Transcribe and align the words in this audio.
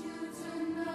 you 0.00 0.06
to 0.06 0.84
know. 0.84 0.91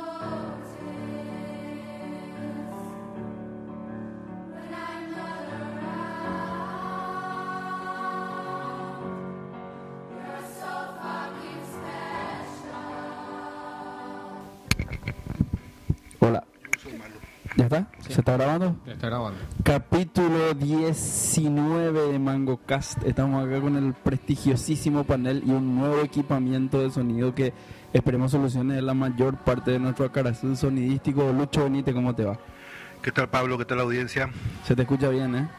¿Ya 17.57 17.63
está? 17.63 17.87
¿Se 18.07 18.19
está 18.19 18.33
grabando? 18.37 18.75
Ya 18.85 18.93
está 18.93 19.07
grabando. 19.07 19.39
Capítulo 19.63 20.53
19 20.53 22.11
de 22.11 22.19
Mango 22.19 22.57
Cast. 22.57 23.01
Estamos 23.03 23.43
acá 23.43 23.59
con 23.59 23.75
el 23.75 23.95
prestigiosísimo 23.95 25.05
panel 25.05 25.41
y 25.43 25.49
un 25.49 25.75
nuevo 25.75 26.01
equipamiento 26.01 26.79
de 26.79 26.91
sonido 26.91 27.33
que 27.33 27.53
esperemos 27.93 28.29
solucione 28.29 28.79
la 28.83 28.93
mayor 28.93 29.37
parte 29.37 29.71
de 29.71 29.79
nuestro 29.79 30.05
acarazú 30.05 30.55
sonidístico. 30.55 31.33
Lucho 31.33 31.63
Benítez, 31.63 31.95
¿cómo 31.95 32.13
te 32.13 32.25
va? 32.25 32.37
¿Qué 33.01 33.11
tal 33.11 33.27
Pablo? 33.27 33.57
¿Qué 33.57 33.65
tal 33.65 33.77
la 33.77 33.85
audiencia? 33.85 34.29
Se 34.63 34.75
te 34.75 34.83
escucha 34.83 35.09
bien, 35.09 35.35
¿eh? 35.35 35.49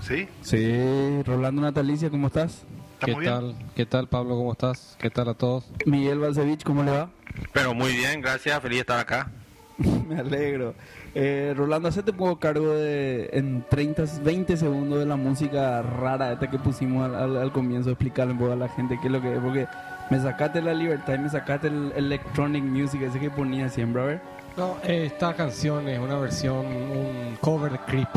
¿Sí? 0.00 0.28
Sí. 0.42 1.22
Rolando 1.24 1.60
Natalicia, 1.60 2.08
¿cómo 2.08 2.28
estás? 2.28 2.62
¿Qué 3.00 3.16
tal? 3.16 3.56
¿Qué 3.74 3.84
tal, 3.84 4.06
Pablo? 4.06 4.36
¿Cómo 4.36 4.52
estás? 4.52 4.96
¿Qué 5.00 5.10
tal 5.10 5.28
a 5.28 5.34
todos? 5.34 5.68
Miguel 5.86 6.20
Balcevich, 6.20 6.62
¿cómo 6.62 6.84
le 6.84 6.92
va? 6.92 7.10
Pero 7.52 7.74
muy 7.74 7.96
bien, 7.96 8.20
gracias, 8.20 8.60
feliz 8.62 8.76
de 8.76 8.80
estar 8.80 9.00
acá. 9.00 9.32
Me 10.08 10.18
alegro. 10.18 10.74
Eh, 11.14 11.54
Rolando, 11.56 11.88
hacete 11.88 12.12
poco 12.12 12.38
cargo 12.38 12.74
de 12.74 13.30
en 13.32 13.64
30, 13.68 14.04
20 14.24 14.56
segundos 14.56 14.98
de 14.98 15.06
la 15.06 15.16
música 15.16 15.82
rara 15.82 16.32
esta 16.32 16.50
que 16.50 16.58
pusimos 16.58 17.04
al, 17.04 17.14
al- 17.14 17.36
al 17.36 17.52
comienzo, 17.52 17.90
explicarle 17.90 18.32
un 18.32 18.38
poco 18.40 18.52
a 18.52 18.56
la 18.56 18.68
gente 18.68 18.98
qué 19.00 19.06
es 19.06 19.12
lo 19.12 19.20
que 19.22 19.34
es, 19.34 19.38
porque 19.40 19.66
me 20.10 20.20
sacaste 20.20 20.60
la 20.62 20.74
libertad 20.74 21.14
y 21.14 21.18
me 21.18 21.28
sacaste 21.30 21.68
el 21.68 21.92
electronic 21.96 22.64
music 22.64 23.02
ese 23.02 23.20
que 23.20 23.30
ponía 23.30 23.68
siempre, 23.68 24.02
a 24.02 24.04
ver. 24.06 24.20
No, 24.56 24.76
esta 24.82 25.34
canción 25.34 25.88
es 25.88 26.00
una 26.00 26.16
versión, 26.18 26.66
un 26.66 27.36
cover 27.40 27.72
de 27.72 27.78
Creep. 27.86 28.08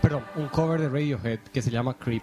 Perdón, 0.00 0.22
un 0.36 0.46
cover 0.46 0.80
de 0.80 0.88
Radiohead 0.88 1.40
que 1.52 1.60
se 1.60 1.70
llama 1.72 1.94
Creep, 1.94 2.22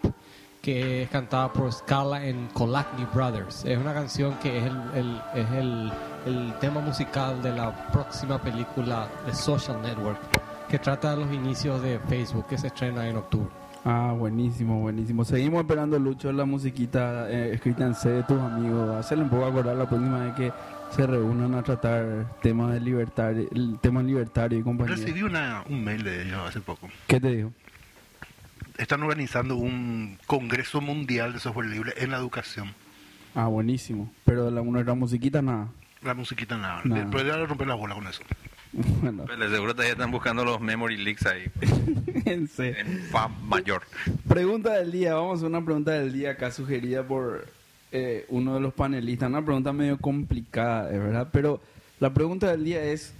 que 0.65 1.03
es 1.03 1.09
cantada 1.09 1.53
por 1.53 1.71
Scala 1.71 2.25
en 2.25 2.47
Colacny 2.47 3.05
Brothers. 3.13 3.63
Es 3.65 3.77
una 3.77 3.93
canción 3.93 4.33
que 4.41 4.57
es 4.57 4.63
el, 4.65 4.75
el- 4.95 5.21
es 5.35 5.51
el, 5.51 5.91
el 6.25 6.53
tema 6.59 6.81
musical 6.81 7.39
de 7.43 7.51
la 7.51 7.71
próxima 7.91 8.39
película 8.39 9.07
de 9.27 9.33
Social 9.35 9.79
Network, 9.83 10.17
que 10.67 10.79
trata 10.79 11.11
de 11.15 11.23
los 11.23 11.31
inicios 11.31 11.83
de 11.83 11.99
Facebook, 12.09 12.47
que 12.47 12.57
se 12.57 12.67
estrena 12.67 13.07
en 13.07 13.17
octubre. 13.17 13.47
Ah, 13.85 14.15
buenísimo, 14.17 14.79
buenísimo. 14.79 15.23
Seguimos 15.23 15.61
esperando, 15.61 15.99
Lucho, 15.99 16.31
la 16.31 16.45
musiquita 16.45 17.29
eh, 17.29 17.53
escrita 17.53 17.85
en 17.85 17.93
C 17.93 18.09
de 18.09 18.23
tus 18.23 18.41
amigos. 18.41 18.89
Hacerle 18.95 19.25
un 19.25 19.29
poco 19.29 19.45
acordar 19.45 19.75
la 19.75 19.87
próxima 19.87 20.17
vez 20.25 20.33
que 20.33 20.51
se 20.89 21.05
reúnan 21.05 21.53
a 21.53 21.61
tratar 21.61 22.25
temas 22.41 22.71
de 22.71 23.47
el 23.51 23.77
tema 23.79 24.01
libertario 24.01 24.57
y 24.57 24.63
compañía. 24.63 24.95
Recibí 24.95 25.21
una, 25.21 25.63
un 25.69 25.83
mail 25.83 26.03
de 26.03 26.23
ellos 26.23 26.39
hace 26.47 26.59
poco. 26.61 26.87
¿Qué 27.05 27.19
te 27.19 27.29
digo? 27.29 27.51
Están 28.77 29.03
organizando 29.03 29.55
un 29.55 30.17
congreso 30.27 30.81
mundial 30.81 31.33
de 31.33 31.39
software 31.39 31.67
libre 31.67 31.93
en 31.97 32.11
la 32.11 32.17
educación. 32.17 32.73
Ah, 33.33 33.47
buenísimo. 33.47 34.11
Pero 34.25 34.49
la, 34.51 34.61
nuestra 34.61 34.93
musiquita, 34.93 35.41
nada. 35.41 35.67
La 36.01 36.13
musiquita 36.13 36.57
nada. 36.57 36.81
Nada. 36.83 37.07
Pero 37.11 37.25
ya 37.25 37.37
le 37.37 37.45
romper 37.45 37.67
la 37.67 37.75
bola 37.75 37.95
con 37.95 38.07
eso. 38.07 38.21
bueno, 39.01 39.23
Pues 39.25 39.39
de 39.39 39.49
seguro 39.49 39.73
todavía 39.73 39.93
están 39.93 40.11
buscando 40.11 40.43
los 40.43 40.59
memory 40.59 40.97
leaks 40.97 41.25
ahí, 41.25 41.49
en 42.25 42.49
en 42.57 42.99
FAB 43.11 43.31
mayor. 43.43 43.83
Pregunta 44.27 44.73
del 44.73 44.91
día. 44.91 45.15
Vamos 45.15 45.41
a 45.43 45.47
una 45.47 45.63
pregunta 45.63 45.91
del 45.91 46.13
día 46.13 46.31
acá 46.31 46.51
sugerida 46.51 47.03
por 47.07 47.47
eh, 47.91 48.25
uno 48.29 48.55
de 48.55 48.59
los 48.59 48.73
panelistas. 48.73 49.29
Una 49.29 49.43
pregunta 49.43 49.73
medio 49.73 49.97
complicada, 49.97 50.89
de 50.89 50.99
verdad. 50.99 51.29
Pero 51.31 51.61
la 51.99 52.13
pregunta 52.13 52.51
del 52.51 52.63
día 52.63 52.83
es 52.83 53.13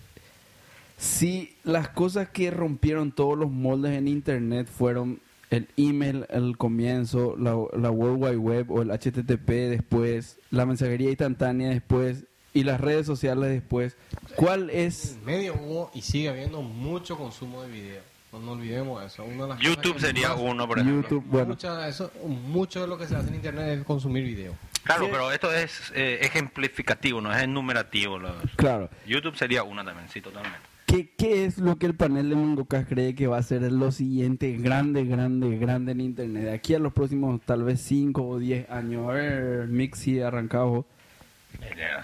si 0.97 1.55
las 1.63 1.89
cosas 1.89 2.29
que 2.29 2.51
rompieron 2.51 3.11
todos 3.11 3.37
los 3.37 3.51
moldes 3.51 3.97
en 3.97 4.07
Internet 4.07 4.67
fueron 4.67 5.19
el 5.51 5.67
email 5.77 6.25
al 6.33 6.57
comienzo, 6.57 7.35
la, 7.37 7.55
la 7.79 7.91
World 7.91 8.23
Wide 8.23 8.37
Web 8.37 8.71
o 8.71 8.81
el 8.81 8.89
HTTP 8.91 9.49
después, 9.69 10.37
la 10.51 10.65
mensajería 10.65 11.09
instantánea 11.09 11.69
después 11.69 12.25
y 12.53 12.63
las 12.63 12.79
redes 12.81 13.05
sociales 13.05 13.49
después, 13.49 13.97
¿cuál 14.35 14.69
es... 14.69 15.13
En 15.19 15.25
medio 15.25 15.53
hubo 15.55 15.91
y 15.93 16.01
sigue 16.01 16.29
habiendo 16.29 16.61
mucho 16.61 17.17
consumo 17.17 17.61
de 17.63 17.69
video. 17.69 18.01
No 18.31 18.39
nos 18.39 18.57
olvidemos 18.57 18.99
de 18.99 19.07
eso. 19.07 19.23
Una 19.23 19.43
de 19.43 19.49
las 19.49 19.57
cosas 19.59 19.75
YouTube 19.75 19.99
sería 19.99 20.29
más- 20.29 20.39
uno, 20.41 20.67
por 20.67 20.79
ejemplo. 20.79 21.01
YouTube, 21.03 21.23
bueno, 21.29 21.47
Mucha- 21.49 21.87
eso, 21.87 22.11
mucho 22.27 22.81
de 22.81 22.87
lo 22.87 22.97
que 22.97 23.07
se 23.07 23.15
hace 23.15 23.29
en 23.29 23.35
internet 23.35 23.79
es 23.79 23.85
consumir 23.85 24.23
video. 24.25 24.53
Claro, 24.83 25.05
Sí. 25.05 25.09
pero 25.11 25.31
esto 25.31 25.53
es 25.53 25.91
eh, 25.95 26.19
ejemplificativo, 26.21 27.21
no 27.21 27.33
es 27.33 27.41
enumerativo. 27.43 28.19
lo- 28.19 28.33
claro. 28.57 28.89
YouTube 29.07 29.35
sería 29.37 29.63
una 29.63 29.83
también, 29.85 30.07
sí, 30.09 30.19
totalmente. 30.21 30.59
¿Qué, 30.85 31.09
¿Qué 31.17 31.45
es 31.45 31.57
lo 31.57 31.77
que 31.77 31.87
el 31.87 31.95
panel 31.95 32.29
de 32.29 32.35
Mangocas 32.35 32.85
cree 32.87 33.15
que 33.15 33.25
va 33.27 33.37
a 33.37 33.43
ser 33.43 33.63
lo 33.71 33.91
siguiente 33.91 34.51
grande, 34.57 35.03
grande, 35.05 35.57
grande 35.57 35.93
en 35.93 36.01
Internet? 36.01 36.43
De 36.43 36.51
aquí 36.53 36.75
a 36.75 36.79
los 36.79 36.93
próximos 36.93 37.41
tal 37.43 37.63
vez 37.63 37.81
5 37.81 38.25
o 38.27 38.37
10 38.39 38.69
años. 38.69 39.09
A 39.09 39.13
ver, 39.13 39.67
Mixi, 39.67 40.19
arrancado. 40.21 40.85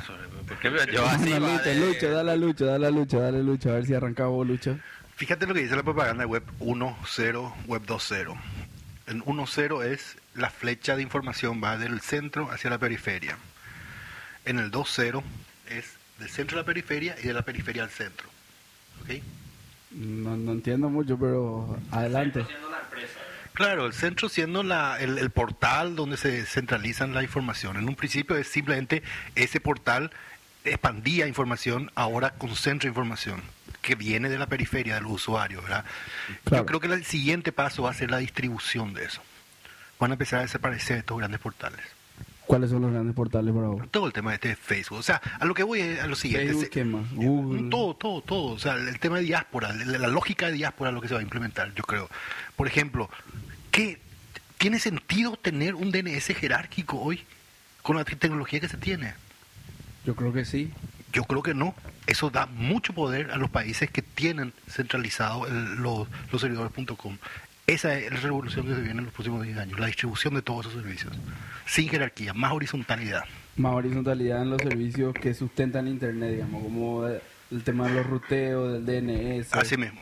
Sobre- 0.06 0.28
Porque 0.48 0.72
yo 0.94 1.06
así 1.06 1.30
Lucho, 1.30 1.64
de- 1.64 1.76
Lucho, 1.76 2.10
dale 2.10 2.32
a 2.32 2.36
Lucho, 2.36 2.66
dale 2.66 2.88
a 2.88 2.92
Lucho, 2.92 3.20
dale 3.20 3.38
a 3.40 3.44
Lucho. 3.44 3.70
A 3.70 3.74
ver 3.74 3.86
si 3.86 3.94
arrancamos, 3.94 4.48
Lucho. 4.48 4.80
Fíjate 5.16 5.46
lo 5.46 5.54
que 5.54 5.62
dice 5.62 5.76
la 5.76 5.84
propaganda 5.84 6.24
de 6.24 6.28
web 6.30 6.44
1.0, 6.60 7.54
web 7.68 7.84
2.0. 7.86 8.36
En 9.08 9.22
1.0 9.26 9.84
es 9.84 10.18
la 10.34 10.50
flecha 10.50 10.96
de 10.96 11.04
información 11.04 11.62
va 11.64 11.78
del 11.78 12.00
centro 12.02 12.50
hacia 12.50 12.70
la 12.72 12.80
periferia. 12.80 13.38
En 14.46 14.58
el 14.58 14.72
2.0 14.72 15.22
es 15.70 15.98
del 16.18 16.30
centro 16.30 16.58
a 16.58 16.62
la 16.62 16.66
periferia 16.66 17.16
y 17.22 17.28
de 17.28 17.34
la 17.34 17.44
periferia 17.44 17.84
al 17.84 17.90
centro. 17.92 18.31
No, 19.92 20.38
no 20.38 20.52
entiendo 20.54 20.90
mucho, 20.90 21.18
pero 21.18 21.78
adelante. 21.92 22.46
Claro, 23.54 23.86
el 23.86 23.94
centro 23.94 24.30
siendo 24.30 24.64
la, 24.64 25.00
el, 25.00 25.18
el 25.18 25.30
portal 25.30 25.96
donde 25.96 26.16
se 26.18 26.46
centralizan 26.46 27.14
la 27.14 27.24
información. 27.24 27.76
En 27.78 27.90
un 27.90 27.96
principio 27.96 28.38
es 28.38 28.48
simplemente 28.48 29.04
ese 29.36 29.60
portal 29.60 30.12
expandía 30.64 31.28
información, 31.28 31.92
ahora 31.96 32.32
concentra 32.32 32.88
información 32.88 33.42
que 33.82 33.96
viene 33.96 34.30
de 34.30 34.38
la 34.38 34.48
periferia 34.48 34.96
del 34.96 35.08
usuario, 35.08 35.62
¿verdad? 35.62 35.86
Claro. 36.44 36.64
Yo 36.64 36.66
creo 36.68 36.80
que 36.80 36.88
el 36.88 37.04
siguiente 37.04 37.52
paso 37.52 37.84
va 37.84 37.92
a 37.92 37.94
ser 37.94 38.12
la 38.12 38.18
distribución 38.18 38.94
de 38.94 39.06
eso. 39.06 39.22
Van 40.00 40.12
a 40.12 40.14
empezar 40.14 40.40
a 40.40 40.44
desaparecer 40.44 41.00
estos 41.00 41.18
grandes 41.18 41.40
portales. 41.40 41.82
¿Cuáles 42.48 42.70
son 42.70 42.82
los 42.82 42.92
grandes 42.92 43.16
portales 43.16 43.54
para 43.54 43.68
vos? 43.68 43.90
Todo 43.92 44.08
el 44.08 44.14
tema 44.14 44.32
de 44.32 44.36
este 44.36 44.56
Facebook. 44.56 44.98
O 45.00 45.04
sea, 45.04 45.22
a 45.40 45.46
lo 45.46 45.54
que 45.54 45.64
voy 45.64 45.80
es 45.80 46.02
a 46.02 46.08
lo 46.08 46.16
siguiente. 46.16 46.48
Facebook, 46.48 46.70
¿qué 46.70 46.84
más? 46.84 47.10
Google. 47.14 47.70
Todo, 47.70 47.96
todo, 47.96 48.22
todo. 48.22 48.46
O 48.54 48.60
sea, 48.60 48.74
el 48.76 49.00
tema 49.00 49.18
de 49.18 49.24
diáspora, 49.24 49.72
la, 49.74 49.98
la 50.00 50.08
lógica 50.08 50.48
de 50.48 50.54
diáspora 50.54 50.90
es 50.90 50.96
lo 50.96 51.02
que 51.02 51.08
se 51.08 51.14
va 51.14 51.22
a 51.22 51.24
implementar, 51.24 51.74
yo 51.76 51.84
creo. 51.84 52.10
Por 52.58 52.68
ejemplo, 52.68 53.10
¿qué 53.72 54.00
tiene 54.58 54.80
sentido 54.80 55.38
tener 55.38 55.76
un 55.76 55.92
DNS 55.92 56.28
jerárquico 56.36 57.00
hoy 57.00 57.24
con 57.84 57.96
la 57.96 58.04
tecnología 58.04 58.60
que 58.60 58.68
se 58.68 58.78
tiene? 58.78 59.14
Yo 60.06 60.16
creo 60.16 60.34
que 60.34 60.44
sí. 60.44 60.72
Yo 61.14 61.24
creo 61.24 61.44
que 61.44 61.54
no. 61.54 61.74
Eso 62.08 62.30
da 62.32 62.48
mucho 62.48 62.94
poder 62.94 63.32
a 63.32 63.38
los 63.38 63.50
países 63.50 63.90
que 63.92 64.02
tienen 64.02 64.54
centralizado 64.70 65.48
el- 65.48 65.76
los, 65.76 66.08
los 66.32 66.42
servidores.com. 66.42 67.18
Esa 67.72 67.98
es 67.98 68.12
la 68.12 68.20
revolución 68.20 68.66
que 68.68 68.76
se 68.76 68.82
viene 68.82 69.00
en 69.00 69.06
los 69.06 69.14
próximos 69.14 69.44
10 69.44 69.58
años, 69.58 69.80
la 69.80 69.86
distribución 69.88 70.34
de 70.34 70.42
todos 70.42 70.66
esos 70.66 70.82
servicios. 70.82 71.14
Sin 71.66 71.88
jerarquía, 71.90 72.34
más 72.34 72.52
horizontalidad. 72.52 73.24
Más 73.56 73.74
horizontalidad 73.74 74.42
en 74.42 74.50
los 74.50 74.62
servicios 74.62 75.14
que 75.14 75.34
sustentan 75.34 75.88
Internet, 75.88 76.32
digamos, 76.32 76.64
como 76.64 77.08
el 77.08 77.64
tema 77.64 77.88
de 77.88 77.94
los 77.96 78.06
ruteos, 78.08 78.84
del 78.86 79.06
DNS. 79.06 79.54
Así 79.54 79.78
mismo. 79.78 80.02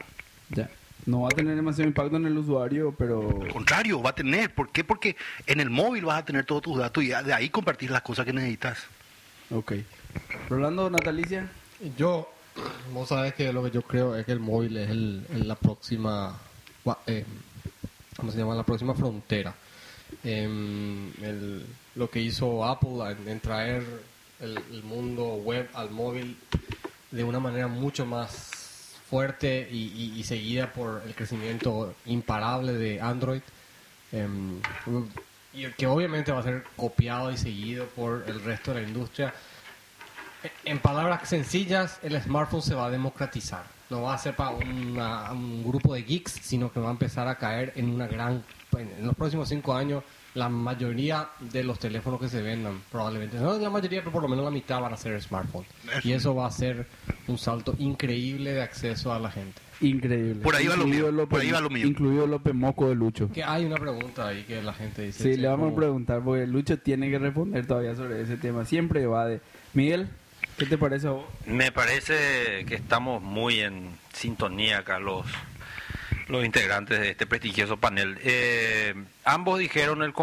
Ya. 0.50 0.70
No 1.06 1.22
va 1.22 1.28
a 1.28 1.32
tener 1.36 1.56
demasiado 1.56 1.88
impacto 1.88 2.18
en 2.18 2.26
el 2.26 2.38
usuario, 2.38 2.94
pero 2.98 3.42
Al 3.44 3.52
contrario, 3.54 4.02
va 4.02 4.10
a 4.12 4.16
tener. 4.16 4.54
¿Por 4.54 4.72
qué? 4.72 4.84
Porque 4.84 5.16
en 5.48 5.60
el 5.60 5.70
móvil 5.70 6.06
vas 6.06 6.20
a 6.20 6.26
tener 6.26 6.46
todos 6.46 6.62
tus 6.64 6.78
datos 6.78 7.04
y 7.04 7.08
de 7.10 7.34
ahí 7.34 7.50
compartir 7.50 7.90
las 7.92 8.02
cosas 8.02 8.26
que 8.26 8.34
necesitas. 8.34 8.80
Ok. 9.52 9.74
Rolando, 10.50 10.90
Natalicia. 10.90 11.50
Yo, 11.98 12.32
vos 12.94 13.10
sabés 13.10 13.34
que 13.34 13.52
lo 13.54 13.64
que 13.64 13.72
yo 13.72 13.82
creo 13.84 14.16
es 14.16 14.26
que 14.26 14.32
el 14.32 14.40
móvil 14.40 14.78
es 14.78 14.90
el, 14.90 15.24
el- 15.32 15.48
la 15.48 15.56
próxima, 15.56 16.38
eh, 17.08 17.26
¿cómo 18.20 18.32
se 18.32 18.38
llama? 18.38 18.56
La 18.56 18.64
próxima 18.64 18.94
frontera. 18.94 19.54
Em, 20.24 21.12
lo 21.96 22.10
que 22.10 22.20
hizo 22.20 22.66
Apple 22.66 23.16
en, 23.26 23.40
traer 23.40 23.84
el, 24.40 24.84
mundo 24.84 25.36
web 25.36 25.70
al 25.74 25.92
móvil 25.92 26.38
de 27.12 27.24
una 27.24 27.40
manera 27.40 27.68
mucho 27.68 28.06
más 28.06 28.96
fuerte 29.10 29.68
y, 29.72 30.22
seguida 30.24 30.72
por 30.72 31.02
el 31.06 31.16
crecimiento 31.16 31.96
imparable 32.06 32.74
de 32.74 33.02
Android. 33.02 33.42
em, 34.12 34.60
y 35.52 35.66
que 35.72 35.88
obviamente 35.88 36.32
va 36.32 36.40
a 36.40 36.44
ser 36.44 36.64
copiado 36.76 37.32
y 37.32 37.38
seguido 37.38 37.88
por 37.88 38.24
el 38.28 38.42
resto 38.44 38.74
de 38.74 38.82
la 38.82 38.88
industria. 38.88 39.34
En 40.64 40.80
palabras 40.80 41.28
sencillas, 41.28 42.00
el 42.04 42.22
smartphone 42.22 42.62
se 42.62 42.76
va 42.76 42.86
a 42.86 42.90
democratizar. 42.92 43.79
No 43.90 44.04
va 44.04 44.14
a 44.14 44.18
ser 44.18 44.36
para 44.36 44.52
una- 44.52 45.32
un 45.32 45.64
grupo 45.64 45.94
de 45.94 46.04
geeks, 46.04 46.32
sino 46.42 46.72
que 46.72 46.80
va 46.80 46.90
a 46.90 46.92
empezar 46.92 47.28
a 47.28 47.38
caer 47.38 47.74
en 47.76 47.90
una 47.90 48.08
gran... 48.08 48.44
En 48.78 49.06
los 49.08 49.16
próximos 49.16 49.50
cinco 49.50 49.74
años, 49.74 50.04
la 50.36 50.48
mayoría 50.48 51.30
de 51.40 51.64
los 51.64 51.80
teléfonos 51.80 52.20
que 52.20 52.30
se 52.30 52.40
vendan, 52.44 52.80
probablemente, 52.92 53.38
no 53.40 53.58
la 53.58 53.70
mayoría, 53.72 54.02
pero 54.02 54.12
por 54.12 54.22
lo 54.22 54.28
menos 54.30 54.46
la 54.46 54.52
mitad 54.52 54.80
van 54.80 54.94
a 54.94 54.98
ser 54.98 55.20
smartphones. 55.20 55.68
Y 56.04 56.12
eso 56.12 56.36
va 56.36 56.46
a 56.46 56.52
ser 56.52 56.86
un 57.28 57.40
salto 57.40 57.74
increíble 57.80 58.54
de 58.54 58.62
acceso 58.62 59.12
a 59.12 59.18
la 59.18 59.32
gente. 59.32 59.60
Increíble. 59.82 60.42
Por 60.44 60.56
ahí 60.56 60.68
va 60.68 60.76
lo 60.76 60.86
mío, 60.86 61.28
por 61.28 61.42
ahí 61.42 61.50
va 61.50 61.62
lo 61.62 61.70
mío. 61.72 61.88
Incluido 61.88 62.28
López 62.28 62.54
Moco 62.54 62.90
de 62.90 62.96
Lucho. 62.96 63.32
Que 63.32 63.44
hay 63.44 63.66
una 63.66 63.78
pregunta 63.78 64.28
ahí 64.28 64.44
que 64.44 64.62
la 64.62 64.74
gente 64.74 65.02
dice. 65.02 65.24
Sí, 65.24 65.32
che, 65.32 65.38
le 65.38 65.48
vamos 65.48 65.64
a 65.64 65.70
¿cómo- 65.70 65.76
preguntar 65.78 66.22
porque 66.24 66.46
Lucho 66.46 66.78
tiene 66.78 67.10
que 67.10 67.18
responder 67.18 67.66
todavía 67.66 67.96
sobre 67.96 68.22
ese 68.22 68.38
tema. 68.38 68.66
Siempre 68.66 69.08
va 69.08 69.26
de... 69.26 69.42
Miguel, 69.74 70.10
¿qué 70.60 70.66
te 70.66 70.78
parece 70.78 71.08
a 71.08 71.12
vos? 71.12 71.26
Me 71.46 71.72
parece 71.72 72.66
que 72.66 72.76
estamos 72.76 73.22
muy 73.24 73.62
en 73.62 73.98
sintonía 74.14 74.80
acá 74.80 75.00
los, 75.00 75.26
los 76.28 76.46
integrantes 76.46 77.00
de 77.00 77.10
este 77.10 77.26
prestigioso 77.26 77.78
panel. 77.78 78.20
Eh, 78.24 78.94
ambos 79.24 79.60
dijeron 79.60 80.04
el 80.04 80.14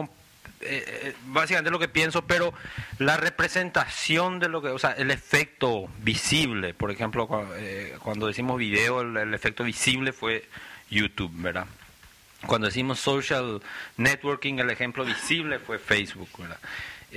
eh, 0.60 0.84
eh, 0.86 1.14
básicamente 1.26 1.70
lo 1.70 1.78
que 1.78 1.88
pienso, 1.88 2.26
pero 2.26 2.52
la 2.98 3.16
representación 3.16 4.38
de 4.38 4.48
lo 4.48 4.62
que, 4.62 4.68
o 4.68 4.78
sea, 4.78 4.92
el 4.92 5.10
efecto 5.10 5.88
visible, 6.02 6.74
por 6.74 6.90
ejemplo, 6.90 7.28
eh, 7.56 7.96
cuando 8.02 8.26
decimos 8.26 8.58
video, 8.58 9.00
el, 9.00 9.16
el 9.16 9.34
efecto 9.34 9.64
visible 9.64 10.12
fue 10.12 10.48
YouTube, 10.90 11.32
¿verdad? 11.34 11.66
Cuando 12.46 12.66
decimos 12.66 13.00
social 13.00 13.62
networking, 13.96 14.58
el 14.58 14.70
ejemplo 14.70 15.04
visible 15.04 15.58
fue 15.58 15.78
Facebook, 15.78 16.28
¿verdad? 16.38 16.58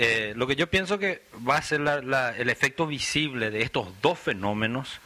Eh, 0.01 0.31
lo 0.37 0.47
que 0.47 0.55
yo 0.55 0.69
pienso 0.69 0.97
que 0.97 1.23
va 1.45 1.57
a 1.57 1.61
ser 1.61 1.81
la- 1.81 2.33
el 2.37 2.49
efecto 2.49 2.87
visible 2.87 3.51
de 3.51 3.63
estos 3.63 3.89
dos 4.01 4.17
fenómenos, 4.17 5.01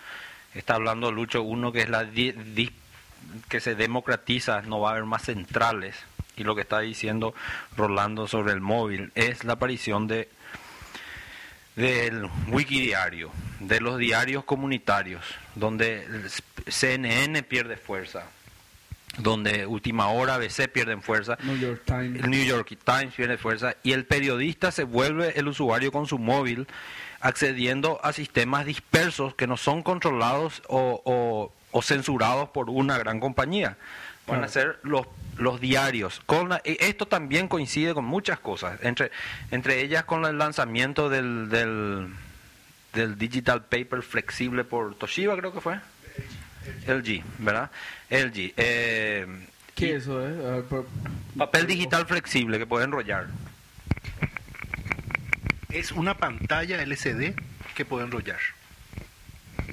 está 0.53 0.75
hablando 0.75 1.11
Lucho, 1.11 1.41
uno 1.41 1.71
que 1.71 1.81
es 1.81 1.89
la 1.89 2.05
que 3.49 3.59
se 3.59 3.73
democratiza, 3.73 4.61
no 4.61 4.79
va 4.81 4.89
a 4.89 4.91
haber 4.91 5.05
más 5.05 5.23
centrales, 5.23 5.95
y 6.35 6.43
lo 6.43 6.53
que 6.53 6.61
está 6.61 6.79
diciendo 6.81 7.33
Rolando 7.75 8.27
sobre 8.27 8.53
el 8.53 8.61
móvil 8.61 9.11
es 9.15 9.43
la 9.43 9.53
aparición 9.53 10.05
de 10.07 10.29
del 11.75 12.29
wikidiario, 12.49 13.31
de 13.59 13.81
los 13.81 13.97
diarios 13.97 14.43
comunitarios, 14.43 15.25
donde 15.55 16.05
CNN 16.67 17.41
pierde 17.41 17.77
fuerza, 17.77 18.27
donde 19.17 19.65
Última 19.67 20.07
Hora, 20.07 20.35
ABC 20.35 20.67
pierden 20.71 21.01
fuerza, 21.01 21.37
New 21.43 21.57
York 21.57 21.81
Times. 21.85 22.23
el 22.23 22.29
New 22.31 22.43
York 22.43 22.77
Times 22.83 23.13
pierde 23.15 23.37
fuerza 23.37 23.75
y 23.83 23.91
el 23.91 24.05
periodista 24.05 24.71
se 24.71 24.83
vuelve 24.83 25.37
el 25.39 25.47
usuario 25.47 25.91
con 25.91 26.07
su 26.07 26.17
móvil 26.17 26.67
accediendo 27.21 27.99
a 28.03 28.11
sistemas 28.13 28.65
dispersos 28.65 29.35
que 29.35 29.47
no 29.47 29.55
son 29.57 29.81
controlados 29.83 30.61
o, 30.67 31.01
o- 31.05 31.53
o 31.75 31.81
censurados 31.81 32.49
por 32.49 32.69
una 32.69 32.97
gran 32.97 33.19
compañía. 33.19 33.77
Van 34.27 34.43
a 34.43 34.47
ser 34.47 34.79
los, 34.83 35.05
los 35.37 35.59
diarios. 35.59 36.21
Con 36.25 36.49
la- 36.49 36.61
esto 36.63 37.07
también 37.07 37.47
coincide 37.47 37.93
con 37.93 38.05
muchas 38.05 38.39
cosas, 38.39 38.79
entre, 38.83 39.11
entre 39.51 39.81
ellas 39.81 40.05
con 40.05 40.23
el 40.25 40.37
lanzamiento 40.37 41.09
del, 41.09 41.49
del, 41.49 42.07
del 42.93 43.17
digital 43.17 43.63
paper 43.65 44.01
flexible 44.01 44.63
por 44.63 44.95
Toshiba, 44.95 45.35
creo 45.37 45.51
que 45.53 45.61
fue. 45.61 45.79
LG, 46.87 47.23
¿verdad? 47.39 47.71
LG. 48.09 48.53
eh, 48.57 49.27
¿Qué 49.75 49.95
es 49.95 50.03
eso, 50.03 50.21
eh? 50.25 50.47
A 50.47 50.51
ver, 50.55 50.63
por- 50.65 50.87
Papel 51.37 51.65
digital 51.67 52.05
flexible 52.05 52.59
que 52.59 52.65
puede 52.67 52.85
enrollar. 52.85 53.27
Es 55.71 55.91
una 55.91 56.15
pantalla 56.15 56.81
LCD 56.83 57.33
que 57.75 57.85
puede 57.85 58.05
enrollar. 58.05 58.37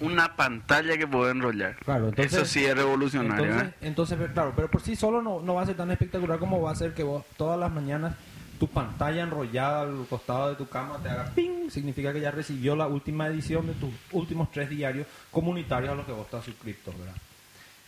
Una 0.01 0.35
pantalla 0.37 0.97
que 0.97 1.07
puede 1.07 1.33
enrollar. 1.33 1.77
Claro, 1.85 2.09
entonces- 2.09 2.33
Eso 2.33 2.45
sí 2.47 2.65
es 2.65 2.75
revolucionario, 2.75 3.45
Entonces, 3.45 3.69
¿eh? 3.69 3.75
entonces, 3.83 4.19
claro, 4.33 4.53
pero 4.57 4.71
por 4.71 4.81
sí 4.81 4.97
solo 4.97 5.21
no, 5.21 5.41
no 5.41 5.55
va 5.55 5.63
a 5.63 5.67
ser 5.67 5.77
tan 5.77 5.91
espectacular 5.91 6.39
como 6.39 6.63
va 6.63 6.71
a 6.73 6.75
ser 6.75 6.95
que 6.95 7.03
vos 7.03 7.25
todas 7.37 7.61
las 7.61 7.71
mañanas 7.71 8.15
tu 8.61 8.69
pantalla 8.69 9.23
enrollada 9.23 9.81
al 9.83 10.07
costado 10.09 10.51
de 10.51 10.55
tu 10.57 10.69
cama 10.69 10.99
te 11.03 11.09
haga 11.09 11.33
ping, 11.35 11.71
significa 11.71 12.13
que 12.13 12.21
ya 12.21 12.31
recibió 12.31 12.77
la 12.77 12.87
última 12.87 13.27
edición 13.27 13.67
de 13.67 13.73
tus 13.73 13.91
últimos 14.13 14.53
tres 14.53 14.69
diarios 14.71 15.07
comunitarios 15.33 15.91
a 15.93 15.95
los 15.97 16.05
que 16.07 16.13
vos 16.13 16.27
estás 16.27 16.45
suscrito, 16.45 16.93
¿verdad? 16.97 17.15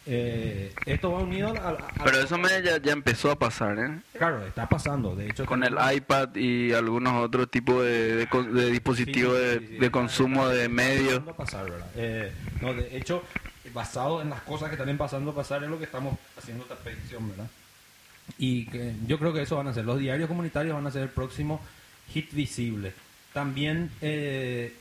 Eh, 0.05 0.75
esto 0.87 1.13
va 1.13 1.21
unido 1.21 1.49
a, 1.55 1.69
a- 1.69 1.71
a- 1.75 2.05
Pero 2.05 2.19
eso 2.23 2.37
me 2.37 2.49
ya, 2.63 2.79
ya 2.79 2.93
empezó 2.93 3.31
a 3.31 3.39
pasar, 3.39 3.79
¿eh? 3.79 4.01
Claro, 4.19 4.45
está 4.45 4.69
pasando, 4.69 5.15
de 5.15 5.29
hecho... 5.29 5.47
Con 5.47 5.63
el 5.63 5.77
iPad 5.95 6.35
y 6.35 6.73
algunos 6.73 7.23
otros 7.25 7.49
tipos 7.51 7.85
de, 7.85 8.17
de 8.17 8.27
con- 8.27 8.53
de 8.53 8.67
dispositivos 8.73 9.37
Sí, 9.37 9.45
de, 9.45 9.59
sí, 9.61 9.67
sí, 9.67 9.73
de 9.75 9.87
está- 9.87 9.91
consumo 9.93 10.43
está- 10.43 10.55
de 10.55 10.63
está 10.63 10.75
medios. 10.75 11.23
pasar, 11.37 11.71
¿verdad? 11.71 11.87
Eh, 11.95 12.33
no, 12.61 12.75
de 12.75 12.97
hecho, 12.97 13.23
basado 13.73 14.21
en 14.23 14.31
las 14.31 14.41
cosas 14.43 14.71
que 14.71 14.75
están 14.77 14.97
pasando 14.99 15.31
a 15.31 15.35
pasar 15.37 15.63
es 15.63 15.71
lo 15.71 15.79
que 15.79 15.85
estamos 15.85 16.17
haciendo 16.37 16.65
esta 16.65 16.75
predicción, 16.77 17.29
¿verdad? 17.29 17.47
Y 18.39 18.67
que 18.67 18.95
yo 19.07 19.19
creo 19.19 19.33
que 19.33 19.43
eso 19.43 19.57
van 19.57 19.69
a 19.69 19.75
ser, 19.75 19.85
los 19.85 19.99
diarios 19.99 20.29
comunitarios 20.29 20.75
van 20.75 20.87
a 20.87 20.91
ser 20.91 21.03
el 21.03 21.09
próximo 21.11 21.61
hit 22.13 22.33
visible. 22.33 22.93
También 23.33 23.91
eh, 24.01 24.75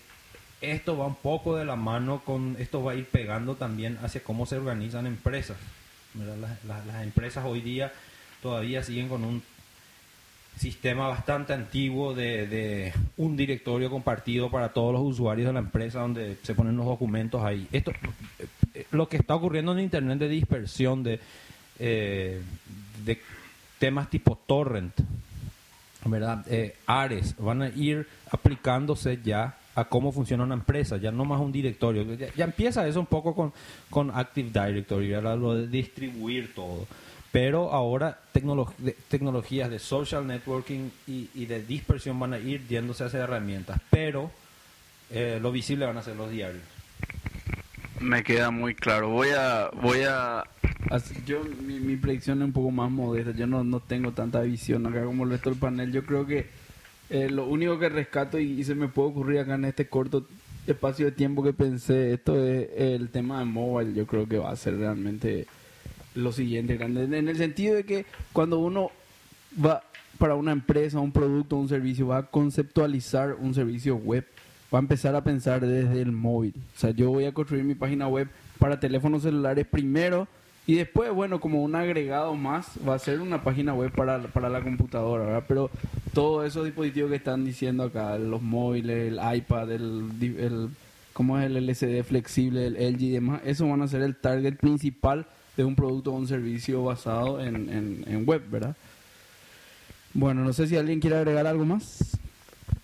esto 0.61 0.97
va 0.97 1.05
un 1.07 1.15
poco 1.15 1.55
de 1.57 1.65
la 1.65 1.75
mano 1.75 2.21
con, 2.25 2.55
esto 2.59 2.83
va 2.83 2.93
a 2.93 2.95
ir 2.95 3.05
pegando 3.05 3.55
también 3.55 3.97
hacia 4.03 4.23
cómo 4.23 4.45
se 4.45 4.57
organizan 4.57 5.05
empresas. 5.07 5.57
las- 6.15 6.85
las 6.85 7.03
empresas 7.03 7.45
hoy 7.45 7.61
día 7.61 7.91
todavía 8.41 8.83
siguen 8.83 9.07
con 9.07 9.23
un 9.23 9.41
sistema 10.57 11.07
bastante 11.07 11.53
antiguo 11.53 12.13
de, 12.13 12.45
de 12.47 12.93
un 13.17 13.37
directorio 13.37 13.89
compartido 13.89 14.51
para 14.51 14.73
todos 14.73 14.91
los 14.93 15.01
usuarios 15.01 15.47
de 15.47 15.53
la 15.53 15.59
empresa 15.59 16.01
donde 16.01 16.37
se 16.43 16.53
ponen 16.53 16.75
los 16.75 16.85
documentos 16.85 17.41
ahí. 17.43 17.67
Esto, 17.71 17.91
eh, 17.91 18.45
eh, 18.73 18.85
lo 18.91 19.07
que 19.07 19.17
está 19.17 19.35
ocurriendo 19.35 19.71
en 19.71 19.79
Internet 19.79 20.19
de 20.19 20.27
dispersión 20.27 21.03
de, 21.03 21.19
eh, 21.79 22.41
de 23.05 23.21
temas 23.81 24.11
tipo 24.11 24.37
torrent, 24.45 24.93
¿verdad? 26.05 26.45
Eh, 26.47 26.75
Ares 26.85 27.35
van 27.39 27.63
a 27.63 27.69
ir 27.69 28.07
aplicándose 28.29 29.19
ya 29.23 29.57
a 29.73 29.85
cómo 29.85 30.11
funciona 30.11 30.43
una 30.43 30.53
empresa, 30.53 30.97
ya 30.97 31.11
no 31.11 31.25
más 31.25 31.41
un 31.41 31.51
directorio. 31.51 32.05
Ya, 32.35 32.45
empieza 32.45 32.87
eso 32.87 32.99
un 32.99 33.07
poco 33.07 33.33
con, 33.33 33.51
con 33.89 34.11
Active 34.11 34.49
Directory, 34.49 35.09
¿verdad? 35.09 35.35
lo 35.37 35.55
de 35.55 35.67
distribuir 35.67 36.53
todo. 36.53 36.85
Pero 37.31 37.71
ahora 37.71 38.19
tecnolo- 38.33 38.71
de- 38.77 38.95
tecnologías 39.09 39.71
de 39.71 39.79
social 39.79 40.27
networking 40.27 40.89
y, 41.07 41.29
y 41.33 41.45
de 41.47 41.63
dispersión 41.63 42.19
van 42.19 42.33
a 42.33 42.37
ir 42.39 42.67
yéndose 42.67 43.05
hacia 43.05 43.21
herramientas, 43.23 43.81
pero 43.89 44.29
eh, 45.09 45.39
lo 45.41 45.51
visible 45.51 45.85
van 45.87 45.97
a 45.97 46.03
ser 46.03 46.17
los 46.17 46.29
diarios. 46.29 46.61
Me 47.99 48.23
queda 48.23 48.51
muy 48.51 48.75
claro. 48.75 49.09
Voy 49.09 49.29
a, 49.29 49.69
voy 49.81 50.01
a, 50.07 50.43
as- 50.89 51.13
yo 51.25 51.41
mi, 51.65 51.79
mi 51.79 51.95
predicción 51.95 52.39
es 52.41 52.45
un 52.45 52.53
poco 52.53 52.71
más 52.71 52.89
modesta. 52.91 53.31
Yo 53.31 53.47
no, 53.47 53.63
no 53.63 53.79
tengo 53.79 54.11
tanta 54.11 54.41
visión 54.41 54.85
acá 54.85 55.03
como 55.03 55.23
el 55.23 55.31
resto 55.31 55.49
del 55.49 55.59
panel. 55.59 55.91
Yo 55.91 56.05
creo 56.05 56.25
que 56.25 56.47
eh, 57.09 57.29
lo 57.29 57.45
único 57.47 57.77
que 57.79 57.89
rescato 57.89 58.39
y, 58.39 58.51
y 58.59 58.63
se 58.63 58.75
me 58.75 58.87
puede 58.87 59.09
ocurrir 59.09 59.39
acá 59.39 59.55
en 59.55 59.65
este 59.65 59.87
corto 59.87 60.25
espacio 60.67 61.05
de 61.07 61.11
tiempo 61.11 61.43
que 61.43 61.53
pensé 61.53 62.13
esto 62.13 62.41
es 62.43 62.69
el 62.75 63.09
tema 63.09 63.39
de 63.39 63.45
mobile. 63.45 63.93
Yo 63.93 64.05
creo 64.05 64.27
que 64.27 64.37
va 64.37 64.51
a 64.51 64.55
ser 64.55 64.77
realmente 64.77 65.47
lo 66.15 66.31
siguiente 66.31 66.75
grande 66.77 67.03
en 67.17 67.29
el 67.29 67.37
sentido 67.37 67.75
de 67.75 67.83
que 67.85 68.05
cuando 68.33 68.59
uno 68.59 68.91
va 69.63 69.81
para 70.17 70.35
una 70.35 70.51
empresa, 70.51 70.99
un 70.99 71.11
producto, 71.11 71.55
un 71.55 71.67
servicio, 71.69 72.07
va 72.07 72.17
a 72.17 72.23
conceptualizar 72.23 73.35
un 73.39 73.53
servicio 73.55 73.95
web, 73.95 74.25
va 74.73 74.77
a 74.77 74.81
empezar 74.81 75.15
a 75.15 75.23
pensar 75.23 75.65
desde 75.65 76.01
el 76.01 76.11
móvil. 76.11 76.53
O 76.75 76.79
sea, 76.79 76.91
yo 76.91 77.09
voy 77.09 77.25
a 77.25 77.33
construir 77.33 77.63
mi 77.63 77.75
página 77.75 78.07
web 78.07 78.27
para 78.59 78.79
teléfonos 78.79 79.23
celulares 79.23 79.65
primero 79.65 80.27
y 80.71 80.75
después, 80.75 81.11
bueno, 81.11 81.41
como 81.41 81.61
un 81.63 81.75
agregado 81.75 82.33
más, 82.35 82.79
va 82.87 82.95
a 82.95 82.99
ser 82.99 83.19
una 83.19 83.43
página 83.43 83.73
web 83.73 83.91
para, 83.91 84.21
para 84.21 84.47
la 84.47 84.61
computadora, 84.61 85.25
¿verdad? 85.25 85.43
Pero 85.45 85.69
todos 86.13 86.47
esos 86.47 86.63
dispositivos 86.63 87.09
que 87.09 87.17
están 87.17 87.43
diciendo 87.43 87.83
acá, 87.83 88.17
los 88.17 88.41
móviles, 88.41 89.11
el 89.11 89.19
iPad, 89.35 89.69
el, 89.69 90.09
el 90.21 90.69
¿cómo 91.11 91.37
es 91.37 91.47
el 91.47 91.57
LCD 91.57 92.05
flexible, 92.05 92.67
el 92.67 92.75
LG 92.75 93.01
y 93.01 93.09
demás? 93.09 93.41
Eso 93.43 93.67
van 93.67 93.81
a 93.81 93.87
ser 93.89 94.01
el 94.01 94.15
target 94.15 94.55
principal 94.55 95.25
de 95.57 95.65
un 95.65 95.75
producto 95.75 96.13
o 96.13 96.15
un 96.15 96.29
servicio 96.29 96.81
basado 96.85 97.41
en, 97.41 97.67
en, 97.67 98.05
en 98.07 98.25
web, 98.25 98.41
¿verdad? 98.49 98.77
Bueno, 100.13 100.45
no 100.45 100.53
sé 100.53 100.67
si 100.67 100.77
alguien 100.77 101.01
quiere 101.01 101.17
agregar 101.17 101.47
algo 101.47 101.65
más. 101.65 102.17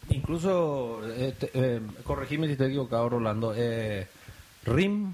Incluso, 0.09 0.99
eh, 1.05 1.33
eh, 1.53 1.79
corregime 2.03 2.47
si 2.47 2.51
estoy 2.51 2.67
equivocado, 2.67 3.07
Rolando, 3.07 3.53
eh, 3.55 4.07
RIM, 4.65 5.13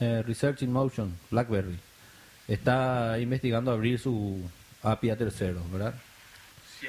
eh, 0.00 0.22
Research 0.26 0.62
in 0.62 0.72
Motion, 0.72 1.14
BlackBerry, 1.30 1.78
está 2.48 3.18
investigando 3.18 3.70
abrir 3.70 3.98
su 3.98 4.38
API 4.82 5.10
a 5.10 5.16
terceros, 5.16 5.70
¿verdad? 5.70 5.94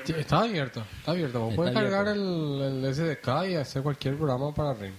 Sí, 0.04 0.14
está 0.18 0.42
abierto, 0.42 0.84
está 1.00 1.12
abierto. 1.12 1.40
Vos 1.40 1.50
Está 1.52 1.56
puedes 1.56 1.74
cargar 1.74 2.08
el, 2.10 2.84
el 2.84 2.94
SDK 2.94 3.50
y 3.52 3.56
hacer 3.56 3.82
cualquier 3.82 4.16
programa 4.18 4.54
para 4.54 4.74
RIM. 4.74 4.92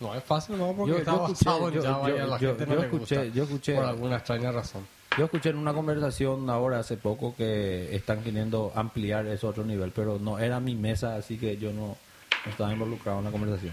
No 0.00 0.14
es 0.14 0.22
fácil, 0.24 0.58
no, 0.58 0.72
porque 0.74 0.92
Yo- 0.92 0.98
está 0.98 1.12
yo 1.12 1.26
escuché- 1.26 1.44
basado 1.46 1.68
en 1.68 1.74
yo- 1.74 1.82
Java 1.82 2.10
y 2.10 2.16
yo- 2.16 2.22
a 2.22 2.26
la 2.26 2.38
yo- 2.38 2.48
gente 2.50 2.66
no 2.66 2.74
yo 2.74 2.80
le 2.80 2.86
escuché- 2.86 2.98
gusta 3.24 3.34
yo 3.34 3.44
escuché- 3.44 3.74
por 3.76 3.84
alguna 3.84 4.16
extraña 4.16 4.52
razón. 4.52 4.86
Yo 5.16 5.24
escuché 5.26 5.50
en 5.50 5.56
una 5.56 5.72
conversación 5.72 6.48
ahora 6.50 6.78
hace 6.80 6.96
poco 6.96 7.34
que 7.36 7.94
están 7.94 8.22
queriendo 8.22 8.72
ampliar 8.74 9.26
ese 9.26 9.46
otro 9.46 9.64
nivel, 9.64 9.92
pero 9.94 10.18
no 10.18 10.38
era 10.38 10.58
mi 10.60 10.74
mesa, 10.74 11.16
así 11.16 11.38
que 11.38 11.56
yo 11.56 11.72
no, 11.72 11.96
no 12.44 12.50
estaba 12.50 12.72
involucrado 12.72 13.18
en 13.20 13.24
la 13.26 13.30
conversación. 13.30 13.72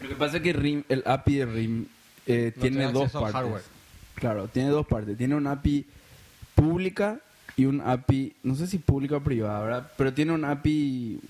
Lo 0.00 0.08
que 0.08 0.14
pasa 0.14 0.36
es 0.38 0.42
que 0.42 0.52
RIM, 0.52 0.84
el 0.88 1.02
API 1.06 1.36
de 1.36 1.46
RIM 1.46 1.86
eh, 2.26 2.52
No 2.56 2.62
tiene 2.62 2.76
tiene 2.78 2.92
dos 2.92 3.10
partes. 3.10 3.32
hardware. 3.32 3.62
Claro, 4.20 4.48
tiene 4.48 4.68
dos 4.68 4.86
partes. 4.86 5.16
Tiene 5.16 5.34
una 5.34 5.52
API 5.52 5.86
pública 6.54 7.20
y 7.56 7.64
un 7.64 7.80
API, 7.80 8.34
no 8.42 8.54
sé 8.54 8.66
si 8.66 8.78
pública 8.78 9.16
o 9.16 9.20
privada, 9.22 9.60
¿verdad? 9.62 9.92
Pero 9.96 10.12
tiene 10.12 10.32
un 10.32 10.44
API 10.44 11.20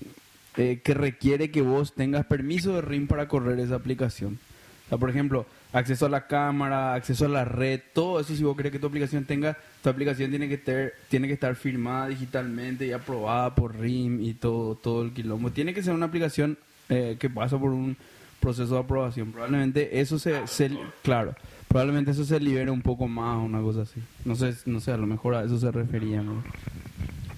eh, 0.57 0.81
que 0.83 0.93
requiere 0.93 1.51
que 1.51 1.61
vos 1.61 1.93
tengas 1.93 2.25
permiso 2.25 2.73
de 2.75 2.81
RIM 2.81 3.07
para 3.07 3.27
correr 3.27 3.59
esa 3.59 3.75
aplicación. 3.75 4.39
O 4.85 4.89
sea, 4.89 4.97
por 4.97 5.09
ejemplo, 5.09 5.45
acceso 5.71 6.05
a 6.05 6.09
la 6.09 6.27
cámara, 6.27 6.93
acceso 6.93 7.25
a 7.25 7.29
la 7.29 7.45
red, 7.45 7.79
todo 7.93 8.19
eso 8.19 8.35
si 8.35 8.43
vos 8.43 8.57
querés 8.57 8.73
que 8.73 8.79
tu 8.79 8.87
aplicación 8.87 9.23
tenga, 9.23 9.57
tu 9.81 9.89
aplicación 9.89 10.29
tiene 10.29 10.49
que 10.49 10.57
ter, 10.57 10.95
tiene 11.09 11.27
que 11.29 11.33
estar 11.33 11.55
firmada 11.55 12.09
digitalmente 12.09 12.85
y 12.85 12.91
aprobada 12.91 13.55
por 13.55 13.77
RIM 13.79 14.21
y 14.21 14.33
todo, 14.33 14.75
todo 14.75 15.03
el 15.03 15.13
quilombo. 15.13 15.49
Tiene 15.51 15.73
que 15.73 15.81
ser 15.81 15.93
una 15.93 16.07
aplicación 16.07 16.57
eh, 16.89 17.15
que 17.17 17.29
pasa 17.29 17.57
por 17.57 17.71
un 17.71 17.95
proceso 18.41 18.73
de 18.73 18.79
aprobación. 18.81 19.31
Probablemente 19.31 20.01
eso 20.01 20.19
se, 20.19 20.45
se- 20.47 20.77
claro, 21.03 21.35
probablemente 21.71 22.11
eso 22.11 22.25
se 22.25 22.39
libere 22.39 22.69
un 22.69 22.81
poco 22.81 23.07
más 23.07 23.37
o 23.37 23.43
una 23.43 23.61
cosa 23.61 23.83
así. 23.83 24.01
No 24.25 24.35
sé, 24.35 24.53
no 24.65 24.81
sé, 24.81 24.91
a 24.91 24.97
lo 24.97 25.07
mejor 25.07 25.35
a 25.35 25.43
eso 25.43 25.57
se 25.57 25.71
refería, 25.71 26.21
¿no? 26.21 26.43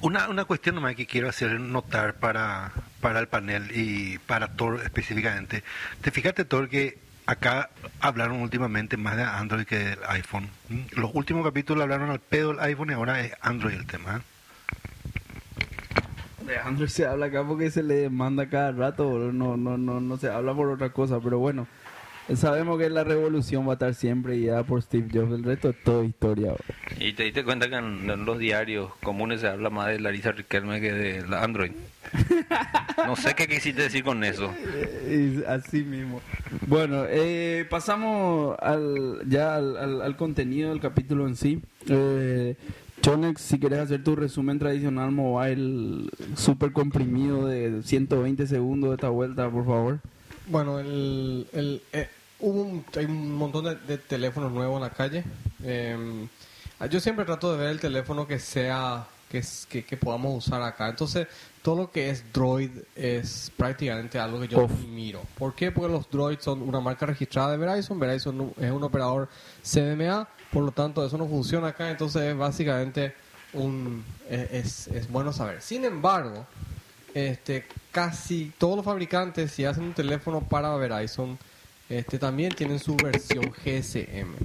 Una, 0.02 0.28
una 0.28 0.46
cuestión 0.46 0.76
nomás 0.76 0.96
que 0.96 1.06
quiero 1.06 1.30
hacer 1.30 1.60
notar 1.60 2.16
para, 2.16 2.72
para 3.00 3.20
el 3.20 3.28
panel 3.28 3.70
y 3.74 4.18
para 4.18 4.50
Thor 4.56 4.82
específicamente. 4.84 5.64
Te 6.02 6.12
fijaste, 6.12 6.46
Thor, 6.46 6.68
que 6.68 6.98
acá 7.26 7.70
hablaron 8.00 8.42
últimamente 8.42 8.98
más 8.98 9.16
de 9.16 9.24
Android 9.24 9.66
que 9.66 9.78
del 9.78 10.00
iPhone. 10.10 10.50
¿Mm? 10.70 11.00
Los 11.00 11.12
últimos 11.14 11.46
capítulos 11.46 11.84
hablaron 11.84 12.10
al 12.10 12.20
pedo 12.20 12.50
del 12.50 12.60
iPhone 12.62 12.90
y 12.90 12.94
ahora 12.94 13.22
es 13.22 13.34
Android 13.40 13.76
el 13.76 13.86
tema. 13.86 14.18
¿eh? 14.18 14.22
De 16.48 16.58
Android 16.58 16.90
se 16.90 17.06
habla 17.06 17.28
acá 17.28 17.46
porque 17.48 17.72
se 17.72 17.84
le 17.84 17.96
demanda 17.96 18.50
cada 18.50 18.72
rato, 18.72 19.32
no, 19.32 19.56
no, 19.56 19.78
no, 19.78 20.02
no 20.02 20.18
se 20.18 20.30
habla 20.30 20.54
por 20.54 20.70
otra 20.70 20.90
cosa, 20.90 21.20
pero 21.22 21.40
bueno, 21.40 21.68
sabemos 22.36 22.80
que 22.80 22.90
la 22.90 23.04
revolución 23.04 23.66
va 23.68 23.72
a 23.72 23.74
estar 23.74 23.94
siempre 23.94 24.38
guiada 24.38 24.64
por 24.64 24.82
Steve 24.82 25.08
Jobs, 25.14 25.34
el 25.34 25.44
resto 25.44 25.70
es 25.70 25.76
todo 25.84 26.04
historia. 26.04 26.54
Y 27.00 27.14
te 27.14 27.24
diste 27.24 27.44
cuenta 27.44 27.70
que 27.70 27.76
en, 27.76 28.10
en 28.10 28.26
los 28.26 28.40
diarios 28.40 28.92
comunes 29.04 29.42
se 29.42 29.48
habla 29.48 29.70
más 29.70 29.88
de 29.88 30.00
Larisa 30.00 30.32
Riquelme 30.32 30.80
que 30.82 30.92
de 30.94 31.28
la 31.28 31.44
Android. 31.44 31.72
No 33.06 33.16
sé 33.18 33.34
qué 33.36 33.48
quisiste 33.48 33.82
decir 33.82 34.04
con 34.04 34.24
eso. 34.24 34.50
Eh, 34.66 35.42
y 35.42 35.44
así 35.46 35.84
mismo. 35.84 36.22
Bueno, 36.68 37.04
eh, 37.10 37.66
pasamos 37.70 38.56
al, 38.62 39.22
ya 39.28 39.56
al, 39.56 39.76
al- 39.76 40.02
al 40.02 40.16
contenido 40.16 40.70
del 40.70 40.80
capítulo 40.80 41.28
en 41.28 41.36
sí. 41.36 41.62
Eh, 41.90 42.56
Chonex, 43.02 43.42
si 43.42 43.60
quieres 43.60 43.80
hacer 43.80 44.04
tu 44.04 44.16
resumen 44.16 44.58
tradicional 44.60 45.12
mobile 45.12 46.10
súper 46.36 46.72
comprimido 46.72 47.46
de 47.46 47.82
120 47.84 48.48
segundos 48.48 48.92
de 48.92 48.96
esta 48.96 49.10
vuelta, 49.10 49.50
por 49.50 49.66
favor. 49.66 50.00
Bueno, 50.48 50.80
el, 50.80 51.48
el, 51.54 51.82
eh, 51.94 52.10
hubo 52.40 52.62
un, 52.62 52.86
hay 52.96 53.06
un 53.06 53.36
montón 53.36 53.66
de, 53.66 53.76
de 53.76 53.98
teléfonos 53.98 54.52
nuevos 54.52 54.76
en 54.78 54.82
la 54.82 54.90
calle. 54.90 55.24
Eh, 55.64 56.28
yo 56.90 57.00
siempre 57.00 57.26
trato 57.26 57.52
de 57.52 57.58
ver 57.58 57.70
el 57.70 57.80
teléfono 57.80 58.28
que 58.28 58.40
sea 58.40 59.06
que, 59.30 59.42
que, 59.70 59.86
que 59.86 59.98
podamos 59.98 60.46
usar 60.46 60.62
acá. 60.62 60.90
Entonces, 60.90 61.28
todo 61.62 61.84
lo 61.84 61.92
que 61.92 62.10
es 62.10 62.32
Droid 62.34 62.72
es 62.96 63.52
prácticamente 63.56 64.20
algo 64.20 64.40
que 64.42 64.48
yo 64.48 64.66
Uf. 64.66 64.72
miro. 64.88 65.22
¿Por 65.38 65.56
qué? 65.56 65.72
Porque 65.72 65.92
los 65.92 66.10
Droid 66.10 66.40
son 66.40 66.62
una 66.62 66.82
marca 66.82 67.06
registrada 67.06 67.52
de 67.52 67.58
Verizon. 67.58 68.00
Verizon 68.00 68.54
es 68.60 68.72
un 68.72 68.84
operador 68.84 69.30
CDMA, 69.64 70.28
por 70.52 70.64
lo 70.64 70.72
tanto, 70.72 71.06
eso 71.06 71.18
no 71.18 71.28
funciona 71.28 71.70
acá. 71.70 71.90
Entonces, 71.90 72.22
es 72.24 72.38
básicamente 72.38 73.16
un, 73.54 74.04
es, 74.30 74.88
es 74.90 75.10
bueno 75.10 75.32
saber. 75.32 75.62
Sin 75.62 75.86
embargo, 75.86 76.46
este, 77.14 77.66
casi 77.92 78.52
todos 78.58 78.78
los 78.78 78.86
fabricantes, 78.86 79.52
si 79.52 79.66
hacen 79.66 79.84
un 79.84 79.94
teléfono 79.94 80.42
para 80.42 80.76
Verizon, 80.76 81.38
este, 81.90 82.18
también 82.18 82.54
tienen 82.54 82.80
su 82.80 82.96
versión 82.96 83.52
GSM. 83.52 84.36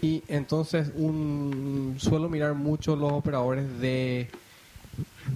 Y 0.00 0.22
entonces 0.28 0.90
un, 0.94 1.96
suelo 1.98 2.28
mirar 2.28 2.54
mucho 2.54 2.96
los 2.96 3.12
operadores 3.12 3.78
de, 3.80 4.28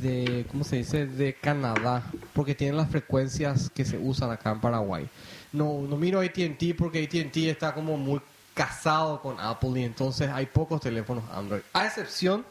de, 0.00 0.46
¿cómo 0.50 0.64
se 0.64 0.76
dice? 0.76 1.06
De 1.06 1.34
Canadá, 1.34 2.04
porque 2.34 2.54
tienen 2.54 2.76
las 2.76 2.90
frecuencias 2.90 3.70
que 3.70 3.84
se 3.84 3.99
usan 3.99 4.30
acá 4.30 4.52
en 4.52 4.60
Paraguay. 4.60 5.08
No, 5.52 5.80
no 5.82 5.96
miro 5.96 6.20
AT&T 6.20 6.75
porque 6.78 7.02
AT&T 7.02 7.50
está 7.50 7.75
como 7.75 7.96
muy 7.96 8.20
casado 8.54 9.20
con 9.22 9.40
Apple 9.40 9.80
y 9.80 9.84
entonces 9.84 10.28
hay 10.28 10.46
pocos 10.46 10.80
teléfonos 10.80 11.25
Android. 11.32 11.62
A 11.72 11.87
excepción 11.87 12.44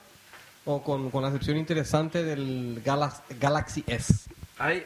o 0.71 0.83
con, 0.83 1.09
con 1.09 1.23
la 1.23 1.29
excepción 1.29 1.57
interesante 1.57 2.23
del 2.23 2.81
Galax- 2.85 3.21
Galaxy 3.39 3.83
S. 3.87 4.13
Hay, 4.59 4.85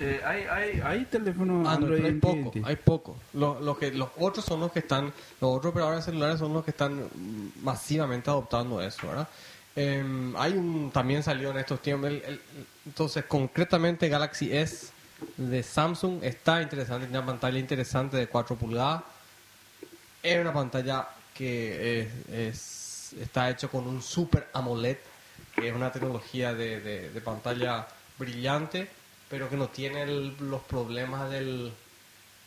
eh, 0.00 0.20
hay, 0.24 0.42
hay, 0.44 0.80
hay 0.80 1.04
teléfonos 1.04 1.68
Android, 1.68 2.04
Android 2.04 2.20
pero 2.20 2.32
hay 2.32 2.42
poco, 2.42 2.66
hay 2.66 2.76
poco. 2.76 3.16
Lo, 3.34 3.60
lo 3.60 3.78
que, 3.78 3.92
los 3.92 4.08
otros 4.18 4.44
son 4.44 4.58
los 4.60 4.72
que 4.72 4.80
están, 4.80 5.04
los 5.40 5.56
otros 5.56 5.70
operadores 5.70 6.04
celulares 6.04 6.40
son 6.40 6.52
los 6.52 6.64
que 6.64 6.72
están 6.72 7.08
masivamente 7.62 8.28
adoptando 8.28 8.80
eso, 8.82 9.06
¿verdad? 9.06 9.28
Em, 9.76 10.34
hay 10.36 10.54
un, 10.54 10.90
también 10.92 11.22
salió 11.22 11.50
en 11.52 11.58
estos 11.58 11.80
tiempos, 11.80 12.10
el- 12.10 12.22
el- 12.26 12.40
entonces 12.86 13.24
concretamente 13.26 14.08
Galaxy 14.08 14.52
S 14.56 14.88
de 15.36 15.62
Samsung 15.62 16.24
está 16.24 16.60
interesante, 16.60 17.06
tiene 17.06 17.18
una 17.18 17.26
pantalla 17.26 17.58
interesante 17.58 18.16
de 18.16 18.26
4 18.26 18.56
pulgadas. 18.56 19.02
Es 20.22 20.40
una 20.40 20.52
pantalla 20.52 21.06
que 21.34 22.00
es, 22.00 22.08
es- 22.28 23.12
está 23.20 23.48
hecho 23.50 23.70
con 23.70 23.86
un 23.86 24.02
Super 24.02 24.48
AMOLED, 24.52 24.96
que 25.60 25.68
es 25.68 25.74
una 25.74 25.92
tecnología 25.92 26.54
de, 26.54 26.80
de- 26.80 27.10
de 27.10 27.20
pantalla 27.20 27.86
brillante, 28.18 28.88
pero 29.28 29.48
que 29.48 29.56
no 29.56 29.68
tiene 29.68 30.02
el- 30.02 30.34
los 30.40 30.62
problemas 30.62 31.30
del, 31.30 31.72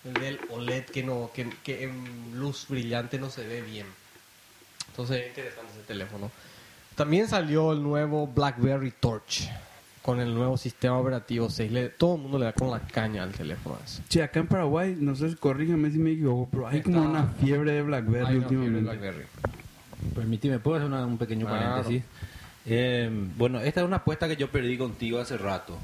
del 0.03 0.39
OLED, 0.50 0.86
que, 0.86 1.03
no, 1.03 1.32
que, 1.34 1.50
que 1.63 1.84
en 1.84 2.39
luz 2.39 2.65
brillante 2.67 3.17
no 3.20 3.29
se 3.29 3.46
ve 3.48 3.62
bien. 3.62 3.86
Entonces 4.89 5.22
es 5.22 5.27
interesante 5.29 5.72
ese 5.74 5.84
teléfono. 5.88 6.29
También 6.96 7.27
salió 7.27 7.72
el 7.72 7.82
nuevo 7.82 8.27
BlackBerry 8.27 8.91
Torch 9.00 9.50
con 10.03 10.20
el 10.20 10.34
nuevo 10.36 10.58
sistema 10.58 11.00
operativo 11.00 11.50
6. 11.50 11.72
Le- 11.72 11.89
todo 11.89 12.15
el 12.15 12.22
mundo 12.22 12.38
le 12.38 12.46
da 12.46 12.53
con 12.53 12.70
la 12.70 12.79
caña 12.82 13.24
al 13.24 13.32
teléfono 13.32 13.79
ese. 13.84 14.03
Che, 14.10 14.22
acá 14.22 14.39
en 14.41 14.48
Paraguay, 14.48 14.96
no 15.00 15.15
sé, 15.15 15.36
corrígeme 15.38 15.89
si 15.91 15.98
me 15.98 16.12
equivoco, 16.12 16.50
pero 16.51 16.67
hay 16.67 16.82
como 16.82 17.01
una 17.01 17.24
fiebre 17.41 17.72
de 17.72 17.82
BlackBerry 17.82 18.25
Hay 18.27 18.36
una 18.38 18.48
fiebre 18.50 18.67
últimamente. 18.67 19.27
Permíteme, 20.13 20.60
¿puedo 20.60 20.77
hacer 20.77 20.89
una- 20.89 21.05
un 21.05 21.17
pequeño 21.17 21.48
Claro. 21.48 21.84
Eh, 22.65 23.10
bueno, 23.38 23.60
esta 23.60 23.82
es 23.82 23.86
una 23.88 23.98
apuesta 23.98 24.27
que 24.27 24.36
yo 24.38 24.50
perdí 24.50 24.77
contigo 24.77 25.20
hace 25.20 25.38
rato, 25.38 25.77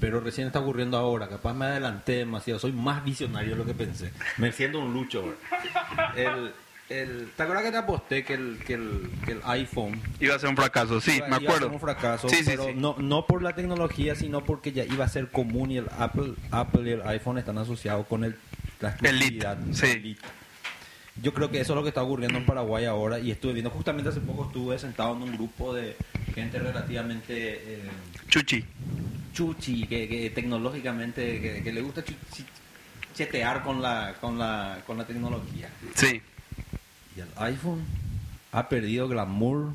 pero 0.00 0.20
recién 0.20 0.46
está 0.46 0.60
ocurriendo 0.60 0.96
ahora. 0.96 1.28
Capaz 1.28 1.54
me 1.54 1.66
adelanté 1.66 2.12
demasiado, 2.16 2.58
soy 2.58 2.72
más 2.72 3.04
visionario 3.04 3.50
de 3.50 3.56
lo 3.56 3.64
que 3.64 3.74
pensé. 3.74 4.12
Me 4.38 4.50
siento 4.52 4.80
un 4.80 4.92
lucho. 4.92 5.22
ahora. 5.22 6.12
El, 6.16 6.52
el, 6.88 7.30
¿Te 7.36 7.42
acuerdas 7.44 7.64
que 7.64 7.70
te 7.70 7.76
aposté 7.76 8.24
que 8.24 8.34
el, 8.34 8.58
que 8.66 8.74
el, 8.74 9.10
que 9.24 9.32
el 9.32 9.40
iPhone 9.44 10.00
Iba 10.18 10.34
a 10.34 10.38
ser 10.40 10.48
un 10.48 10.56
fracaso, 10.56 11.00
sí, 11.00 11.12
iba- 11.18 11.28
me 11.28 11.36
iba 11.36 11.36
a 11.36 11.38
acuerdo. 11.54 11.66
ser 11.66 11.74
un 11.74 11.80
fracaso, 11.80 12.28
Sí, 12.28 12.42
pero 12.44 12.64
sí. 12.64 12.72
No, 12.74 12.96
no 12.98 13.26
por 13.26 13.42
la 13.42 13.54
tecnología, 13.54 14.16
sino 14.16 14.42
porque 14.42 14.72
ya 14.72 14.84
iba 14.84 15.04
a 15.04 15.08
ser 15.08 15.28
común 15.28 15.70
y 15.70 15.76
el 15.78 15.86
Apple, 15.96 16.34
Apple 16.50 16.88
y 16.90 16.92
el 16.94 17.02
iPhone 17.06 17.38
están 17.38 17.58
asociados 17.58 18.06
con 18.08 18.24
el, 18.24 18.34
la 18.80 18.90
exclusividad. 18.90 19.58
Yo 21.22 21.34
creo 21.34 21.50
que 21.50 21.60
eso 21.60 21.72
es 21.72 21.76
lo 21.76 21.82
que 21.82 21.88
está 21.88 22.02
ocurriendo 22.02 22.38
en 22.38 22.46
Paraguay 22.46 22.84
ahora 22.86 23.18
y 23.18 23.30
estuve 23.30 23.52
viendo 23.52 23.70
justamente 23.70 24.08
hace 24.10 24.20
poco 24.20 24.46
estuve 24.46 24.78
sentado 24.78 25.14
en 25.16 25.22
un 25.22 25.32
grupo 25.32 25.74
de 25.74 25.96
gente 26.34 26.58
relativamente 26.58 27.74
eh, 27.74 27.90
Chuchi. 28.28 28.64
chuchi 29.32 29.86
que, 29.86 30.08
que 30.08 30.30
tecnológicamente 30.30 31.40
que, 31.40 31.62
que 31.62 31.72
le 31.72 31.82
gusta 31.82 32.02
chu- 32.04 32.14
chi- 32.32 32.46
chetear 33.14 33.62
con 33.62 33.82
la 33.82 34.14
con 34.20 34.38
la 34.38 34.82
con 34.86 34.96
la 34.98 35.04
tecnología 35.06 35.68
Sí. 35.94 36.22
y 37.16 37.20
el 37.20 37.28
iPhone 37.36 37.84
ha 38.52 38.68
perdido 38.68 39.08
glamour 39.08 39.72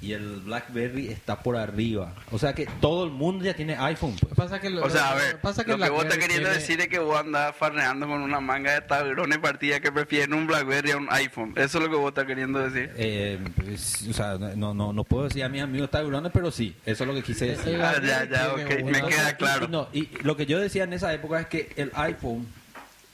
y 0.00 0.12
el 0.12 0.40
BlackBerry 0.42 1.08
está 1.08 1.40
por 1.42 1.56
arriba. 1.56 2.14
O 2.30 2.38
sea 2.38 2.52
que 2.54 2.66
todo 2.80 3.04
el 3.04 3.10
mundo 3.10 3.44
ya 3.44 3.54
tiene 3.54 3.74
iPhone. 3.76 4.14
pues. 4.20 4.32
Pasa 4.34 4.60
que 4.60 4.70
lo- 4.70 4.84
O 4.84 4.90
sea, 4.90 5.10
a 5.10 5.14
lo- 5.14 5.20
ver, 5.20 5.40
pasa 5.40 5.64
lo 5.66 5.76
que 5.76 5.90
vos 5.90 6.04
estás 6.04 6.18
queriendo 6.18 6.48
tiene- 6.48 6.60
decir 6.60 6.80
es 6.80 6.86
que 6.86 7.00
vos 7.00 7.18
andás 7.18 7.56
farneando 7.56 8.06
con 8.06 8.22
una 8.22 8.38
manga 8.40 8.74
de 8.74 8.80
tablones 8.82 9.38
partida 9.38 9.80
que 9.80 9.90
prefieren 9.90 10.34
un 10.34 10.46
BlackBerry 10.46 10.92
a 10.92 10.96
un 10.98 11.08
iPhone. 11.10 11.52
Eso 11.56 11.78
es 11.78 11.84
lo 11.84 11.90
que 11.90 11.96
vos 11.96 12.08
estás 12.10 12.26
queriendo 12.26 12.60
decir. 12.60 12.92
Eh, 12.96 13.40
pues, 13.56 14.06
o 14.08 14.12
sea, 14.12 14.38
no, 14.38 14.72
no, 14.72 14.92
no 14.92 15.02
puedo 15.02 15.24
decir 15.24 15.42
a 15.42 15.48
mis 15.48 15.62
amigos 15.62 15.90
taburones, 15.90 16.30
pero 16.32 16.52
sí, 16.52 16.76
eso 16.86 17.02
es 17.02 17.08
lo 17.08 17.14
que 17.14 17.22
quise 17.24 17.46
decir. 17.56 17.80
Ah, 17.82 17.94
ya, 18.00 18.24
ya, 18.24 18.52
ok, 18.52 18.84
me 18.84 19.02
queda 19.02 19.36
claro. 19.36 19.64
y 19.66 19.68
no, 19.68 19.88
y 19.92 20.08
lo 20.22 20.36
que 20.36 20.46
yo 20.46 20.60
decía 20.60 20.84
en 20.84 20.92
esa 20.92 21.12
época 21.12 21.40
es 21.40 21.46
que 21.48 21.72
el 21.74 21.90
iPhone, 21.94 22.46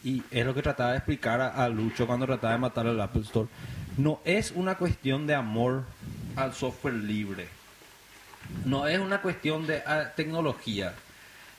y 0.05 0.23
es 0.31 0.45
lo 0.45 0.53
que 0.55 0.61
trataba 0.61 0.91
de 0.91 0.99
explicar 0.99 1.41
a, 1.41 1.65
a 1.65 1.69
Lucho 1.71 2.07
cuando 2.07 2.27
trataba 2.27 2.53
de 2.53 2.59
matar 2.59 2.87
al 2.87 3.01
Apple 3.01 3.23
Store, 3.23 3.49
no 3.97 4.21
es 4.27 4.51
una 4.55 4.75
cuestión 4.75 5.27
de 5.27 5.35
amor 5.35 5.85
al 6.37 6.55
software 6.55 6.95
libre. 6.95 7.49
No 8.65 8.87
es 8.87 8.99
una 8.99 9.23
cuestión 9.23 9.67
de 9.67 9.83
ah, 9.87 10.13
tecnología. 10.15 10.95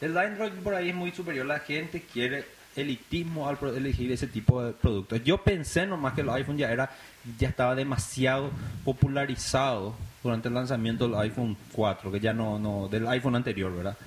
El 0.02 0.18
Android 0.18 0.52
por 0.64 0.76
ahí 0.76 0.90
es 0.90 0.96
muy 0.96 1.12
superior. 1.12 1.46
La 1.46 1.60
gente 1.60 2.02
quiere 2.02 2.46
elitismo 2.76 3.48
al 3.48 3.58
elegir 3.76 4.12
ese 4.12 4.28
tipo 4.28 4.64
de 4.64 4.74
productos. 4.74 5.24
Yo 5.24 5.42
pensé 5.42 5.86
nomás 5.86 6.14
que 6.14 6.22
el 6.22 6.30
iPhone 6.30 6.58
ya 6.58 6.72
era 6.72 6.92
ya 7.38 7.50
estaba 7.50 7.76
demasiado 7.76 8.52
popularizado 8.84 9.96
durante 10.22 10.48
el 10.48 10.54
lanzamiento 10.54 11.08
del 11.08 11.18
iPhone 11.20 11.58
4, 11.74 12.12
que 12.12 12.20
ya 12.20 12.34
no, 12.34 12.60
no 12.60 12.88
del 12.88 13.08
iPhone 13.08 13.36
anterior, 13.36 13.76
¿verdad? 13.76 13.98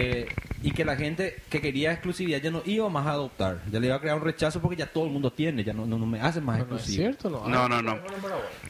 Eh, 0.00 0.28
y 0.62 0.70
que 0.70 0.84
la 0.84 0.94
gente 0.96 1.42
que 1.50 1.60
quería 1.60 1.90
exclusividad 1.92 2.40
ya 2.40 2.52
no 2.52 2.62
iba 2.64 2.88
más 2.88 3.04
a 3.06 3.10
adoptar, 3.12 3.62
ya 3.68 3.80
le 3.80 3.88
iba 3.88 3.96
a 3.96 4.00
crear 4.00 4.16
un 4.16 4.22
rechazo 4.22 4.60
porque 4.60 4.76
ya 4.76 4.86
todo 4.86 5.06
el 5.06 5.10
mundo 5.10 5.32
tiene, 5.32 5.64
ya 5.64 5.72
no, 5.72 5.86
no, 5.86 5.98
no 5.98 6.06
me 6.06 6.20
hace 6.20 6.40
más 6.40 6.58
No, 6.60 6.66
no 6.66 6.76
es 6.76 6.82
exclusivo. 6.82 7.02
cierto, 7.02 7.30
no. 7.30 7.68
No. 7.82 7.98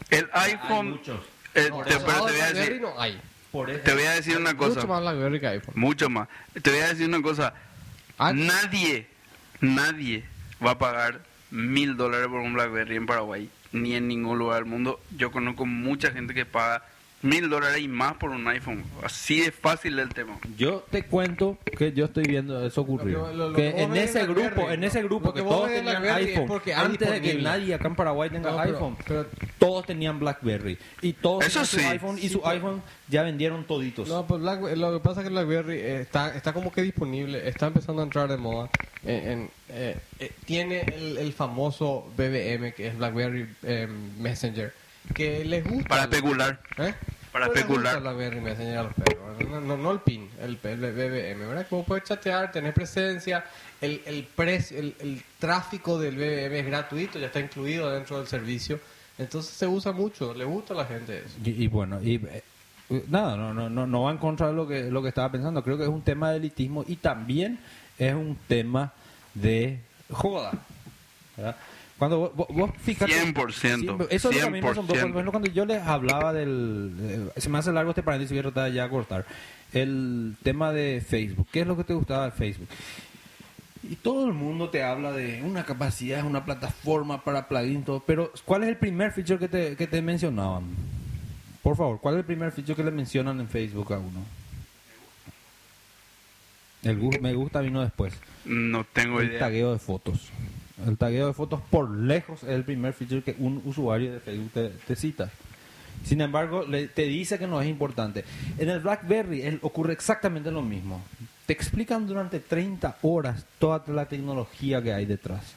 El 0.09 0.29
iPhone. 0.33 1.01
Eh, 1.55 1.67
No, 1.71 1.83
te, 1.83 1.99
pero 2.01 2.25
te 2.27 2.33
voy 2.33 2.41
a 2.41 2.53
decir, 2.53 2.81
no 2.81 2.99
hay. 2.99 3.21
Por 3.53 3.69
eso- 3.69 3.81
te 3.83 3.93
voy 3.93 4.03
a 4.05 4.11
decir 4.13 4.37
una 4.39 4.57
cosa. 4.57 4.75
Mucho 4.77 4.89
más 4.89 5.01
BlackBerry 5.03 5.41
que 5.41 5.47
iPhone. 5.49 5.75
Mucho 5.77 6.09
más. 6.09 6.29
Te 6.63 6.71
voy 6.71 6.81
a 6.81 6.89
decir 6.89 7.07
una 7.09 7.21
cosa. 7.21 7.53
Ah. 8.17 8.33
Nadie, 8.33 9.07
nadie 9.61 10.25
va 10.65 10.73
a 10.73 10.79
pagar 10.79 11.21
mil 11.51 11.97
dólares 11.97 12.29
por 12.29 12.41
un 12.41 12.55
BlackBerry 12.55 12.97
en 12.97 13.07
Paraguay, 13.07 13.51
ni 13.73 13.95
en 13.95 14.09
ningún 14.09 14.39
lugar 14.39 14.61
del 14.63 14.65
mundo. 14.67 15.01
Yo 15.17 15.31
conozco 15.31 15.67
mucha 15.67 16.11
gente 16.11 16.33
que 16.33 16.47
paga 16.47 16.85
mil 17.23 17.51
dólares 17.51 17.81
y 17.83 17.89
más 17.89 18.15
por 18.15 18.31
un 18.31 18.47
iPhone. 18.47 18.85
Así 19.03 19.41
de 19.41 19.51
fácil 19.51 19.99
el 19.99 20.09
tema. 20.11 20.39
Yo 20.57 20.85
te 20.91 21.03
cuento 21.03 21.59
que 21.77 21.93
yo 21.93 22.05
estoy 22.05 22.25
viendo 22.25 22.65
eso 22.65 22.83
ocurrió. 22.83 23.21
Lo 23.21 23.27
que- 23.31 23.35
lo- 23.37 23.49
lo 23.51 23.57
que 23.57 23.63
que 23.63 23.73
vos 23.73 23.81
en 23.83 23.97
ese 23.97 24.21
en 24.21 24.27
grupo, 24.35 24.71
en 24.71 24.85
ese 24.85 25.03
grupo 25.03 25.35
que 25.35 25.43
todos 25.43 25.69
tenían 25.69 26.05
iPhone, 26.05 26.47
porque 26.47 26.75
antes 26.75 27.11
de 27.11 27.21
que 27.21 27.35
nadie 27.35 27.75
acá 27.75 27.89
en 27.89 27.97
Paraguay 27.97 28.31
tenga 28.31 28.53
No, 28.53 28.61
iPhone, 28.61 28.97
pero- 29.07 29.27
todos 29.59 29.85
tenían 29.87 30.21
BlackBerry 30.21 30.79
y 31.03 31.13
todos 31.15 31.45
Eso 31.47 31.65
su 31.65 31.79
sí. 31.79 31.85
iPhone 31.87 32.19
y 32.23 32.29
su 32.29 32.47
iPhone 32.47 32.83
ya 33.09 33.23
vendieron 33.25 33.65
toditos. 33.65 34.09
No, 34.09 34.25
pues 34.27 34.41
Black- 34.41 34.77
lo 34.77 34.93
que 34.93 35.01
pasa 35.01 35.21
es 35.21 35.27
que 35.27 35.33
BlackBerry 35.33 35.77
eh, 35.79 36.01
está, 36.03 36.35
está 36.37 36.53
como 36.53 36.71
que 36.73 36.83
disponible, 36.83 37.49
está 37.49 37.67
empezando 37.67 38.03
a 38.03 38.05
entrar 38.05 38.29
de 38.29 38.37
moda. 38.37 38.71
En, 39.05 39.29
en, 39.31 39.51
eh, 39.71 39.97
eh, 40.21 40.33
tiene 40.45 40.81
el, 40.83 41.19
el 41.19 41.33
famoso 41.33 42.09
BBM, 42.17 42.73
que 42.75 42.89
es 42.89 42.97
BlackBerry 42.99 43.49
eh, 43.65 43.89
Messenger, 44.19 44.73
que 45.15 45.45
les 45.45 45.65
gusta. 45.65 45.89
Para 45.89 46.03
especular. 46.03 46.61
¿Eh? 46.79 46.95
Para 47.33 47.47
especular. 47.47 47.97
a 47.97 48.01
los 48.01 48.15
perros, 48.95 49.49
no, 49.49 49.61
no, 49.61 49.77
no 49.77 49.93
el 49.93 50.01
PIN, 50.01 50.29
el, 50.41 50.59
el 50.63 50.93
BBM, 50.93 51.49
¿verdad? 51.49 51.67
Como 51.69 51.85
puedes 51.85 52.05
chatear, 52.05 52.51
tener 52.51 52.75
presencia, 52.75 53.45
el, 53.81 54.03
el 54.07 54.25
precio, 54.25 54.79
el, 54.79 54.95
el 55.01 55.23
tráfico 55.39 55.99
del 55.99 56.17
BBM 56.17 56.59
es 56.59 56.67
gratuito, 56.67 57.19
ya 57.19 57.27
está 57.27 57.41
incluido 57.41 57.91
dentro 57.91 58.19
del 58.19 58.27
servicio. 58.27 58.81
Entonces 59.19 59.53
se 59.53 59.67
usa 59.67 59.93
mucho, 59.93 60.33
le 60.35 60.45
gusta 60.45 60.75
a 60.75 60.79
la 60.79 60.85
gente 60.87 61.19
eso. 61.19 61.37
Y, 61.45 61.65
y 61.65 61.67
bueno, 61.69 62.01
y 62.03 62.15
eh, 62.17 62.43
nada, 63.09 63.37
no, 63.37 63.53
no, 63.53 63.69
no, 63.69 63.87
no 63.87 64.03
va 64.03 64.11
en 64.11 64.19
contra 64.19 64.49
de 64.49 64.55
lo 64.55 64.67
que, 64.67 64.91
lo 64.91 65.03
que 65.03 65.09
estaba 65.09 65.31
pensando. 65.31 65.63
Creo 65.63 65.77
que 65.77 65.85
es 65.85 65.89
un 65.89 66.03
tema 66.03 66.31
de 66.31 66.39
elitismo 66.39 66.85
y 66.87 66.97
también 66.97 67.59
es 67.99 68.15
un 68.15 68.37
tema 68.49 68.93
de 69.35 69.81
joda. 70.11 70.53
¿verdad? 71.37 71.57
Cuando 71.99 72.31
vos, 72.35 72.47
vos- 72.51 72.71
fíjate... 72.81 73.13
100%, 73.13 73.53
siempre- 73.53 74.07
eso 74.11 74.31
es 74.31 74.37
lo 74.37 74.41
que 74.43 74.47
a 74.47 74.51
mí 74.51 74.61
me 74.63 74.69
asombró. 74.69 74.95
100%. 74.95 75.01
Por 75.01 75.11
ejemplo, 75.11 75.31
cuando 75.33 75.51
yo 75.51 75.65
les 75.67 75.83
hablaba 75.83 76.33
del... 76.33 76.93
eh, 77.01 77.41
se 77.41 77.49
me 77.49 77.59
hace 77.59 77.73
largo 77.73 77.91
este 77.91 78.03
paréntesis, 78.05 78.31
voy 78.33 78.39
a 78.39 78.43
tratar 78.53 78.71
de 78.71 78.77
ya 78.77 78.89
cortar. 78.89 79.27
El 79.73 80.37
tema 80.43 80.73
de 80.73 81.03
Facebook. 81.07 81.49
¿Qué 81.53 81.61
es 81.63 81.67
lo 81.67 81.77
que 81.77 81.85
te 81.85 81.95
gustaba 81.95 82.27
de 82.27 82.31
Facebook? 82.33 82.69
Y 83.83 83.97
todo 83.97 84.27
el 84.27 84.33
mundo 84.35 84.71
te 84.71 84.83
habla 84.83 85.13
de 85.13 85.43
una 85.43 85.65
capacidad, 85.65 86.25
una 86.25 86.45
plataforma 86.45 87.23
para 87.25 87.49
plugin, 87.49 87.83
todo. 87.83 88.01
Pero, 88.07 88.33
¿cuál 88.45 88.63
es 88.63 88.69
el 88.69 88.77
primer 88.77 89.13
feature 89.13 89.39
que 89.39 89.49
te, 89.49 89.77
que 89.77 89.87
te 89.87 90.01
mencionaban? 90.03 90.65
Por 91.63 91.77
favor, 91.77 91.99
¿cuál 92.01 92.15
es 92.15 92.19
el 92.21 92.25
primer 92.27 92.53
feature 92.53 92.77
que 92.77 92.85
le 92.85 92.91
mencionan 92.91 93.41
en 93.41 93.49
Facebook 93.49 93.93
a 93.93 93.99
uno? 93.99 94.25
El 96.83 96.97
me 97.21 97.35
gusta 97.35 97.61
vino 97.61 97.81
después. 97.83 98.15
No 98.45 98.85
tengo 98.85 99.21
El 99.21 99.31
idea. 99.31 99.41
tagueo 99.41 99.73
de 99.73 99.79
fotos. 99.79 100.29
El 100.87 100.97
tagueo 100.97 101.27
de 101.27 101.33
fotos 101.33 101.61
por 101.71 101.91
lejos 101.91 102.43
es 102.45 102.51
el 102.51 102.65
primer 102.65 102.93
feature 102.93 103.23
que 103.23 103.35
un 103.39 103.61
usuario 103.65 104.13
de 104.13 104.21
Facebook 104.21 104.51
te, 104.53 104.69
te 104.69 104.97
cita. 104.97 105.31
Sin 106.05 106.21
embargo, 106.21 106.65
le- 106.67 106.87
te 106.87 107.03
dice 107.03 107.39
que 107.39 107.47
no 107.49 107.61
es 107.61 107.69
importante. 107.69 108.25
En 108.59 108.69
el 108.69 108.79
BlackBerry 108.81 109.43
el- 109.43 109.59
ocurre 109.63 109.93
exactamente 109.93 110.51
lo 110.53 110.63
mismo. 110.63 111.03
Te 111.47 111.53
explican 111.53 112.07
durante 112.07 112.39
30 112.39 112.97
horas 113.03 113.45
toda 113.59 113.83
la 113.89 114.07
tecnología 114.07 114.81
que 114.83 114.93
hay 114.93 115.07
detrás. 115.07 115.55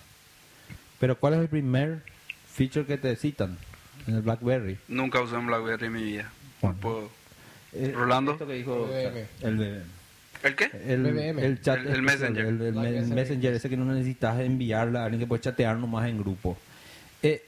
Pero 1.00 1.16
¿cuál 1.20 1.34
es 1.36 1.40
el 1.42 1.48
primer 1.50 2.02
feature 2.52 2.86
que 2.86 2.98
te 2.98 3.16
citan 3.16 3.58
en 4.08 4.16
el 4.16 4.22
BlackBerry? 4.22 4.78
Nunca 4.88 5.22
usé 5.22 5.36
un 5.36 5.46
BlackBerry 5.48 5.86
en 5.88 5.94
mi 5.94 6.04
vida. 6.04 6.24
No 6.24 6.70
Bueno. 6.70 6.78
puedo. 6.80 7.10
Eh, 7.74 7.92
Rolando. 7.96 8.32
esto 8.34 8.48
que 8.48 8.54
dijo 8.54 8.88
BBM. 8.88 9.26
el 9.42 9.56
BBM. 9.58 10.01
¿El 10.44 10.56
qué? 10.56 10.72
El, 10.88 11.04
BBM. 11.04 11.40
el 11.44 11.62
chat 11.62 11.78
El- 11.80 11.88
el 11.88 12.02
Messenger. 12.02 12.46
el, 12.46 12.62
el 12.62 12.74
Messenger. 12.74 13.16
messenger 13.16 13.54
ese 13.54 13.70
que 13.70 13.78
no 13.78 13.86
necesitas 13.86 14.40
enviarle 14.40 14.98
a 15.00 15.04
alguien 15.06 15.20
que 15.20 15.28
puede 15.28 15.42
chatear 15.42 15.78
nomás 15.78 16.08
en 16.10 16.18
grupo 16.18 16.58
Eh, 17.24 17.44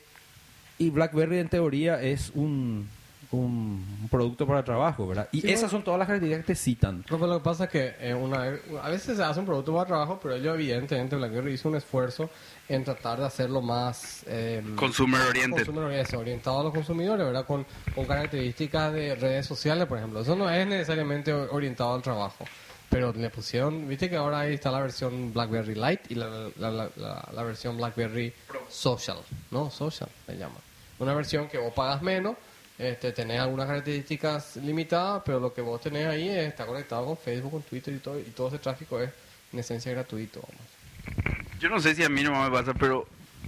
y 0.77 0.89
BlackBerry 0.89 1.39
en 1.39 1.49
teoría 1.49 2.01
es 2.01 2.31
un, 2.35 2.87
un, 3.31 4.07
producto 4.11 4.45
para 4.45 4.63
trabajo 4.63 5.07
¿verdad? 5.07 5.27
y 5.31 5.41
Sí, 5.41 5.47
esas 5.47 5.61
bueno. 5.61 5.69
son 5.71 5.83
todas 5.83 5.97
las 5.99 6.07
características 6.07 6.45
que 6.45 6.53
te 6.53 6.59
citan 6.59 6.97
No, 7.09 7.17
pero 7.17 7.27
lo 7.27 7.37
que 7.39 7.43
pasa 7.43 7.63
es 7.65 7.69
que 7.71 7.93
eh, 7.99 8.13
una, 8.13 8.43
a 8.83 8.89
veces 8.89 9.17
se 9.17 9.23
hace 9.23 9.39
un 9.39 9.45
producto 9.47 9.73
para 9.73 9.85
trabajo, 9.87 10.19
pero 10.21 10.35
ellos 10.35 10.53
evidentemente 10.53 11.15
BlackBerry 11.15 11.53
hizo 11.53 11.69
un 11.69 11.75
esfuerzo 11.75 12.29
en 12.69 12.83
tratar 12.83 13.19
de 13.19 13.25
hacerlo 13.25 13.61
más 13.61 14.23
eh, 14.27 14.61
Consumer 14.75 15.21
oriented. 15.21 15.57
consumer 15.65 15.83
oriented, 15.85 16.17
orientado 16.17 16.59
a 16.59 16.63
los 16.65 16.73
consumidores, 16.73 17.25
¿verdad? 17.25 17.45
Con, 17.45 17.65
con 17.95 18.05
características 18.05 18.93
de 18.93 19.15
redes 19.15 19.45
sociales, 19.47 19.87
por 19.87 19.97
ejemplo. 19.97 20.21
Eso 20.21 20.35
no 20.35 20.49
es 20.49 20.65
necesariamente 20.67 21.33
orientado 21.33 21.95
al 21.95 22.01
trabajo. 22.03 22.45
Pero 22.93 23.11
le 23.11 23.29
pusieron, 23.31 23.87
viste 23.89 24.07
que 24.09 24.15
ahora 24.15 24.41
ahí 24.41 24.53
está 24.53 24.69
la 24.71 24.79
versión 24.79 25.33
BlackBerry 25.33 25.73
Lite 25.73 26.03
y 26.09 26.15
la, 26.15 26.27
la, 26.57 26.69
la, 26.71 26.89
la- 27.33 27.43
versión 27.43 27.75
BlackBerry 27.75 28.31
Social, 28.69 29.17
¿no? 29.51 29.71
Social 29.71 30.09
se 30.27 30.37
llama. 30.37 30.55
Una 30.99 31.15
versión 31.15 31.47
que 31.49 31.57
vos 31.57 31.73
pagas 31.73 32.01
menos, 32.03 32.35
este, 32.77 33.11
tenés 33.11 33.39
algunas 33.39 33.65
características 33.67 34.57
limitadas, 34.57 35.23
pero 35.25 35.39
lo 35.39 35.51
que 35.53 35.61
vos 35.61 35.81
tenés 35.81 36.05
ahí 36.07 36.29
es- 36.29 36.49
está 36.49 36.65
conectado 36.67 37.05
con 37.05 37.17
Facebook, 37.17 37.51
con 37.51 37.61
Twitter 37.63 37.95
y 37.95 37.97
todo, 37.97 38.19
y 38.19 38.23
todo 38.23 38.49
ese 38.49 38.59
tráfico 38.59 39.01
es 39.01 39.09
en 39.51 39.59
esencia 39.59 39.91
gratuito. 39.91 40.39
Vamos. 40.41 41.33
Yo 41.59 41.69
no 41.69 41.79
sé 41.79 41.95
si 41.95 42.03
a 42.03 42.09
mí 42.09 42.21
no 42.23 42.43
me 42.43 42.51
pasa, 42.55 42.73
pero 42.75 43.07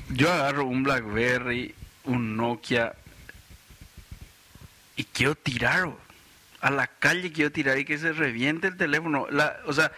yo 0.10 0.32
agarro 0.32 0.66
un 0.66 0.84
BlackBerry, 0.84 1.74
un 2.06 2.36
Nokia 2.36 2.94
y 4.96 5.04
quiero 5.04 5.36
tirar 5.36 5.82
bro. 5.82 6.05
A 6.66 6.72
la 6.72 6.88
calle, 6.88 7.32
quiero 7.32 7.52
tirar 7.52 7.78
y 7.78 7.86
que 7.86 7.98
se 8.00 8.12
reviente 8.12 8.68
el 8.68 8.76
teléfono. 8.76 9.28
La, 9.30 9.58
o 9.68 9.74
sea, 9.74 9.92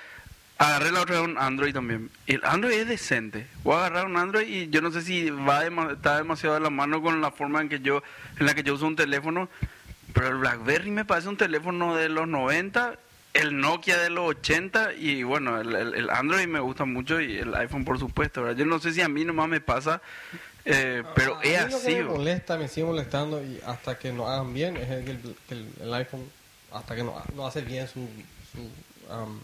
agarré 0.57 0.91
la 0.91 1.01
otra 1.01 1.21
vez 1.21 1.23
un 1.29 1.37
Android 1.37 1.73
también. 1.73 2.09
El 2.25 2.41
Android 2.43 2.73
es 2.73 2.87
decente. 2.89 3.47
Voy 3.63 3.75
a 3.75 3.77
agarrar 3.85 4.05
un 4.05 4.17
Android 4.17 4.47
y 4.47 4.69
yo 4.69 4.81
no 4.81 4.91
sé 4.91 5.01
si 5.01 5.29
va 5.29 5.63
dema- 5.63 5.93
está 5.93 6.17
demasiado 6.17 6.55
de 6.55 6.61
la 6.61 6.69
mano 6.69 7.01
con 7.01 7.21
la 7.21 7.31
forma 7.31 7.61
en 7.61 7.69
que 7.69 7.79
yo 7.79 8.03
en 8.39 8.45
la 8.45 8.53
que 8.53 8.63
yo 8.63 8.73
uso 8.73 8.85
un 8.85 8.97
teléfono, 8.97 9.47
pero 10.13 10.27
el 10.27 10.35
BlackBerry 10.35 10.91
me 10.91 11.05
parece 11.05 11.29
un 11.29 11.37
teléfono 11.37 11.95
de 11.95 12.09
los 12.09 12.27
90 12.27 12.95
el 13.33 13.57
Nokia 13.57 13.97
de 13.99 14.09
los 14.09 14.27
80 14.31 14.93
y 14.95 15.23
bueno, 15.23 15.61
el, 15.61 15.73
el- 15.73 15.93
el 15.93 16.09
Android 16.09 16.47
me 16.47 16.59
gusta 16.59 16.83
mucho 16.83 17.21
y 17.21 17.37
el 17.37 17.55
iPhone 17.55 17.85
por 17.85 17.97
supuesto, 17.97 18.41
¿verdad? 18.43 18.57
Yo 18.57 18.65
no 18.65 18.79
sé 18.79 18.91
si 18.91 19.01
a 19.01 19.07
mí 19.07 19.23
nomás 19.23 19.47
me 19.47 19.61
pasa, 19.61 20.01
eh, 20.65 21.03
pero 21.15 21.37
A 21.37 21.43
es 21.43 21.65
mí 21.65 21.71
lo 21.71 21.77
así. 21.77 21.87
que 21.87 22.03
me 22.03 22.09
molesta, 22.09 22.57
me 22.57 22.67
sigue 22.67 22.87
molestando 22.87 23.41
y 23.41 23.61
hasta 23.65 23.97
que 23.99 24.11
no 24.11 24.27
hagan 24.27 24.53
bien 24.53 24.75
es 24.75 24.89
el 24.89 25.93
iPhone, 25.93 26.23
hasta 26.71 26.95
que 26.95 27.03
no, 27.03 27.15
no 27.35 27.47
hace 27.47 27.61
bien 27.61 27.87
su, 27.87 28.07
su, 28.51 29.11
am, 29.13 29.39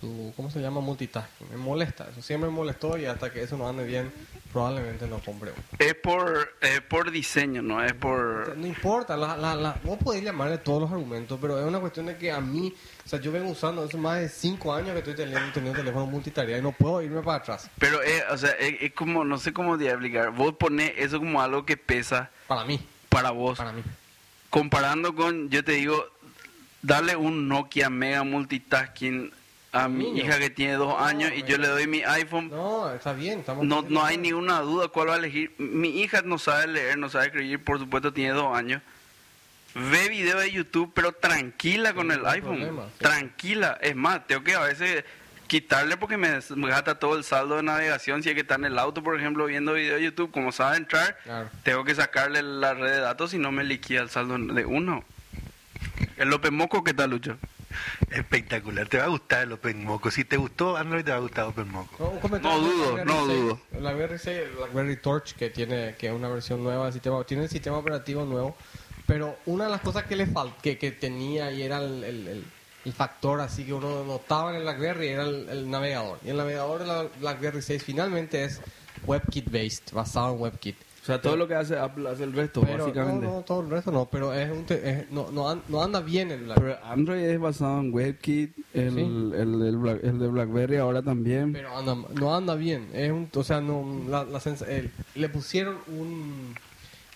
su, 0.00 0.32
¿cómo 0.36 0.50
se 0.50 0.60
llama? 0.60 0.80
Multitasking. 0.80 1.50
Me 1.50 1.56
molesta, 1.56 2.08
eso 2.10 2.22
siempre 2.22 2.50
me 2.50 2.56
molestó 2.56 2.98
y 2.98 3.06
hasta 3.06 3.32
que 3.32 3.42
eso 3.42 3.56
no 3.56 3.68
ande 3.68 3.84
bien 3.84 4.12
probablemente 4.52 5.06
no 5.06 5.18
compre 5.20 5.52
uno. 5.52 5.62
Es 5.78 5.94
por, 5.94 6.56
es 6.60 6.80
por 6.82 7.10
diseño, 7.10 7.62
no 7.62 7.82
es 7.82 7.94
por... 7.94 8.54
No 8.56 8.66
importa, 8.66 9.16
la, 9.16 9.36
la, 9.36 9.54
la, 9.54 9.80
vos 9.82 9.98
podés 9.98 10.22
llamarle 10.22 10.58
todos 10.58 10.82
los 10.82 10.90
argumentos, 10.92 11.38
pero 11.40 11.58
es 11.58 11.64
una 11.66 11.80
cuestión 11.80 12.06
de 12.06 12.16
que 12.16 12.30
a 12.30 12.40
mí, 12.40 12.74
o 13.04 13.08
sea, 13.08 13.18
yo 13.18 13.32
vengo 13.32 13.50
usando 13.50 13.84
eso 13.84 13.96
más 13.96 14.20
de 14.20 14.28
5 14.28 14.74
años 14.74 14.92
que 14.92 14.98
estoy 14.98 15.14
teniendo, 15.14 15.52
teniendo 15.52 15.78
teléfono 15.78 16.06
multitarea 16.06 16.58
y 16.58 16.62
no 16.62 16.72
puedo 16.72 17.00
irme 17.00 17.22
para 17.22 17.38
atrás. 17.38 17.70
Pero 17.78 18.02
es, 18.02 18.22
o 18.30 18.36
sea, 18.36 18.50
es, 18.50 18.74
es 18.82 18.92
como, 18.92 19.24
no 19.24 19.38
sé 19.38 19.52
cómo 19.52 19.78
te 19.78 19.88
explicar, 19.88 20.30
vos 20.32 20.54
ponés 20.54 20.92
eso 20.96 21.18
como 21.18 21.40
algo 21.40 21.64
que 21.64 21.76
pesa 21.78 22.30
Para 22.46 22.64
mí, 22.64 22.78
para 23.08 23.30
vos. 23.30 23.56
para 23.56 23.72
mí. 23.72 23.82
Comparando 24.52 25.14
con, 25.14 25.48
yo 25.48 25.64
te 25.64 25.72
digo, 25.72 26.06
darle 26.82 27.16
un 27.16 27.48
Nokia 27.48 27.88
Mega 27.88 28.22
Multitasking 28.22 29.32
a 29.72 29.88
mi 29.88 30.04
Niño. 30.04 30.24
hija 30.26 30.38
que 30.38 30.50
tiene 30.50 30.74
dos 30.74 30.88
No, 30.90 30.98
años 31.02 31.32
y 31.34 31.42
yo 31.44 31.56
le 31.56 31.68
doy 31.68 31.86
mi 31.86 32.02
iPhone. 32.02 32.50
No, 32.50 32.92
está 32.92 33.14
bien, 33.14 33.38
estamos... 33.40 33.64
No, 33.64 33.80
no 33.88 34.04
hay 34.04 34.18
ninguna 34.18 34.60
duda 34.60 34.88
cuál 34.88 35.08
va 35.08 35.14
a 35.14 35.16
elegir. 35.16 35.54
Mi 35.56 36.02
hija 36.02 36.20
no 36.20 36.36
sabe 36.36 36.66
leer, 36.66 36.98
no 36.98 37.08
sabe 37.08 37.28
escribir, 37.28 37.64
por 37.64 37.78
supuesto 37.78 38.12
tiene 38.12 38.34
dos 38.34 38.54
años. 38.54 38.82
Ve 39.74 40.10
video 40.10 40.38
de 40.38 40.52
YouTube, 40.52 40.92
pero 40.94 41.12
tranquila 41.12 41.94
con 41.94 42.10
el 42.12 42.26
iPhone. 42.26 42.56
problema, 42.58 42.82
sí. 42.88 42.98
Tranquila. 43.04 43.78
Es 43.80 43.96
más, 43.96 44.26
tengo 44.26 44.44
que 44.44 44.54
a 44.54 44.60
veces 44.60 45.02
quitarle 45.46 45.96
porque 45.96 46.16
me, 46.16 46.38
me 46.56 46.68
gasta 46.68 46.98
todo 46.98 47.16
el 47.16 47.24
saldo 47.24 47.56
de 47.56 47.62
navegación. 47.62 48.22
Si 48.22 48.28
es 48.28 48.34
que 48.34 48.40
está 48.42 48.54
en 48.56 48.64
el 48.64 48.78
auto, 48.78 49.02
por 49.02 49.18
ejemplo, 49.18 49.44
viendo 49.46 49.74
video 49.74 49.96
de 49.96 50.02
YouTube, 50.04 50.30
como 50.30 50.52
sabe 50.52 50.76
entrar, 50.78 51.16
Claro. 51.24 51.50
tengo 51.62 51.84
que 51.84 51.94
sacarle 51.94 52.42
la 52.42 52.74
red 52.74 52.90
de 52.92 53.00
datos 53.00 53.30
si 53.32 53.38
no 53.38 53.52
me 53.52 53.64
liquida 53.64 54.00
el 54.02 54.10
saldo 54.10 54.36
de 54.38 54.64
uno. 54.64 55.04
El 56.16 56.28
López 56.28 56.52
Moco, 56.52 56.82
¿qué 56.84 56.94
tal, 56.94 57.10
Lucho? 57.10 57.36
Espectacular. 58.10 58.86
Te 58.88 58.98
va 58.98 59.04
a 59.04 59.08
gustar 59.08 59.42
el 59.44 59.52
Open 59.52 59.84
Moco. 59.84 60.10
Si 60.10 60.24
te 60.24 60.36
gustó 60.36 60.76
Android, 60.76 61.04
te 61.04 61.10
va 61.10 61.16
a 61.16 61.20
gustar 61.20 61.44
Open 61.46 61.68
Moco. 61.70 62.18
No, 62.42 62.58
dudo, 62.60 63.04
no 63.04 63.26
6. 63.26 63.40
dudo. 63.40 63.60
El 63.72 63.80
BlackBerry 63.80 64.18
6, 64.18 64.38
el 64.38 64.50
BlackBerry 64.56 64.96
Torch, 64.96 65.34
que 65.34 65.50
tiene 65.50 65.94
que 65.98 66.08
es 66.08 66.12
una 66.12 66.28
versión 66.28 66.62
nueva 66.62 66.84
del 66.84 66.92
sistema, 66.92 67.22
tiene 67.24 67.44
el 67.44 67.48
sistema 67.48 67.78
operativo 67.78 68.24
nuevo, 68.24 68.56
pero 69.06 69.38
una 69.46 69.64
de 69.64 69.70
las 69.70 69.80
cosas 69.80 70.04
que 70.04 70.16
le 70.16 70.26
fal 70.26 70.54
que, 70.62 70.76
que 70.78 70.90
tenía 70.92 71.50
y 71.50 71.62
era 71.62 71.78
el, 71.78 72.04
el- 72.04 72.28
el- 72.28 72.44
el 72.84 72.92
factor 72.92 73.40
así 73.40 73.64
que 73.64 73.72
uno 73.72 74.04
notaba 74.04 74.50
en 74.50 74.56
el 74.56 74.62
BlackBerry 74.62 75.08
era 75.08 75.22
el, 75.24 75.48
el 75.48 75.70
navegador. 75.70 76.18
Y 76.24 76.30
el 76.30 76.36
navegador 76.36 76.80
de 76.80 76.86
la 76.86 77.06
BlackBerry 77.20 77.62
6 77.62 77.82
finalmente 77.84 78.44
es 78.44 78.60
WebKit 79.06 79.50
based, 79.50 79.92
basado 79.92 80.34
en 80.34 80.40
WebKit. 80.42 80.76
O 81.02 81.04
sea, 81.04 81.20
todo 81.20 81.36
lo 81.36 81.48
que 81.48 81.54
hace 81.56 81.76
Apple 81.76 82.08
hace 82.08 82.22
el 82.22 82.32
resto, 82.32 82.60
Pero, 82.60 82.84
básicamente. 82.84 83.26
No, 83.26 83.32
no, 83.34 83.42
todo 83.42 83.60
el 83.62 83.70
resto 83.70 83.90
no, 83.90 84.06
pero 84.06 84.32
es 84.32 84.48
un 84.52 84.64
te- 84.64 84.88
es- 84.88 85.10
no, 85.10 85.32
no, 85.32 85.48
an- 85.50 85.62
no 85.68 85.82
anda 85.82 85.98
bien 86.00 86.30
el 86.30 86.42
Pero 86.42 86.54
BlackBerry. 86.60 86.78
Android 86.84 87.20
es 87.24 87.40
basado 87.40 87.80
en 87.80 87.92
WebKit, 87.92 88.56
el, 88.72 88.94
Sí. 88.94 89.00
el, 89.00 89.58
del 89.58 89.76
Black- 89.78 90.04
el 90.04 90.18
de 90.20 90.28
BlackBerry 90.28 90.76
ahora 90.76 91.02
también. 91.02 91.52
Pero 91.52 91.76
anda, 91.76 91.96
no 92.14 92.34
anda 92.36 92.54
bien. 92.54 92.88
Es 92.94 93.10
un, 93.10 93.28
o 93.34 93.42
sea, 93.42 93.60
no, 93.60 93.84
la, 94.08 94.22
la 94.22 94.40
le 95.16 95.28
pusieron 95.28 95.78
un 95.88 96.54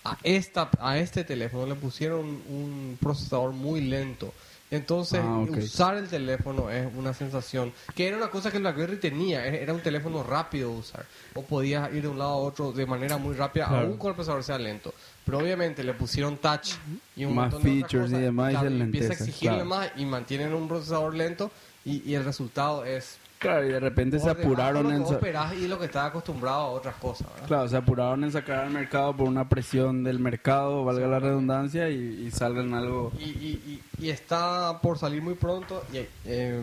a 0.03 0.17
esta 0.25 0.69
a 0.81 0.99
este 0.99 1.23
teléfono 1.25 1.67
le 1.67 1.75
pusieron 1.77 2.25
un 2.49 2.99
procesador 3.01 3.53
muy 3.53 3.81
lento. 3.83 4.33
Entonces, 4.71 5.21
Ah, 5.25 5.39
usar 5.49 5.97
el 5.97 6.09
teléfono 6.09 6.69
es 6.71 6.89
una 6.97 7.15
sensación 7.15 7.73
que 7.95 8.09
era 8.09 8.17
una 8.17 8.29
cosa 8.31 8.51
que 8.51 8.57
el 8.57 8.65
BlackBerry 8.65 8.97
tenía, 8.97 9.47
e- 9.47 9.63
era 9.63 9.73
un 9.73 9.81
teléfono 9.81 10.25
rápido 10.25 10.71
de 10.73 10.79
usar. 10.79 11.07
O 11.35 11.43
podías 11.43 11.93
ir 11.95 12.03
de 12.03 12.09
un 12.09 12.19
lado 12.19 12.33
a 12.33 12.37
otro 12.37 12.73
de 12.73 12.85
manera 12.85 13.17
muy 13.17 13.35
rápida, 13.37 13.69
Claro. 13.69 13.87
aún 13.87 13.97
con 13.97 14.09
el 14.11 14.15
procesador 14.17 14.43
sea 14.43 14.59
lento. 14.59 14.93
Pero 15.25 15.39
obviamente 15.39 15.85
le 15.85 15.95
pusieron 15.95 16.37
touch 16.39 16.71
y 17.17 17.25
un 17.25 17.35
Más 17.35 17.53
montón 17.53 17.63
de 17.63 17.71
features 17.81 18.07
y 18.09 18.13
cosas, 18.13 18.21
demás, 18.21 18.53
y 18.53 18.57
claro, 18.57 18.71
y 18.71 18.81
empieza 18.81 19.09
a 19.09 19.13
exigirle 19.17 19.49
claro. 19.57 19.65
más 19.69 19.91
y 19.97 20.05
mantienen 20.05 20.53
un 20.55 20.67
procesador 20.69 21.15
lento 21.15 21.51
y, 21.85 22.03
y 22.09 22.15
el 22.15 22.25
resultado 22.25 22.85
es 22.85 23.19
Claro, 23.47 23.67
y 23.67 23.69
de 23.73 23.81
repente 23.81 24.19
se 24.19 24.27
debajo 24.27 24.41
apuraron 24.43 24.93
en... 24.93 25.03
esperás 25.03 25.55
y 25.55 25.69
lo 25.69 25.79
que 25.79 25.87
estás 25.87 26.07
acostumbrado 26.09 26.59
a 26.61 26.67
otras 26.71 26.95
cosas, 26.97 27.29
¿verdad? 27.33 27.47
Claro, 27.49 27.69
se 27.69 27.77
apuraron 27.77 28.25
en 28.25 28.33
sacar 28.33 28.61
al 28.65 28.71
mercado 28.71 29.17
por 29.17 29.27
una 29.29 29.49
presión 29.49 30.05
del 30.05 30.19
mercado, 30.19 30.85
valga 30.85 31.07
la 31.07 31.19
redundancia, 31.19 31.89
y, 31.91 32.27
y 32.27 32.31
salgan 32.31 32.75
algo... 32.75 33.13
Y, 33.19 33.25
y, 33.25 33.83
y, 34.01 34.09
está 34.11 34.79
por 34.83 34.99
salir 34.99 35.23
muy 35.23 35.35
pronto 35.35 35.83
eh, 36.25 36.63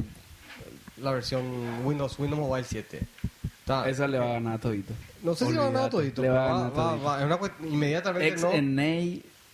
la 1.02 1.12
versión 1.12 1.44
Windows 1.86 2.18
Windows 2.20 2.40
Mobile 2.42 2.66
7. 2.66 3.00
Está- 3.60 3.90
Esa 3.90 4.08
le 4.08 4.20
va 4.20 4.26
a 4.26 4.34
ganar 4.34 4.54
a 4.56 4.60
todito. 4.60 4.94
no 5.24 5.34
sé 5.36 5.46
si 5.46 5.52
le 5.54 5.58
va 5.60 5.64
a 5.64 5.68
ganar 5.68 5.82
Olvídate, 5.84 5.98
todito, 5.98 6.22
le 6.22 6.30
va 6.30 6.36
a 6.36 6.48
va- 6.48 6.54
ganar 6.70 6.72
va- 6.78 6.90
todito. 6.92 7.06
va- 7.06 7.20
es 7.20 7.26
una 7.26 7.70
inmediatamente 7.74 8.42
no. 8.42 8.52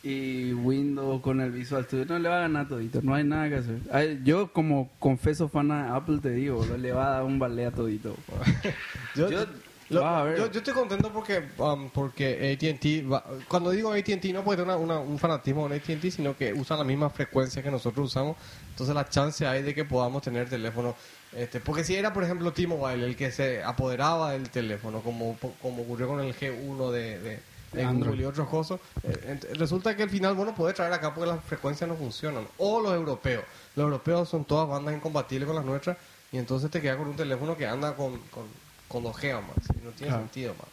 Y 0.01 0.53
Windows 0.53 1.21
con 1.21 1.41
el 1.41 1.51
Visual 1.51 1.83
Studio 1.83 2.05
no 2.05 2.19
le 2.19 2.29
va 2.29 2.37
a 2.37 2.41
ganar 2.41 2.67
todito, 2.69 3.01
no 3.01 3.13
hay 3.15 3.25
nada 3.25 3.49
que 3.49 3.55
hacer. 3.55 3.79
Ay, 3.91 4.21
Yo 4.23 4.53
como 4.53 4.89
confeso 4.97 5.49
fan 5.49 5.67
de 5.67 5.73
Apple 5.75 6.19
te 6.21 6.29
digo, 6.29 6.65
le 6.77 6.91
va 6.93 7.07
a 7.07 7.09
dar 7.15 7.23
un 7.25 7.37
ballet 7.37 7.65
a 7.65 7.71
todito. 7.71 8.15
Yo, 9.15 9.29
Yo- 9.29 9.45
lo- 9.89 10.05
a 10.05 10.23
ver. 10.23 10.37
yo- 10.37 10.51
yo 10.51 10.59
estoy 10.59 10.73
contento 10.75 11.11
porque 11.11 11.43
um, 11.57 11.89
porque 11.89 12.53
AT&T 12.53 13.05
cuando 13.47 13.71
digo 13.71 13.91
AT&T 13.91 14.31
no 14.31 14.43
puede 14.43 14.61
tener 14.63 14.75
una- 14.77 14.95
una- 14.95 14.99
un 14.99 15.17
fanatismo 15.17 15.63
con 15.63 15.73
AT&T 15.73 16.11
sino 16.11 16.37
que 16.37 16.53
usan 16.53 16.77
la 16.77 16.83
misma 16.83 17.09
frecuencia 17.09 17.63
que 17.63 17.71
nosotros 17.71 18.05
usamos 18.05 18.37
entonces 18.69 18.93
la 18.93 19.09
chance 19.09 19.47
hay 19.47 19.63
de 19.63 19.73
que 19.73 19.85
podamos 19.85 20.21
tener 20.21 20.47
teléfono 20.47 20.95
este 21.35 21.59
porque 21.59 21.83
si 21.83 21.95
era 21.95 22.13
por 22.13 22.23
ejemplo 22.23 22.53
T-Mobile 22.53 23.03
el 23.03 23.15
que 23.15 23.31
se 23.31 23.63
apoderaba 23.63 24.33
del 24.33 24.51
teléfono 24.51 24.99
como 25.01 25.35
como 25.59 25.81
ocurrió 25.81 26.07
con 26.07 26.19
el 26.19 26.35
G1 26.35 26.91
de, 26.91 27.19
de, 27.19 27.39
Google 27.73 28.21
y 28.21 28.25
otros 28.25 28.47
cosas 28.49 28.79
eh, 29.03 29.39
resulta 29.53 29.95
que 29.95 30.03
al 30.03 30.09
final 30.09 30.33
bueno 30.35 30.55
puede 30.55 30.73
traer 30.73 30.91
acá 30.93 31.13
porque 31.13 31.29
las 31.31 31.43
frecuencias 31.43 31.87
no 31.89 31.95
funcionan 31.95 32.47
o 32.57 32.81
los 32.81 32.93
europeos 32.93 33.43
los 33.75 33.83
europeos 33.85 34.27
son 34.29 34.45
todas 34.45 34.67
bandas 34.67 34.95
incompatibles 34.95 35.45
con 35.47 35.55
las 35.55 35.65
nuestras 35.65 35.97
y 36.31 36.37
entonces 36.37 36.69
te 36.71 36.81
quedas 36.81 36.97
con 36.97 37.07
un 37.09 37.15
teléfono 37.15 37.55
que 37.57 37.67
anda 37.67 37.95
con, 37.95 38.17
con, 38.29 38.45
con 38.87 39.03
2G 39.03 39.35
o 39.37 39.41
más 39.41 39.57
y 39.79 39.85
no 39.85 39.91
tiene 39.91 40.07
Claro. 40.07 40.19
sentido 40.23 40.53
más 40.55 40.67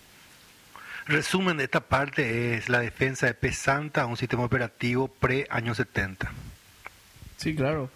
Resumen 1.06 1.56
de 1.56 1.64
esta 1.64 1.80
parte 1.80 2.54
es 2.56 2.68
la 2.68 2.80
defensa 2.80 3.26
de 3.26 3.34
Pesanta 3.34 4.02
a 4.02 4.06
un 4.06 4.16
sistema 4.16 4.42
operativo 4.44 5.06
pre-años 5.06 5.76
70. 5.76 6.32
Sí, 7.36 7.54
claro. 7.54 7.88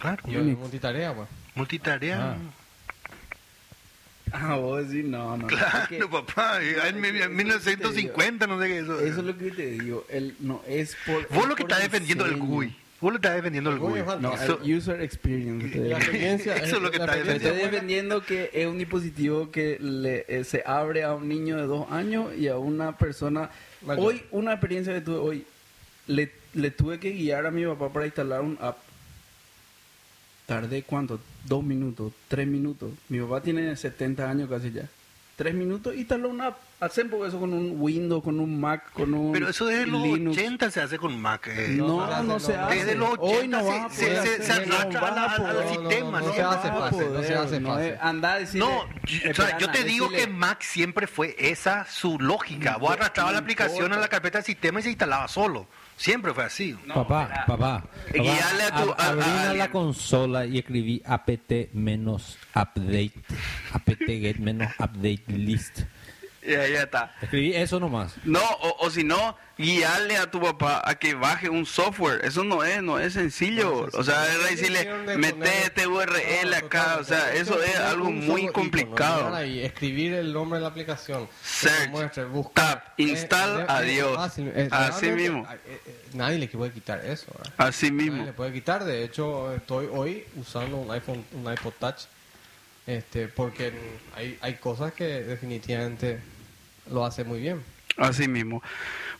Claro. 0.00 0.22
y 0.26 0.36
Unix. 0.36 0.58
multitarea 0.58 1.14
pues 1.14 1.28
Multitarea. 1.54 2.32
Ah, 2.32 2.36
vos 4.56 4.88
decís, 4.88 5.04
no, 5.04 5.36
no. 5.36 5.46
Claro, 5.46 6.10
papá. 6.10 6.60
En 6.62 6.68
es 7.04 7.12
que- 7.12 7.22
en 7.24 7.36
1950, 7.36 8.46
no 8.46 8.60
sé 8.60 8.66
qué 8.68 8.78
es 8.78 8.84
eso. 8.84 9.00
Eso 9.00 9.20
es 9.20 9.26
lo 9.26 9.36
que 9.38 9.50
te 9.50 9.66
digo, 9.70 10.04
el, 10.08 10.34
no, 10.40 10.62
es 10.66 10.96
por... 11.06 11.28
Vos 11.28 11.42
es 11.44 11.48
lo 11.48 11.56
que 11.56 11.62
estás 11.62 11.82
defendiendo 11.82 12.24
el. 12.26 12.36
GUI. 12.36 12.76
Vos 13.00 13.12
lo 13.12 13.16
estás 13.16 13.34
defendiendo 13.34 13.70
el 13.70 13.78
GUI 13.78 14.00
No, 14.20 14.34
Eso- 14.34 14.60
el 14.64 14.76
user 14.76 15.00
experience. 15.02 15.76
la 15.78 15.98
experiencia 15.98 16.56
Eso 16.56 16.76
es 16.76 16.82
lo 16.82 16.90
que 16.90 16.98
la 16.98 17.04
está 17.04 17.14
Te 17.16 17.20
experiencia 17.20 17.50
estoy 17.52 17.70
defendiendo 17.70 18.22
que 18.24 18.50
es 18.54 18.66
un 18.66 18.78
dispositivo 18.78 19.50
que 19.50 19.76
le, 19.80 20.24
eh, 20.28 20.44
se 20.44 20.62
abre 20.64 21.02
a 21.04 21.12
un 21.14 21.28
niño 21.28 21.56
de 21.56 21.64
dos 21.66 21.90
años 21.92 22.34
y 22.36 22.48
a 22.48 22.56
una 22.56 22.96
persona. 22.96 23.50
Mayor. 23.82 24.04
Hoy, 24.06 24.22
una 24.30 24.52
experiencia 24.52 24.94
que 24.94 25.00
tuve 25.02 25.16
hoy, 25.16 25.44
le, 26.06 26.32
le 26.54 26.70
tuve 26.70 26.98
que 26.98 27.10
guiar 27.10 27.44
a 27.44 27.50
mi 27.50 27.66
papá 27.66 27.92
para 27.92 28.06
instalar 28.06 28.40
un 28.40 28.56
app. 28.60 28.78
Tardé 30.46 30.82
cuánto? 30.82 31.20
Dos 31.44 31.62
minutos, 31.64 32.12
tres 32.28 32.46
minutos. 32.46 32.90
Mi 33.08 33.18
papá 33.20 33.40
tiene 33.40 33.74
70 33.76 34.28
años 34.28 34.48
casi 34.48 34.70
ya. 34.72 34.82
Tres 35.36 35.52
minutos 35.52 35.94
y 35.96 36.00
instaló 36.00 36.28
una 36.28 36.48
app. 36.48 36.58
Hacen 36.78 37.10
por 37.10 37.26
eso 37.26 37.40
con 37.40 37.52
un 37.52 37.74
Windows, 37.80 38.22
con 38.22 38.38
un 38.38 38.60
Mac, 38.60 38.92
con 38.92 39.14
un 39.14 39.32
Pero 39.32 39.48
eso 39.48 39.64
desde 39.66 39.86
los 39.86 40.02
Linux. 40.02 40.36
80 40.36 40.70
se 40.70 40.80
hace 40.80 40.96
con 40.98 41.18
Mac. 41.20 41.48
eh. 41.48 41.68
No, 41.70 42.22
No, 42.22 42.38
se 42.38 42.54
hace. 42.54 42.76
Desde 42.76 42.94
los 42.94 43.10
80 43.18 43.24
Hoy 43.40 43.48
no 43.48 43.64
vas 43.64 43.86
a 43.86 43.90
se- 43.90 44.04
se- 44.22 44.42
se 44.44 44.52
hacer, 44.52 44.68
no 44.68 44.76
arrastra 44.76 45.50
al- 45.50 45.68
sistema, 45.70 46.20
no 46.20 46.26
no 46.28 46.34
se 46.34 46.42
hace 46.42 46.68
fácil, 46.68 47.12
no 47.12 47.22
se 47.22 47.34
hace 47.34 47.60
no 47.60 47.68
fácil. 47.70 47.86
es- 47.88 47.98
Anda 48.00 48.32
a 48.34 48.38
decirle, 48.38 48.66
No, 48.66 48.70
yo, 48.84 48.84
o 48.84 49.20
sea, 49.20 49.30
espera, 49.30 49.58
yo 49.58 49.70
te 49.72 49.82
digo 49.84 50.08
decirle- 50.08 50.24
que 50.26 50.32
Mac 50.32 50.62
siempre 50.62 51.06
fue 51.08 51.34
esa 51.38 51.84
su 51.86 52.16
lógica. 52.20 52.76
Vos 52.76 52.92
arrastrabas 52.92 53.32
la 53.32 53.38
aplicación 53.40 53.92
a 53.92 53.96
la 53.96 54.08
carpeta 54.08 54.38
del 54.38 54.44
sistema 54.44 54.78
y 54.80 54.82
se 54.84 54.90
instalaba 54.90 55.26
solo. 55.26 55.66
Siempre 55.96 56.34
fue 56.34 56.44
así. 56.44 56.76
No, 56.86 56.94
papá, 56.94 57.22
espera. 57.24 57.46
papá, 57.46 57.84
Guiarle 58.12 58.62
a 58.64 58.82
tu- 58.82 58.90
a- 58.90 58.94
a 58.98 59.08
abrí 59.10 59.30
a 59.30 59.54
la 59.54 59.70
consola 59.70 60.44
y 60.44 60.58
escribí 60.58 61.00
apt 61.04 61.52
menos 61.72 62.36
update, 62.54 63.12
apt 63.72 63.90
get 64.06 64.36
menos 64.38 64.68
update 64.78 65.22
list. 65.28 65.80
Ya, 66.46 66.68
ya 66.68 66.82
está. 66.82 67.14
Escribí 67.22 67.54
eso 67.54 67.80
nomás. 67.80 68.14
No, 68.24 68.40
o, 68.42 68.86
o 68.86 68.90
si 68.90 69.02
no, 69.02 69.36
guiarle 69.56 70.16
a 70.18 70.30
tu 70.30 70.40
papá 70.40 70.82
a 70.84 70.94
que 70.96 71.14
baje 71.14 71.48
un 71.48 71.64
software. 71.64 72.24
Eso 72.24 72.44
no 72.44 72.62
es, 72.62 72.82
no 72.82 72.98
es 72.98 73.14
sencillo. 73.14 73.88
O 73.94 74.02
sea, 74.04 74.26
es 74.30 74.50
decirle, 74.50 74.88
mete 75.16 75.62
este 75.64 75.86
URL 75.86 76.50
No, 76.50 76.56
acá. 76.56 76.82
total, 76.82 77.00
O 77.00 77.04
sea, 77.04 77.32
es 77.34 77.40
eso 77.42 77.62
es 77.62 77.76
algo 77.78 78.10
muy 78.10 78.42
icono, 78.42 78.52
complicado. 78.52 79.34
ahí, 79.34 79.60
escribir 79.60 80.12
el 80.14 80.32
nombre 80.34 80.58
de 80.58 80.62
la 80.64 80.68
aplicación. 80.68 81.28
Search, 81.42 81.88
muestre, 81.90 82.24
buscar. 82.26 82.84
tap, 82.84 83.00
install, 83.00 83.60
Eh, 83.60 83.62
eh, 83.62 83.66
adiós. 83.68 84.16
fácil, 84.16 84.52
eh, 84.54 84.68
Así 84.70 85.06
mismo. 85.12 85.46
eh, 85.50 85.80
eh, 85.86 86.00
Nadie 86.12 86.38
le 86.38 86.48
puede 86.48 86.72
quitar 86.72 87.02
eso. 87.06 87.26
¿verdad? 87.38 87.54
Así 87.56 87.90
Nadie 87.90 88.10
mismo. 88.10 88.24
le 88.26 88.32
puede 88.34 88.52
quitar. 88.52 88.84
De 88.84 89.02
hecho, 89.02 89.54
estoy 89.54 89.88
hoy 89.90 90.24
usando 90.36 90.76
un 90.76 90.90
iPhone, 90.90 91.24
un 91.32 91.50
iPod 91.50 91.72
Touch, 91.80 92.00
este, 92.86 93.28
porque 93.28 93.72
hay, 94.14 94.36
hay 94.42 94.54
cosas 94.56 94.92
que 94.92 95.04
definitivamente 95.04 96.20
lo 96.90 97.04
hace 97.04 97.24
muy 97.24 97.40
bien. 97.40 97.62
Así 97.96 98.26
mismo. 98.26 98.62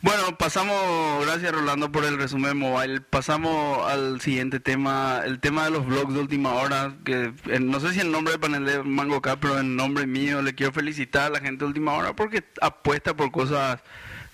Bueno, 0.01 0.37
pasamos, 0.37 1.25
gracias 1.25 1.51
Rolando 1.51 1.91
por 1.91 2.03
el 2.03 2.17
resumen 2.17 2.57
mobile. 2.57 3.01
Pasamos 3.01 3.89
al 3.89 4.19
siguiente 4.21 4.59
tema, 4.59 5.21
el 5.25 5.39
tema 5.39 5.65
de 5.65 5.71
los 5.71 5.85
blogs 5.85 6.13
de 6.13 6.19
última 6.19 6.53
hora, 6.53 6.93
que 7.05 7.33
eh, 7.47 7.59
no 7.59 7.79
sé 7.79 7.93
si 7.93 8.01
el 8.01 8.11
nombre 8.11 8.33
del 8.33 8.41
panel 8.41 8.65
de 8.65 8.83
Mango 8.83 9.21
K, 9.21 9.37
pero 9.39 9.59
en 9.59 9.75
nombre 9.75 10.05
mío 10.05 10.41
le 10.41 10.53
quiero 10.53 10.73
felicitar 10.73 11.27
a 11.27 11.29
la 11.29 11.39
gente 11.39 11.63
de 11.63 11.69
última 11.69 11.93
hora 11.93 12.15
porque 12.15 12.43
apuesta 12.61 13.15
por 13.15 13.31
cosas 13.31 13.79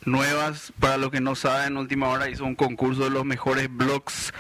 nuevas. 0.06 0.74
Para 0.80 0.98
los 0.98 1.12
que 1.12 1.22
no 1.22 1.36
saben, 1.36 1.78
última 1.78 2.10
hora 2.10 2.30
hizo 2.30 2.44
un 2.44 2.56
concurso 2.56 3.04
de 3.04 3.12
los 3.12 3.24
mejores 3.24 3.70
blogs 3.70 4.34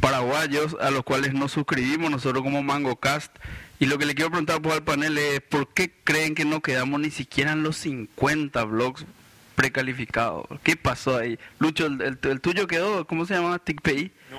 paraguayos 0.00 0.76
a 0.80 0.90
los 0.90 1.02
cuales 1.02 1.32
nos 1.32 1.52
suscribimos 1.52 2.10
nosotros 2.10 2.42
como 2.42 2.62
MangoCast. 2.62 3.34
Y 3.78 3.86
lo 3.86 3.98
que 3.98 4.06
le 4.06 4.14
quiero 4.14 4.30
preguntar 4.30 4.62
pues, 4.62 4.74
al 4.74 4.82
panel 4.84 5.18
es, 5.18 5.40
¿por 5.42 5.68
qué 5.74 5.92
creen 6.04 6.34
que 6.34 6.44
no 6.44 6.60
quedamos 6.62 7.00
ni 7.00 7.10
siquiera 7.10 7.52
en 7.52 7.62
los 7.62 7.76
50 7.76 8.64
blogs 8.64 9.04
precalificados? 9.54 10.46
¿Qué 10.62 10.76
pasó 10.76 11.16
ahí? 11.18 11.38
Lucho, 11.58 11.86
¿el, 11.86 12.00
el- 12.00 12.18
el 12.22 12.40
tuyo 12.40 12.66
quedó? 12.66 13.06
¿Cómo 13.06 13.26
se 13.26 13.34
llama? 13.34 13.58
¿TICPI? 13.58 14.12
No. 14.30 14.38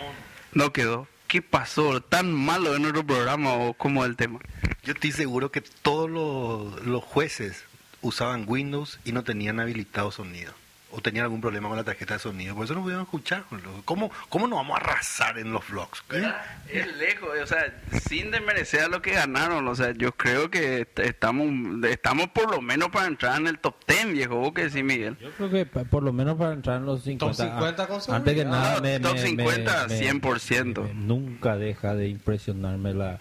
No 0.66 0.74
quedó. 0.74 1.08
¿Qué 1.28 1.42
pasó? 1.42 2.02
¿Tan 2.02 2.32
malo 2.32 2.74
en 2.76 2.82
nuestro 2.84 3.06
programa 3.06 3.54
o 3.54 3.74
cómo 3.74 4.04
es 4.04 4.10
el 4.10 4.16
tema? 4.16 4.40
Yo 4.84 4.94
estoy 4.94 5.12
seguro 5.12 5.52
que 5.52 5.62
todos 5.62 6.10
los, 6.10 6.86
los 6.86 7.04
jueces 7.04 7.66
usaban 8.02 8.46
Windows 8.48 9.00
y 9.04 9.12
no 9.12 9.24
tenían 9.24 9.60
habilitado 9.60 10.10
sonido. 10.12 10.54
O 10.90 11.02
tenían 11.02 11.26
algún 11.26 11.42
problema 11.42 11.68
con 11.68 11.76
la 11.78 11.84
tarjeta 11.84 12.14
de 12.14 12.20
sonido. 12.22 12.56
Por 12.56 12.64
eso 12.64 12.74
no 12.74 12.82
pudieron 12.82 13.04
escuchar. 13.04 13.44
¿Cómo, 13.84 14.10
cómo 14.30 14.48
nos 14.48 14.58
vamos 14.60 14.78
a 14.78 14.82
arrasar 14.82 15.38
en 15.38 15.52
los 15.52 15.68
vlogs? 15.70 16.02
¿Eh? 16.14 16.32
Es 16.72 16.96
lejos, 16.96 17.30
o 17.44 17.46
sea, 17.46 17.74
sin 18.08 18.32
desmerecer 18.32 18.82
a 18.84 18.88
lo 18.88 19.02
que 19.02 19.12
ganaron, 19.12 19.68
o 19.68 19.76
sea, 19.76 19.92
yo 19.92 20.14
creo 20.14 20.50
que 20.50 20.82
est- 20.82 21.00
estamos 21.00 21.48
estamos 21.90 22.28
por 22.30 22.50
lo 22.50 22.62
menos 22.62 22.88
para 22.90 23.08
entrar 23.08 23.38
en 23.40 23.48
el 23.48 23.60
top 23.60 23.76
10, 23.86 24.12
viejo, 24.14 24.36
¿vos 24.38 24.54
qué 24.56 24.64
decís, 24.70 24.84
Miguel? 24.84 25.18
Yo 25.20 25.30
creo 25.32 25.50
que 25.50 25.66
por 25.66 26.04
lo 26.04 26.14
menos 26.14 26.38
para 26.38 26.54
entrar 26.54 26.78
en 26.78 26.86
los 26.86 27.04
50. 27.04 27.36
Top 27.44 27.54
50 27.54 27.88
con 27.88 27.96
Antes 28.16 28.34
que 28.34 28.40
seguridad. 28.40 28.46
nada, 28.46 28.76
No, 28.78 28.82
me, 28.82 29.00
top 29.02 29.14
me- 29.16 29.22
50, 29.22 29.88
me- 29.90 30.00
100%. 30.00 30.84
me- 30.84 30.94
nunca 30.94 31.58
deja 31.58 31.96
de 31.96 32.08
impresionarme 32.08 32.94
la 32.94 33.20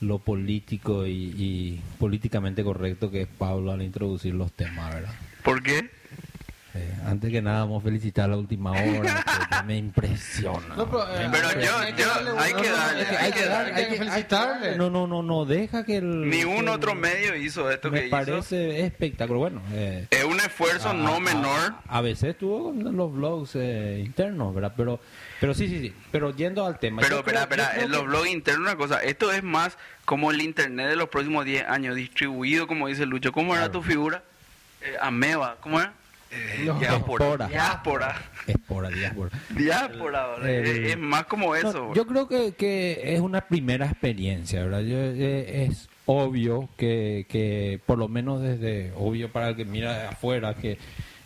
lo 0.00 0.18
político 0.18 1.06
y, 1.06 1.12
y 1.36 1.80
políticamente 1.98 2.62
correcto 2.64 3.10
que 3.10 3.22
es 3.22 3.28
Pablo 3.28 3.72
al 3.72 3.80
introducir 3.82 4.34
los 4.34 4.52
temas, 4.52 4.92
¿verdad? 4.94 5.14
¿Por 5.42 5.62
qué? 5.62 5.90
Eh, 6.76 6.92
antes 7.06 7.30
que 7.30 7.40
nada, 7.40 7.60
vamos 7.60 7.82
a 7.82 7.84
felicitar 7.84 8.24
a 8.24 8.28
la 8.28 8.36
última 8.36 8.72
hora, 8.72 9.24
que 9.48 9.62
me 9.64 9.76
impresiona. 9.76 10.74
No, 10.76 10.90
pero, 10.90 11.04
eh, 11.16 11.28
Pero 11.30 11.60
yo- 11.60 11.78
hay 11.78 11.92
que 11.92 12.02
yo- 12.02 12.08
darle 12.08 12.30
hay 12.36 12.52
que 12.52 12.68
darle, 12.70 13.06
hay 13.06 13.32
que 13.32 13.38
que 13.38 13.46
darle, 13.46 13.48
darle, 13.70 13.74
hay 13.84 13.88
que 13.90 13.96
felicitarle. 13.98 14.76
No, 14.76 14.90
no, 14.90 15.06
no, 15.06 15.22
no, 15.22 15.44
deja 15.44 15.84
que 15.84 15.98
el... 15.98 16.28
Ni 16.28 16.42
un 16.42 16.64
que- 16.64 16.70
otro 16.70 16.96
medio 16.96 17.36
hizo 17.36 17.70
esto 17.70 17.92
Me 17.92 18.00
que 18.00 18.06
hizo. 18.06 18.10
parece 18.16 18.80
espectacular. 18.84 19.38
Bueno, 19.38 19.62
eh, 19.72 20.08
Es 20.10 20.24
un 20.24 20.40
esfuerzo 20.40 20.88
a- 20.90 20.94
no 20.94 21.14
a- 21.14 21.20
menor. 21.20 21.74
A, 21.86 22.00
veces 22.00 22.30
estuvo 22.30 22.64
con 22.72 22.96
los 22.96 23.12
blogs 23.14 23.52
eh, 23.54 24.02
internos, 24.04 24.52
¿verdad? 24.52 24.72
Pero, 24.76 24.98
pero 25.40 25.54
sí, 25.54 25.68
sí, 25.68 25.78
sí. 25.80 25.94
Pero 26.10 26.34
yendo 26.34 26.66
al 26.66 26.80
tema. 26.80 27.02
Pero 27.02 27.18
espera, 27.18 27.42
espera, 27.42 27.72
en 27.80 27.92
los 27.92 28.04
blogs 28.04 28.28
internos 28.30 28.66
una 28.66 28.76
cosa, 28.76 28.98
esto 29.00 29.30
es 29.30 29.44
más 29.44 29.78
como 30.04 30.32
el 30.32 30.40
internet 30.42 30.88
de 30.88 30.96
los 30.96 31.08
próximos 31.08 31.44
10 31.44 31.68
años, 31.68 31.94
distribuido, 31.94 32.66
como 32.66 32.88
dice 32.88 33.06
Lucho. 33.06 33.30
¿Cómo 33.30 33.52
era 33.54 33.66
Claro. 33.66 33.72
tu 33.80 33.82
figura? 33.82 34.24
Eh, 34.82 34.96
ameba, 35.00 35.56
¿cómo 35.60 35.78
era? 35.80 35.92
Eh, 36.34 36.64
No. 36.64 36.78
Diáspora. 36.78 37.46
Diáspora. 37.48 38.14
Espora, 38.46 38.90
diáspora. 38.90 39.30
El- 40.42 40.84
es, 40.86 40.98
más 40.98 41.24
como 41.26 41.54
eso. 41.56 41.72
No, 41.72 41.94
yo 41.94 42.06
creo 42.06 42.28
que, 42.28 42.52
que 42.52 43.14
es 43.14 43.20
una 43.20 43.40
primera 43.42 43.86
experiencia, 43.86 44.62
¿verdad? 44.64 44.80
Yo- 44.80 44.96
eh, 44.98 45.64
es 45.64 45.88
obvio 46.06 46.68
que, 46.76 47.24
que, 47.28 47.80
por 47.86 47.96
lo 47.98 48.08
menos 48.08 48.42
desde, 48.42 48.92
obvio 48.96 49.30
para 49.32 49.48
el 49.50 49.56
que 49.56 49.64
mira 49.64 49.96
de 49.98 50.06
afuera, 50.08 50.54
que 50.54 50.76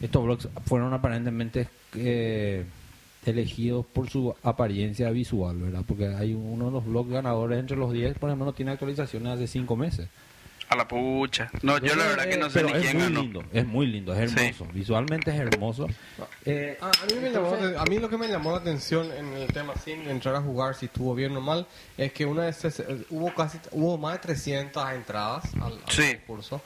estos 0.00 0.22
blogs 0.24 0.48
fueron 0.66 0.92
aparentemente 0.94 1.66
eh, 1.96 2.64
elegidos 3.26 3.84
por 3.86 4.08
su 4.08 4.32
apariencia 4.44 5.10
visual, 5.10 5.56
¿verdad? 5.58 5.82
Porque 5.86 6.06
hay 6.06 6.34
uno 6.34 6.66
de 6.66 6.70
los 6.70 6.86
blogs 6.86 7.10
ganadores 7.10 7.58
entre 7.58 7.76
los 7.76 7.92
10, 7.92 8.16
por 8.18 8.30
ejemplo, 8.30 8.46
no 8.46 8.52
tiene 8.52 8.70
actualizaciones 8.70 9.32
hace 9.32 9.46
5 9.48 9.76
meses. 9.76 10.08
A 10.70 10.76
la 10.76 10.86
pucha. 10.86 11.50
No, 11.62 11.78
yo 11.78 11.94
la 11.96 12.04
verdad 12.08 12.28
que 12.28 12.36
no 12.36 12.50
sé 12.50 12.62
ni 12.62 12.72
es 12.72 12.78
quién 12.80 12.96
muy 12.96 13.02
ganó. 13.04 13.22
lindo, 13.22 13.44
es 13.54 13.66
muy 13.66 13.86
lindo, 13.86 14.14
es 14.14 14.30
Sí. 14.30 14.36
hermoso. 14.38 14.66
Visualmente 14.74 15.30
es 15.30 15.40
hermoso. 15.40 15.86
Eh, 16.44 16.76
Ah, 16.82 16.90
a, 17.02 17.06
mí 17.06 17.14
me 17.22 17.30
llamó, 17.30 17.56
a 17.78 17.84
mí 17.86 17.98
lo 17.98 18.10
que 18.10 18.18
me 18.18 18.28
llamó 18.28 18.50
la 18.52 18.58
atención 18.58 19.10
en 19.12 19.32
el 19.32 19.46
tema 19.52 19.72
sin 19.82 20.06
entrar 20.08 20.34
a 20.36 20.42
jugar 20.42 20.74
si 20.74 20.86
estuvo 20.86 21.14
bien 21.14 21.34
o 21.36 21.40
mal 21.40 21.66
es 21.96 22.12
que 22.12 22.26
una 22.26 22.42
vez 22.44 22.56
se- 22.56 23.04
hubo 23.08 23.34
casi 23.34 23.58
hubo 23.72 23.96
más 23.96 24.12
de 24.14 24.18
300 24.18 24.90
entradas 24.92 25.44
al, 25.54 25.72
al 25.72 25.80
Sí. 25.88 26.16
concurso 26.26 26.60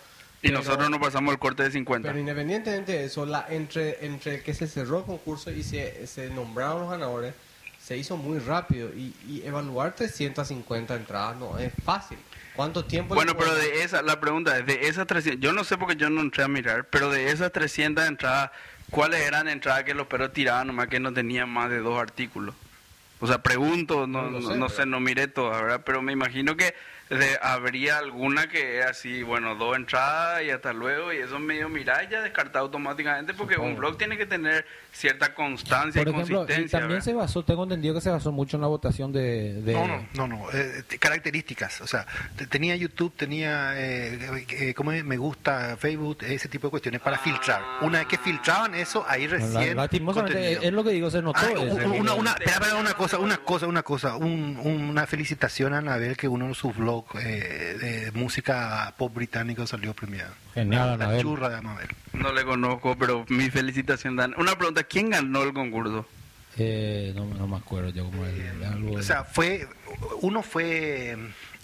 Y 0.44 0.48
Pero- 0.48 0.58
nosotros 0.58 0.90
nos 0.90 0.98
pasamos 0.98 1.32
el 1.32 1.38
corte 1.38 1.62
de 1.62 1.70
50. 1.70 2.08
pero 2.08 2.18
independientemente 2.18 2.90
de 2.90 3.04
eso 3.04 3.24
la 3.24 3.46
entre 3.48 4.04
entre 4.04 4.42
que 4.42 4.52
se 4.52 4.66
cerró 4.66 4.98
el 4.98 5.04
concurso 5.04 5.52
y 5.52 5.62
se, 5.62 6.04
se 6.08 6.28
nombraron 6.30 6.80
los 6.80 6.90
ganadores 6.90 7.34
se 7.80 7.96
hizo 7.96 8.16
muy 8.16 8.40
rápido 8.40 8.88
y, 8.88 9.14
y 9.28 9.42
evaluar 9.44 9.94
350 9.94 10.96
entradas 10.96 11.36
no 11.36 11.56
es 11.58 11.72
fácil 11.84 12.18
¿cuánto 12.54 12.84
tiempo 12.84 13.14
Bueno, 13.14 13.36
pero 13.36 13.54
de 13.54 13.82
esa, 13.82 14.02
la 14.02 14.20
pregunta 14.20 14.58
es, 14.58 14.66
de 14.66 14.88
esas 14.88 15.06
300, 15.06 15.40
yo 15.40 15.52
no 15.52 15.64
sé 15.64 15.76
porque 15.78 15.96
yo 15.96 16.10
no 16.10 16.20
entré 16.20 16.44
a 16.44 16.48
mirar, 16.48 16.84
pero 16.90 17.10
de 17.10 17.30
esas 17.30 17.52
300 17.52 18.06
entradas, 18.06 18.50
¿cuáles 18.90 19.20
eran 19.20 19.48
entradas 19.48 19.84
que 19.84 19.94
los 19.94 20.06
perros 20.06 20.32
tiraban 20.32 20.66
nomás 20.68 20.88
que 20.88 21.00
no 21.00 21.12
tenían 21.12 21.48
más 21.48 21.70
de 21.70 21.78
dos 21.78 21.98
artículos? 22.00 22.54
O 23.20 23.26
sea, 23.26 23.42
pregunto, 23.42 24.06
no, 24.06 24.22
No 24.22 24.30
no, 24.30 24.40
sé, 24.40 24.56
no 24.58 24.66
pero- 24.66 24.68
sé, 24.68 24.86
no 24.86 24.98
miré 25.00 25.28
todas, 25.28 25.62
¿verdad? 25.62 25.82
Pero 25.84 26.02
me 26.02 26.12
imagino 26.12 26.56
que 26.56 26.74
de- 27.18 27.38
habría 27.42 27.98
alguna 27.98 28.48
que 28.48 28.80
es 28.80 28.86
así, 28.86 29.22
bueno, 29.22 29.54
dos 29.54 29.76
entradas 29.76 30.42
y 30.42 30.50
hasta 30.50 30.72
luego, 30.72 31.12
y 31.12 31.18
eso 31.18 31.38
medio 31.38 31.68
mirar 31.68 32.04
y 32.04 32.12
ya 32.12 32.22
descartado 32.22 32.64
automáticamente 32.66 33.34
porque 33.34 33.56
un 33.56 33.76
blog 33.76 33.96
tiene 33.98 34.16
que 34.16 34.26
tener 34.26 34.64
cierta 34.92 35.34
constancia 35.34 36.02
por 36.02 36.08
y 36.08 36.14
ejemplo, 36.14 36.34
y 36.34 36.38
consistencia. 36.46 36.78
también 36.80 36.98
¿verdad? 36.98 37.04
se 37.04 37.14
basó, 37.14 37.44
tengo 37.44 37.62
entendido 37.64 37.94
que 37.94 38.00
se 38.00 38.10
basó 38.10 38.30
mucho 38.32 38.56
en 38.56 38.60
la 38.60 38.66
votación 38.68 39.12
de... 39.12 39.62
de- 39.62 39.72
No, 39.72 39.86
no, 39.86 40.06
no, 40.14 40.26
no. 40.28 40.50
eh, 40.52 40.84
características. 41.00 41.80
O 41.80 41.86
sea, 41.86 42.06
te- 42.36 42.46
tenía 42.46 42.76
YouTube, 42.76 43.12
tenía, 43.16 43.72
eh, 43.76 44.44
eh, 44.50 44.74
¿cómo 44.74 44.92
es? 44.92 45.04
me 45.04 45.16
gusta, 45.16 45.76
Facebook, 45.78 46.18
ese 46.22 46.48
tipo 46.48 46.66
de 46.66 46.70
cuestiones 46.72 47.00
para 47.00 47.18
filtrar. 47.18 47.62
Una 47.82 47.98
vez 48.00 48.08
que 48.08 48.18
filtraban 48.18 48.74
eso, 48.74 49.04
ahí 49.08 49.26
La- 49.26 49.36
recién. 49.38 49.76
lastimosamente, 49.76 50.66
es, 50.66 50.72
lo 50.72 50.84
que 50.84 50.90
digo, 50.90 51.10
se 51.10 51.22
notó. 51.22 51.40
Ah, 51.42 51.50
ese- 51.52 51.86
una, 51.86 52.14
una, 52.14 52.32
espera, 52.32 52.76
una 52.76 52.92
cosa, 52.94 53.18
una 53.18 53.38
cosa, 53.38 53.66
una 53.66 53.82
cosa, 53.82 54.16
un- 54.16 54.58
una 54.62 55.06
felicitación 55.06 55.74
a 55.74 55.78
Anabel 55.78 56.16
que 56.16 56.28
uno 56.28 56.48
de 56.48 56.54
sus 56.54 56.76
blogs 56.76 57.01
eh, 57.20 57.76
de 57.80 58.12
música 58.12 58.94
pop 58.96 59.14
británica 59.14 59.66
salió 59.66 59.94
premiado. 59.94 60.32
Genial, 60.54 60.86
La 60.88 60.94
Anabel. 60.94 61.22
churra 61.22 61.48
de 61.48 61.56
Anabel. 61.56 61.88
No 62.12 62.32
le 62.32 62.44
conozco, 62.44 62.96
pero 62.98 63.24
mi 63.28 63.50
felicitación, 63.50 64.16
Dan. 64.16 64.34
Una 64.38 64.56
pregunta, 64.56 64.82
¿quién 64.84 65.10
ganó 65.10 65.42
el 65.42 65.52
concurso? 65.52 66.06
Eh, 66.58 67.12
no, 67.14 67.24
no 67.26 67.46
me 67.46 67.56
acuerdo 67.56 67.90
yo 67.90 68.04
como 68.04 68.26
el- 68.26 68.62
algo... 68.64 68.96
O 68.96 69.02
sea, 69.02 69.24
fue, 69.24 69.66
uno 70.20 70.42
fue 70.42 71.16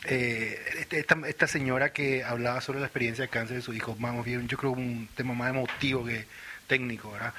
eh, 0.05 0.59
este- 0.79 1.01
esta, 1.01 1.17
esta 1.27 1.47
señora 1.47 1.93
que 1.93 2.25
hablaba 2.25 2.61
sobre 2.61 2.81
la 2.81 2.87
experiencia 2.87 3.23
de 3.23 3.29
cáncer 3.29 3.57
de 3.57 3.63
su 3.63 3.75
hijo, 3.75 3.97
más 3.99 4.25
bien, 4.25 4.49
yo 4.49 4.57
creo 4.57 4.71
un 4.73 5.09
tema 5.15 5.35
más 5.35 5.51
emotivo 5.51 6.05
que 6.05 6.27
técnico, 6.67 7.11
¿verdad? 7.13 7.35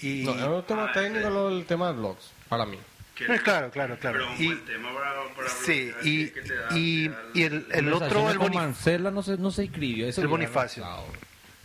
Y, 0.00 0.24
no, 0.24 0.34
es 0.34 0.42
un 0.44 0.62
tema 0.64 0.90
técnico 0.92 1.30
lo- 1.30 1.50
el 1.50 1.64
tema 1.66 1.88
de 1.92 1.98
blogs 1.98 2.30
para 2.48 2.64
mí 2.66 2.78
Eh, 3.26 3.40
claro, 3.42 3.70
claro, 3.70 3.96
claro. 3.98 4.20
Y, 4.38 4.54
tema 4.56 4.88
para, 4.92 5.48
sí, 5.48 5.90
y, 6.02 6.32
y, 6.76 7.10
y 7.34 7.42
el, 7.42 7.66
el 7.72 7.92
otro, 7.92 8.30
el 8.30 8.38
con 8.38 8.48
Bonif- 8.48 8.54
Marcela 8.54 9.10
no 9.10 9.22
se, 9.22 9.36
no 9.38 9.50
se 9.50 9.64
inscribió. 9.64 10.06
Eso 10.06 10.20
El 10.20 10.26
hubiera 10.28 10.44
Bonifacio. 10.50 10.84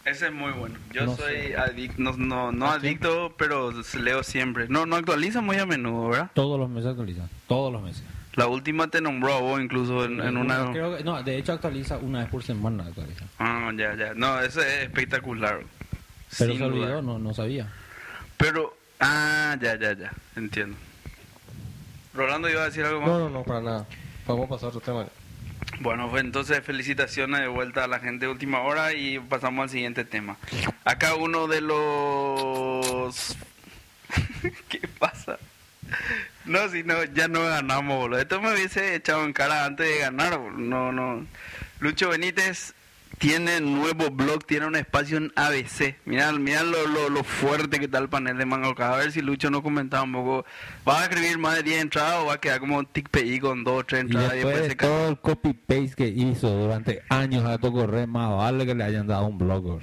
Ese 0.05 0.27
es 0.27 0.33
muy 0.33 0.51
bueno. 0.51 0.75
Yo 0.91 1.05
No 1.05 1.15
soy 1.15 1.33
sé. 1.35 1.57
adicto, 1.57 1.95
no, 2.01 2.13
no, 2.17 2.51
no 2.51 2.69
adicto, 2.71 3.33
pero 3.37 3.71
leo 4.01 4.21
siempre. 4.23 4.65
No, 4.67 4.85
no 4.85 4.95
actualiza 4.97 5.39
muy 5.41 5.57
a 5.57 5.65
menudo, 5.65 6.09
¿verdad? 6.09 6.31
Todos 6.33 6.59
los 6.59 6.69
meses 6.69 6.89
actualizan. 6.89 7.29
Todos 7.47 7.71
los 7.71 7.81
meses. 7.81 8.03
La 8.35 8.47
última 8.47 8.87
te 8.87 8.99
nombró 8.99 9.33
a 9.35 9.39
vos 9.39 9.61
incluso 9.61 10.03
en, 10.05 10.19
en 10.19 10.35
una... 10.37 10.71
Creo 10.71 10.97
que- 10.97 11.03
no, 11.03 11.21
de 11.23 11.37
hecho 11.37 11.53
actualiza 11.53 11.97
una 11.99 12.19
vez 12.21 12.29
por 12.29 12.43
semana. 12.43 12.85
Actualiza. 12.87 13.25
Ah, 13.39 13.71
ya, 13.77 13.95
ya. 13.95 14.13
No, 14.15 14.41
ese 14.41 14.59
es 14.61 14.83
espectacular. 14.85 15.61
Pero 16.37 16.51
Sin 16.51 16.57
se 16.59 16.65
olvidó, 16.65 16.85
duda. 16.87 17.01
no, 17.01 17.19
no 17.19 17.33
sabía. 17.33 17.71
Pero, 18.37 18.75
ah, 18.99 19.55
ya, 19.61 19.77
ya, 19.77 19.93
ya. 19.93 20.11
Entiendo. 20.35 20.75
Rolando 22.13 22.49
iba 22.49 22.61
a 22.61 22.65
decir 22.65 22.85
algo 22.85 23.01
más. 23.01 23.09
no 23.09 23.19
no 23.19 23.29
no 23.29 23.43
para 23.43 23.61
nada 23.61 23.85
podemos 24.25 24.49
pasar 24.49 24.65
a 24.65 24.69
otro 24.69 24.81
tema 24.81 25.05
Bueno, 25.79 26.09
pues 26.09 26.23
entonces 26.23 26.63
felicitaciones 26.63 27.41
de 27.41 27.47
vuelta 27.47 27.83
a 27.83 27.87
la 27.87 27.99
gente 27.99 28.25
de 28.25 28.31
última 28.31 28.61
hora 28.61 28.93
y 28.93 29.19
pasamos 29.19 29.63
al 29.63 29.69
siguiente 29.69 30.05
tema. 30.05 30.37
Acá 30.85 31.15
uno 31.15 31.47
de 31.47 31.61
los... 31.61 33.35
¿Qué 34.69 34.87
pasa? 34.99 35.37
No, 36.45 36.67
si 36.69 36.83
no, 36.83 37.03
ya 37.05 37.27
no 37.27 37.43
ganamos, 37.43 37.97
boludo. 37.97 38.19
Esto 38.19 38.41
me 38.41 38.53
hubiese 38.53 38.95
echado 38.95 39.23
en 39.25 39.33
cara 39.33 39.65
antes 39.65 39.87
de 39.87 39.99
ganar, 39.99 40.37
boludo. 40.37 40.59
No, 40.59 40.91
no. 40.91 41.25
Lucho 41.79 42.09
Benítez 42.09 42.73
tiene 43.23 43.61
nuevo 43.61 44.09
blog, 44.11 44.43
tiene 44.45 44.65
un 44.65 44.75
espacio 44.75 45.15
en 45.15 45.31
ABC. 45.37 45.95
Mira, 46.03 46.29
mira 46.33 46.61
lo, 46.61 46.85
lo, 46.87 47.07
lo 47.09 47.23
fuerte 47.23 47.79
que 47.79 47.85
está 47.85 47.97
el 47.99 48.09
panel 48.09 48.37
de 48.37 48.45
Manga. 48.45 48.73
A 48.77 48.97
ver 48.97 49.13
si 49.13 49.21
Lucho 49.21 49.49
no 49.49 49.63
comentaba 49.63 50.03
un 50.03 50.11
poco. 50.11 50.45
¿Va 50.85 50.99
a 50.99 51.03
escribir 51.03 51.37
más 51.37 51.55
de 51.55 51.63
10 51.63 51.81
entradas 51.83 52.15
o 52.21 52.25
va 52.25 52.33
a 52.33 52.41
quedar 52.41 52.59
como 52.59 52.83
TicPI 52.83 53.39
con 53.39 53.63
2 53.63 53.79
o 53.79 53.83
3 53.85 53.99
Y 53.99 54.05
entradas 54.07 54.33
y 54.33 54.35
después 54.35 54.53
después 54.55 54.63
de 54.63 54.69
se 54.71 54.75
cae? 54.75 54.89
todo 54.89 55.09
el 55.09 55.19
copy-paste 55.19 55.93
que 55.95 56.07
hizo 56.09 56.49
durante 56.49 57.01
años 57.07 57.45
a 57.45 57.57
correr 57.57 58.07
más 58.07 58.29
vale 58.29 58.65
que 58.65 58.75
le 58.75 58.83
hayan 58.83 59.07
dado 59.07 59.25
un 59.27 59.37
blog. 59.37 59.79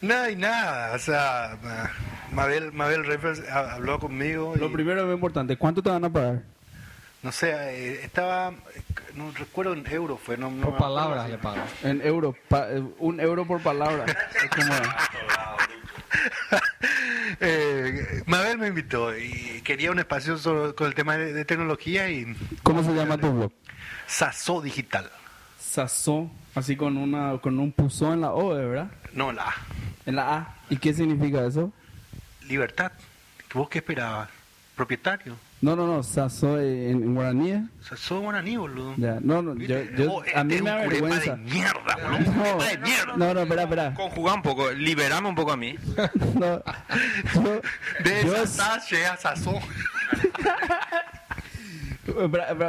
Nada 0.00 0.30
y 0.30 0.36
nada, 0.36 0.94
o 0.94 0.98
sea, 0.98 1.58
ma- 1.62 1.90
Mabel, 2.32 2.72
Mabel 2.72 3.04
Reffers 3.04 3.42
ha- 3.50 3.74
habló 3.74 3.98
conmigo 3.98 4.54
y, 4.56 4.60
Lo 4.60 4.72
primero 4.72 5.06
es 5.06 5.14
importante, 5.14 5.56
¿cuánto 5.58 5.82
te 5.82 5.90
van 5.90 6.04
a 6.06 6.10
pagar? 6.10 6.42
No 7.22 7.32
sé, 7.32 7.50
eh, 7.52 8.00
estaba, 8.04 8.52
no 9.14 9.30
recuerdo 9.32 9.72
en 9.74 9.86
euro 9.86 10.16
fue, 10.16 10.36
no, 10.36 10.50
no 10.50 10.70
por 10.70 10.76
palabras 10.78 11.30
le 11.30 11.38
pagan 11.38 11.64
En 11.82 12.00
euros, 12.02 12.34
pa- 12.48 12.68
eh, 12.70 12.82
un 12.98 13.20
euro 13.20 13.46
por 13.46 13.60
palabra. 13.60 14.04
Es 14.42 14.50
como- 14.50 14.74
Eh, 17.40 18.22
Mabel 18.26 18.58
me 18.58 18.68
invitó 18.68 19.16
y 19.16 19.62
quería 19.64 19.90
un 19.90 19.98
espacio 19.98 20.36
sobre- 20.38 20.74
con 20.74 20.86
el 20.86 20.94
tema 20.94 21.16
de, 21.16 21.32
de 21.32 21.44
tecnología 21.44 22.08
y 22.10 22.36
¿Cómo 22.62 22.82
se 22.84 22.92
llama 22.94 23.16
tu 23.18 23.32
blog? 23.32 23.52
Sasso 24.06 24.60
Digital. 24.60 25.10
Sazó, 25.58 26.30
así 26.54 26.76
con 26.76 26.96
una 26.98 27.38
con 27.38 27.58
un 27.58 27.72
puso 27.72 28.12
en 28.12 28.20
la 28.20 28.32
O, 28.32 28.50
¿verdad? 28.50 28.90
No, 29.14 29.32
la 29.32 29.48
A. 29.48 29.54
En 30.04 30.16
la 30.16 30.34
A. 30.36 30.56
¿Y 30.68 30.76
qué 30.76 30.92
significa 30.92 31.44
eso? 31.46 31.72
Libertad. 32.46 32.92
¿Vos 33.54 33.68
qué 33.70 33.78
esperabas? 33.78 34.28
¿Propietario? 34.76 35.36
No, 35.62 35.76
no, 35.76 35.86
no, 35.86 36.02
Sazó 36.02 36.58
en, 36.60 37.02
en 37.04 37.14
guaraní. 37.14 37.52
¿eh? 37.52 37.62
Sasso 37.80 38.20
guaraní, 38.20 38.56
boludo. 38.56 38.94
Ya, 38.96 39.18
no, 39.22 39.40
no, 39.42 39.54
yo, 39.54 39.80
yo- 39.96 40.12
Oh, 40.12 40.22
a 40.34 40.42
mí 40.44 40.54
este 40.54 40.64
me 40.64 40.70
avergüenza. 40.70 41.36
de 41.36 41.42
mierda, 41.42 41.96
boludo. 42.02 42.32
No, 42.32 42.64
de 42.64 42.78
mierda. 42.78 43.16
no, 43.16 43.32
no, 43.34 43.40
espera, 43.42 43.62
espera. 43.62 43.94
Conjuga 43.94 44.34
un 44.34 44.42
poco, 44.42 44.70
liberame 44.72 45.28
un 45.28 45.34
poco 45.36 45.52
a 45.52 45.56
mí. 45.56 45.76
No, 46.34 46.62
yo, 47.34 47.60
De 48.04 48.24
yo- 48.24 48.44
llega 48.90 49.16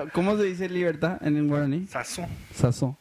¿Cómo 0.14 0.38
se 0.38 0.44
dice 0.44 0.70
libertad 0.70 1.18
en 1.22 1.48
guaraní? 1.48 1.88
Sasso. 1.88 2.26
Sazó. 2.54 2.96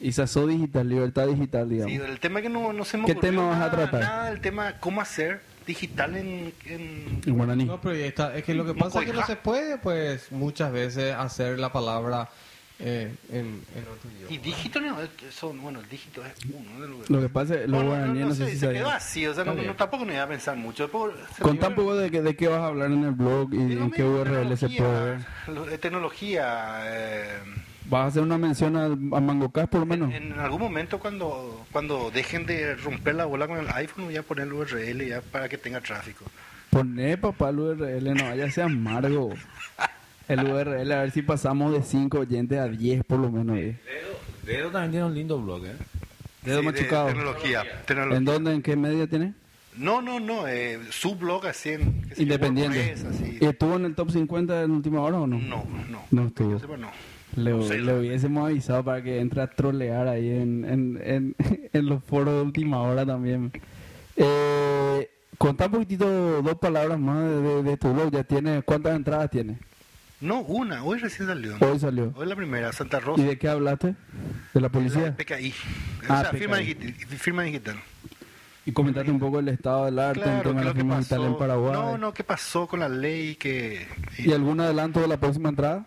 Y 0.00 0.12
Sazó 0.12 0.46
digital, 0.46 0.88
libertad 0.88 1.26
digital, 1.26 1.68
digamos. 1.68 1.92
Sí, 1.92 2.00
el 2.00 2.20
tema 2.20 2.42
que 2.42 2.48
no, 2.48 2.72
no 2.72 2.84
se 2.84 2.96
me 2.98 3.06
¿Qué 3.06 3.14
tema 3.14 3.48
vas 3.48 3.60
a 3.62 3.70
tratar? 3.70 4.00
Nada, 4.00 4.30
el 4.30 4.40
tema 4.40 4.74
cómo 4.80 5.00
hacer 5.00 5.40
digital 5.66 6.16
en... 6.16 6.52
en- 6.66 7.20
En 7.26 7.34
guaraní. 7.36 7.64
No, 7.64 7.80
pero 7.80 7.94
está, 7.96 8.36
es 8.36 8.44
que 8.44 8.54
lo 8.54 8.64
que 8.64 8.72
No 8.74 8.78
pasa 8.84 9.00
es 9.00 9.06
que 9.06 9.12
no 9.12 9.26
se 9.26 9.36
puede, 9.36 9.78
pues, 9.78 10.30
muchas 10.32 10.72
veces 10.72 11.14
hacer 11.14 11.58
la 11.58 11.72
palabra 11.72 12.28
eh, 12.78 13.14
en, 13.30 13.62
en 13.74 13.82
otro 13.90 14.10
idioma. 14.14 14.32
Y 14.34 14.38
dígito 14.38 14.80
no, 14.80 14.96
son, 15.30 15.60
bueno, 15.62 15.80
el 15.80 15.88
dígito 15.88 16.22
es 16.24 16.32
uno. 16.52 16.80
de 16.80 16.88
los- 16.88 17.10
Lo 17.10 17.20
que 17.20 17.28
pasa 17.30 17.54
es 17.54 17.60
que 17.62 17.66
los 17.68 17.76
Bueno, 17.82 17.88
guaraníes 17.96 18.26
no, 18.26 18.34
sé 18.34 18.50
si 18.50 18.58
se 18.58 18.70
quedó 18.70 18.90
así, 18.90 19.26
o 19.26 19.34
sea, 19.34 19.44
no, 19.44 19.54
no, 19.54 19.74
tampoco 19.74 20.04
me 20.04 20.12
iba 20.14 20.22
a 20.22 20.28
pensar 20.28 20.56
mucho. 20.56 20.84
Después 20.84 21.14
se 21.34 21.42
Contá 21.42 21.68
me 21.70 21.74
un 21.74 21.74
poco 21.76 21.96
de, 21.96 22.10
qué- 22.10 22.22
de 22.22 22.36
qué 22.36 22.48
vas 22.48 22.60
a 22.60 22.66
hablar 22.66 22.90
en 22.92 23.02
el 23.04 23.12
blog 23.12 23.52
y 23.54 23.56
en 23.60 23.90
qué 23.90 24.04
URL 24.04 24.56
se 24.58 24.68
puede 24.68 25.16
ver. 25.48 25.78
tecnología. 25.80 26.80
eh, 26.84 27.38
¿Vas 27.88 28.02
a 28.02 28.06
hacer 28.06 28.22
una 28.22 28.36
mención 28.38 28.76
a, 28.76 28.84
a 28.86 29.20
MangoCast 29.20 29.68
por 29.70 29.80
lo 29.80 29.86
menos? 29.86 30.12
en, 30.12 30.32
en 30.32 30.38
algún 30.40 30.60
momento 30.60 30.98
cuando 30.98 31.64
cuando 31.72 32.10
dejen 32.10 32.44
de 32.46 32.74
romper 32.76 33.14
la 33.14 33.26
bola 33.26 33.46
con 33.46 33.58
el 33.58 33.68
iPhone 33.70 34.06
voy 34.06 34.16
a 34.16 34.22
poner 34.22 34.46
el 34.46 34.52
URL 34.52 35.06
ya 35.06 35.20
para 35.20 35.48
que 35.48 35.56
tenga 35.58 35.80
tráfico. 35.80 36.24
Poné 36.70 37.16
papá 37.16 37.50
el 37.50 37.58
URL, 37.60 38.14
no 38.14 38.24
vaya 38.24 38.46
a 38.46 38.50
ser 38.50 38.64
amargo. 38.64 39.32
El 40.28 40.40
URL, 40.44 40.90
a 40.92 41.02
ver 41.02 41.10
si 41.12 41.22
pasamos 41.22 41.72
de 41.72 41.82
5 41.82 42.18
oyentes 42.18 42.58
a 42.58 42.66
10 42.68 43.04
por 43.04 43.20
lo 43.20 43.30
menos. 43.30 43.56
eh. 43.56 43.78
Dedo, 43.84 44.18
Dedo 44.58 44.70
también 44.70 44.90
tiene 44.90 45.06
un 45.06 45.14
lindo 45.14 45.40
blog, 45.40 45.64
¿eh? 45.66 45.76
Dedo 46.42 46.60
Sí, 46.60 46.66
de 46.66 46.72
machucado. 46.72 47.06
tecnología, 47.06 47.64
tecnología. 47.86 48.18
¿En 48.18 48.24
dónde? 48.24 48.52
¿En 48.52 48.62
qué 48.62 48.74
medio 48.76 49.08
tiene? 49.08 49.34
No, 49.76 50.02
no, 50.02 50.18
no, 50.18 50.48
eh, 50.48 50.80
su 50.90 51.14
blog 51.16 51.46
así 51.46 51.70
en... 51.70 52.02
yo, 52.08 52.14
Independiente. 52.22 52.78
WordPress, 52.78 53.04
así. 53.04 53.38
¿Y 53.40 53.44
¿Estuvo 53.46 53.76
en 53.76 53.84
el 53.84 53.94
top 53.94 54.10
50 54.10 54.62
en 54.62 54.70
última 54.72 55.00
hora 55.02 55.18
o 55.20 55.26
no? 55.26 55.38
No, 55.38 55.64
no. 55.88 56.02
No 56.10 56.26
estuvo. 56.26 56.58
Sepa, 56.58 56.76
no. 56.76 56.90
Le, 57.36 57.50
No 57.52 57.62
sé, 57.62 57.78
le 57.78 57.98
hubiésemos 58.00 58.48
avisado 58.48 58.82
para 58.84 59.02
que 59.02 59.20
entre 59.20 59.42
a 59.42 59.46
trolear 59.46 60.08
ahí 60.08 60.28
en, 60.30 60.64
en, 60.64 61.00
en, 61.04 61.36
en 61.72 61.86
los 61.86 62.02
foros 62.02 62.34
de 62.34 62.40
última 62.42 62.80
hora 62.82 63.04
también. 63.06 63.52
Eh, 64.16 65.08
contá 65.38 65.66
un 65.66 65.72
poquitito, 65.72 66.42
dos 66.42 66.54
palabras 66.56 66.98
más 66.98 67.22
de, 67.22 67.40
de- 67.42 67.62
de 67.62 67.76
tu 67.76 67.92
blog. 67.92 68.10
¿Ya 68.10 68.24
tiene, 68.24 68.62
¿Cuántas 68.62 68.96
entradas 68.96 69.30
tiene? 69.30 69.58
No, 70.20 70.40
una, 70.40 70.82
hoy 70.82 70.98
recién 70.98 71.28
salió. 71.28 71.56
Hoy 71.60 71.78
salió. 71.78 72.12
Hoy 72.16 72.26
la 72.26 72.34
primera, 72.36 72.72
Santa 72.72 72.96
¿Y 72.96 73.00
Rosa. 73.00 73.22
de 73.22 73.38
qué 73.38 73.48
hablaste? 73.48 73.94
¿De 74.54 74.60
la 74.62 74.70
policía? 74.70 75.14
PKI. 75.14 75.52
Ah, 76.08 76.14
o 76.14 76.20
sea, 76.22 76.30
PKI. 76.30 76.38
Firma, 76.38 76.56
digital, 76.56 76.94
firma 77.18 77.42
digital. 77.42 77.76
Y 78.64 78.72
comentaste 78.72 79.10
un 79.10 79.20
poco 79.20 79.38
el 79.38 79.48
estado 79.48 79.84
del 79.84 79.98
arte, 79.98 80.22
Claro, 80.22 80.48
tema 80.50 80.60
de 80.62 80.72
¿qué 80.72 80.80
es 80.80 81.10
la 81.10 81.26
en? 81.26 81.36
Paraguay. 81.38 81.72
No, 81.72 81.98
no, 81.98 82.12
¿qué 82.14 82.24
pasó 82.24 82.66
con 82.66 82.80
la 82.80 82.88
ley 82.88 83.36
que... 83.36 83.86
¿Y 84.18 84.32
algún 84.32 84.58
adelanto 84.58 85.00
de 85.00 85.06
la 85.06 85.18
próxima 85.18 85.50
entrada? 85.50 85.86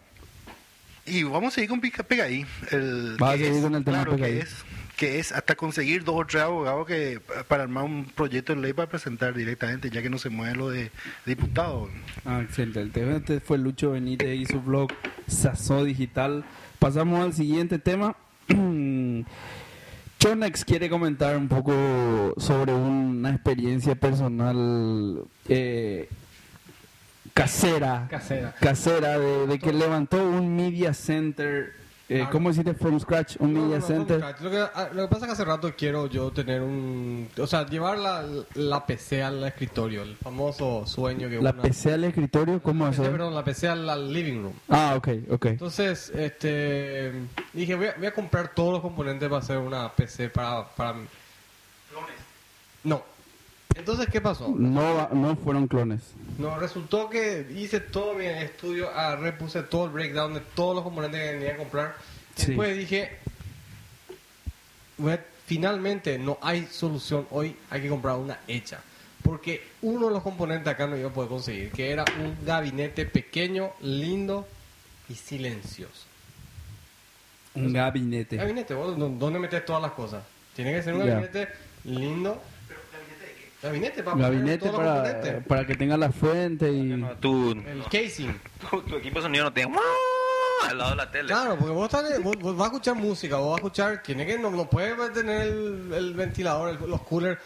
Y 1.10 1.24
vamos 1.24 1.54
a 1.54 1.56
seguir 1.56 1.70
con 1.70 1.82
Pica- 1.82 2.04
PKI. 2.04 2.46
El, 2.72 3.16
Vas 3.20 3.32
a 3.36 3.38
seguir 3.38 3.52
es- 3.54 3.62
con 3.62 3.76
el 3.76 3.84
tema 3.84 4.04
claro. 4.06 4.16
Que 4.18 4.40
es, 4.40 4.56
que 4.96 5.20
es 5.20 5.32
hasta 5.32 5.56
conseguir 5.56 6.04
dos 6.04 6.16
o 6.18 6.26
tres 6.26 6.44
abogados 6.44 6.86
que 6.86 7.22
para 7.48 7.64
armar 7.64 7.86
un 7.86 8.06
proyecto 8.06 8.54
de 8.54 8.62
ley 8.62 8.74
para 8.74 8.90
presentar 8.90 9.34
directamente, 9.34 9.90
ya 9.90 10.02
que 10.02 10.10
no 10.10 10.18
se 10.18 10.30
mueve 10.30 10.56
lo 10.56 10.70
de 10.70 10.92
diputado. 11.26 11.90
Ah, 12.26 12.42
excelente. 12.42 13.16
Este 13.16 13.40
fue 13.40 13.58
Lucho 13.58 13.92
Benítez 13.92 14.38
y 14.40 14.46
su 14.46 14.60
blog 14.62 14.90
Sazo 15.28 15.84
Digital. 15.86 16.44
Pasamos 16.80 17.24
al 17.24 17.34
siguiente 17.34 17.80
tema. 17.80 18.16
Chonex 20.20 20.66
quiere 20.66 20.90
comentar 20.90 21.38
un 21.38 21.48
poco 21.48 22.34
sobre 22.38 22.74
una 22.74 23.30
experiencia 23.30 23.96
personal 23.96 25.24
eh, 25.48 26.10
casera, 27.34 28.08
Casera. 28.10 28.54
casera 28.60 29.18
de, 29.20 29.48
de 29.48 29.60
que 29.60 29.72
levantó 29.74 30.18
un 30.24 30.56
media 30.56 30.94
center. 30.94 31.74
Eh, 32.12 32.24
Ah. 32.26 32.30
¿Cómo 32.32 32.50
decirte? 32.50 32.74
From 32.74 33.00
scratch, 33.00 33.36
un 33.38 33.54
No, 33.54 33.62
media 33.66 33.78
no, 33.78 33.86
center. 33.86 34.20
Lo 34.42 34.50
que, 34.50 34.58
ah, 34.58 34.90
lo 34.94 35.04
que 35.04 35.08
pasa 35.10 35.20
es 35.22 35.26
que 35.28 35.32
hace 35.34 35.46
rato 35.46 35.72
quiero 35.78 36.08
yo 36.08 36.32
tener 36.32 36.60
un... 36.64 37.30
O 37.38 37.46
sea, 37.46 37.68
llevar 37.68 38.00
la, 38.00 38.26
la 38.56 38.84
PC 38.84 39.22
al 39.22 39.44
escritorio, 39.44 40.02
el 40.02 40.16
famoso 40.16 40.88
sueño 40.88 41.30
que 41.30 41.36
La 41.36 41.52
una- 41.52 41.62
PC 41.62 41.94
al 41.94 42.06
escritorio, 42.06 42.64
¿cómo 42.64 42.90
PC, 42.90 43.02
hacer? 43.02 43.12
perdón, 43.12 43.36
la 43.36 43.44
PC 43.44 43.68
al, 43.68 43.88
al 43.88 44.12
living 44.12 44.42
room. 44.42 44.54
Ah, 44.70 44.96
ok, 44.98 45.08
ok. 45.30 45.46
Entonces, 45.46 46.10
este, 46.16 47.12
dije, 47.54 47.76
voy 47.76 47.86
a, 47.90 47.94
voy 47.96 48.08
a 48.08 48.12
comprar 48.12 48.56
todos 48.56 48.74
los 48.74 48.82
componentes 48.82 49.30
para 49.30 49.42
hacer 49.44 49.60
una 49.60 49.92
PC 49.94 50.30
para... 50.30 50.68
para... 50.68 50.96
No. 52.84 53.04
Entonces, 53.76 54.08
¿qué 54.12 54.20
pasó? 54.20 54.50
No, 54.58 55.10
no 55.10 55.36
fueron 55.38 55.68
clones. 55.68 56.02
No, 56.38 56.58
resultó 56.60 57.10
que 57.10 57.48
hice 57.56 57.80
todo 57.80 58.14
mi 58.16 58.26
estudio, 58.26 58.90
agarré, 58.90 59.32
puse 59.34 59.62
todo 59.64 59.86
el 59.86 59.92
breakdown 59.92 60.34
de 60.34 60.42
todos 60.42 60.76
los 60.76 60.84
componentes 60.84 61.20
que 61.22 61.32
tenía 61.38 61.52
que 61.52 61.58
comprar. 61.58 61.96
Sí. 62.36 62.48
Después 62.48 62.78
dije, 62.78 63.12
finalmente 65.46 66.18
no 66.20 66.38
hay 66.42 66.66
solución 66.68 67.28
hoy, 67.32 67.56
hay 67.70 67.82
que 67.82 67.90
comprar 67.90 68.16
una 68.16 68.40
hecha. 68.48 68.82
Porque 69.24 69.64
uno 69.82 70.08
de 70.08 70.14
los 70.14 70.24
componentes 70.24 70.68
acá 70.68 70.88
no 70.88 70.98
iba 70.98 71.10
a 71.10 71.14
poder 71.14 71.30
conseguir, 71.30 71.72
que 71.72 71.92
era 71.92 72.06
un 72.20 72.38
gabinete 72.46 73.06
pequeño, 73.06 73.72
lindo 73.82 74.48
y 75.10 75.16
silencioso. 75.16 76.06
Un 77.56 77.74
gabinete. 77.74 78.38
Gabinete, 78.38 78.74
vos, 78.74 78.98
¿dó- 78.98 79.10
¿dónde 79.10 79.40
metes 79.40 79.66
todas 79.66 79.82
las 79.82 79.92
cosas? 79.92 80.24
Tiene 80.56 80.74
que 80.74 80.84
ser 80.84 80.94
un 80.94 81.02
Ya. 81.06 81.14
gabinete 81.14 81.48
lindo. 81.84 82.42
¿Gabinete 83.62 84.04
para 84.04 84.18
Gabinete 84.18 84.70
para, 85.48 85.66
que 85.68 85.76
tenga 85.76 85.98
la 85.98 86.12
fuente 86.12 86.72
y... 86.72 87.04
Tu, 87.20 87.52
El 87.52 87.84
casing. 87.92 88.30
tu, 88.70 88.82
tu 88.84 88.96
equipo 88.96 89.18
de 89.20 89.24
sonido 89.24 89.44
no 89.46 89.54
tiene 89.54 89.76
al 90.70 90.78
lado 90.78 90.90
de 90.92 90.96
la 90.98 91.12
tele. 91.12 91.28
Claro, 91.28 91.58
porque 91.58 91.74
vos, 91.74 91.86
estás- 91.94 92.22
vos- 92.24 92.38
vos 92.38 92.56
vas 92.56 92.66
a 92.70 92.72
escuchar 92.74 92.96
música, 92.96 93.38
vos 93.38 93.48
vas 93.52 93.56
a 93.56 93.58
escuchar, 93.58 94.04
tiene 94.04 94.26
que 94.26 94.38
no, 94.38 94.50
no 94.52 94.70
puede 94.70 95.10
tener 95.12 95.42
el, 95.44 95.92
el 95.94 96.14
ventilador, 96.14 96.70
el- 96.82 96.90
los 96.90 97.02
coolers 97.02 97.40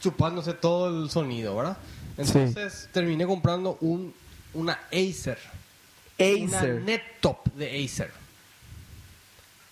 chupándose 0.00 0.52
todo 0.52 1.04
el 1.04 1.10
sonido, 1.10 1.56
¿verdad? 1.56 1.76
Entonces 2.16 2.88
terminé 2.92 3.26
comprando 3.26 3.76
un 3.80 4.12
una 4.54 4.78
Acer, 4.92 5.38
una 6.18 6.58
Acer. 6.58 6.80
Nettop 6.82 7.46
de 7.54 7.84
Acer. 7.84 8.10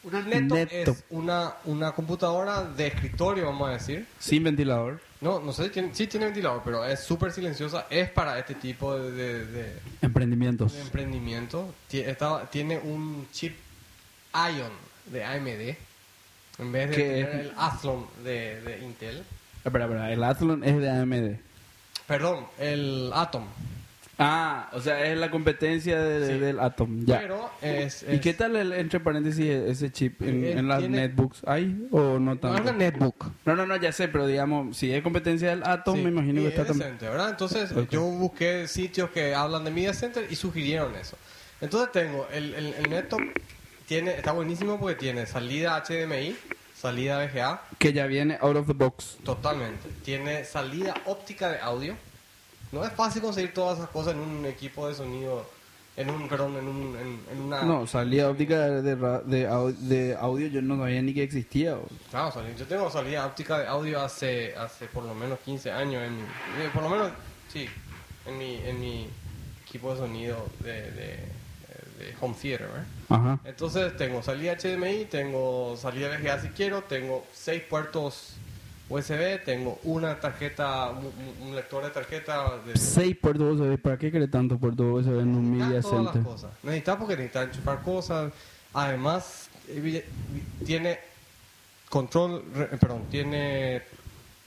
Una 0.03 0.21
Nettop 0.21 0.57
Nettop. 0.59 0.97
es 0.97 1.05
una, 1.11 1.55
una 1.64 1.93
computadora 1.93 2.62
de 2.64 2.89
escritorio, 2.89 3.47
vamos 3.47 3.69
a 3.71 3.73
decir. 3.73 4.07
Sin 4.19 4.45
ventilador. 4.45 5.01
No, 5.25 5.41
no 5.41 5.53
sé, 5.55 5.70
tiene, 5.70 5.95
sí 5.95 6.07
tiene 6.07 6.27
ventilador, 6.27 6.61
pero 6.62 6.85
es 6.85 7.01
súper 7.01 7.33
silenciosa. 7.33 7.87
Es 7.89 8.11
para 8.11 8.39
este 8.39 8.55
tipo 8.57 8.95
de- 8.99 9.11
de- 9.11 9.47
de, 9.47 9.72
Emprendimientos. 10.03 10.75
de 10.75 10.83
emprendimiento. 10.83 11.75
Está- 11.91 12.49
tiene 12.51 12.79
un 12.79 13.27
chip 13.33 13.57
Ion 14.35 14.70
de 15.07 15.25
AMD 15.25 15.77
en 16.59 16.72
vez 16.72 16.91
de 16.91 16.97
¿Qué 16.97 17.03
tener 17.03 17.29
el 17.41 17.53
Athlon 17.57 18.07
de, 18.22 18.61
de 18.61 18.79
Intel. 18.85 19.25
Espera, 19.64 19.87
espera, 19.87 20.12
el 20.12 20.22
Athlon 20.22 20.62
es 20.62 20.77
de 20.79 20.91
AMD. 20.91 21.41
Perdón, 22.07 22.47
el 22.59 23.11
Atom. 23.14 23.47
Ah, 24.17 24.71
o 24.73 24.81
sea, 24.81 25.05
es 25.07 25.19
la 25.19 25.31
competencia 25.31 26.01
de- 26.01 26.35
Sí. 26.35 26.39
del 26.39 26.61
Atom. 26.61 27.05
Ya. 27.05 27.19
Pero 27.21 27.51
es, 27.61 28.05
¿Y 28.09 28.21
qué 28.21 28.33
tal, 28.33 28.55
el, 28.55 28.73
entre 28.73 29.01
paréntesis, 29.01 29.45
ese 29.45 29.91
chip 29.91 30.23
en, 30.23 30.45
Eh, 30.45 30.53
en 30.53 30.69
las 30.69 30.79
tiene- 30.79 31.09
netbooks? 31.09 31.43
¿Hay 31.47 31.89
o 31.91 31.99
no 32.01 32.21
No 32.21 32.37
tanto? 32.39 32.57
es 32.57 32.62
una 32.62 32.73
netbook. 32.73 33.27
No, 33.45 33.57
no, 33.57 33.67
no, 33.67 33.77
ya 33.77 33.91
sé, 33.91 34.07
pero 34.09 34.27
digamos, 34.27 34.77
si 34.77 34.93
es 34.93 35.03
competencia 35.03 35.51
del 35.51 35.65
Atom, 35.65 35.97
Sí, 35.97 36.03
me 36.03 36.11
imagino 36.11 36.41
y 36.41 36.45
que 36.45 36.49
es 36.51 36.55
está 36.61 36.67
también... 36.67 36.97
¿verdad? 37.01 37.31
Entonces 37.31 37.71
yo 37.91 38.03
busqué 38.03 38.69
sitios 38.69 39.11
que 39.11 39.35
hablan 39.35 39.65
de 39.65 39.71
Media 39.73 39.93
Center 39.95 40.25
y 40.31 40.37
sugirieron 40.37 40.95
eso. 40.95 41.17
Entonces 41.61 41.91
tengo 41.93 42.29
el, 42.33 42.55
el, 42.55 42.75
el 42.75 42.91
Nettop, 42.91 43.21
tiene, 43.87 44.12
está 44.12 44.31
buenísimo 44.33 44.79
porque 44.79 44.95
tiene 44.95 45.27
salida 45.27 45.83
HDMI, 45.87 46.37
salida 46.77 47.19
VGA, 47.25 47.62
Que 47.79 47.93
ya 47.93 48.07
viene 48.07 48.39
out 48.41 48.57
of 48.57 48.67
the 48.69 48.73
box. 48.75 49.19
Totalmente. 49.25 49.89
Tiene 50.05 50.45
salida 50.45 50.95
óptica 51.07 51.49
de 51.51 51.59
audio. 51.59 51.97
No 52.75 52.85
es 52.85 52.93
fácil 52.93 53.22
conseguir 53.22 53.55
todas 53.55 53.79
esas 53.79 53.91
cosas 53.91 54.14
en 54.14 54.20
un 54.20 54.45
equipo 54.47 54.89
de 54.89 54.95
sonido, 54.95 55.49
en 55.97 56.11
un, 56.11 56.29
perdón, 56.29 56.57
en, 56.57 56.66
un, 56.68 56.97
en, 56.97 57.20
en 57.33 57.41
una... 57.41 57.62
No, 57.62 57.87
salida 57.87 58.29
óptica 58.29 58.59
de, 58.68 58.83
de, 58.83 58.95
ra- 58.97 59.20
de 59.20 59.49
au- 59.49 59.72
de 59.77 60.16
audio 60.20 60.49
yo 60.49 60.61
no 60.61 60.77
sabía 60.77 61.01
ni 61.01 61.14
que 61.14 61.22
existía. 61.22 61.77
o- 61.77 61.87
Claro, 62.11 62.33
salida- 62.33 62.57
yo 62.57 62.66
tengo 62.66 62.91
salida 62.91 63.25
óptica 63.25 63.59
de 63.61 63.66
audio 63.68 64.01
hace, 64.03 64.55
hace 64.57 64.87
por 64.87 65.05
lo 65.05 65.14
menos 65.14 65.39
15 65.39 65.70
años, 65.70 66.03
en 66.03 66.16
mi, 66.16 66.22
eh, 66.22 66.70
por 66.75 66.83
lo 66.83 66.89
menos, 66.91 67.12
sí, 67.53 67.68
en 68.27 68.39
mi, 68.39 68.57
en 68.57 68.81
mi 68.81 69.09
equipo 69.66 69.93
de 69.93 69.99
sonido 70.01 70.47
de, 70.61 70.72
de, 70.91 71.16
de 71.99 72.14
home 72.20 72.35
theater. 72.41 72.68
Ajá. 73.09 73.39
Entonces 73.45 73.97
tengo 73.97 74.22
salida 74.22 74.57
HDMI, 74.57 75.05
tengo 75.05 75.77
salida 75.77 76.09
VGA 76.09 76.41
si 76.41 76.49
quiero, 76.49 76.83
tengo 76.83 77.25
seis 77.33 77.62
puertos 77.62 78.34
USB, 78.89 79.43
tengo 79.45 79.78
una 79.85 80.20
tarjeta, 80.20 80.91
un, 81.43 81.55
lector 81.57 81.85
de 81.85 81.91
tarjeta 81.91 82.59
de... 82.66 82.76
Seis 82.76 83.16
puertos 83.16 83.59
USB. 83.59 83.78
¿Para 83.80 83.97
qué 83.97 84.12
querés 84.12 84.30
tanto 84.30 84.59
puertos 84.59 84.87
USB 85.07 85.20
en 85.20 85.35
un 85.35 85.51
media 85.59 85.80
todas 85.80 85.97
center? 86.05 86.16
las 86.16 86.24
cosas. 86.32 86.51
Necesitas 86.62 86.97
porque 86.97 87.16
necesitas 87.16 87.47
enchufar 87.49 87.82
cosas. 87.82 88.32
Además, 88.74 89.49
evi- 89.72 90.03
tiene 90.66 90.99
control, 91.89 92.43
perdón, 92.80 93.05
tiene 93.11 93.82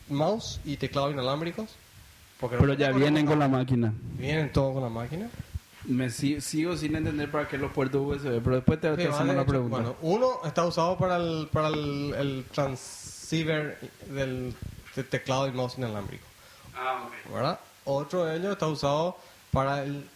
mouse 0.10 0.60
y 0.66 0.78
teclado 0.78 1.12
inalámbricos. 1.12 1.76
Porque 2.40 2.58
Pero 2.58 2.74
no- 2.74 2.74
ya 2.76 2.92
vienen 2.92 3.26
con 3.26 3.40
la 3.40 3.48
máquina. 3.48 3.94
Vienen 4.18 4.52
todo 4.52 4.74
con 4.74 4.84
la 4.84 4.90
máquina. 4.90 5.28
Me 5.86 6.10
si- 6.10 6.42
sigo 6.42 6.76
sin 6.76 6.96
entender 6.96 7.32
para 7.32 7.48
qué 7.48 7.58
los 7.58 7.72
puertos 7.72 8.02
USB, 8.06 8.42
pero 8.44 8.58
después 8.58 8.80
te, 8.80 8.90
te 8.92 8.96
Sí, 9.04 9.08
hacemos 9.08 9.20
vale, 9.20 9.34
la 9.36 9.42
hecho, 9.42 9.50
pregunta. 9.50 9.78
Bueno, 9.78 9.96
uno 10.02 10.28
está 10.46 10.66
usado 10.66 10.98
para 10.98 11.16
el, 11.18 11.48
para 11.52 11.70
el, 11.70 12.14
el 12.18 12.46
transceiver 13.28 13.78
del, 14.08 14.56
del 14.96 15.06
teclado 15.08 15.48
y 15.48 15.52
mouse 15.52 15.78
inalámbrico. 15.78 16.26
¿verdad? 17.34 17.60
Otro 17.86 18.26
de 18.26 18.38
ellos 18.38 18.54
está 18.54 18.68
usado 18.68 19.18
para 19.52 19.84
el 19.84 20.08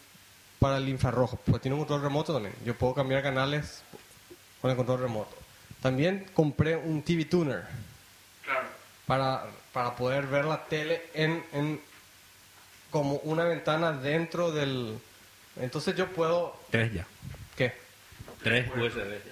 para 0.60 0.78
el 0.78 0.88
infrarrojo, 0.90 1.40
porque 1.44 1.60
tiene 1.64 1.74
un 1.74 1.82
control 1.82 2.04
remoto 2.04 2.34
también. 2.34 2.54
Yo 2.64 2.78
puedo 2.78 2.94
cambiar 2.94 3.24
canales 3.24 3.82
con 4.62 4.70
el 4.70 4.78
control 4.78 5.02
remoto. 5.02 5.36
También 5.82 6.30
compré 6.36 6.76
un 6.76 7.02
TV 7.02 7.26
tuner 7.26 7.64
para, 9.08 9.48
para 9.74 9.96
poder 9.96 10.28
ver 10.28 10.46
la 10.46 10.64
tele 10.66 11.10
en, 11.16 11.44
en 11.54 11.82
como 12.92 13.16
una 13.24 13.44
ventana 13.46 13.92
dentro 13.92 14.52
del... 14.52 15.00
Entonces 15.60 15.96
yo 15.96 16.08
puedo... 16.10 16.56
Tres 16.70 16.94
ya. 16.94 17.08
¿Qué? 17.56 17.74
Tres 18.44 18.70
USB 18.70 19.26
ya. 19.26 19.31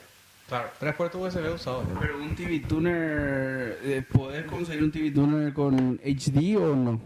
Claro, 0.49 0.69
tres 0.79 0.95
puertos 0.95 1.21
USB 1.21 1.53
usados. 1.53 1.85
Pero 1.99 2.17
un 2.17 2.35
TV 2.35 2.59
tuner, 2.61 3.77
eh, 3.83 4.03
¿podés 4.11 4.45
conseguir 4.45 4.83
un 4.83 4.91
TV 4.91 5.11
tuner 5.11 5.53
con 5.53 5.99
HD 6.03 6.57
o 6.57 6.75
no? 6.75 6.99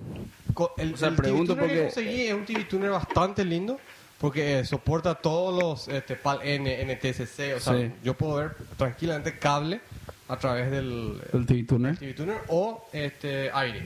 El, 0.77 0.93
O 0.93 0.97
sea, 0.97 1.09
el 1.09 1.15
pregunto 1.15 1.53
TV 1.55 1.67
tuner 1.67 1.77
que 1.77 1.83
conseguí 1.93 2.21
es 2.27 2.33
un 2.33 2.45
TV 2.45 2.63
tuner 2.63 2.89
bastante 2.91 3.43
lindo 3.43 3.79
porque 4.19 4.59
eh, 4.59 4.65
soporta 4.65 5.15
todos 5.15 5.61
los 5.61 5.87
este, 5.89 6.15
PAL 6.15 6.39
N, 6.43 6.85
NTSC, 6.95 7.55
o 7.57 7.59
sea, 7.59 7.73
Sí. 7.77 7.91
yo 8.03 8.13
puedo 8.13 8.35
ver 8.35 8.55
tranquilamente 8.77 9.37
cable 9.37 9.81
a 10.29 10.37
través 10.37 10.71
del 10.71 11.19
El 11.33 11.45
TV 11.45 11.63
tuner. 11.63 11.97
TV 11.97 12.13
tuner 12.13 12.37
o 12.47 12.87
este 12.93 13.51
aire. 13.51 13.81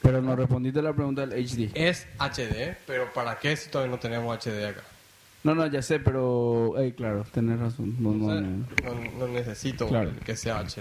Pero 0.00 0.22
no 0.22 0.34
respondiste 0.36 0.80
la 0.80 0.92
pregunta 0.94 1.26
del 1.26 1.32
HD. 1.46 1.70
Es 1.74 2.06
HD, 2.18 2.74
pero 2.86 3.12
¿para 3.12 3.38
qué 3.38 3.54
si 3.56 3.68
todavía 3.70 3.90
no 3.90 3.98
tenemos 4.00 4.34
HD 4.38 4.64
acá? 4.66 4.82
No, 5.44 5.54
no, 5.54 5.66
ya 5.66 5.82
sé, 5.82 6.00
pero... 6.00 6.74
eh, 6.78 6.94
claro, 6.96 7.24
tenés 7.30 7.60
razón. 7.60 7.94
No, 8.00 8.10
O 8.10 8.12
no, 8.14 8.26
sea, 8.32 8.40
no. 8.40 9.18
no, 9.18 9.28
necesito 9.28 9.86
Claro. 9.88 10.10
que 10.24 10.34
sea 10.36 10.58
HD, 10.60 10.80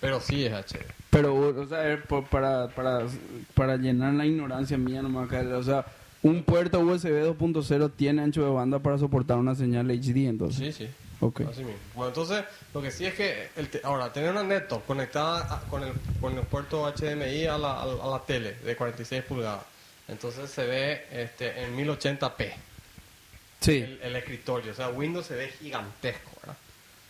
pero 0.00 0.18
sí 0.20 0.44
es 0.46 0.52
HD. 0.52 0.78
Pero, 1.10 1.34
o 1.36 1.66
sea, 1.66 1.92
eh, 1.92 1.98
para, 2.30 2.68
para, 2.68 3.06
para 3.54 3.76
llenar 3.76 4.14
la 4.14 4.24
ignorancia 4.26 4.76
mía 4.78 5.02
nomás 5.02 5.30
o 5.32 5.62
sea, 5.62 5.84
un 6.22 6.42
puerto 6.42 6.80
USB 6.80 7.22
2.0 7.38 7.92
tiene 7.96 8.22
ancho 8.22 8.42
de 8.44 8.50
banda 8.50 8.78
para 8.80 8.98
soportar 8.98 9.36
una 9.38 9.54
señal 9.54 9.88
HD, 9.90 10.26
entonces. 10.28 10.74
Sí, 10.74 10.84
sí. 10.86 10.90
Ok. 11.20 11.40
Así 11.42 11.60
mismo. 11.64 11.78
Bueno, 11.94 12.08
entonces, 12.08 12.44
lo 12.72 12.80
que 12.80 12.90
sí 12.90 13.04
es 13.04 13.14
que 13.14 13.48
el 13.56 13.68
te- 13.68 13.80
ahora, 13.84 14.12
tener 14.12 14.30
una 14.30 14.42
netto 14.44 14.80
conectada 14.86 15.52
a- 15.54 15.60
con 15.68 15.82
el, 15.82 15.92
con 16.20 16.36
el 16.38 16.44
puerto 16.44 16.86
HDMI 16.86 17.46
a 17.46 17.58
la, 17.58 17.72
a 17.72 17.82
a 17.82 18.10
la 18.10 18.22
tele 18.24 18.54
de 18.64 18.76
46 18.76 19.22
pulgadas, 19.24 19.64
entonces 20.08 20.48
se 20.48 20.64
ve 20.66 21.02
este, 21.12 21.64
en 21.64 21.76
1080p 21.76 22.52
Sí. 23.60 23.78
el, 23.78 24.00
el 24.02 24.16
escritorio. 24.16 24.72
O 24.72 24.74
sea, 24.74 24.88
Windows 24.90 25.26
se 25.26 25.34
ve 25.34 25.48
gigantesco, 25.48 26.30
¿verdad? 26.40 26.56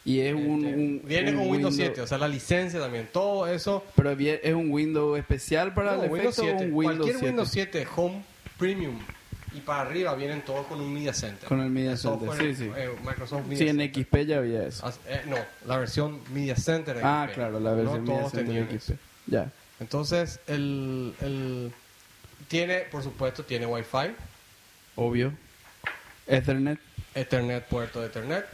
Y 0.04 0.20
es 0.20 0.34
un, 0.34 0.64
Este, 0.64 0.76
un- 0.78 1.02
viene 1.04 1.30
un 1.32 1.36
con 1.36 1.48
Windows 1.50 1.76
7, 1.76 2.00
o 2.00 2.06
sea, 2.06 2.16
la 2.18 2.28
licencia 2.28 2.80
también, 2.80 3.08
todo 3.12 3.46
eso. 3.46 3.84
Pero 3.94 4.12
es 4.12 4.54
un 4.54 4.70
Windows 4.70 5.18
especial 5.18 5.74
para 5.74 5.96
No, 5.96 6.04
el 6.04 6.10
Windows 6.10 6.38
efecto 6.38 6.54
o 6.54 6.58
7, 6.58 6.64
un 6.66 6.74
Windows 6.74 6.96
cualquier 6.96 7.16
7? 7.16 7.26
Windows 7.26 7.50
7 7.50 7.86
Home 7.96 8.22
Premium 8.58 8.98
y 9.54 9.60
para 9.60 9.82
arriba 9.82 10.14
vienen 10.14 10.42
todos 10.42 10.66
con 10.66 10.80
un 10.80 10.92
Media 10.94 11.12
Center. 11.12 11.48
Con 11.48 11.60
el 11.60 11.70
Media 11.70 11.92
El 11.92 11.98
Center, 11.98 12.30
sí, 12.38 12.54
sí. 12.54 12.70
eh, 12.76 12.90
Microsoft 13.04 13.44
Media 13.46 13.58
Sí, 13.58 13.68
en 13.68 13.78
Center. 13.78 14.04
XP 14.04 14.26
ya 14.26 14.38
había 14.38 14.66
eso. 14.66 14.92
Eh, 15.06 15.22
no, 15.26 15.36
la 15.66 15.76
versión 15.78 16.20
Media 16.32 16.56
Center. 16.56 16.96
de 16.96 17.02
Ah, 17.04 17.24
XP. 17.28 17.34
claro, 17.34 17.60
la 17.60 17.72
versión 17.72 18.04
no 18.04 18.12
Media 18.14 18.30
Center 18.30 18.54
de 18.68 18.76
eso. 18.76 18.92
XP. 18.94 18.98
Ya. 19.26 19.50
Entonces, 19.80 20.40
el, 20.46 21.14
el 21.20 21.72
tiene, 22.48 22.78
por 22.90 23.02
supuesto, 23.02 23.44
tiene 23.44 23.66
Wi-Fi, 23.66 24.12
Obvio. 24.96 25.32
Ethernet. 26.28 26.78
Ethernet, 27.14 27.64
puerto 27.66 28.00
de 28.00 28.06
Ethernet, 28.08 28.46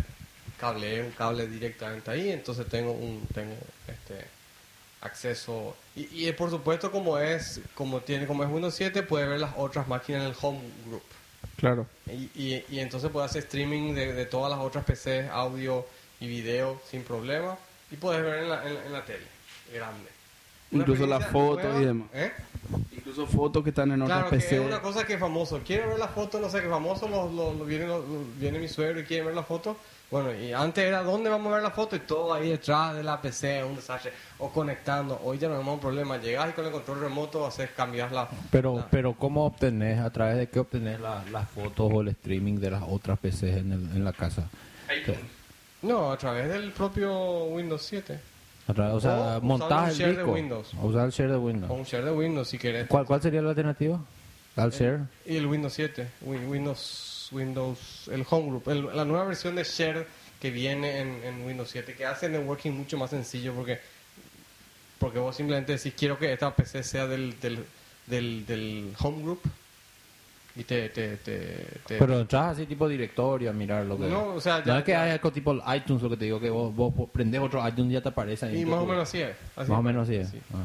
cable, 0.58 1.02
un 1.02 1.10
cable 1.12 1.46
directamente 1.46 2.10
ahí, 2.10 2.30
entonces 2.30 2.66
tengo 2.68 2.92
un 2.92 3.26
tengo 3.34 3.54
este 3.88 4.24
acceso. 5.00 5.76
Y, 5.96 6.28
y, 6.28 6.32
por 6.32 6.50
supuesto 6.50 6.90
como 6.90 7.18
es 7.18 7.60
como 7.74 8.00
tiene 8.00 8.26
como 8.26 8.42
es 8.44 8.50
Windows 8.50 8.74
7 8.74 9.02
puede 9.02 9.26
ver 9.26 9.40
las 9.40 9.52
otras 9.56 9.86
máquinas 9.88 10.22
en 10.22 10.28
el 10.28 10.36
home 10.40 10.60
group. 10.86 11.02
Claro. 11.56 11.86
y, 12.06 12.30
y, 12.34 12.64
y 12.70 12.78
entonces 12.80 13.10
puede 13.10 13.26
hacer 13.26 13.42
streaming 13.44 13.94
de, 13.94 14.12
de 14.12 14.26
todas 14.26 14.50
las 14.50 14.60
otras 14.60 14.84
PCs 14.84 15.28
audio 15.30 15.86
y 16.20 16.26
video 16.26 16.80
sin 16.90 17.02
problema. 17.04 17.56
Y 17.90 17.96
puedes 17.96 18.22
ver 18.22 18.44
en 18.44 18.48
la, 18.48 18.66
en, 18.66 18.74
la- 18.74 18.86
en 18.86 18.92
la 18.92 19.04
tele 19.04 19.26
grande 19.72 20.08
Incluso 20.74 21.06
las 21.06 21.26
fotos 21.26 21.64
nueva, 21.64 21.80
y 21.82 21.84
demás. 21.84 22.08
¿eh? 22.14 22.32
Incluso 22.96 23.26
fotos 23.26 23.62
que 23.62 23.70
están 23.70 23.92
en 23.92 24.02
otras 24.02 24.18
Claro, 24.18 24.30
que 24.30 24.36
PC. 24.36 24.56
es 24.56 24.66
una 24.66 24.80
cosa 24.80 25.04
que 25.06 25.14
es 25.14 25.20
famoso. 25.20 25.60
Quiere 25.64 25.86
ver 25.86 25.98
la 25.98 26.08
foto, 26.08 26.40
no 26.40 26.48
sé, 26.48 26.60
que 26.62 26.68
famoso, 26.68 27.08
lo, 27.08 27.30
lo- 27.30 27.54
lo- 27.54 27.64
viene, 27.64 27.86
viene 28.38 28.58
mi 28.58 28.68
suegro 28.68 29.00
y 29.00 29.04
quiere 29.04 29.24
ver 29.26 29.34
la 29.34 29.42
foto. 29.42 29.76
Bueno, 30.10 30.32
y 30.34 30.52
antes 30.52 30.84
era 30.84 31.02
dónde 31.02 31.28
vamos 31.28 31.50
a 31.50 31.56
ver 31.56 31.62
la 31.62 31.70
foto 31.70 31.96
y 31.96 32.00
todo 32.00 32.32
ahí 32.34 32.50
detrás 32.50 32.94
de 32.94 33.02
la 33.02 33.20
PC, 33.20 33.64
un 33.64 33.74
desastre. 33.76 34.12
O 34.38 34.48
conectando. 34.50 35.20
Hoy 35.24 35.38
ya 35.38 35.48
no 35.48 35.54
tenemos 35.54 35.74
un 35.74 35.80
problema. 35.80 36.18
Llegas 36.18 36.50
y 36.50 36.52
con 36.52 36.64
el 36.66 36.70
control 36.72 37.00
remoto 37.00 37.44
haces 37.46 37.70
cambiar 37.70 38.12
la... 38.12 38.28
Pero, 38.50 38.76
la- 38.76 38.86
pero 38.90 39.14
¿cómo 39.14 39.44
obtenés, 39.46 39.98
a 40.00 40.10
través 40.10 40.36
de 40.36 40.48
qué 40.48 40.60
obtenés 40.60 41.00
la- 41.00 41.24
las 41.32 41.48
fotos 41.50 41.90
o 41.92 42.00
el 42.00 42.08
streaming 42.08 42.58
de 42.58 42.70
las 42.70 42.82
otras 42.86 43.18
PCs 43.18 43.42
en, 43.58 43.72
el- 43.72 43.96
en 43.96 44.04
la 44.04 44.12
casa? 44.12 44.48
No, 45.82 46.12
a 46.12 46.16
través 46.16 46.48
del 46.48 46.72
propio 46.72 47.44
Windows 47.44 47.82
7. 47.82 48.18
O 48.66 49.00
sea, 49.00 49.38
O 49.38 49.40
un 49.40 49.50
el 49.90 49.94
share 49.94 50.10
de 50.12 50.16
disco. 50.16 50.32
Windows. 50.32 50.70
o 50.80 50.86
Usar 50.86 51.04
el 51.06 51.10
share 51.10 51.30
de 51.32 51.36
Windows. 51.36 51.70
O 51.70 51.74
un 51.74 51.84
share 51.84 52.04
de 52.04 52.10
Windows 52.10 52.48
si 52.48 52.58
querés. 52.58 52.86
¿Cuál, 52.88 53.04
¿Cuál 53.04 53.20
sería 53.20 53.42
la 53.42 53.50
alternativa? 53.50 54.00
¿Al 54.56 54.70
share? 54.70 55.00
Y 55.26 55.36
el 55.36 55.46
Windows 55.46 55.72
7. 55.74 56.08
Win- 56.22 56.46
Windows, 56.48 57.28
Windows, 57.32 58.08
el 58.10 58.24
Home 58.30 58.48
Group. 58.48 58.68
el- 58.70 58.96
la 58.96 59.04
nueva 59.04 59.24
versión 59.24 59.54
de 59.56 59.64
Share 59.64 60.06
que 60.40 60.50
viene 60.50 61.00
en, 61.00 61.24
en 61.24 61.44
Windows 61.46 61.68
7, 61.70 61.94
que 61.94 62.06
hace 62.06 62.26
el 62.26 62.32
networking 62.32 62.70
mucho 62.72 62.96
más 62.98 63.10
sencillo 63.10 63.52
porque 63.54 63.80
porque 64.98 65.18
vos 65.18 65.36
simplemente 65.36 65.72
decís 65.72 65.92
quiero 65.96 66.18
que 66.18 66.32
esta 66.32 66.54
PC 66.54 66.82
sea 66.82 67.06
del, 67.06 67.38
del, 67.40 67.64
del, 68.06 68.46
del 68.46 68.92
Home 69.00 69.22
Group 69.22 69.40
y 70.56 70.64
te... 70.64 70.88
te, 70.90 71.16
te, 71.16 71.66
te- 71.86 71.98
Pero 71.98 72.20
entras 72.20 72.52
así 72.52 72.66
tipo 72.66 72.88
directorio 72.88 73.50
a 73.50 73.52
mirar 73.52 73.84
lo 73.86 73.98
que... 73.98 74.06
No, 74.06 74.34
o 74.34 74.40
sea, 74.40 74.58
No 74.60 74.64
ya- 74.66 74.78
es 74.78 74.84
que 74.84 74.92
ya- 74.92 75.02
hay 75.02 75.10
algo 75.12 75.32
tipo 75.32 75.52
el 75.52 75.60
iTunes, 75.76 76.02
lo 76.02 76.10
que 76.10 76.16
te 76.16 76.24
digo, 76.26 76.38
que 76.40 76.50
vos, 76.50 76.74
vos 76.74 76.92
prendés 77.12 77.40
otro 77.40 77.66
iTunes 77.66 77.90
y 77.90 77.94
ya 77.94 78.00
te 78.02 78.08
aparece 78.10 78.46
ahí. 78.46 78.60
y 78.60 78.64
más 78.64 78.80
o 78.80 78.86
menos 78.86 79.08
así 79.08 79.20
es. 79.20 79.36
así 79.56 79.70
Más 79.70 79.78
o 79.80 79.82
menos 79.82 80.02
así 80.08 80.16
es. 80.16 80.28
Sí. 80.30 80.40
Ah. 80.52 80.64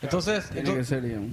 Entonces, 0.00 0.44
Tiene 0.50 0.60
entonces, 0.70 0.86
que 0.88 0.94
ser, 0.94 1.02
digamos. 1.02 1.30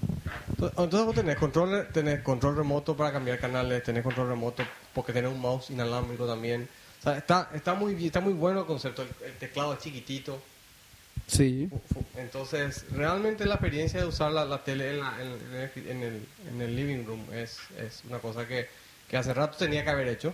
Entonces 0.77 1.05
vos 1.05 1.13
tenés 1.13 1.35
control, 1.35 1.87
tenés 1.93 2.21
control 2.21 2.55
remoto 2.55 2.97
para 2.97 3.11
cambiar 3.11 3.37
canales, 3.39 3.83
tenés 3.83 4.01
control 4.01 4.27
remoto 4.29 4.63
porque 4.93 5.13
tenés 5.13 5.31
un 5.31 5.39
mouse 5.39 5.69
inalámbrico 5.69 6.25
también. 6.25 6.67
O 6.99 7.03
sea, 7.03 7.17
está, 7.17 7.49
está 7.53 7.75
muy 7.75 7.93
bien, 7.93 8.07
está 8.07 8.21
muy 8.21 8.33
bueno 8.33 8.61
el 8.61 8.65
concepto, 8.65 9.03
el, 9.03 9.09
el 9.23 9.33
teclado 9.37 9.73
es 9.73 9.79
chiquitito. 9.79 10.39
Sí. 11.27 11.69
Entonces, 12.17 12.85
realmente 12.91 13.45
la 13.45 13.55
experiencia 13.55 13.99
de 13.99 14.05
usar 14.05 14.31
la, 14.31 14.45
la 14.45 14.63
tele 14.63 14.91
en, 14.91 14.99
la- 14.99 15.15
en 15.21 15.27
el, 15.27 15.87
en, 15.89 16.03
el, 16.03 16.27
en 16.49 16.61
el 16.61 16.75
living 16.75 17.03
room 17.05 17.25
es, 17.33 17.57
es 17.79 18.03
una 18.07 18.19
cosa 18.19 18.47
que, 18.47 18.67
que 19.09 19.17
hace 19.17 19.33
rato 19.33 19.57
tenía 19.57 19.83
que 19.83 19.89
haber 19.89 20.07
hecho, 20.07 20.33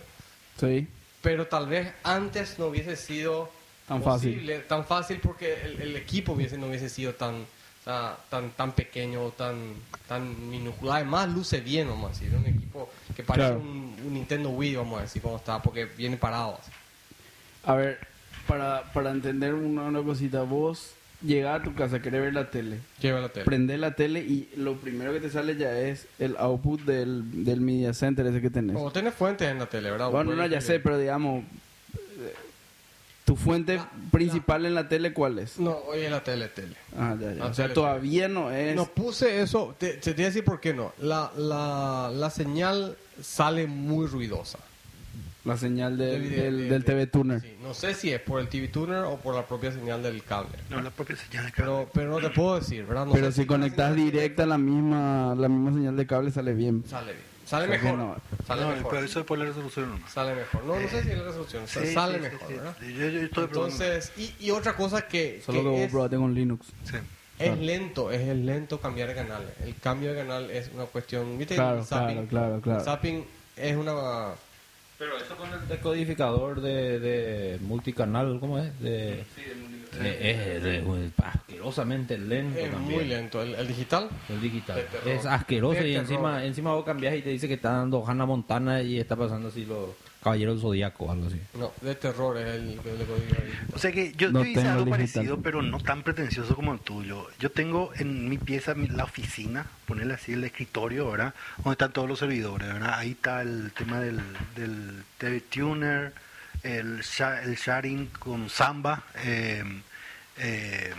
Sí. 0.60 0.86
pero 1.22 1.46
tal 1.46 1.66
vez 1.66 1.92
antes 2.02 2.58
no 2.58 2.66
hubiese 2.66 2.96
sido 2.96 3.50
Tan 3.88 4.02
fácil. 4.02 4.32
posible, 4.34 4.58
tan 4.60 4.84
fácil 4.84 5.18
porque 5.20 5.62
el, 5.62 5.80
el 5.80 5.96
equipo 5.96 6.32
hubiese, 6.32 6.58
no 6.58 6.66
hubiese 6.66 6.88
sido 6.90 7.14
tan, 7.14 7.36
o 7.36 7.84
sea, 7.84 8.16
tan, 8.28 8.50
tan 8.50 8.72
pequeño, 8.72 9.30
tan, 9.30 9.74
tan 10.06 10.50
minúsculo. 10.50 10.92
Además, 10.92 11.28
luce 11.30 11.60
bien, 11.60 11.88
vamos 11.88 12.10
a 12.10 12.12
decir. 12.12 12.36
Un 12.36 12.46
equipo 12.46 12.90
que 13.16 13.22
parece 13.24 13.48
Claro. 13.48 13.60
un, 13.60 13.96
un 14.06 14.14
Nintendo 14.14 14.50
Wii, 14.50 14.76
vamos 14.76 14.98
a 14.98 15.02
decir, 15.02 15.20
cómo 15.22 15.36
está, 15.38 15.60
porque 15.62 15.86
viene 15.86 16.16
parado. 16.18 16.58
así. 16.60 16.70
A 17.64 17.74
ver, 17.74 17.98
para, 18.46 18.84
para 18.92 19.10
entender 19.10 19.54
una, 19.54 19.82
una 19.84 20.02
cosita, 20.02 20.42
vos 20.42 20.92
llegás 21.24 21.60
a 21.60 21.62
tu 21.62 21.74
casa, 21.74 22.02
querés 22.02 22.20
ver 22.20 22.34
la 22.34 22.50
tele, 22.50 22.78
Lleva 23.00 23.20
la 23.20 23.28
tele. 23.28 23.44
prendés 23.44 23.78
la 23.78 23.94
tele 23.94 24.20
y 24.20 24.48
lo 24.56 24.76
primero 24.76 25.12
que 25.12 25.20
te 25.20 25.30
sale 25.30 25.56
ya 25.56 25.78
es 25.78 26.06
el 26.18 26.36
output 26.36 26.80
del, 26.82 27.44
del 27.44 27.60
media 27.60 27.94
center 27.94 28.26
ese 28.26 28.40
que 28.40 28.50
tenés. 28.50 28.76
O 28.78 28.90
tenés 28.90 29.14
fuentes 29.14 29.48
en 29.48 29.58
la 29.58 29.66
tele, 29.66 29.90
¿verdad? 29.90 30.10
Bueno, 30.10 30.34
no, 30.34 30.46
ya 30.46 30.60
sé, 30.60 30.80
pero 30.80 30.98
digamos, 30.98 31.44
eh, 31.94 32.34
tu 33.24 33.36
fuente 33.36 33.80
principal 34.10 34.66
en 34.66 34.74
la 34.74 34.88
tele, 34.88 35.12
¿cuál 35.12 35.38
es? 35.38 35.60
No, 35.60 35.76
hoy 35.86 36.00
es 36.00 36.10
la 36.10 36.24
tele, 36.24 36.48
tele. 36.48 36.74
Ah, 36.98 37.14
ya, 37.20 37.28
ya. 37.32 37.38
La 37.38 37.46
O 37.46 37.54
sea, 37.54 37.66
tele, 37.66 37.74
todavía 37.74 38.26
no 38.26 38.50
es... 38.50 38.74
No 38.74 38.86
puse 38.86 39.42
eso, 39.42 39.76
te, 39.78 39.92
te 39.94 40.12
voy 40.14 40.24
a 40.24 40.26
decir 40.26 40.42
por 40.44 40.58
qué 40.60 40.74
no. 40.74 40.92
La, 40.98 41.30
la, 41.36 42.10
la 42.12 42.30
señal 42.30 42.96
sale 43.22 43.68
muy 43.68 44.06
ruidosa. 44.06 44.58
La 45.44 45.56
señal 45.56 45.98
del, 45.98 46.22
De- 46.22 46.28
de- 46.30 46.42
del, 46.42 46.56
de- 46.58 46.68
del 46.70 46.84
TV 46.84 47.06
Tuner. 47.08 47.40
Sí, 47.40 47.56
no 47.62 47.74
sé 47.74 47.94
si 47.94 48.12
es 48.12 48.20
por 48.20 48.40
el 48.40 48.48
TV 48.48 48.68
Tuner 48.68 48.98
o 49.04 49.16
por 49.16 49.34
la 49.34 49.44
propia 49.46 49.72
señal 49.72 50.02
del 50.02 50.22
cable. 50.22 50.56
No, 50.70 50.80
la 50.80 50.90
propia 50.90 51.16
señal 51.16 51.46
de 51.46 51.52
Pero, 51.56 51.72
cable. 51.78 51.90
pero 51.92 52.10
no 52.10 52.18
te 52.20 52.30
puedo 52.30 52.60
decir, 52.60 52.84
¿verdad? 52.86 53.06
No 53.06 53.12
Pero 53.12 53.32
sé 53.32 53.42
si 53.42 53.46
conectas 53.46 53.96
directa 53.96 54.46
la 54.46 54.56
misma, 54.58 55.34
la 55.36 55.48
misma 55.48 55.72
señal 55.72 55.96
de 55.96 56.06
cable 56.06 56.30
sale 56.30 56.54
bien. 56.54 56.84
Sale 56.88 57.12
bien. 57.12 57.32
Sale 57.44 57.66
mejor. 57.66 57.94
no. 57.98 58.16
Sale 58.46 58.62
No, 58.62 58.68
mejor. 58.68 58.90
pero 58.92 59.04
eso 59.04 59.18
es 59.20 59.26
por 59.26 59.36
la 59.36 59.44
resolución 59.46 59.90
nomás. 59.90 60.12
Sale 60.12 60.34
mejor. 60.34 60.64
No, 60.64 60.78
no 60.80 60.88
sé 60.88 61.02
si 61.02 61.10
es 61.10 61.18
la 61.18 61.24
resolución. 61.24 61.62
Sí, 61.66 61.86
sale 61.92 62.14
sí, 62.14 62.20
mejor, 62.22 62.40
sí. 62.48 62.54
¿verdad? 62.54 62.76
Yo, 62.80 63.08
yo 63.08 63.20
estoy. 63.22 63.44
Entonces, 63.44 64.12
y, 64.16 64.34
y 64.38 64.50
otra 64.52 64.76
cosa 64.76 65.08
que, 65.08 65.42
Solo 65.44 65.58
que, 65.58 65.64
que 65.64 65.70
vos 65.70 65.80
es, 65.80 65.90
probaste 65.90 66.16
con 66.16 66.34
Linux. 66.34 66.66
Sí. 66.84 66.96
es 67.40 67.58
lento, 67.58 68.12
es 68.12 68.20
el 68.28 68.46
lento 68.46 68.80
cambiar 68.80 69.08
de 69.08 69.16
canales. 69.16 69.48
El 69.64 69.74
cambio 69.74 70.12
de 70.14 70.20
canal 70.20 70.50
es 70.52 70.70
una 70.72 70.84
cuestión, 70.84 71.36
¿viste? 71.36 71.56
Claro, 71.56 71.80
el 71.80 71.84
zapping, 71.84 72.26
claro, 72.26 72.28
claro, 72.28 72.60
claro. 72.60 72.78
El 72.78 72.84
zapping 72.84 73.24
es 73.56 73.76
una... 73.76 74.28
Pero 75.02 75.16
eso 75.16 75.34
con 75.36 75.52
el 75.52 75.66
decodificador 75.66 76.60
de, 76.60 77.00
de 77.00 77.58
multicanal, 77.60 78.38
¿cómo 78.38 78.60
es? 78.60 78.78
De, 78.80 79.24
Eh, 80.00 80.60
Es, 80.60 80.64
es- 80.64 80.86
es 80.86 81.12
asquerosamente 81.24 82.16
lento 82.16 82.56
Es 82.60 82.70
también. 82.70 82.98
muy 83.00 83.08
lento. 83.08 83.42
El, 83.42 83.56
el 83.56 83.66
digital, 83.66 84.08
El 84.28 84.40
digital. 84.40 84.80
De. 85.04 85.14
Es 85.16 85.26
asqueroso 85.26 85.80
De 85.80 85.88
y 85.90 85.96
encima, 85.96 86.44
encima 86.44 86.72
vos 86.74 86.84
cambiás 86.84 87.16
y 87.16 87.22
te 87.22 87.30
dice 87.30 87.48
que 87.48 87.54
está 87.54 87.72
dando 87.72 88.06
Hannah 88.06 88.26
Montana 88.26 88.80
y 88.80 89.00
está 89.00 89.16
pasando 89.16 89.48
así 89.48 89.64
los 89.66 89.88
Caballeros 90.22 90.54
del 90.56 90.62
Zodíaco 90.62 91.04
o 91.06 91.10
algo 91.12 91.26
así. 91.26 91.40
no, 91.58 91.72
de 91.80 91.94
terror 91.96 92.36
es 92.38 92.46
el, 92.54 92.76
código 92.76 93.14
digital. 93.16 93.50
O 93.74 93.78
sea 93.78 93.90
que 93.92 94.12
yo, 94.12 94.30
No 94.30 94.40
yo 94.44 94.50
hice 94.50 94.60
tengo 94.60 94.72
algo 94.72 94.84
digital. 94.84 95.10
parecido, 95.12 95.40
pero 95.42 95.62
no 95.62 95.80
tan 95.80 96.02
pretencioso 96.02 96.54
como 96.54 96.72
el 96.72 96.80
tuyo. 96.80 97.28
Yo 97.40 97.50
tengo 97.50 97.90
en 97.96 98.28
mi 98.28 98.38
pieza 98.38 98.74
mi- 98.74 98.88
la 98.88 99.04
oficina, 99.04 99.66
ponerle 99.86 100.14
así 100.14 100.34
el 100.34 100.44
escritorio, 100.44 101.10
¿verdad? 101.10 101.34
Donde 101.58 101.72
están 101.72 101.92
todos 101.92 102.08
los 102.08 102.18
servidores, 102.20 102.72
¿verdad? 102.72 102.94
Ahí 102.98 103.10
está 103.12 103.42
el 103.42 103.72
tema 103.72 103.98
del, 104.00 104.20
del 104.54 105.02
TV 105.18 105.40
Tuner, 105.40 106.12
el, 106.62 107.02
el 107.44 107.54
sharing 107.56 108.06
con 108.18 108.48
Samba, 108.48 109.02
eh, 109.24 109.64
eh, 110.38 110.94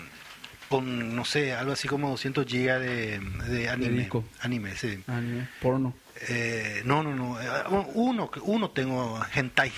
con, 0.74 1.16
no 1.16 1.24
sé, 1.24 1.54
algo 1.54 1.74
así 1.74 1.88
como 1.88 2.10
200 2.10 2.48
gigas 2.48 2.82
de, 2.82 3.20
de 3.20 3.70
anime. 3.70 4.10
Anime, 4.42 4.76
sí. 4.76 5.04
Anime, 5.06 5.48
porno. 5.62 5.94
Eh, 6.30 6.82
no, 6.84 7.04
no, 7.04 7.14
no. 7.16 7.40
eh, 7.40 7.46
Uno, 7.94 8.32
uno 8.42 8.70
tengo 8.72 9.24
hentai. 9.36 9.72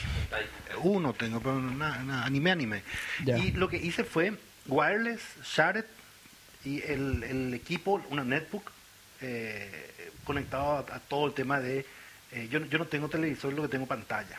Uno 0.84 1.12
tengo, 1.12 1.42
pero 1.42 1.60
nada, 1.60 2.02
nada, 2.02 2.26
anime, 2.26 2.52
anime. 2.52 2.82
Y 3.26 3.52
lo 3.52 3.68
que 3.68 3.76
hice 3.76 4.06
fue 4.06 4.36
wireless, 4.68 5.20
shared 5.44 5.84
y 6.64 6.82
el, 6.84 7.24
el 7.24 7.54
equipo, 7.54 8.02
una 8.10 8.24
netbook 8.24 8.72
eh, 9.20 10.10
conectado 10.24 10.78
a, 10.78 10.96
a 10.96 11.00
todo 11.00 11.28
el 11.28 11.34
tema 11.34 11.60
de. 11.60 11.86
eh, 12.32 12.48
yo, 12.50 12.62
no- 12.62 12.68
yo 12.68 12.78
no 12.78 12.86
tengo 12.86 13.10
televisor, 13.10 13.52
lo 13.52 13.64
que 13.64 13.68
tengo 13.68 13.86
pantalla. 13.86 14.38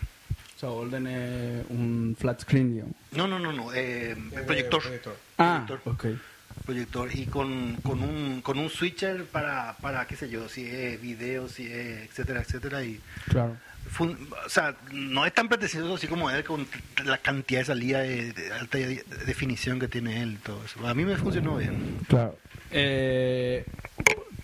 O 0.57 0.59
sea, 0.59 0.71
Golden 0.71 1.07
es 1.07 1.67
un 1.69 2.17
flat 2.19 2.41
screen, 2.41 2.73
digamos. 2.73 2.95
No, 3.13 3.29
no, 3.29 3.39
no, 3.39 3.53
no. 3.53 3.75
eh, 3.75 4.13
Eh, 4.13 4.43
proyector. 4.47 4.81
proyector. 4.81 5.17
Ah, 5.37 5.65
Proyector. 5.67 5.93
ok. 6.15 6.21
Proyector 6.65 7.09
y 7.15 7.27
con, 7.27 7.77
con 7.83 8.03
un 8.03 8.41
con 8.43 8.59
un 8.59 8.69
switcher 8.71 9.25
para 9.27 9.77
para 9.81 10.07
qué 10.07 10.17
sé 10.17 10.29
yo 10.29 10.49
si 10.49 10.67
es 10.67 11.01
video 11.01 11.49
si 11.49 11.67
es 11.67 12.09
etcétera 12.09 12.41
etcétera 12.41 12.83
y 12.83 13.01
Claro. 13.29 13.57
fun- 13.91 14.19
o 14.45 14.49
sea 14.49 14.75
no 14.93 15.25
es 15.27 15.33
tan 15.35 15.49
pretencioso 15.49 15.95
así 15.95 16.07
como 16.09 16.31
él 16.31 16.43
con 16.45 16.67
la 17.05 17.19
cantidad 17.19 17.61
de 17.61 17.65
salida 17.67 18.01
de, 18.01 18.33
de 18.33 18.53
alta 18.53 18.79
de- 18.79 19.05
definición 19.27 19.79
que 19.79 19.89
tiene 19.89 20.23
él 20.23 20.33
y 20.33 20.37
todo 20.45 20.61
eso 20.65 20.87
a 20.87 20.95
mí 20.95 21.05
me 21.05 21.17
funcionó 21.17 21.57
bien 21.57 21.99
Claro. 22.09 22.37
Eh, 22.73 23.65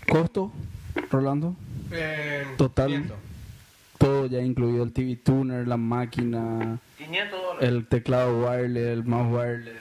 ¿Costo, 0.09 0.53
Rolando? 1.11 1.55
Eh, 1.91 2.45
Total. 2.57 2.87
500. 2.87 3.17
Todo 3.97 4.25
ya 4.27 4.39
incluido 4.41 4.83
el 4.83 4.91
TV 4.93 5.15
tuner, 5.17 5.67
la 5.67 5.77
máquina, 5.77 6.79
500 6.97 7.41
dólares. 7.41 7.69
el 7.69 7.85
teclado 7.87 8.45
wireless, 8.45 8.87
el 8.97 9.03
mouse 9.05 9.31
wireless. 9.33 9.73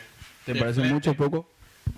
¿Te 0.47 0.55
parece 0.55 0.83
mucho 0.83 1.13
o 1.13 1.15
poco? 1.15 1.52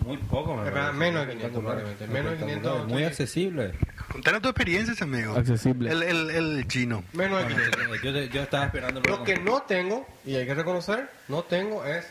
Muy 0.05 0.17
poco, 0.19 0.55
me 0.57 0.71
parece. 0.71 0.93
menos 0.93 1.27
de 1.27 1.33
500 1.35 1.61
probablemente. 1.63 2.07
Menos 2.07 2.33
de 2.33 2.39
500. 2.39 2.87
Muy 2.89 3.05
accesible. 3.05 3.75
contanos 4.13 4.43
tus 4.43 4.51
experiencias 4.51 5.01
amigo 5.03 5.35
Accesible. 5.37 5.91
el, 5.91 6.03
el, 6.03 6.31
el 6.31 6.69
chino 6.69 7.03
Menos 7.15 7.39
de 7.39 7.55
Bueno, 7.55 7.71
500. 8.01 8.03
yo, 8.03 8.33
yo 8.33 8.43
estaba 8.43 8.67
esperando 8.67 9.01
Lo 9.09 9.25
que 9.25 9.39
no 9.39 9.63
tengo, 9.63 10.07
y 10.27 10.37
hay 10.37 10.47
que 10.47 10.55
reconocer, 10.55 11.09
no 11.29 11.43
tengo 11.45 11.85
es 11.85 12.05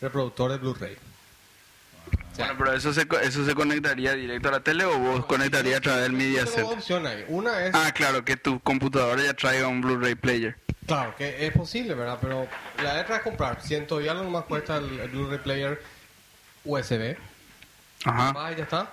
reproductor 0.00 0.50
de 0.52 0.58
Blu-ray. 0.58 0.96
Bueno, 2.36 2.54
pero 2.56 2.72
eso 2.72 2.92
se, 2.92 3.08
co- 3.08 3.18
eso 3.18 3.44
se 3.44 3.54
conectaría 3.54 4.12
directo 4.14 4.48
a 4.48 4.52
la 4.52 4.60
tele 4.60 4.84
o 4.84 4.96
vos 4.96 5.26
conectarías 5.26 5.78
a 5.78 5.80
través 5.80 6.02
del 6.02 6.12
Media 6.12 6.44
ahí. 6.44 7.24
Una 7.28 7.64
es, 7.66 7.74
Ah, 7.74 7.90
claro, 7.92 8.24
que 8.24 8.36
tu 8.36 8.60
computadora 8.60 9.20
ya 9.24 9.34
traiga 9.34 9.66
un 9.66 9.80
Blu-ray 9.80 10.14
player. 10.14 10.54
claro, 10.86 11.14
que 11.16 11.44
es 11.46 11.52
posible, 11.52 11.94
¿verdad? 11.94 12.18
Pero 12.20 12.46
la 12.82 12.94
letra 12.94 13.16
es 13.16 13.22
comprar. 13.22 13.60
Ciento 13.60 14.00
y 14.00 14.06
algo 14.06 14.22
nomás 14.22 14.44
cuesta 14.44 14.76
el, 14.76 15.00
el 15.00 15.08
Blu-ray 15.08 15.38
player 15.38 15.82
USB. 16.64 17.16
Ajá. 18.04 18.32
Ah, 18.36 18.52
ya 18.52 18.64
está. 18.64 18.90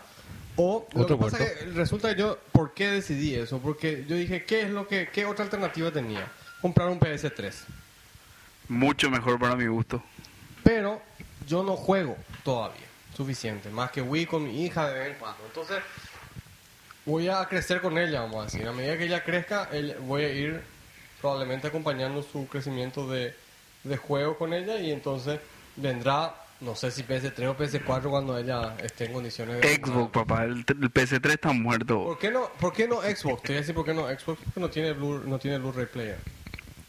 O 0.58 0.88
lo 0.94 1.02
Otro 1.02 1.18
que 1.18 1.24
pasa 1.26 1.38
puerto. 1.38 1.60
que 1.60 1.66
resulta 1.72 2.16
que 2.16 2.22
yo, 2.22 2.40
¿por 2.52 2.74
qué 2.74 2.88
decidí 2.92 3.36
eso? 3.36 3.60
Porque 3.60 4.06
yo 4.08 4.16
dije, 4.16 4.46
¿qué 4.46 4.62
es 4.62 4.70
lo 4.70 4.88
que, 4.88 5.10
qué 5.10 5.26
otra 5.26 5.44
alternativa 5.46 5.92
tenía? 5.92 6.28
Comprar 6.62 6.88
un 6.90 7.00
PS3. 7.00 7.54
Mucho 8.70 9.10
mejor 9.10 9.38
para 9.40 9.56
mi 9.56 9.68
gusto. 9.68 10.02
Pero 10.64 11.02
yo 11.46 11.62
no 11.64 11.76
juego 11.76 12.18
todavía 12.44 12.86
suficiente, 13.16 13.70
más 13.70 13.92
que 13.92 14.02
Wii 14.02 14.26
con 14.26 14.44
mi 14.44 14.66
hija 14.66 14.90
de 14.90 15.00
vez 15.00 15.08
en 15.10 15.16
cuando. 15.16 15.46
Entonces, 15.46 15.78
voy 17.06 17.30
a 17.30 17.46
crecer 17.46 17.82
con 17.82 17.98
ella, 17.98 18.22
vamos 18.22 18.42
a 18.42 18.46
decir. 18.46 18.68
A 18.68 18.72
medida 18.72 18.98
que 18.98 19.06
ella 19.06 19.24
crezca, 19.24 19.70
voy 20.02 20.24
a 20.24 20.30
ir 20.30 20.62
probablemente 21.22 21.68
acompañando 21.68 22.24
su 22.24 22.48
crecimiento 22.48 23.08
de, 23.08 23.36
de 23.84 23.98
juego 23.98 24.38
con 24.38 24.54
ella 24.54 24.78
y 24.80 24.92
entonces 24.92 25.40
vendrá, 25.76 26.36
no 26.62 26.76
sé 26.76 26.92
si 26.92 27.04
PS3 27.04 27.48
o 27.48 27.58
PS4 27.58 28.10
cuando 28.10 28.38
ella 28.38 28.76
esté 28.82 29.06
en 29.06 29.14
condiciones 29.14 29.62
de... 29.62 29.76
Xbox, 29.76 30.12
papá. 30.12 30.46
El, 30.46 30.60
el 30.68 30.94
PS3 30.94 31.32
está 31.32 31.52
muerto. 31.52 32.04
¿Por 32.04 32.20
qué 32.20 32.32
no, 32.32 32.50
por 32.60 32.74
qué 32.74 32.88
no 32.88 33.02
Xbox? 33.02 33.44
Te 33.44 33.50
voy 33.50 33.58
a 33.58 33.60
decir 33.60 33.76
por 33.76 33.86
qué 33.86 33.94
no 33.94 34.08
Xbox, 34.08 34.40
porque 34.44 34.60
no 34.60 34.70
tiene 34.70 34.94
Blu, 34.94 35.24
no 35.26 35.38
tiene 35.38 35.58
Blu-ray 35.58 35.88
player. 35.88 36.18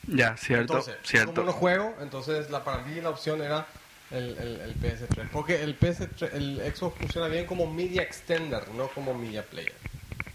Ya, 0.06 0.36
cierto, 0.36 0.74
Entonces, 0.74 0.96
cierto. 1.02 1.34
como 1.34 1.46
no 1.46 1.52
juego, 1.52 1.94
entonces 2.00 2.48
la, 2.50 2.62
para 2.62 2.84
mí 2.84 3.00
la 3.00 3.10
opción 3.10 3.42
era 3.42 3.66
el, 4.12 4.36
el, 4.38 4.60
el 4.60 4.74
PS3. 4.76 5.28
Porque 5.32 5.62
el 5.62 5.78
PS3, 5.78 6.32
el 6.32 6.74
Xbox 6.74 6.98
funciona 6.98 7.26
bien 7.28 7.44
como 7.46 7.70
media 7.70 8.02
extender, 8.02 8.68
no 8.76 8.86
como 8.88 9.14
media 9.14 9.44
player. 9.44 9.74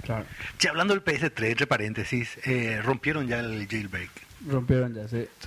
Claro. 0.04 0.26
Che, 0.58 0.68
hablando 0.68 0.94
del 0.94 1.04
PS3 1.04 1.52
entre 1.52 1.68
paréntesis 1.68 2.38
eh, 2.44 2.82
rompieron 2.84 3.28
ya 3.28 3.40
el 3.40 3.68
jailbreak 3.68 4.10
Rompieron 4.48 4.96
ya, 4.96 5.08
sí. 5.08 5.28
O 5.40 5.44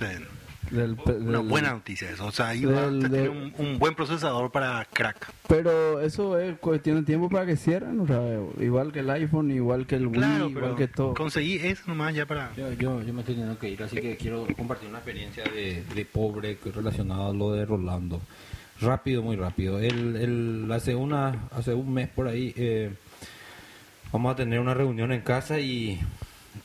Del, 0.71 0.95
pe- 0.95 1.13
una 1.13 1.39
del- 1.39 1.47
buena 1.47 1.71
noticia 1.71 2.09
eso 2.09 2.25
o 2.25 2.31
sea 2.31 2.49
ahí 2.49 2.65
va 2.65 2.79
a 2.79 2.89
del- 2.89 3.01
tener 3.03 3.21
del- 3.21 3.29
un, 3.29 3.53
un 3.57 3.79
buen 3.79 3.93
procesador 3.95 4.51
para 4.51 4.83
crack 4.91 5.31
Pero 5.47 6.01
eso 6.01 6.37
es 6.39 6.57
cuestión 6.59 6.97
de 6.97 7.03
tiempo 7.03 7.29
para 7.29 7.45
que 7.45 7.55
cierren, 7.55 7.99
o 7.99 8.07
sea, 8.07 8.21
igual 8.59 8.91
que 8.91 8.99
el 8.99 9.09
iPhone, 9.09 9.51
igual 9.51 9.85
que 9.85 9.95
el 9.95 10.07
Wii, 10.07 10.13
claro 10.19 10.49
igual 10.49 10.75
que 10.75 10.87
todo. 10.87 11.13
conseguí 11.13 11.55
eso 11.55 11.83
nomás 11.87 12.13
ya 12.15 12.25
para 12.25 12.53
Yo, 12.55 12.71
yo, 12.73 13.01
yo 13.03 13.13
me 13.13 13.19
estoy 13.21 13.35
teniendo 13.35 13.57
que 13.59 13.69
ir, 13.69 13.83
así 13.83 13.97
que 13.97 14.17
quiero 14.17 14.47
compartir 14.57 14.89
una 14.89 14.97
experiencia 14.99 15.43
de, 15.43 15.83
de 15.93 16.05
pobre 16.05 16.57
relacionada 16.73 17.29
a 17.29 17.33
lo 17.33 17.51
de 17.53 17.65
Rolando. 17.65 18.19
Rápido, 18.81 19.21
muy 19.21 19.37
rápido. 19.37 19.79
El, 19.79 20.15
el, 20.17 20.71
hace, 20.71 20.95
una, 20.95 21.47
hace 21.51 21.73
un 21.73 21.93
mes 21.93 22.09
por 22.09 22.27
ahí 22.27 22.53
eh, 22.57 22.91
vamos 24.11 24.33
a 24.33 24.35
tener 24.35 24.59
una 24.59 24.73
reunión 24.73 25.11
en 25.13 25.21
casa 25.21 25.59
y 25.59 25.99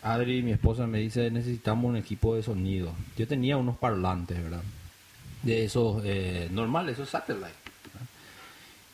Adri, 0.02 0.42
mi 0.42 0.52
esposa, 0.52 0.86
me 0.86 0.98
dice 0.98 1.30
necesitamos 1.30 1.84
un 1.84 1.96
equipo 1.96 2.34
de 2.34 2.42
sonido. 2.42 2.92
Yo 3.16 3.26
tenía 3.26 3.56
unos 3.56 3.76
parlantes, 3.76 4.42
¿verdad? 4.42 4.62
De 5.42 5.64
esos 5.64 6.02
eh, 6.04 6.48
normales, 6.50 6.94
esos 6.94 7.10
satellite. 7.10 7.46
¿verdad? 7.84 8.06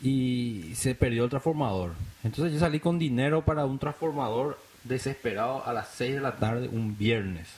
Y 0.02 0.72
se 0.74 0.94
perdió 0.94 1.24
el 1.24 1.30
transformador. 1.30 1.94
Entonces 2.24 2.52
yo 2.52 2.58
salí 2.58 2.80
con 2.80 2.98
dinero 2.98 3.44
para 3.44 3.64
un 3.66 3.78
transformador 3.78 4.58
desesperado 4.84 5.64
a 5.66 5.72
las 5.72 5.88
6 5.94 6.14
de 6.14 6.20
la 6.20 6.36
tarde 6.36 6.68
un 6.68 6.96
viernes. 6.96 7.48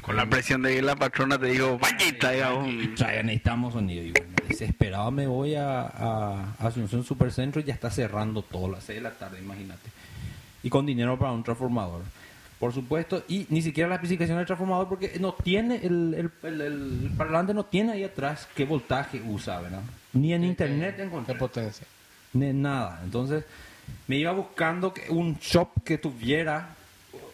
Con 0.00 0.16
la 0.16 0.26
presión 0.26 0.62
de 0.62 0.74
que 0.74 0.82
la 0.82 0.96
patrona 0.96 1.38
te 1.38 1.46
dijo, 1.46 1.78
vaya 1.78 2.06
y 2.08 2.12
traiga 2.12 2.52
un... 2.54 2.94
Traiga, 2.96 3.22
necesitamos 3.22 3.74
sonido. 3.74 4.02
Y 4.02 4.10
bueno, 4.10 4.32
desesperado 4.48 5.10
me 5.10 5.26
voy 5.26 5.54
a, 5.54 5.82
a 5.82 6.54
Asunción 6.58 7.04
Supercentro 7.04 7.60
y 7.60 7.64
ya 7.64 7.74
está 7.74 7.90
cerrando 7.90 8.42
todo 8.42 8.66
a 8.66 8.70
las 8.70 8.84
6 8.84 8.96
de 8.96 9.02
la 9.02 9.12
tarde, 9.12 9.40
imagínate. 9.40 9.90
Y 10.62 10.70
con 10.70 10.86
dinero 10.86 11.18
para 11.18 11.32
un 11.32 11.44
transformador. 11.44 12.02
Por 12.62 12.72
supuesto, 12.72 13.24
y 13.26 13.44
ni 13.50 13.60
siquiera 13.60 13.88
la 13.88 13.96
especificación 13.96 14.36
del 14.36 14.46
transformador 14.46 14.88
porque 14.88 15.18
no 15.18 15.32
tiene, 15.32 15.80
el, 15.84 16.14
el, 16.14 16.30
el- 16.48 16.60
el 16.60 17.10
parlante 17.16 17.52
no 17.52 17.64
tiene 17.64 17.90
ahí 17.94 18.04
atrás 18.04 18.46
qué 18.54 18.64
voltaje 18.64 19.20
usa, 19.26 19.60
¿verdad? 19.60 19.82
Ni 20.12 20.32
en 20.32 20.44
internet 20.44 20.96
De 20.96 21.02
encontré. 21.02 21.34
potencia. 21.34 21.84
Ni 22.34 22.52
nada. 22.52 23.00
Entonces, 23.02 23.44
me 24.06 24.14
iba 24.14 24.30
buscando 24.30 24.94
un 25.08 25.38
shop 25.40 25.70
que 25.84 25.98
tuviera 25.98 26.68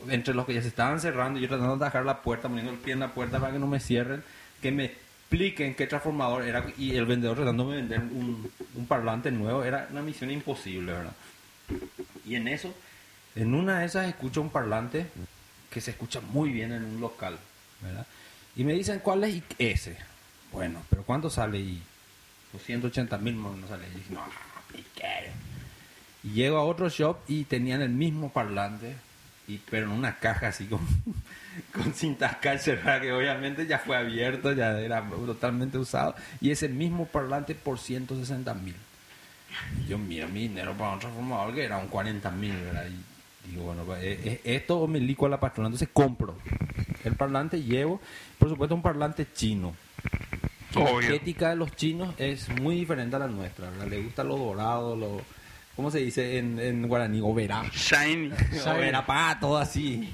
entre 0.08 0.32
los 0.32 0.46
que 0.46 0.54
ya 0.54 0.62
se 0.62 0.68
estaban 0.68 0.98
cerrando 0.98 1.38
y 1.38 1.42
yo 1.42 1.48
tratando 1.48 1.76
de 1.76 1.84
dejar 1.84 2.06
la 2.06 2.22
puerta, 2.22 2.48
poniendo 2.48 2.72
el 2.72 2.78
pie 2.78 2.94
en 2.94 3.00
la 3.00 3.12
puerta 3.12 3.38
para 3.38 3.52
que 3.52 3.58
no 3.58 3.66
me 3.66 3.80
cierren, 3.80 4.22
que 4.62 4.72
me 4.72 4.86
expliquen 4.86 5.74
qué 5.74 5.86
transformador 5.86 6.44
era 6.44 6.64
y 6.78 6.96
el 6.96 7.04
vendedor 7.04 7.36
tratando 7.36 7.68
de 7.68 7.76
vender 7.76 8.00
un, 8.00 8.50
un 8.76 8.86
parlante 8.86 9.30
nuevo 9.30 9.62
era 9.62 9.88
una 9.92 10.00
misión 10.00 10.30
imposible, 10.30 10.90
¿verdad? 10.92 11.12
Y 12.24 12.34
en 12.36 12.48
eso, 12.48 12.74
en 13.38 13.54
una 13.54 13.80
de 13.80 13.86
esas 13.86 14.08
escucho 14.08 14.40
un 14.40 14.50
parlante 14.50 15.06
que 15.70 15.80
se 15.80 15.92
escucha 15.92 16.20
muy 16.20 16.50
bien 16.50 16.72
en 16.72 16.84
un 16.84 17.00
local, 17.00 17.38
¿verdad? 17.80 18.04
Y 18.56 18.64
me 18.64 18.72
dicen, 18.72 18.98
¿cuál 18.98 19.22
es 19.22 19.42
ese? 19.58 19.96
Bueno, 20.50 20.82
pero 20.90 21.04
¿cuánto 21.04 21.30
sale? 21.30 21.58
Y 21.60 21.80
280 22.52 23.16
mil 23.18 23.40
no 23.40 23.68
sale. 23.68 23.86
Y 23.94 23.96
dije, 23.98 24.12
no. 24.12 24.24
Y 26.24 26.30
llego 26.30 26.58
a 26.58 26.64
otro 26.64 26.88
shop 26.88 27.18
y 27.28 27.44
tenían 27.44 27.80
el 27.80 27.90
mismo 27.90 28.32
parlante, 28.32 28.96
y, 29.46 29.58
pero 29.70 29.86
en 29.86 29.92
una 29.92 30.18
caja 30.18 30.48
así 30.48 30.66
con, 30.66 30.80
con 31.72 31.94
cinta 31.94 32.40
cal 32.40 32.58
cerrada, 32.58 33.00
que 33.00 33.12
obviamente 33.12 33.68
ya 33.68 33.78
fue 33.78 33.96
abierto, 33.96 34.52
ya 34.52 34.80
era 34.80 35.08
totalmente 35.08 35.78
usado. 35.78 36.16
Y 36.40 36.50
ese 36.50 36.68
mismo 36.68 37.06
parlante 37.06 37.54
por 37.54 37.78
160 37.78 38.52
mil. 38.54 38.74
Yo 39.88 39.96
miro 39.96 40.28
mi 40.28 40.48
dinero 40.48 40.74
para 40.74 40.94
un 40.94 40.98
transformador 40.98 41.54
que 41.54 41.64
era 41.64 41.78
un 41.78 41.86
40 41.86 42.30
mil, 42.32 42.56
¿verdad? 42.56 42.86
Y 42.88 43.07
digo, 43.50 43.64
bueno, 43.64 43.82
pues, 43.84 44.02
eh, 44.02 44.20
eh, 44.24 44.40
esto 44.44 44.86
me 44.86 45.00
lico 45.00 45.26
a 45.26 45.28
la 45.28 45.40
patrona. 45.40 45.68
Entonces 45.68 45.88
compro 45.92 46.36
el 47.04 47.14
parlante, 47.14 47.62
llevo, 47.62 48.00
por 48.38 48.48
supuesto, 48.48 48.74
un 48.74 48.82
parlante 48.82 49.26
chino. 49.32 49.74
que 50.72 50.80
la 50.80 50.90
Obvio. 50.90 51.00
estética 51.08 51.50
de 51.50 51.56
los 51.56 51.74
chinos 51.74 52.14
es 52.18 52.48
muy 52.60 52.76
diferente 52.76 53.16
a 53.16 53.20
la 53.20 53.28
nuestra, 53.28 53.70
¿verdad? 53.70 53.86
Le 53.86 54.02
gusta 54.02 54.24
lo 54.24 54.36
dorado, 54.36 54.96
lo... 54.96 55.20
¿Cómo 55.76 55.90
se 55.92 55.98
dice 56.00 56.38
en, 56.38 56.58
en 56.58 56.88
guaraní? 56.88 57.20
Overá. 57.22 57.62
Shiny. 57.72 58.32
Overá, 58.66 59.06
pa, 59.06 59.38
todo 59.40 59.58
así. 59.58 60.12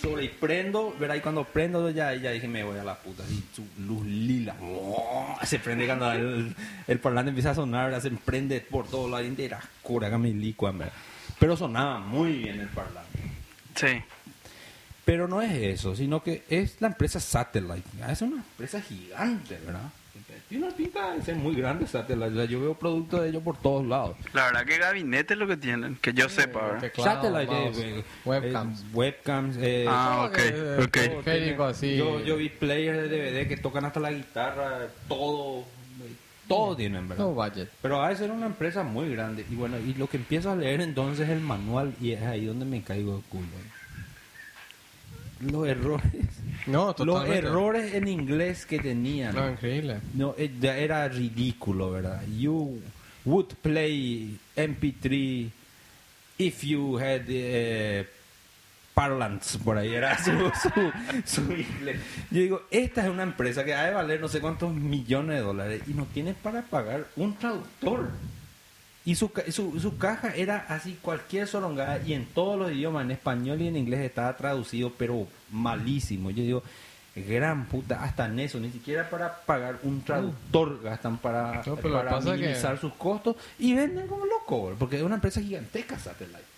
Sobre 0.00 0.24
y 0.24 0.28
prendo, 0.28 0.94
verá, 0.98 1.16
y 1.16 1.20
cuando 1.20 1.44
prendo 1.44 1.90
ya, 1.90 2.14
ya 2.14 2.30
dije, 2.30 2.48
me 2.48 2.64
voy 2.64 2.78
a 2.78 2.84
la 2.84 2.94
puta, 2.94 3.22
así, 3.24 3.44
su 3.54 3.66
luz 3.82 4.06
lila. 4.06 4.54
¡Oh! 4.62 5.36
Se 5.42 5.58
prende 5.58 5.86
cuando 5.86 6.10
el, 6.12 6.54
el 6.86 6.98
parlante 6.98 7.30
empieza 7.30 7.50
a 7.50 7.54
sonar, 7.54 7.86
¿verdad? 7.86 8.00
se 8.00 8.10
prende 8.12 8.60
por 8.60 8.86
todos 8.86 9.10
lados, 9.10 9.26
y 9.36 9.42
era 9.42 9.60
cura, 9.82 10.08
que 10.08 10.16
me 10.16 10.30
licuan, 10.30 10.78
¿verdad? 10.78 10.94
Pero 11.38 11.56
sonaba 11.56 11.98
muy 12.00 12.32
bien 12.32 12.60
el 12.60 12.68
parlante. 12.68 13.18
Sí. 13.74 14.02
Pero 15.04 15.28
no 15.28 15.42
es 15.42 15.52
eso, 15.52 15.94
sino 15.94 16.22
que 16.22 16.44
es 16.48 16.80
la 16.80 16.88
empresa 16.88 17.20
Satellite. 17.20 17.82
Ah, 18.02 18.12
Es 18.12 18.22
una 18.22 18.36
empresa 18.36 18.80
gigante, 18.80 19.58
¿verdad? 19.64 19.90
Tiene 20.48 20.66
una 20.66 20.74
pinta 20.76 21.12
de 21.14 21.22
ser 21.22 21.36
muy 21.36 21.54
grande 21.54 21.86
Satellite. 21.86 22.28
O 22.28 22.34
sea, 22.36 22.44
yo 22.44 22.60
veo 22.60 22.74
productos 22.74 23.22
de 23.22 23.28
ellos 23.30 23.42
por 23.42 23.56
todos 23.56 23.84
lados. 23.86 24.16
La 24.32 24.44
verdad 24.46 24.64
que 24.64 24.78
gabinete 24.78 25.34
es 25.34 25.40
lo 25.40 25.46
que 25.46 25.56
tienen, 25.56 25.96
que 25.96 26.12
yo 26.12 26.28
sepa, 26.28 26.60
¿verdad? 26.62 26.80
Teclado, 26.80 27.22
Satellite, 27.22 27.52
mouse, 27.52 27.78
eh, 27.78 28.04
webcams. 28.24 28.80
eh, 28.80 28.84
webcams. 28.92 29.56
eh, 29.58 29.86
Ah, 29.88 30.28
ok, 30.28 30.38
ok. 30.84 30.90
todo 30.92 31.22
periférico 31.22 31.64
así. 31.64 31.96
Yo, 31.96 32.20
yo 32.20 32.36
vi 32.36 32.48
players 32.50 32.98
de 32.98 33.08
DVD 33.08 33.48
que 33.48 33.56
tocan 33.56 33.84
hasta 33.86 34.00
la 34.00 34.12
guitarra, 34.12 34.86
todo, 35.08 35.64
todo 36.48 36.76
tienen, 36.76 37.08
¿verdad? 37.08 37.24
No 37.24 37.32
budget. 37.32 37.68
Pero 37.82 38.02
a 38.02 38.08
veces 38.08 38.24
era 38.24 38.34
una 38.34 38.46
empresa 38.46 38.82
muy 38.82 39.10
grande. 39.10 39.44
Y 39.50 39.54
bueno, 39.54 39.78
y 39.78 39.94
lo 39.94 40.08
que 40.08 40.16
empiezo 40.16 40.50
a 40.50 40.56
leer 40.56 40.80
entonces 40.80 41.26
es 41.28 41.32
el 41.32 41.40
manual 41.40 41.94
y 42.00 42.12
es 42.12 42.22
ahí 42.22 42.44
donde 42.46 42.64
me 42.64 42.82
caigo 42.82 43.16
de 43.16 43.22
culo. 43.28 43.46
Los 45.40 45.68
errores. 45.68 46.12
No, 46.66 46.86
Los 46.86 46.96
totalmente. 46.96 47.38
errores 47.38 47.94
en 47.94 48.08
inglés 48.08 48.64
que 48.64 48.78
tenían. 48.78 49.34
No, 49.34 49.50
increíble. 49.50 49.98
No, 50.14 50.34
eh, 50.38 50.50
era 50.62 51.06
ridículo, 51.08 51.90
¿verdad? 51.90 52.22
You 52.28 52.80
would 53.24 53.54
play 53.60 54.38
MP3 54.56 55.50
if 56.38 56.62
you 56.62 56.96
had 56.98 57.22
eh, 57.28 58.06
parlants, 58.94 59.56
por 59.58 59.76
ahí 59.76 59.92
era 59.94 60.16
su, 60.22 60.30
su, 60.62 60.92
su 61.24 61.52
inglés. 61.52 62.00
Yo 62.30 62.40
digo, 62.40 62.62
esta 62.70 63.02
es 63.04 63.10
una 63.10 63.24
empresa 63.24 63.64
que 63.64 63.74
ha 63.74 63.84
de 63.86 63.92
valer 63.94 64.20
no 64.20 64.28
sé 64.28 64.40
cuántos 64.40 64.72
millones 64.72 65.36
de 65.36 65.42
dólares 65.42 65.82
y 65.86 65.94
no 65.94 66.06
tiene 66.14 66.34
para 66.34 66.62
pagar 66.62 67.06
un 67.16 67.34
traductor. 67.36 68.08
Y 69.04 69.16
su, 69.16 69.30
su, 69.50 69.78
su 69.80 69.98
caja 69.98 70.32
era 70.34 70.64
así, 70.68 70.98
cualquier 71.02 71.46
solongada, 71.46 72.00
y 72.06 72.14
en 72.14 72.24
todos 72.24 72.58
los 72.58 72.72
idiomas, 72.72 73.04
en 73.04 73.10
español 73.10 73.60
y 73.60 73.68
en 73.68 73.76
inglés, 73.76 74.00
estaba 74.00 74.34
traducido, 74.34 74.90
pero 74.96 75.26
malísimo. 75.50 76.30
Yo 76.30 76.42
digo, 76.42 76.62
gran 77.14 77.66
puta, 77.66 78.02
hasta 78.02 78.24
en 78.26 78.38
eso, 78.40 78.58
ni 78.58 78.70
siquiera 78.70 79.10
para 79.10 79.40
pagar 79.42 79.78
un 79.82 80.00
traductor 80.02 80.80
gastan 80.82 81.18
para, 81.18 81.62
No, 81.66 81.76
para 81.76 82.18
que- 82.18 82.30
minimizar 82.30 82.78
sus 82.78 82.94
costos 82.94 83.36
y 83.58 83.74
venden 83.74 84.06
como 84.06 84.24
locos, 84.24 84.74
porque 84.78 84.96
es 84.96 85.02
una 85.02 85.16
empresa 85.16 85.40
gigantesca, 85.42 85.98
Satellite. 85.98 86.53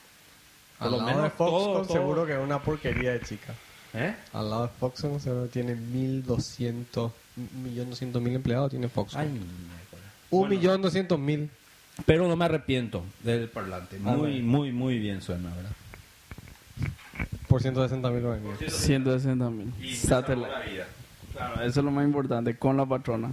Por 0.78 0.86
Al 0.86 0.92
lo 0.92 0.96
lado 0.98 1.08
menos 1.08 1.22
de 1.24 1.30
Foxconn 1.30 1.62
todo- 1.62 1.82
todo- 1.82 1.92
seguro 1.94 2.26
que 2.26 2.32
es 2.34 2.38
una 2.38 2.62
porquería 2.62 3.12
de 3.12 3.20
chica. 3.22 3.54
¿Eh? 3.94 4.14
Al 4.34 4.50
lado 4.50 4.62
de 4.64 4.68
Foxconn 4.78 5.20
seguro 5.20 5.46
tiene 5.46 5.74
1200, 5.74 7.12
1.200.000 7.36 8.34
empleados 8.34 8.70
tiene 8.70 8.88
Foxconn. 8.88 9.22
Ay, 9.22 9.28
miércoles. 9.28 10.04
1.200.000. 10.30 11.48
Pero 12.04 12.28
no 12.28 12.36
me 12.36 12.44
arrepiento 12.44 13.02
del 13.22 13.48
parlante. 13.48 13.96
Ah, 14.04 14.10
Muy, 14.10 14.42
muy, 14.42 14.70
muy 14.70 14.98
bien 14.98 15.22
suena, 15.22 15.48
¿verdad? 15.54 15.70
Por 17.48 17.62
160.000 17.62 18.20
lo 18.22 18.30
vendió. 18.32 18.68
160 18.70 19.48
mil. 19.50 19.72
Satellite. 19.96 20.84
Claro, 21.32 21.54
eso 21.62 21.80
es 21.80 21.84
lo 21.84 21.90
más 21.90 22.04
importante, 22.04 22.56
con 22.58 22.76
la 22.76 22.84
patrona. 22.84 23.30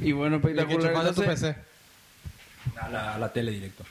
Y 0.00 0.12
bueno, 0.12 0.36
¿Y 0.36 0.40
qué 0.40 0.48
espectacular. 0.52 0.90
chupaste 0.92 1.14
tu 1.20 1.26
PC? 1.28 1.56
A 2.80 2.88
la, 2.88 3.14
a 3.14 3.18
la 3.18 3.32
tele 3.32 3.50
directo. 3.52 3.84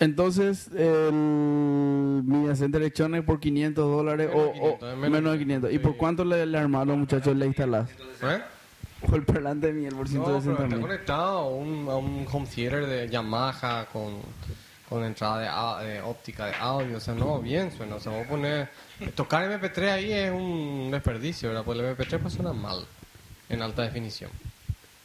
Entonces 0.00 0.68
el 0.76 1.12
Media 2.24 2.56
Center 2.56 2.80
Electronics 2.80 3.24
por 3.24 3.40
500 3.40 3.84
dólares 3.96 4.28
Menos 4.28 4.42
o, 4.42 4.46
de 4.46 4.52
500, 4.52 4.82
o 4.82 4.96
menos 4.96 5.10
menos 5.10 5.32
de 5.32 5.38
de 5.38 5.44
500. 5.44 5.72
¿Y 5.72 5.78
por 5.78 5.96
cuánto 5.96 6.24
le, 6.24 6.46
le 6.46 6.58
armaron 6.58 6.88
los 6.88 6.98
muchachos 6.98 7.36
le 7.36 7.46
instalás? 7.46 7.90
¿Eh? 8.22 8.42
O 9.10 9.14
el 9.16 9.22
parlante 9.24 9.66
de 9.66 9.72
Miguel 9.74 9.94
por 9.94 10.08
No, 10.10 10.24
pero 10.24 10.40
160 10.40 10.62
está 10.64 10.76
mil. 10.76 10.80
conectado 10.80 11.38
a 11.38 11.48
un, 11.48 11.88
a 11.90 11.96
un 11.96 12.26
home 12.30 12.46
theater 12.46 12.86
de 12.86 13.08
Yamaha 13.08 13.86
con, 13.92 14.14
con 14.88 15.04
entrada 15.04 15.82
de, 15.82 16.00
óptica 16.00 16.46
de 16.46 16.54
audio. 16.58 16.96
O 16.96 17.00
sea, 17.00 17.14
no, 17.14 17.38
bien 17.40 17.70
suena. 17.70 17.96
O 17.96 18.00
sea, 18.00 18.12
vamos 18.12 18.26
a 18.26 18.30
poner... 18.30 18.68
Tocar 19.14 19.44
MP3 19.60 19.90
ahí 19.90 20.12
es 20.12 20.30
un 20.30 20.88
desperdicio, 20.90 21.48
¿verdad? 21.50 21.64
Pues 21.64 21.78
el 21.78 21.84
MP3 21.96 22.18
pues 22.18 22.32
suena 22.34 22.52
mal 22.54 22.86
en 23.50 23.60
alta 23.60 23.82
definición. 23.82 24.30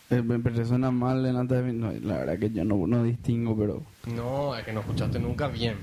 Me 0.09 0.65
suena 0.65 0.89
mal 0.89 1.23
en 1.25 1.35
alta 1.35 1.55
definición. 1.55 2.01
No, 2.01 2.07
la 2.09 2.17
verdad 2.19 2.39
que 2.39 2.49
yo 2.49 2.63
no, 2.65 2.87
no 2.87 3.03
distingo, 3.03 3.55
pero 3.57 3.83
No, 4.15 4.55
es 4.55 4.63
que 4.65 4.73
no 4.73 4.79
escuchaste 4.79 5.19
nunca 5.19 5.47
bien. 5.47 5.75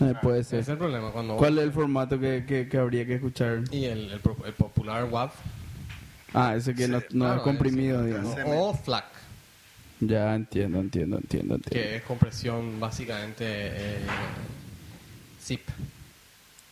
eh, 0.00 0.14
puede 0.22 0.40
Ese 0.40 0.58
es 0.58 0.66
ser. 0.66 0.72
el 0.74 0.78
problema. 0.78 1.10
cuando 1.12 1.36
¿Cuál 1.36 1.58
es 1.58 1.64
el 1.64 1.72
formato 1.72 2.18
que, 2.20 2.44
que, 2.46 2.68
que 2.68 2.76
habría 2.78 3.06
que 3.06 3.14
escuchar? 3.14 3.62
Y 3.70 3.84
el, 3.86 4.10
el, 4.12 4.20
el 4.44 4.52
popular 4.54 5.04
WAV. 5.04 5.30
Ah, 6.34 6.54
ese 6.56 6.74
que 6.74 6.84
Sí, 6.84 6.90
no, 6.90 6.98
no 6.98 7.06
claro, 7.08 7.36
es 7.36 7.42
comprimido, 7.42 8.04
digamos. 8.04 8.36
O 8.46 8.74
FLAC, 8.74 9.04
Ya 10.00 10.34
entiendo, 10.34 10.78
entiendo, 10.78 11.16
entiendo, 11.16 11.54
entiendo. 11.56 11.70
que 11.88 11.96
es 11.96 12.02
compresión 12.02 12.78
básicamente 12.78 13.44
eh, 13.46 13.98
zip. 15.40 15.62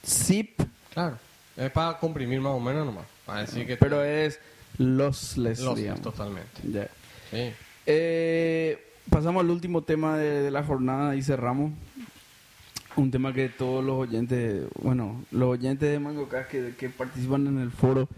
Zip, 0.07 0.61
Claro. 0.93 1.17
Es 1.57 1.71
para 1.73 1.99
comprimir 1.99 2.41
más 2.41 2.53
o 2.53 2.61
menos 2.61 2.87
nomás. 2.87 3.05
Para 3.27 3.41
decir 3.41 3.67
que... 3.67 3.77
pero 3.77 4.05
es 4.05 4.39
lossless, 4.79 5.59
Los, 5.61 5.77
digamos. 5.77 6.03
totalmente. 6.03 6.61
Ya. 6.71 6.89
Sí. 7.31 7.53
Eh, 7.87 8.79
pasamos 9.11 9.43
al 9.43 9.51
último 9.51 9.83
tema 9.83 10.17
de, 10.19 10.43
de 10.43 10.51
la 10.51 10.63
jornada 10.65 11.17
y 11.17 11.23
cerramos. 11.23 11.73
Un 12.97 13.11
tema 13.11 13.33
que 13.33 13.49
todos 13.49 13.85
los 13.85 13.95
oyentes, 13.95 14.65
bueno, 14.83 15.23
los 15.31 15.49
oyentes 15.51 15.89
de 15.91 16.01
MangoCast 16.01 16.51
que, 16.51 16.75
que 16.77 16.89
participan 16.89 17.47
en 17.47 17.59
el 17.59 17.71
foro 17.71 18.09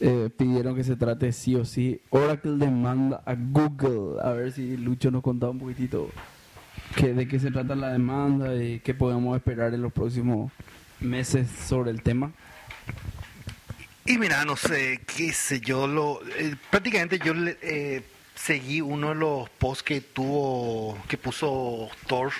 eh, 0.00 0.30
pidieron 0.36 0.76
que 0.76 0.84
se 0.84 0.94
trate 0.94 1.32
sí 1.32 1.56
o 1.56 1.64
sí. 1.64 2.00
Oracle 2.10 2.52
demanda 2.58 3.22
a 3.26 3.34
Google. 3.34 4.20
A 4.22 4.30
ver 4.32 4.52
si 4.52 4.76
Lucho 4.76 5.10
nos 5.10 5.22
contaba 5.22 5.50
un 5.50 5.58
poquitito 5.58 6.10
que, 6.96 7.12
de 7.12 7.26
qué 7.26 7.40
se 7.40 7.50
trata 7.50 7.74
la 7.74 7.88
demanda 7.92 8.54
y 8.54 8.78
qué 8.80 8.94
podemos 8.94 9.36
esperar 9.36 9.74
en 9.74 9.82
los 9.82 9.92
próximos 9.92 10.52
meses 11.00 11.48
sobre 11.50 11.90
el 11.90 12.02
tema. 12.02 12.30
Y 14.06 14.18
mira, 14.18 14.44
no 14.44 14.54
sé, 14.54 15.00
qué 15.16 15.32
sé 15.32 15.60
yo, 15.60 15.86
lo, 15.88 16.20
eh, 16.38 16.54
prácticamente 16.70 17.18
yo 17.18 17.32
le- 17.34 17.56
eh, 17.62 18.02
seguí 18.44 18.82
uno 18.82 19.08
de 19.10 19.14
los 19.14 19.48
posts 19.48 19.82
que 19.82 20.00
tuvo, 20.02 20.98
que 21.08 21.16
puso 21.16 21.88
Thor, 22.06 22.32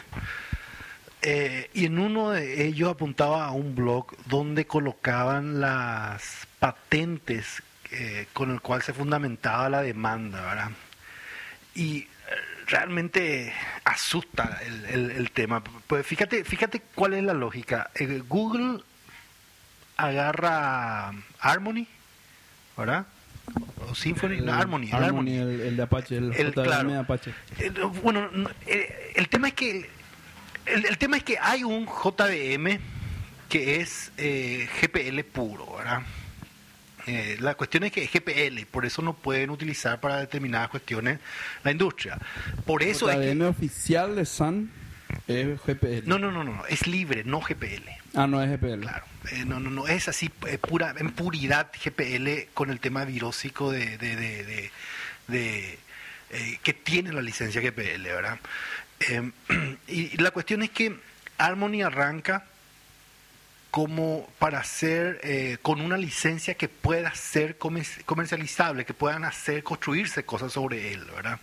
eh, 1.22 1.70
y 1.72 1.86
en 1.86 1.98
uno 1.98 2.32
de 2.32 2.66
ellos 2.66 2.90
apuntaba 2.90 3.46
a 3.46 3.52
un 3.52 3.74
blog 3.74 4.14
donde 4.26 4.66
colocaban 4.66 5.61
las 5.62 6.46
patentes 6.59 7.62
eh, 7.90 8.26
con 8.34 8.50
el 8.50 8.61
cual 8.61 8.82
se 8.82 8.92
fundamentaba 8.92 9.70
la 9.70 9.80
demanda, 9.80 10.42
¿verdad? 10.42 10.70
Y 11.74 12.00
eh, 12.00 12.07
realmente 12.66 13.55
asusta 13.84 14.61
el, 14.66 15.11
el- 15.12 15.30
tema. 15.30 15.62
Pues 15.86 16.07
fíjate, 16.07 16.44
fíjate 16.44 16.82
cuál 16.94 17.14
es 17.14 17.22
la 17.24 17.32
lógica. 17.34 17.90
Google 18.28 18.82
agarra 19.96 21.12
Harmony, 21.40 21.86
¿verdad? 22.76 23.07
O 23.90 23.95
Symphony, 23.95 24.40
no, 24.40 24.53
Harmony, 24.53 24.84
el 24.88 24.95
Harmony, 24.95 25.07
Harmony. 25.07 25.53
el, 25.55 25.61
el 25.61 25.76
de 25.76 25.82
Apache, 25.82 26.16
el, 26.16 26.32
El- 26.34 26.53
claro. 26.55 26.88
de 26.90 26.99
Apache. 26.99 27.34
Eh, 27.59 27.70
no, 27.76 27.90
bueno, 27.90 28.28
no, 28.32 28.51
eh, 28.66 29.12
el 29.14 29.28
tema 29.28 29.49
es 29.49 29.55
que 29.55 29.88
el, 30.66 30.97
tema 30.99 31.18
es 31.18 31.22
que 31.24 31.36
hay 31.38 31.62
un 31.64 31.86
JVM 31.86 32.78
que 33.49 33.80
es 33.80 34.11
eh, 34.16 34.68
GPL 34.80 35.20
puro, 35.24 35.76
¿verdad? 35.76 36.03
Eh, 37.07 37.36
la 37.40 37.55
cuestión 37.55 37.84
es 37.84 37.92
que 37.92 38.03
es 38.05 38.11
GPL 38.11 38.64
por 38.70 38.86
eso 38.86 39.03
no 39.03 39.12
pueden 39.12 39.51
utilizar 39.51 40.01
para 40.01 40.16
determinadas 40.20 40.70
cuestiones 40.70 41.18
la 41.62 41.70
industria. 41.70 42.18
Por 42.64 42.82
eso 42.82 43.11
es 43.11 43.16
JVM 43.18 43.38
que 43.40 43.45
oficial 43.45 44.16
de 44.16 44.24
Sun 44.24 44.70
es 45.28 45.61
GPL. 45.61 46.07
no, 46.09 46.18
no, 46.18 46.32
no, 46.32 46.42
no, 46.42 46.64
es 46.66 46.86
libre, 46.86 47.22
no 47.24 47.40
GPL. 47.42 47.86
Ah, 48.14 48.26
no 48.26 48.42
es 48.42 48.50
GPL. 48.50 48.80
Claro, 48.80 49.04
eh, 49.32 49.44
no, 49.44 49.58
no, 49.60 49.70
no, 49.70 49.86
es 49.88 50.08
así, 50.08 50.30
eh, 50.46 50.58
pura, 50.58 50.94
en 50.98 51.10
puridad 51.12 51.70
GPL 51.72 52.48
con 52.54 52.70
el 52.70 52.78
tema 52.80 53.04
virósico 53.04 53.72
de, 53.72 53.98
de, 53.98 54.16
de, 54.16 54.70
de- 55.28 55.78
eh, 56.30 56.58
que 56.62 56.72
tiene 56.72 57.12
la 57.12 57.22
licencia 57.22 57.60
GPL, 57.60 58.02
¿verdad? 58.04 58.38
Eh, 59.00 59.30
y 59.88 60.16
la 60.22 60.30
cuestión 60.30 60.62
es 60.62 60.70
que 60.70 60.96
Harmony 61.38 61.82
arranca 61.82 62.44
como 63.70 64.28
para 64.38 64.60
hacer 64.60 65.20
eh, 65.24 65.58
con 65.62 65.80
una 65.80 65.96
licencia 65.96 66.54
que 66.54 66.68
pueda 66.68 67.12
ser 67.14 67.58
comer- 67.58 68.04
comercializable, 68.04 68.84
que 68.84 68.94
puedan 68.94 69.24
hacer, 69.24 69.64
construirse 69.64 70.24
cosas 70.24 70.52
sobre 70.52 70.92
él, 70.92 71.04
¿verdad? 71.06 71.40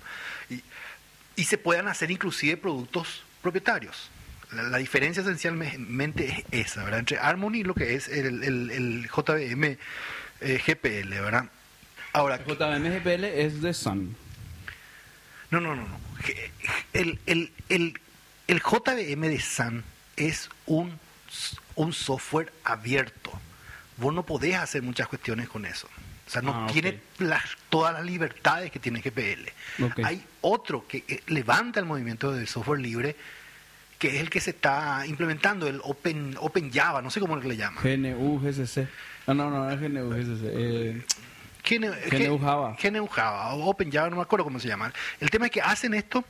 Y 1.36 1.44
se 1.44 1.58
puedan 1.58 1.88
hacer 1.90 2.12
inclusive 2.12 2.56
productos 2.56 3.24
propietarios. 3.42 4.10
La, 4.54 4.64
la 4.64 4.78
diferencia 4.78 5.22
esencialmente 5.22 6.46
es 6.52 6.68
esa, 6.68 6.84
¿verdad? 6.84 7.00
Entre 7.00 7.18
Harmony 7.18 7.56
y 7.60 7.64
lo 7.64 7.74
que 7.74 7.96
es 7.96 8.08
el, 8.08 8.44
el- 8.44 8.72
el 8.72 9.10
JVM 9.10 9.78
eh, 10.42 10.62
GPL, 10.66 11.10
¿verdad? 11.10 11.46
Ahora, 12.14 12.38
JVM 12.46 12.90
GPL 13.00 13.24
es 13.26 13.62
de 13.62 13.74
Sun. 13.74 14.16
no, 15.50 15.62
no, 15.62 15.76
no, 15.76 15.88
no. 15.88 16.00
El, 16.94 17.20
el, 17.26 17.52
el, 17.70 18.00
el 18.48 18.62
JVM 18.62 19.22
de 19.28 19.40
Sun 19.40 19.84
es 20.18 20.50
un, 20.66 21.00
un 21.76 21.94
software 21.94 22.52
abierto. 22.64 23.32
Vos 23.98 24.14
no 24.14 24.26
podés 24.26 24.56
hacer 24.56 24.82
muchas 24.82 25.08
cuestiones 25.08 25.48
con 25.48 25.66
eso. 25.66 25.88
O 26.28 26.30
sea, 26.30 26.42
no 26.42 26.52
Ah, 26.54 26.68
tiene 26.72 27.00
las, 27.20 27.44
todas 27.70 27.94
las 27.94 28.04
libertades 28.06 28.72
que 28.72 28.80
tiene 28.80 29.02
GPL. 29.02 29.50
Hay 30.04 30.24
otro 30.42 30.88
que 30.88 31.04
eh, 31.08 31.22
levanta 31.28 31.80
el 31.80 31.86
movimiento 31.86 32.32
del 32.32 32.48
software 32.48 32.80
libre, 32.80 33.16
que 34.02 34.08
es 34.08 34.16
el 34.16 34.32
que 34.32 34.42
se 34.42 34.50
está 34.50 35.06
implementando, 35.06 35.68
el 35.68 35.80
Open, 35.84 36.36
Open 36.40 36.74
Java, 36.74 37.04
no 37.04 37.12
sé 37.12 37.20
cómo 37.20 37.36
le 37.36 37.56
llaman. 37.56 37.84
GNU 37.84 38.40
GCC. 38.40 38.88
Ah, 39.28 39.36
no, 39.36 39.52
no, 39.52 39.70
es 39.70 39.80
GNU 39.80 40.10
GCC. 40.10 40.42
Eh, 40.44 41.06
GNU, 41.70 41.92
GNU 42.10 42.40
Java. 42.40 42.76
GNU 42.82 43.06
Java 43.06 43.54
o 43.54 43.70
Open 43.70 43.92
Java, 43.92 44.10
no 44.10 44.16
me 44.16 44.24
acuerdo 44.24 44.44
cómo 44.44 44.60
se 44.60 44.68
llama. 44.68 44.92
El 45.20 45.30
tema 45.30 45.46
es 45.46 45.52
que 45.52 45.62
hacen 45.62 45.94
esto 45.94 46.26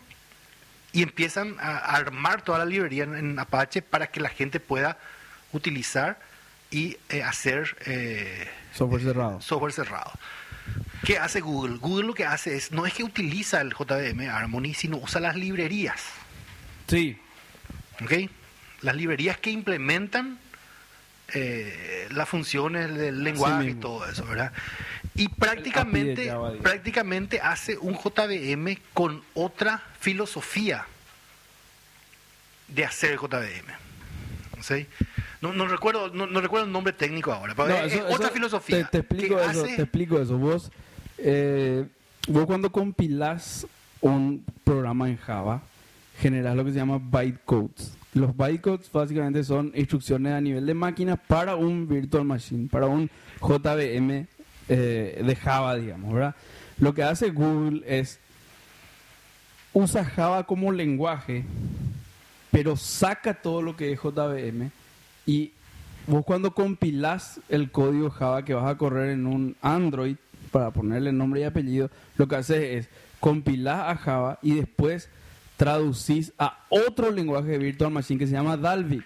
y 0.91 1.01
empiezan 1.01 1.55
a 1.61 1.78
armar 1.78 2.41
toda 2.41 2.57
la 2.57 2.65
librería 2.65 3.05
en, 3.05 3.15
en 3.15 3.39
Apache 3.39 3.82
para 3.82 4.07
que 4.07 4.19
la 4.19 4.28
gente 4.28 4.59
pueda 4.59 4.97
utilizar 5.53 6.19
y 6.72 6.97
eh, 7.07 7.24
hacer 7.24 7.78
eh, 7.86 8.49
software 8.74 9.01
cerrado. 9.01 9.39
software 9.39 9.72
cerrado. 9.72 10.11
¿Qué 11.05 11.17
hace 11.17 11.39
Google? 11.39 11.78
Google 11.78 12.07
lo 12.07 12.13
que 12.13 12.26
hace 12.26 12.53
es, 12.53 12.74
no 12.74 12.86
es 12.86 12.93
que 12.93 13.05
utiliza 13.05 13.61
el 13.61 13.69
JVM 13.69 14.30
Harmony, 14.30 14.74
sino 14.74 14.97
usa 14.97 15.22
las 15.22 15.38
librerías. 15.38 16.03
Sí. 16.88 17.17
¿Ok? 18.03 18.29
Las 18.81 18.95
librerías 18.95 19.37
que 19.37 19.51
implementan 19.51 20.39
eh, 21.33 22.07
las 22.11 22.27
funciones 22.27 22.93
del 22.95 23.23
lenguaje 23.23 23.69
y 23.69 23.73
todo 23.75 24.05
eso, 24.09 24.25
¿verdad? 24.25 24.51
Y 25.15 25.27
prácticamente, 25.29 26.27
Java, 26.27 26.53
prácticamente 26.61 27.39
hace 27.41 27.77
un 27.77 27.95
JVM 27.95 28.77
con 28.93 29.21
otra 29.33 29.81
filosofía 29.99 30.85
de 32.67 32.85
hacer 32.85 33.17
JVM. 33.17 33.71
¿sí? 34.61 34.85
No, 35.41 35.53
no 35.53 35.67
recuerdo, 35.67 36.09
no, 36.13 36.27
no 36.27 36.39
recuerdo 36.41 36.65
el 36.67 36.71
nombre 36.71 36.93
técnico 36.93 37.31
ahora, 37.33 37.53
pero 37.55 37.69
No, 37.69 37.75
es, 37.77 37.93
eso- 37.93 38.05
otra 38.07 38.25
eso- 38.27 38.33
filosofía. 38.33 38.83
Te, 38.85 38.91
te 38.91 38.97
explico 38.99 39.39
eso, 39.39 39.63
hace- 39.63 39.75
te 39.75 39.81
explico 39.81 40.19
eso. 40.21 40.37
Vos, 40.37 40.71
eh, 41.17 41.85
vos 42.27 42.45
cuando 42.45 42.71
compilás 42.71 43.65
un 44.01 44.45
programa 44.63 45.09
en 45.09 45.17
Java, 45.17 45.61
generas 46.22 46.55
lo 46.55 46.63
que 46.63 46.72
se 46.72 46.78
llama 46.78 47.01
bytecodes. 47.01 47.97
Los 48.13 48.36
bytecodes 48.38 48.91
básicamente 48.91 49.43
son 49.43 49.72
instrucciones 49.74 50.34
a 50.34 50.41
nivel 50.41 50.65
de 50.65 50.74
máquina 50.74 51.15
para 51.15 51.55
un 51.55 51.88
virtual 51.88 52.26
machine, 52.26 52.69
para 52.69 52.86
un 52.86 53.09
JVM 53.41 54.28
eh, 54.69 55.24
de 55.26 55.36
Java, 55.36 55.76
digamos, 55.76 56.13
¿verdad? 56.13 56.36
Lo 56.78 56.93
que 56.93 57.03
hace 57.03 57.32
Google 57.32 57.84
es 57.86 58.19
usa 59.74 60.05
Java 60.05 60.45
como 60.45 60.72
lenguaje, 60.72 61.43
pero 62.51 62.76
saca 62.76 63.34
todo 63.34 63.61
lo 63.61 63.76
que 63.76 63.91
es 63.91 63.99
JVM 63.99 64.69
y 65.26 65.51
vos 66.07 66.24
cuando 66.26 66.53
compilás 66.53 67.39
el 67.49 67.72
código 67.72 68.09
Java 68.09 68.45
que 68.45 68.53
vas 68.53 68.69
a 68.69 68.78
correr 68.78 69.11
en 69.11 69.26
un 69.26 69.55
Android 69.61 70.17
para 70.51 70.72
ponerle 70.72 71.11
nombre 71.11 71.41
y 71.41 71.43
apellido, 71.43 71.89
lo 72.17 72.28
que 72.28 72.36
haces 72.36 72.63
es 72.63 72.89
compilás 73.19 73.89
a 73.89 73.95
Java 73.95 74.39
y 74.41 74.55
después 74.55 75.09
traducís 75.66 76.34
a 76.39 76.66
otro 76.70 77.12
lenguaje 77.12 77.49
de 77.51 77.57
Virtual 77.59 77.91
Machine 77.91 78.18
que 78.20 78.26
se 78.26 78.34
llama 78.34 78.57
Dalvik. 78.57 79.03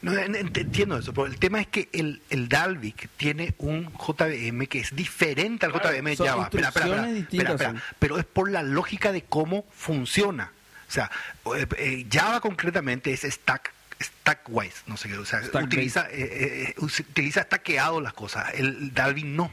No, 0.00 0.12
en- 0.18 0.34
en- 0.34 0.50
entiendo 0.52 0.98
eso, 0.98 1.14
pero 1.14 1.28
el 1.28 1.38
tema 1.38 1.60
es 1.60 1.68
que 1.68 1.88
el, 1.92 2.20
el 2.28 2.48
Dalvik 2.48 3.08
tiene 3.16 3.54
un 3.58 3.88
JVM 3.92 4.66
que 4.66 4.80
es 4.80 4.96
diferente 4.96 5.64
al 5.66 5.70
Claro, 5.72 5.90
JVM 5.90 6.10
de 6.10 6.16
Java. 6.16 6.42
Espera, 6.44 6.68
espera, 6.68 7.08
espera, 7.18 7.50
espera. 7.52 7.82
Pero 8.00 8.18
es 8.18 8.24
por 8.24 8.50
la 8.50 8.64
lógica 8.64 9.12
de 9.12 9.22
cómo 9.22 9.64
funciona. 9.70 10.50
O 10.88 10.90
sea, 10.92 11.08
eh, 11.56 11.66
eh, 11.78 12.06
Java 12.10 12.40
concretamente 12.40 13.12
es 13.12 13.20
stack 13.22 13.72
stackwise, 14.02 14.82
no 14.88 14.96
sé 14.96 15.08
qué, 15.08 15.16
o 15.16 15.24
sea, 15.24 15.40
Stack 15.44 15.62
utiliza 15.66 16.08
eh, 16.10 16.70
eh, 16.70 16.74
us- 16.78 16.98
utiliza 16.98 17.44
stackeado 17.44 18.00
las 18.00 18.12
cosas. 18.12 18.52
El 18.54 18.92
Dalvik 18.92 19.24
no. 19.26 19.52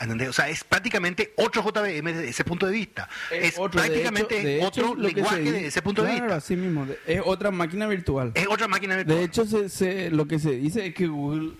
¿Entendés? 0.00 0.28
O 0.28 0.32
sea, 0.32 0.48
es 0.48 0.62
prácticamente 0.64 1.32
otro 1.36 1.62
JVM 1.62 2.12
desde 2.12 2.28
ese 2.28 2.44
punto 2.44 2.66
de 2.66 2.72
vista. 2.72 3.08
Es, 3.32 3.54
otro, 3.58 3.80
de 3.82 3.88
prácticamente 3.88 4.36
hecho- 4.38 4.46
de 4.46 4.56
hecho, 4.58 4.66
otro 4.68 4.94
lo 4.94 5.02
que 5.02 5.08
se 5.08 5.14
lenguaje 5.16 5.40
dice- 5.40 5.52
desde 5.52 5.66
ese 5.66 5.82
punto 5.82 6.02
de 6.04 6.12
vista. 6.12 6.36
así 6.36 6.56
mismo. 6.56 6.86
de- 6.86 6.98
Es 7.06 7.20
otra 7.24 7.50
máquina 7.50 7.86
virtual. 7.88 8.30
Es 8.34 8.46
otra 8.48 8.68
máquina 8.68 8.96
virtual. 8.96 9.18
De 9.18 9.24
hecho, 9.24 9.44
se, 9.44 9.68
se- 9.68 10.10
lo 10.10 10.26
que 10.28 10.38
se 10.38 10.52
dice 10.52 10.86
es 10.86 10.94
que 10.94 11.06
Google 11.08 11.52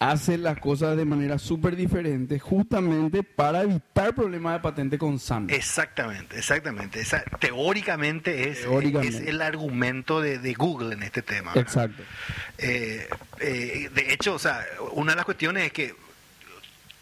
hace 0.00 0.38
las 0.38 0.58
cosas 0.60 0.96
de 0.96 1.04
manera 1.04 1.38
súper 1.38 1.74
diferente 1.74 2.38
justamente 2.38 3.22
para 3.24 3.62
evitar 3.62 4.14
problemas 4.14 4.54
de 4.54 4.60
patente 4.60 4.96
con 4.98 5.18
Sun. 5.18 5.48
Exactamente, 5.50 6.38
exactamente. 6.38 7.00
Esa, 7.00 7.22
teóricamente, 7.40 8.48
es, 8.48 8.60
Teóricamente. 8.62 9.18
es 9.22 9.26
el 9.28 9.42
argumento 9.42 10.20
de, 10.20 10.38
de 10.38 10.54
Google 10.54 10.94
en 10.94 11.02
este 11.02 11.22
tema. 11.22 11.52
¿verdad? 11.52 11.62
Exacto. 11.62 12.02
Eh, 12.58 13.08
eh, 13.40 13.88
de 13.94 14.12
hecho, 14.12 14.34
o 14.34 14.38
sea, 14.38 14.64
una 14.92 15.12
de 15.12 15.16
las 15.16 15.24
cuestiones 15.24 15.66
es 15.66 15.72
que 15.72 15.94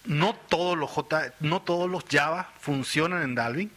no 0.07 0.35
todos 0.35 0.77
los 0.79 0.91
J, 0.91 1.35
no 1.41 1.63
todos 1.63 1.91
los 1.91 2.05
Java 2.11 2.51
funcionan 2.59 3.23
en 3.23 3.35
Dalvin, 3.35 3.71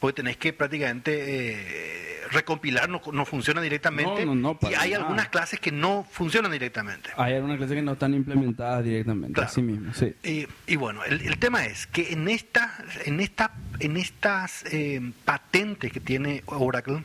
porque 0.00 0.16
tenés 0.16 0.36
que 0.36 0.52
prácticamente 0.52 1.12
eh, 1.14 2.20
recompilar, 2.32 2.88
no, 2.88 3.00
no 3.12 3.24
funciona 3.24 3.60
directamente. 3.60 4.26
No, 4.26 4.34
no, 4.34 4.58
no, 4.60 4.68
y 4.68 4.74
hay 4.74 4.90
nada. 4.90 5.02
algunas 5.04 5.28
clases 5.28 5.60
que 5.60 5.70
no 5.70 6.04
funcionan 6.10 6.50
directamente. 6.50 7.10
Hay 7.16 7.34
algunas 7.34 7.56
clases 7.58 7.76
que 7.76 7.82
no 7.82 7.92
están 7.92 8.12
implementadas 8.14 8.82
directamente, 8.84 9.34
Claro. 9.34 9.48
así 9.48 9.62
mismo, 9.62 9.94
sí. 9.94 10.14
Y, 10.24 10.46
y 10.66 10.76
bueno, 10.76 11.04
el, 11.04 11.20
el 11.20 11.38
tema 11.38 11.64
es 11.66 11.86
que 11.86 12.12
en 12.12 12.26
esta, 12.28 12.74
en 13.04 13.20
esta, 13.20 13.52
en 13.78 13.96
estas 13.96 14.64
eh, 14.72 15.00
patentes 15.24 15.92
que 15.92 16.00
tiene 16.00 16.42
Oracle, 16.46 17.02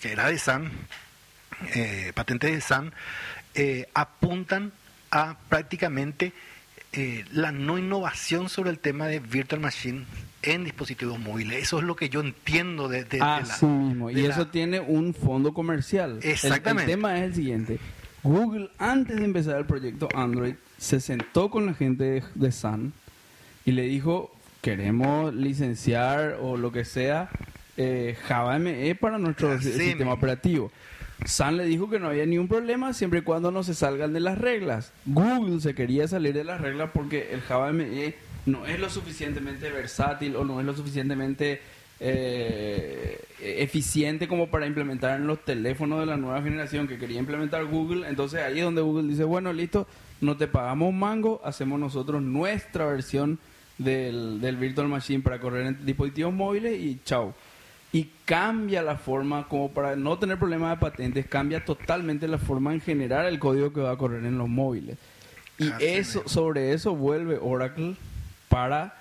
que 0.00 0.12
era 0.12 0.28
de 0.28 0.38
Sun, 0.38 0.70
eh, 1.74 2.12
patentes 2.14 2.52
de 2.52 2.60
Sun, 2.60 2.92
apuntan 3.94 4.72
a 5.10 5.36
prácticamente 5.48 6.32
eh, 6.96 7.24
la 7.32 7.52
no 7.52 7.78
innovación 7.78 8.48
sobre 8.48 8.70
el 8.70 8.78
tema 8.78 9.06
de 9.06 9.20
virtual 9.20 9.60
machine 9.60 10.04
en 10.42 10.64
dispositivos 10.64 11.18
móviles. 11.18 11.62
Eso 11.62 11.78
es 11.78 11.84
lo 11.84 11.94
que 11.96 12.08
yo 12.08 12.20
entiendo 12.20 12.88
de, 12.88 13.04
de- 13.04 13.10
de 13.10 13.18
la- 13.18 13.36
Así 13.36 13.66
mismo. 13.66 14.10
Y 14.10 14.14
la- 14.14 14.28
eso 14.34 14.46
tiene 14.48 14.80
un 14.80 15.12
fondo 15.14 15.52
comercial. 15.54 16.18
Exactamente. 16.22 16.90
El, 16.92 16.98
tema 16.98 17.18
es 17.18 17.24
el 17.24 17.34
siguiente. 17.34 17.78
Google, 18.22 18.70
antes 18.78 19.16
de 19.16 19.24
empezar 19.24 19.58
el 19.58 19.66
proyecto 19.66 20.08
Android, 20.14 20.54
se 20.78 21.00
sentó 21.00 21.50
con 21.50 21.66
la 21.66 21.74
gente 21.74 22.04
de, 22.04 22.24
de 22.34 22.52
Sun 22.52 22.92
y 23.64 23.72
le 23.72 23.82
dijo, 23.82 24.34
queremos 24.62 25.34
licenciar 25.34 26.38
o 26.40 26.56
lo 26.56 26.72
que 26.72 26.84
sea 26.84 27.28
eh, 27.76 28.16
Java 28.26 28.58
ME 28.58 28.94
para 28.94 29.18
nuestro 29.18 29.52
Así 29.52 29.64
sistema 29.64 29.94
mismo. 29.96 30.12
operativo. 30.12 30.72
Sun 31.24 31.56
le 31.56 31.64
dijo 31.64 31.88
que 31.88 31.98
no 31.98 32.08
había 32.08 32.26
ningún 32.26 32.48
problema 32.48 32.92
siempre 32.92 33.20
y 33.20 33.22
cuando 33.22 33.50
no 33.50 33.62
se 33.62 33.74
salgan 33.74 34.12
de 34.12 34.20
las 34.20 34.38
reglas. 34.38 34.92
Google 35.06 35.60
se 35.60 35.74
quería 35.74 36.06
salir 36.06 36.34
de 36.34 36.44
las 36.44 36.60
reglas 36.60 36.90
porque 36.92 37.30
el 37.32 37.40
Java 37.40 37.72
ME 37.72 38.14
no 38.44 38.66
es 38.66 38.78
lo 38.78 38.90
suficientemente 38.90 39.70
versátil 39.70 40.36
o 40.36 40.44
no 40.44 40.60
es 40.60 40.66
lo 40.66 40.74
suficientemente 40.74 41.60
eh, 41.98 43.18
eficiente 43.40 44.28
como 44.28 44.48
para 44.48 44.66
implementar 44.66 45.18
en 45.18 45.26
los 45.26 45.44
teléfonos 45.44 46.00
de 46.00 46.06
la 46.06 46.16
nueva 46.16 46.42
generación 46.42 46.86
que 46.86 46.98
quería 46.98 47.18
implementar 47.18 47.64
Google. 47.64 48.08
Entonces 48.08 48.40
ahí 48.40 48.58
es 48.58 48.64
donde 48.64 48.82
Google 48.82 49.08
dice, 49.08 49.24
bueno, 49.24 49.52
listo, 49.52 49.86
no 50.20 50.36
te 50.36 50.46
pagamos 50.46 50.92
mango, 50.92 51.40
hacemos 51.44 51.80
nosotros 51.80 52.22
nuestra 52.22 52.86
versión 52.86 53.38
del, 53.78 54.40
del 54.40 54.56
Virtual 54.56 54.88
Machine 54.88 55.22
para 55.22 55.40
correr 55.40 55.66
en 55.66 55.86
dispositivos 55.86 56.32
móviles 56.32 56.78
y 56.78 57.00
chao. 57.04 57.34
Y 57.96 58.10
cambia 58.26 58.82
la 58.82 58.96
forma, 58.96 59.48
como 59.48 59.70
para 59.70 59.96
no 59.96 60.18
tener 60.18 60.38
problemas 60.38 60.70
de 60.72 60.76
patentes, 60.76 61.26
cambia 61.26 61.64
totalmente 61.64 62.28
la 62.28 62.36
forma 62.36 62.74
en 62.74 62.82
generar 62.82 63.24
el 63.24 63.38
código 63.38 63.72
que 63.72 63.80
va 63.80 63.92
a 63.92 63.96
correr 63.96 64.22
en 64.26 64.36
los 64.36 64.48
móviles. 64.48 64.98
Y 65.56 65.70
Así 65.70 65.84
eso, 65.86 66.18
mismo. 66.18 66.28
sobre 66.28 66.72
eso 66.74 66.94
vuelve 66.94 67.38
Oracle 67.40 67.96
para 68.50 68.94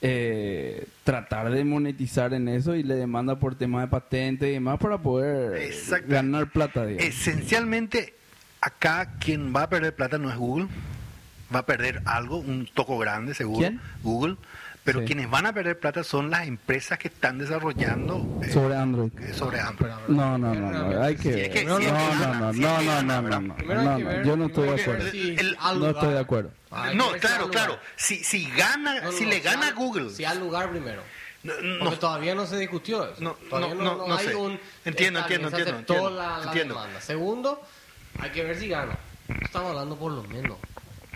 eh, 0.00 0.86
tratar 1.02 1.50
de 1.50 1.64
monetizar 1.64 2.32
en 2.34 2.46
eso 2.46 2.76
y 2.76 2.84
le 2.84 2.94
demanda 2.94 3.40
por 3.40 3.56
temas 3.56 3.82
de 3.82 3.88
patente 3.88 4.48
y 4.48 4.52
demás 4.52 4.78
para 4.78 4.98
poder 4.98 5.72
ganar 6.06 6.52
plata, 6.52 6.86
digamos. 6.86 7.08
Esencialmente, 7.08 8.14
acá 8.60 9.14
quien 9.18 9.52
va 9.52 9.64
a 9.64 9.68
perder 9.68 9.92
plata 9.92 10.18
no 10.18 10.30
es 10.30 10.36
Google, 10.36 10.68
va 11.52 11.58
a 11.60 11.66
perder 11.66 12.00
algo, 12.04 12.36
un 12.36 12.68
toco 12.72 12.96
grande 12.96 13.34
seguro, 13.34 13.58
¿Quién? 13.58 13.80
Google, 14.04 14.36
pero 14.84 15.00
Sí. 15.00 15.06
quienes 15.06 15.30
van 15.30 15.46
a 15.46 15.52
perder 15.52 15.78
plata 15.78 16.04
son 16.04 16.30
las 16.30 16.46
empresas 16.46 16.98
que 16.98 17.08
están 17.08 17.38
desarrollando 17.38 18.38
eh, 18.42 18.52
Sobre 18.52 18.76
Android. 18.76 19.10
eh, 19.18 19.32
sobre 19.32 19.58
Android. 19.60 19.90
No, 20.08 20.36
no, 20.38 20.54
no, 20.54 20.70
no, 20.70 21.02
hay 21.02 21.16
que 21.16 21.30
ver. 21.30 21.50
que- 21.52 21.64
No, 21.64 21.78
no, 21.78 21.90
no, 21.90 22.52
no, 22.52 23.02
no, 23.02 23.22
no, 23.22 23.98
no, 23.98 24.22
yo 24.24 24.36
no 24.36 24.46
estoy 24.46 24.68
de 24.68 24.82
acuerdo. 24.82 25.04
No 25.78 25.90
estoy 25.90 26.12
de 26.12 26.18
acuerdo. 26.18 26.50
No, 26.94 27.12
claro, 27.20 27.48
claro. 27.50 27.78
Si, 27.96 28.22
si 28.22 28.50
gana, 28.50 29.10
si 29.12 29.24
le 29.24 29.40
gana 29.40 29.72
Google, 29.72 30.10
Si 30.10 30.24
al 30.24 30.38
lugar 30.38 30.70
primero. 30.70 31.02
no, 31.44 31.52
Porque 31.54 31.78
no, 31.96 31.98
todavía 31.98 32.34
no 32.34 32.46
se 32.46 32.58
discutió 32.58 33.04
eso. 33.04 33.22
No, 33.22 33.32
Todavía 33.50 33.74
no, 33.74 33.96
no, 33.96 34.08
no 34.08 34.14
hay 34.16 34.26
sé. 34.26 34.34
un... 34.34 34.58
Entiendo, 34.84 35.20
entiendo, 35.20 35.48
entiendo, 35.48 35.78
entiendo, 35.78 36.10
la, 36.10 36.38
la 36.38 36.44
entiendo. 36.44 36.74
demanda. 36.74 37.00
Segundo, 37.00 37.60
hay 38.18 38.30
que 38.30 38.42
ver 38.44 38.58
si 38.58 38.68
gana. 38.68 38.96
Estamos 39.42 39.70
hablando 39.70 39.96
por 39.96 40.12
lo 40.12 40.22
menos 40.24 40.56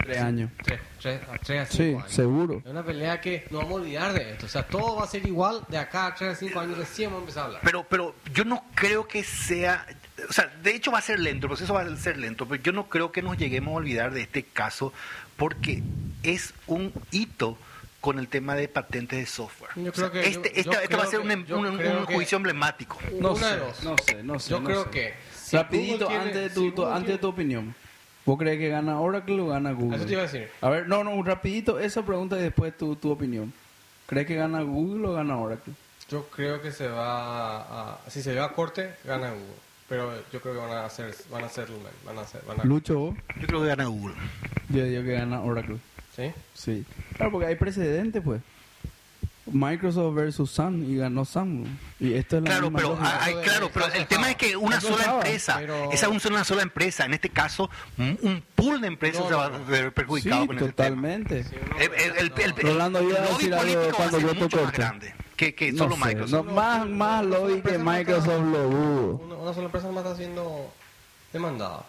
Tres 0.03 0.19
años. 0.19 0.51
Tres, 0.63 0.81
tres, 1.01 1.21
a 1.29 1.39
tres 1.39 1.61
a 1.61 1.67
Sí, 1.71 1.77
cinco 1.79 1.99
años. 2.01 2.13
seguro. 2.13 2.63
Es 2.65 2.71
una 2.71 2.83
pelea 2.85 3.21
que 3.21 3.47
no 3.51 3.59
vamos 3.59 3.73
a 3.73 3.75
olvidar 3.83 4.13
de 4.13 4.33
esto. 4.33 4.47
O 4.47 4.49
sea, 4.49 4.63
todo 4.67 4.97
va 4.97 5.05
a 5.05 5.07
ser 5.07 5.27
igual 5.27 5.65
de 5.69 5.79
acá 5.79 6.07
a 6.07 6.15
3 6.15 6.31
a 6.33 6.35
5 6.35 6.61
años 6.61 6.79
recién 6.79 7.11
vamos 7.11 7.21
a 7.21 7.23
empezar 7.25 7.43
a 7.43 7.47
hablar. 7.47 7.61
Pero, 7.65 7.85
pero 7.89 8.15
yo 8.33 8.45
no 8.45 8.65
creo 8.75 9.07
que 9.07 9.23
sea, 9.25 9.87
o 10.29 10.33
sea, 10.33 10.47
de 10.63 10.75
hecho 10.75 10.91
va 10.93 10.99
a 10.99 11.03
ser 11.03 11.19
lento, 11.21 11.47
el 11.47 11.51
proceso 11.51 11.75
va 11.75 11.83
a 11.83 11.97
ser 11.97 12.17
lento, 12.19 12.47
pero 12.47 12.63
yo 12.63 12.73
no 12.73 12.89
creo 12.89 13.13
que 13.13 13.23
nos 13.23 13.37
lleguemos 13.37 13.73
a 13.73 13.77
olvidar 13.77 14.13
de 14.13 14.23
este 14.23 14.43
caso 14.45 14.93
porque 15.37 15.83
es 16.23 16.55
un 16.67 16.93
hito 17.11 17.59
con 18.01 18.19
el 18.21 18.29
tema 18.29 18.55
de 18.55 18.69
patentes 18.69 19.19
de 19.19 19.27
software. 19.27 19.73
Yo 19.77 19.91
O 19.91 19.93
creo 19.93 20.11
sea, 20.11 20.23
que- 20.23 20.29
este, 20.29 20.33
yo- 20.35 20.55
este- 20.55 20.63
yo 20.65 20.73
este 20.81 20.97
va 20.97 21.03
a 21.03 21.07
ser 21.07 21.21
que- 21.21 21.33
em- 21.33 21.47
un- 21.51 21.67
un 21.67 22.05
juicio 22.07 22.37
emblemático. 22.37 22.97
No 23.21 23.35
sé, 23.37 23.57
no 23.83 23.97
sé, 23.99 24.23
no 24.23 24.39
sé. 24.39 24.51
Yo 24.51 24.61
no 24.61 24.67
creo 24.67 24.85
sé. 24.85 24.91
que 24.91 25.15
si 25.35 25.57
Rapidito, 25.57 26.09
antes, 26.09 26.35
de 26.35 26.51
tu, 26.51 26.61
si 26.65 26.71
tu- 26.71 26.83
Google 26.83 26.95
antes 26.97 27.11
de 27.13 27.19
tu 27.19 27.29
opinión. 27.29 27.75
¿Vos 28.29 28.39
crees 28.39 28.59
que 28.59 28.69
gana 28.69 29.01
Oracle 29.01 29.41
o 29.41 29.47
gana 29.47 29.73
Google? 29.73 29.97
Eso 29.97 30.05
te 30.05 30.13
iba 30.13 30.21
a 30.21 30.27
decir. 30.27 30.51
A 30.61 30.69
ver, 30.69 30.87
no, 30.87 31.03
no, 31.03 31.23
rapidito 31.23 31.81
esa 31.81 32.03
pregunta 32.05 32.39
y 32.39 32.43
después 32.43 32.77
tu, 32.77 32.95
tu 32.95 33.11
opinión. 33.11 33.55
¿Crees 34.05 34.27
que 34.27 34.35
gana 34.35 34.61
Google 34.61 35.09
o 35.09 35.13
gana 35.15 35.39
Oracle? 35.39 35.73
Yo 36.11 36.29
creo 36.29 36.61
que 36.61 36.71
se 36.71 36.89
va 36.89 37.95
a... 37.95 38.11
Si 38.11 38.21
se 38.21 38.35
va 38.35 38.45
a 38.45 38.53
corte, 38.53 38.91
gana 39.05 39.31
Google. 39.31 39.55
Pero 39.89 40.13
yo 40.31 40.43
creo 40.43 40.53
que 40.53 40.61
van 40.61 40.73
a 40.73 40.85
hacer... 40.85 41.15
Van 41.31 41.43
a 41.43 41.47
hacer... 41.47 41.69
Van 42.05 42.19
a 42.19 42.21
hacer... 42.21 42.43
Van 42.47 42.61
a, 42.61 42.65
Lucho, 42.65 42.99
vos? 42.99 43.15
Yo 43.41 43.47
creo 43.47 43.63
que 43.63 43.69
gana 43.69 43.87
Google. 43.87 44.15
yo 44.69 44.85
digo 44.85 45.03
que 45.05 45.13
gana 45.13 45.41
Oracle. 45.41 45.79
¿Sí? 46.15 46.31
Sí. 46.53 46.85
Claro, 47.17 47.33
porque 47.33 47.47
hay 47.47 47.57
precedentes, 47.57 48.23
pues. 48.23 48.43
Microsoft 49.53 50.15
versus 50.15 50.51
Sun 50.51 50.85
y 50.91 50.97
ganó 50.97 51.25
Sun. 51.25 51.79
Y 52.01 52.15
esto 52.15 52.37
es 52.39 52.43
la 52.45 52.51
Claro, 52.51 52.73
pero, 52.73 52.99
hay- 53.01 53.35
claro, 53.43 53.71
pero 53.73 53.87
el 53.93 54.07
tema 54.07 54.31
es 54.31 54.37
que 54.37 54.57
una 54.57 54.81
sola 54.81 54.97
estaba, 54.97 55.17
empresa, 55.19 55.57
pero- 55.59 55.93
esa 55.93 56.07
es 56.15 56.25
una 56.27 56.45
sola 56.45 56.63
empresa, 56.63 57.05
en 57.05 57.15
este 57.15 57.31
caso, 57.31 57.71
un 57.97 58.43
pool 58.55 58.81
de 58.81 58.87
empresas 58.89 59.23
No, 59.23 59.29
se 59.29 59.35
va 59.35 59.47
a 59.47 59.49
ver 59.51 59.93
perjudicado 59.93 60.43
Sí, 60.43 60.47
con 60.47 60.57
este 60.59 60.73
tema. 60.73 60.89
totalmente. 60.89 61.45
Sí, 61.45 61.55
El, 61.79 62.17
el- 62.19 62.33
el- 62.39 62.55
Rolando, 62.57 63.03
iba 63.03 63.19
a 63.19 63.23
decir 63.23 63.55
algo 63.55 63.91
cuando 63.97 64.19
yo 64.21 64.71
grande 64.73 65.15
que, 65.37 65.55
que 65.55 65.71
No 65.73 65.79
solo 65.85 65.97
sé, 65.97 66.05
Microsoft. 66.07 66.47
no, 66.47 66.53
más, 66.53 66.87
más 66.89 67.25
lobby 67.25 67.61
que 67.63 67.79
Microsoft 67.79 68.27
lo 68.53 68.63
dudo. 68.71 69.17
Una, 69.25 69.35
una 69.37 69.55
sola 69.55 69.67
empresa 69.67 69.89
más 69.93 70.05
está 70.05 70.17
siendo 70.17 70.73
demandada. 71.33 71.85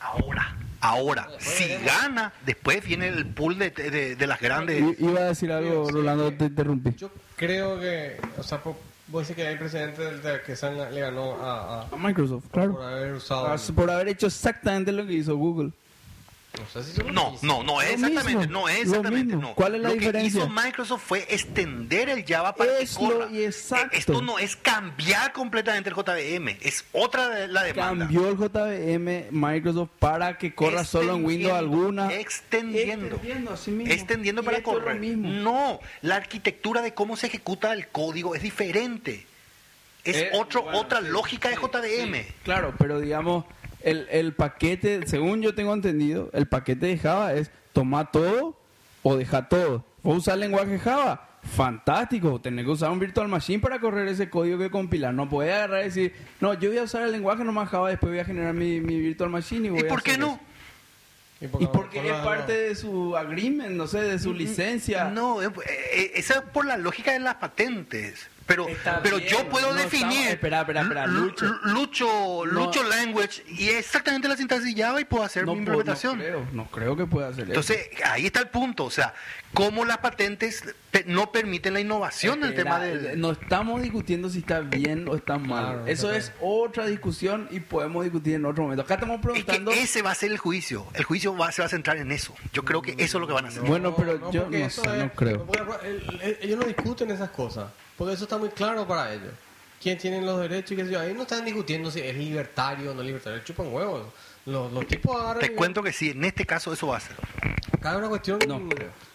Ahora, 0.00 0.56
ahora, 0.80 1.26
Después 1.30 1.56
si 1.56 1.68
gana, 1.84 2.32
después 2.46 2.84
viene 2.84 3.08
el 3.08 3.26
pool 3.26 3.58
de, 3.58 3.70
de- 3.70 4.16
de 4.16 4.26
las 4.26 4.40
grandes. 4.40 4.80
I- 4.80 5.04
Iba 5.04 5.20
a 5.20 5.24
decir 5.24 5.50
algo, 5.52 5.86
Sí, 5.86 5.92
Rolando, 5.92 6.30
sí. 6.30 6.36
te 6.36 6.44
interrumpí. 6.46 6.94
Yo 6.96 7.10
creo 7.36 7.78
que... 7.80 8.16
O 8.36 8.42
sea, 8.42 8.60
vos 8.64 9.26
decís 9.28 9.36
que 9.42 9.46
hay 9.48 9.56
precedentes 9.56 10.22
de 10.22 10.42
que 10.42 10.54
Sun 10.56 10.76
le 10.76 11.00
ganó 11.00 11.34
a... 11.42 11.80
a 11.82 11.88
A 11.88 11.96
Microsoft, 11.96 12.44
por 12.44 12.50
claro. 12.52 12.82
haber 12.86 13.12
usado... 13.14 13.46
Ah, 13.48 13.56
Por 13.74 13.90
haber 13.90 14.08
hecho 14.08 14.26
exactamente 14.26 14.92
lo 14.92 15.06
que 15.06 15.14
hizo 15.14 15.36
Google. 15.36 15.72
No 17.12 17.12
No, 17.12 17.38
no, 17.42 17.62
no 17.62 17.80
es 17.82 18.00
Lo 18.00 18.06
exactamente, 18.08 18.38
mismo, 18.38 18.52
no 18.52 18.68
es 18.68 18.76
lo 18.88 18.96
exactamente, 18.96 19.36
no. 19.36 19.54
¿Cuál 19.54 19.74
es 19.76 19.80
la 19.82 19.88
lo 19.90 19.94
diferencia? 19.94 20.40
que 20.40 20.46
hizo 20.46 20.48
Microsoft 20.48 21.02
fue 21.06 21.26
extender 21.28 22.08
el 22.08 22.24
Java 22.24 22.54
para 22.54 22.78
Es 22.78 22.96
que 22.96 23.04
corra. 23.04 23.26
lo- 23.26 23.36
exacto. 23.38 23.94
Eh, 23.94 23.98
Esto 23.98 24.22
no 24.22 24.38
es 24.40 24.56
cambiar 24.56 25.32
completamente 25.32 25.90
el 25.90 25.94
JVM, 25.94 26.56
es 26.60 26.84
otra 26.92 27.28
de 27.28 27.48
la 27.48 27.62
demanda. 27.62 28.06
Cambió 28.06 28.28
el 28.28 28.36
JVM 28.36 29.26
Microsoft 29.30 29.90
para 30.00 30.36
que 30.36 30.52
corra 30.54 30.84
solo 30.84 31.14
en 31.16 31.24
Windows 31.24 31.52
alguna. 31.54 32.12
Extendiendo. 32.14 33.06
Extendiendo, 33.06 33.52
así 33.52 33.70
mismo. 33.70 33.92
Extendiendo 33.92 34.42
Y 34.42 34.44
para 34.44 34.58
lo 34.58 34.64
correr. 34.64 34.96
mismo. 34.98 35.28
No, 35.28 35.78
la 36.02 36.16
arquitectura 36.16 36.82
de 36.82 36.92
cómo 36.92 37.16
se 37.16 37.28
ejecuta 37.28 37.72
el 37.72 37.88
código 37.88 38.34
es 38.34 38.42
diferente. 38.42 39.26
Es 40.02 40.16
Eh, 40.16 40.30
otro, 40.34 40.62
bueno, 40.62 40.78
otra 40.80 41.00
sí, 41.02 41.06
lógica 41.08 41.50
de 41.50 41.56
JVM. 41.56 42.22
sí. 42.24 42.32
Claro, 42.42 42.74
pero 42.78 42.98
digamos, 42.98 43.44
el, 43.82 44.06
el 44.10 44.32
paquete, 44.34 45.06
según 45.06 45.42
yo 45.42 45.54
tengo 45.54 45.72
entendido, 45.74 46.30
el 46.32 46.46
paquete 46.46 46.86
de 46.86 46.98
Java 46.98 47.34
es 47.34 47.50
tomar 47.72 48.10
todo 48.12 48.56
o 49.02 49.16
dejar 49.16 49.48
todo. 49.48 49.84
¿Vos 50.02 50.18
usar 50.18 50.34
el 50.34 50.40
lenguaje 50.40 50.78
Java? 50.78 51.24
Fantástico, 51.42 52.40
tenés 52.40 52.64
que 52.64 52.70
usar 52.72 52.90
un 52.90 52.98
virtual 52.98 53.28
machine 53.28 53.58
para 53.60 53.78
correr 53.80 54.08
ese 54.08 54.28
código 54.28 54.58
que 54.58 54.70
compilar. 54.70 55.14
No 55.14 55.28
podés 55.28 55.54
agarrar 55.54 55.80
y 55.82 55.84
decir, 55.84 56.12
no, 56.40 56.54
yo 56.54 56.68
voy 56.68 56.78
a 56.78 56.82
usar 56.82 57.02
el 57.02 57.12
lenguaje 57.12 57.44
nomás 57.44 57.68
Java, 57.68 57.88
después 57.90 58.10
voy 58.10 58.18
a 58.20 58.24
generar 58.24 58.52
mi, 58.54 58.80
mi 58.80 59.00
virtual 59.00 59.30
machine 59.30 59.68
y 59.68 59.70
voy 59.70 59.80
¿Y 59.80 59.84
a 59.84 59.88
por 59.88 60.02
qué 60.02 60.10
hacer 60.12 60.20
no? 60.20 60.26
eso". 60.32 60.40
Y 61.40 61.44
Y 61.44 61.48
porque, 61.48 61.66
porque 61.68 61.98
por 61.98 62.06
es 62.06 62.12
la- 62.12 62.24
parte 62.24 62.52
de 62.52 62.74
su 62.74 63.16
agreement, 63.16 63.70
no 63.76 63.86
sé, 63.86 64.00
de 64.00 64.18
su 64.18 64.34
licencia. 64.34 65.04
No, 65.10 65.40
eh, 65.40 65.48
eh, 65.94 66.12
esa 66.16 66.34
es 66.34 66.40
por 66.52 66.66
la 66.66 66.76
lógica 66.76 67.12
de 67.12 67.20
las 67.20 67.36
patentes. 67.36 68.28
Pero, 68.48 68.66
Está 68.66 69.02
pero 69.02 69.18
bien, 69.18 69.28
yo 69.28 69.46
puedo 69.50 69.68
no 69.68 69.74
definir 69.74 70.06
estamos- 70.06 70.26
espera, 70.32 70.60
espera, 70.62 70.80
espera, 70.80 71.06
Lu- 71.06 71.26
Lucho. 71.26 71.46
Lu- 71.64 72.46
Lucho, 72.46 72.82
No. 72.82 72.88
Language 72.88 73.44
y 73.46 73.68
exactamente 73.68 74.26
la 74.26 74.36
sintaxis 74.38 74.74
Java 74.74 75.00
y 75.00 75.04
puedo 75.04 75.22
hacer 75.22 75.44
no, 75.44 75.54
mi 75.54 75.60
puedo- 75.66 75.80
implementación. 75.80 76.16
No 76.18 76.24
creo, 76.24 76.46
no 76.52 76.66
creo 76.70 76.96
que 76.96 77.04
pueda 77.06 77.28
hacer 77.28 77.42
eso. 77.44 77.50
Entonces, 77.52 77.88
ahí 78.06 78.24
está 78.26 78.40
el 78.40 78.48
punto. 78.48 78.86
O 78.86 78.90
sea, 78.90 79.12
cómo 79.52 79.84
las 79.84 79.98
patentes 79.98 80.64
no 81.04 81.30
permiten 81.30 81.74
la 81.74 81.80
innovación 81.80 82.38
en 82.38 82.44
el 82.46 82.54
tema 82.54 82.82
Espera, 82.86 83.02
del... 83.10 83.20
No 83.20 83.32
estamos 83.32 83.82
discutiendo 83.82 84.30
si 84.30 84.38
está 84.38 84.60
bien 84.60 85.06
o 85.08 85.14
está 85.14 85.36
mal. 85.38 85.64
Claro, 85.74 85.86
Eso 85.86 86.10
es 86.10 86.32
otra 86.40 86.86
discusión 86.86 87.48
y 87.50 87.60
podemos 87.60 88.02
discutir 88.02 88.34
en 88.36 88.46
otro 88.46 88.62
momento. 88.62 88.82
Acá 88.82 88.94
estamos 88.94 89.16
Es 89.16 89.22
preguntando. 89.22 89.70
que 89.72 89.82
ese 89.82 90.00
va 90.00 90.12
a 90.12 90.14
ser 90.14 90.32
el 90.32 90.38
juicio. 90.38 90.86
El 90.94 91.04
juicio 91.04 91.36
va, 91.36 91.52
se 91.52 91.60
va 91.60 91.66
a 91.66 91.68
centrar 91.68 91.98
en 91.98 92.10
eso. 92.12 92.34
Yo 92.54 92.64
creo 92.64 92.80
que 92.80 92.92
eso 92.92 93.18
es 93.18 93.20
lo 93.20 93.26
que 93.26 93.34
van 93.34 93.44
a 93.44 93.48
hacer. 93.48 93.62
Bueno, 93.62 93.94
pero 93.94 94.30
yo 94.30 94.48
no 94.48 95.10
creo. 95.14 95.46
ellos 96.40 96.58
no 96.58 96.64
discuten 96.64 97.10
esas 97.10 97.28
cosas. 97.28 97.70
Porque 97.98 98.14
eso 98.14 98.24
está 98.24 98.38
muy 98.38 98.48
claro 98.50 98.86
para 98.86 99.12
ellos. 99.12 99.32
¿Quién 99.82 99.98
tiene 99.98 100.22
los 100.22 100.40
derechos 100.40 100.72
y 100.72 100.76
qué 100.76 100.84
sé 100.86 100.92
yo? 100.92 101.00
Ahí 101.00 101.12
no 101.12 101.22
están 101.22 101.44
discutiendo 101.44 101.90
si 101.90 102.00
es 102.00 102.16
libertario 102.16 102.92
o 102.92 102.94
no 102.94 103.02
libertario. 103.02 103.40
Chupan 103.44 103.72
huevos. 103.72 104.06
Los, 104.46 104.72
los 104.72 104.86
tipos 104.86 105.14
agarran. 105.20 105.40
Te 105.40 105.52
y- 105.52 105.56
cuento 105.56 105.82
que 105.82 105.92
sí, 105.92 106.10
en 106.10 106.24
este 106.24 106.46
caso 106.46 106.72
eso 106.72 106.86
va 106.86 106.96
a 106.96 107.00
ser. 107.00 107.16
Acá 107.72 107.90
es 107.92 107.96
una 107.98 108.08
cuestión. 108.08 108.38
No. 108.48 108.56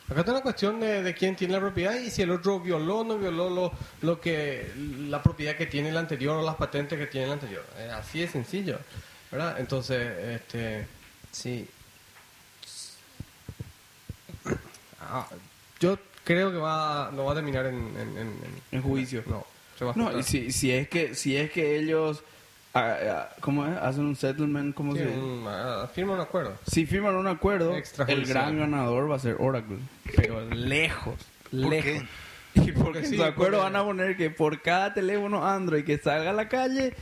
Acá 0.09 0.19
está 0.19 0.31
una 0.31 0.41
cuestión 0.41 0.79
de, 0.79 1.01
de 1.01 1.13
quién 1.15 1.35
tiene 1.35 1.53
la 1.53 1.59
propiedad 1.59 1.95
y 1.99 2.11
si 2.11 2.21
el 2.21 2.29
otro 2.31 2.59
violó 2.59 2.99
o 2.99 3.03
no 3.03 3.17
violó 3.17 3.49
lo, 3.49 3.71
lo 4.01 4.21
que 4.21 4.71
la 4.75 5.23
propiedad 5.23 5.55
que 5.55 5.65
tiene 5.65 5.89
el 5.89 5.97
anterior 5.97 6.37
o 6.37 6.43
las 6.43 6.55
patentes 6.55 6.99
que 6.99 7.07
tiene 7.07 7.27
el 7.27 7.33
anterior. 7.33 7.65
Eh, 7.77 7.89
así 7.91 8.19
de 8.19 8.27
sencillo, 8.27 8.79
¿verdad? 9.31 9.59
Entonces, 9.59 10.17
este, 10.41 10.87
sí. 11.31 11.67
Ah, 14.99 15.27
yo 15.79 15.97
creo 16.23 16.51
que 16.51 16.57
va, 16.57 17.11
no 17.13 17.25
va 17.25 17.31
a 17.31 17.35
terminar 17.35 17.65
en, 17.65 17.75
en, 17.75 18.17
en- 18.17 18.33
En 18.71 18.81
juicio. 18.81 19.23
No, 19.27 19.45
se 19.77 19.85
va 19.85 19.91
a 19.91 19.95
No, 19.95 20.17
y 20.17 20.23
si, 20.23 20.51
si 20.51 20.71
es 20.71 20.87
que 20.87 21.15
si 21.15 21.35
es 21.37 21.51
que 21.51 21.77
ellos 21.79 22.23
ah, 22.73 22.95
ah, 23.09 23.29
¿cómo 23.39 23.65
es? 23.65 23.77
hacen 23.77 24.05
un 24.05 24.15
settlement, 24.15 24.73
¿cómo 24.75 24.93
Sí, 24.93 24.99
se 24.99 25.07
un- 25.07 25.45
ah, 25.47 25.87
firma 25.93 26.13
un 26.13 26.21
acuerdo. 26.21 26.55
Si 26.67 26.85
firman 26.85 27.15
un 27.15 27.27
acuerdo, 27.27 27.71
el 27.71 27.77
Extrajudicial. 27.77 28.27
gran 28.27 28.59
ganador 28.59 29.09
va 29.11 29.15
a 29.15 29.19
ser 29.19 29.35
Oracle, 29.39 29.77
pero 30.15 30.41
lejos, 30.49 31.15
¿Por 31.49 31.59
lejos. 31.59 31.83
qué? 32.53 32.61
Y 32.61 32.71
porque 32.71 32.99
en 32.99 33.05
sí, 33.07 33.15
su 33.17 33.23
acuerdo 33.23 33.57
porque- 33.57 33.71
van 33.71 33.75
a 33.75 33.83
poner 33.83 34.15
que 34.17 34.29
por 34.29 34.61
cada 34.61 34.93
teléfono 34.93 35.45
Android 35.47 35.83
que 35.83 35.97
salga 35.97 36.29
a 36.29 36.33
la 36.33 36.47
calle, 36.47 36.93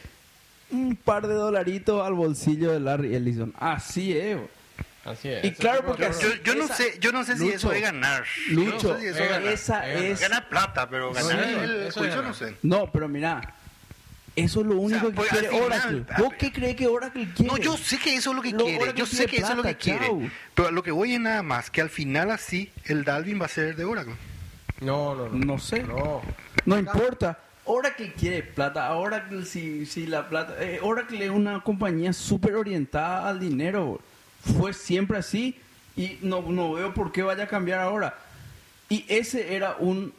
un 0.72 0.95
par 0.95 1.28
de 1.28 1.34
dolaritos 1.34 2.05
al 2.05 2.13
bolsillo 2.13 2.72
de 2.72 2.80
Larry 2.80 3.13
Ellison. 3.15 3.53
Así 3.59 4.17
es. 4.17 4.38
Así 5.04 5.30
es. 5.30 5.43
Y 5.43 5.52
claro, 5.54 5.84
porque. 5.86 6.10
Yo, 6.22 6.30
yo 6.43 6.56
no 6.56 6.68
sé, 6.68 6.97
yo 6.99 7.12
no 7.12 7.24
sé 7.24 7.36
si 7.38 7.45
Lucho, 7.45 7.56
eso 7.56 7.72
es 7.74 7.82
ganar. 7.82 8.24
Yo 8.49 8.56
Lucho, 8.56 8.89
no 8.89 8.95
sé 8.95 9.02
si 9.02 9.08
eso 9.08 9.24
es 9.24 9.30
ganar. 9.30 9.52
esa 9.52 9.89
es... 9.91 10.20
Ganar 10.20 10.47
plata, 10.49 10.88
pero 10.89 11.12
ganar 11.12 11.43
Sí, 11.43 11.49
el 11.64 11.82
eso 11.88 11.99
juicio 11.99 12.22
no 12.22 12.34
sé. 12.36 12.56
No, 12.62 12.91
pero 12.91 13.08
mira, 13.08 13.41
eso 14.36 14.62
es 14.62 14.68
lo 14.68 14.76
único 14.78 15.08
que 15.08 15.14
pues, 15.16 15.30
quiere 15.30 15.47
al 15.47 15.54
final, 15.54 15.66
Oracle. 15.66 16.06
¿Vos 16.24 16.34
qué 16.38 16.52
crees 16.52 16.76
que 16.76 16.88
Oracle 16.88 17.28
quiere? 17.36 17.52
No, 17.52 17.58
yo 17.58 17.78
sé 17.78 17.97
que 17.97 18.14
eso 18.16 18.30
es 18.30 18.36
lo 18.36 18.41
que 18.43 18.52
Lo- 18.52 18.58
quiere. 18.64 18.78
Oracle 18.84 18.99
Yo 18.99 19.06
sé 19.08 19.26
que 19.26 19.38
eso 19.38 19.49
es 19.52 19.58
lo 19.58 19.64
que 19.64 19.70
plata, 19.76 19.80
quiere. 19.84 20.06
chao. 20.06 20.22
Pero 20.54 20.68
a 20.68 20.72
lo 20.72 20.84
que 20.84 20.91
voy 20.91 21.14
es 21.16 21.20
nada 21.20 21.41
más 21.41 21.72
que 21.72 21.82
al 21.82 21.89
final 21.89 22.30
así 22.30 22.72
el 22.86 23.04
Dalvin 23.04 23.41
va 23.41 23.45
a 23.45 23.49
ser 23.49 23.76
de 23.76 23.84
Oracle. 23.86 24.14
No, 24.82 25.16
no, 25.16 25.30
no. 25.30 25.45
No 25.45 25.58
sé. 25.60 25.82
No. 25.84 26.22
No 26.66 26.78
importa. 26.78 27.39
Oracle 27.66 28.14
quiere 28.14 28.43
plata. 28.43 28.93
Oracle, 28.95 29.45
si, 29.45 29.86
si 29.88 30.06
la 30.06 30.30
plata. 30.30 30.56
eh, 30.60 30.80
Oracle 30.82 31.26
es 31.26 31.32
una 31.32 31.62
compañía 31.62 32.14
súper 32.14 32.56
orientada 32.56 33.28
al 33.28 33.39
dinero. 33.39 33.99
Fue 34.58 34.74
siempre 34.74 35.18
así. 35.18 35.60
Y 35.96 36.18
no, 36.22 36.42
no 36.42 36.74
veo 36.74 36.94
por 36.94 37.12
qué 37.12 37.22
vaya 37.24 37.44
a 37.44 37.48
cambiar 37.48 37.80
ahora. 37.80 38.18
Y 38.89 39.06
ese 39.08 39.56
era 39.56 39.76
un 39.78 40.14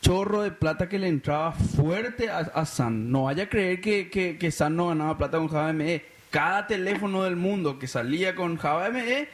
chorro 0.00 0.42
de 0.42 0.50
plata 0.50 0.88
que 0.88 0.98
le 0.98 1.08
entraba 1.08 1.52
fuerte 1.52 2.30
a, 2.30 2.38
a 2.38 2.64
Sun. 2.66 3.10
No 3.10 3.24
vaya 3.24 3.44
a 3.44 3.48
creer 3.48 3.80
que, 3.80 4.08
que, 4.10 4.38
que 4.38 4.50
Sun 4.50 4.76
no 4.76 4.88
ganaba 4.88 5.18
plata 5.18 5.38
con 5.38 5.48
Java 5.48 5.72
ME. 5.72 6.04
Cada 6.30 6.66
teléfono 6.66 7.22
del 7.24 7.36
mundo 7.36 7.78
que 7.78 7.86
salía 7.88 8.34
con 8.34 8.56
Java 8.56 8.88
ME, 8.90 9.28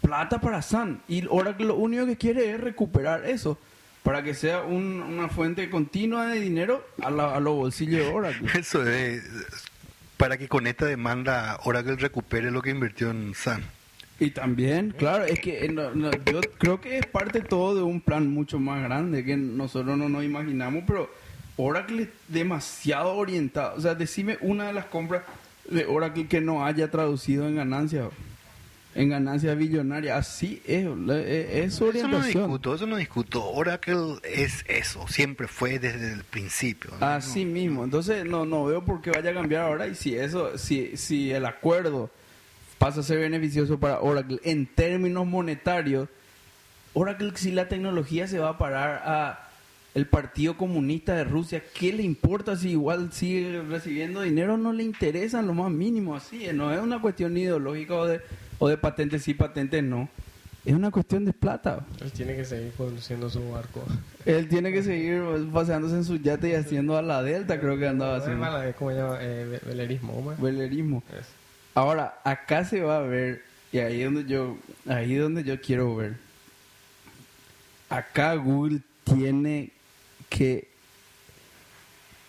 plata 0.00 0.40
para 0.40 0.62
Sun. 0.62 1.00
Y 1.08 1.24
Oracle 1.28 1.66
lo 1.66 1.74
único 1.76 2.06
que 2.06 2.16
quiere 2.16 2.50
es 2.52 2.60
recuperar 2.60 3.24
eso. 3.26 3.58
Para 4.02 4.22
que 4.22 4.34
sea 4.34 4.60
un- 4.62 5.02
una 5.02 5.28
fuente 5.28 5.68
continua 5.70 6.26
de 6.26 6.40
dinero 6.40 6.86
a, 7.02 7.10
la- 7.10 7.34
a 7.34 7.40
los 7.40 7.54
bolsillos 7.54 8.00
de 8.06 8.12
Oracle. 8.12 8.48
Eso 8.58 8.86
es 8.86 9.22
para 10.18 10.36
que 10.36 10.46
con 10.48 10.66
esta 10.66 10.84
demanda 10.86 11.58
Oracle 11.64 11.96
recupere 11.96 12.50
lo 12.50 12.60
que 12.62 12.70
invirtió 12.70 13.10
en 13.10 13.34
Sun. 13.34 13.62
Y 14.24 14.30
también, 14.30 14.94
claro, 14.96 15.24
es 15.24 15.38
que 15.40 15.64
eh, 15.66 15.68
no- 15.68 15.90
no, 15.94 16.10
yo 16.30 16.40
creo 16.58 16.80
que 16.80 16.98
es 16.98 17.06
parte 17.06 17.40
todo 17.40 17.74
de 17.74 17.82
un 17.82 18.00
plan 18.00 18.26
mucho 18.28 18.58
más 18.58 18.82
grande 18.82 19.24
que 19.24 19.36
nosotros 19.36 19.98
no 19.98 20.08
nos 20.08 20.24
imaginamos, 20.24 20.84
pero 20.86 21.10
Oracle 21.56 22.04
es 22.04 22.08
demasiado 22.28 23.14
orientado. 23.14 23.76
O 23.76 23.80
sea, 23.80 23.94
decime 23.94 24.38
una 24.40 24.66
de 24.68 24.72
las 24.72 24.86
compras 24.86 25.22
de 25.68 25.84
Oracle 25.86 26.26
que 26.26 26.40
no 26.40 26.64
haya 26.64 26.90
traducido 26.90 27.46
en 27.48 27.56
ganancias. 27.56 28.08
en 28.96 29.08
ganancias 29.08 29.58
billonarias. 29.58 30.16
Así 30.16 30.62
es, 30.64 30.84
la- 30.86 31.18
es, 31.20 31.74
su 31.74 31.88
Eso 31.90 32.06
no 32.06 32.16
orientación. 32.16 32.44
discuto, 32.44 32.74
eso 32.76 32.86
no 32.86 32.94
discuto. 32.96 33.44
Oracle 33.44 34.20
es 34.22 34.64
eso, 34.68 35.08
siempre 35.08 35.48
fue 35.48 35.80
desde 35.80 36.12
el 36.12 36.22
principio. 36.22 36.92
¿no? 37.00 37.04
Así 37.04 37.44
mismo. 37.44 37.82
Entonces 37.82 38.24
no, 38.24 38.46
no 38.46 38.64
veo 38.66 38.84
por 38.84 39.02
qué 39.02 39.10
vaya 39.10 39.30
a 39.30 39.34
cambiar 39.34 39.62
ahora 39.64 39.88
y 39.88 39.96
si 39.96 40.14
eso, 40.14 40.56
si, 40.58 40.96
si 40.96 41.32
el 41.32 41.44
acuerdo 41.44 42.08
pasa 42.84 43.00
a 43.00 43.02
ser 43.02 43.18
beneficioso 43.18 43.80
para 43.80 44.00
Oracle 44.00 44.38
en 44.44 44.66
términos 44.66 45.26
monetarios, 45.26 46.06
Oracle 46.92 47.32
si 47.34 47.50
la 47.50 47.66
tecnología 47.66 48.28
se 48.28 48.38
va 48.38 48.50
a 48.50 48.58
parar 48.58 49.00
a 49.06 49.48
el 49.94 50.06
Partido 50.06 50.58
Comunista 50.58 51.14
de 51.14 51.24
Rusia, 51.24 51.62
¿qué 51.72 51.94
le 51.94 52.02
importa 52.02 52.56
si 52.56 52.72
igual 52.72 53.10
sigue 53.10 53.62
recibiendo 53.62 54.20
dinero? 54.20 54.58
No 54.58 54.74
le 54.74 54.82
interesa 54.82 55.40
en 55.40 55.46
lo 55.46 55.54
más 55.54 55.70
mínimo, 55.70 56.14
así, 56.14 56.46
no 56.52 56.74
es 56.74 56.78
una 56.78 57.00
cuestión 57.00 57.34
ideológica 57.38 57.94
o 57.94 58.04
de, 58.06 58.20
o 58.58 58.68
de 58.68 58.76
patentes 58.76 59.22
sí, 59.22 59.32
patentes 59.32 59.82
no. 59.82 60.10
Es 60.66 60.74
una 60.74 60.90
cuestión 60.90 61.24
de 61.24 61.32
plata. 61.32 61.86
Él 62.02 62.12
tiene 62.12 62.36
que 62.36 62.44
seguir 62.44 62.72
conduciendo 62.76 63.30
su 63.30 63.50
barco. 63.50 63.82
Él 64.26 64.46
tiene 64.48 64.72
que 64.72 64.82
seguir 64.82 65.22
paseándose 65.54 65.94
en 65.94 66.04
su 66.04 66.16
yate 66.16 66.50
y 66.50 66.54
haciendo 66.54 66.98
a 66.98 67.02
la 67.02 67.22
Delta, 67.22 67.58
creo 67.58 67.78
que 67.78 67.88
andaba 67.88 68.16
haciendo. 68.18 68.44
¿Cómo 68.78 68.90
se 68.90 68.96
llama? 68.98 69.18
Eh, 69.22 69.46
ve- 69.46 69.60
velerismo, 69.66 70.12
¿cómo 70.12 70.32
es? 70.32 70.40
Velerismo. 70.40 71.02
Es. 71.18 71.43
Ahora, 71.74 72.20
acá 72.24 72.64
se 72.64 72.80
va 72.80 72.98
a 72.98 73.02
ver, 73.02 73.42
y 73.72 73.78
ahí 73.78 74.00
es 74.02 74.04
donde 74.12 74.24
yo, 74.30 74.56
ahí 74.88 75.14
donde 75.16 75.42
yo 75.44 75.60
quiero 75.60 75.94
ver. 75.96 76.14
Acá 77.88 78.34
Google 78.34 78.80
tiene 79.04 79.70
que 80.28 80.68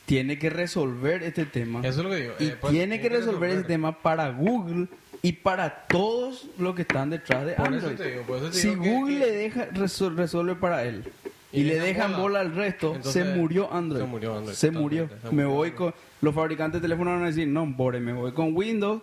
tiene 0.06 0.38
que 0.38 0.50
resolver 0.52 1.24
este 1.24 1.46
tema. 1.46 1.80
Eso 1.80 1.90
es 2.02 2.06
lo 2.06 2.10
que 2.12 2.16
digo. 2.18 2.34
y 2.40 2.46
eh, 2.48 2.58
pues, 2.62 2.72
tiene 2.74 3.02
que 3.02 3.10
resolver 3.10 3.50
ese 3.52 3.64
tema 3.64 4.00
para 4.04 4.30
Google 4.30 4.88
y 5.24 5.32
para 5.32 5.88
todos 5.88 6.48
los 6.60 6.76
que 6.76 6.84
están 6.84 7.10
detrás 7.10 7.46
de 7.46 7.54
Por 7.54 7.68
eso 7.74 7.88
Android. 7.88 7.96
te 7.98 8.12
digo, 8.12 8.22
por 8.24 8.38
eso 8.38 8.52
te 8.52 8.58
si 8.60 8.70
que- 8.70 8.76
Google 8.76 9.14
que- 9.20 9.26
le 9.26 9.32
deja 9.32 9.70
resol- 9.70 10.16
resuelve 10.16 10.56
para 10.56 10.84
él 10.84 11.12
y, 11.56 11.62
Y 11.62 11.64
le 11.64 11.80
dejan 11.80 12.12
bola. 12.12 12.22
bola 12.24 12.40
al 12.42 12.56
resto, 12.56 12.96
Entonces, 12.96 13.24
se 13.26 13.36
murió 13.36 13.72
Android. 13.74 14.02
se 14.02 14.08
murió 14.08 14.36
Android, 14.38 14.56
Se 14.56 14.72
murió. 14.72 15.10
se 15.22 15.32
me 15.36 15.46
voy 15.46 15.70
Android. 15.70 15.92
con 15.92 15.94
los 16.22 16.36
fabricantes 16.36 16.82
de 16.82 16.86
teléfonos 16.88 17.14
van 17.16 17.24
a 17.24 17.28
decir, 17.28 17.48
no, 17.48 17.66
Bore, 17.66 18.00
me 18.00 18.14
voy 18.14 18.32
con 18.34 18.56
Windows. 18.56 19.02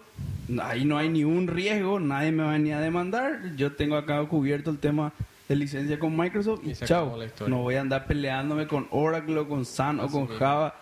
Ahí 0.60 0.84
no 0.84 0.98
hay 0.98 1.08
ni 1.08 1.24
un 1.24 1.46
riesgo, 1.46 2.00
nadie 2.00 2.32
me 2.32 2.42
va 2.42 2.58
ni 2.58 2.72
a 2.72 2.80
demandar. 2.80 3.54
Yo 3.56 3.72
tengo 3.72 3.96
acá 3.96 4.22
cubierto 4.26 4.70
el 4.70 4.78
tema 4.78 5.12
de 5.48 5.56
licencia 5.56 5.98
con 5.98 6.16
Microsoft 6.16 6.60
y, 6.64 6.72
chao. 6.74 7.16
No 7.46 7.58
voy 7.62 7.76
a 7.76 7.80
andar 7.80 8.06
peleándome 8.06 8.66
con 8.66 8.86
Oracle 8.90 9.38
o 9.38 9.48
con 9.48 9.64
Sun 9.64 10.00
o 10.00 10.08
con. 10.08 10.26
Java. 10.26 10.74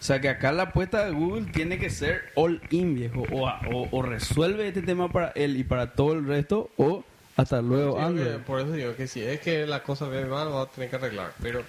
O 0.00 0.04
sea 0.06 0.20
que 0.20 0.28
acá 0.28 0.52
la 0.52 0.64
apuesta 0.64 1.06
de 1.06 1.12
Google 1.12 1.46
tiene 1.52 1.78
que 1.78 1.88
ser 1.88 2.24
all 2.34 2.60
in, 2.70 2.94
viejo. 2.94 3.22
O, 3.32 3.46
o- 3.48 3.88
o 3.90 4.02
resuelve 4.02 4.68
este 4.68 4.82
tema 4.82 5.10
para 5.10 5.28
él 5.34 5.56
y 5.56 5.64
para 5.64 5.92
todo 5.94 6.12
el 6.12 6.26
resto, 6.26 6.70
o 6.76 7.04
hasta 7.36 7.60
luego 7.60 7.98
por 8.46 8.60
eso 8.60 8.72
digo 8.72 8.94
que 8.94 9.08
si 9.08 9.22
es 9.22 9.40
que 9.40 9.66
la 9.66 9.82
cosa 9.82 10.06
ve 10.06 10.24
mal, 10.24 10.52
va 10.52 10.62
a 10.62 10.66
tener 10.66 10.88
que 10.88 10.96
arreglar. 10.96 11.32
Pero, 11.42 11.62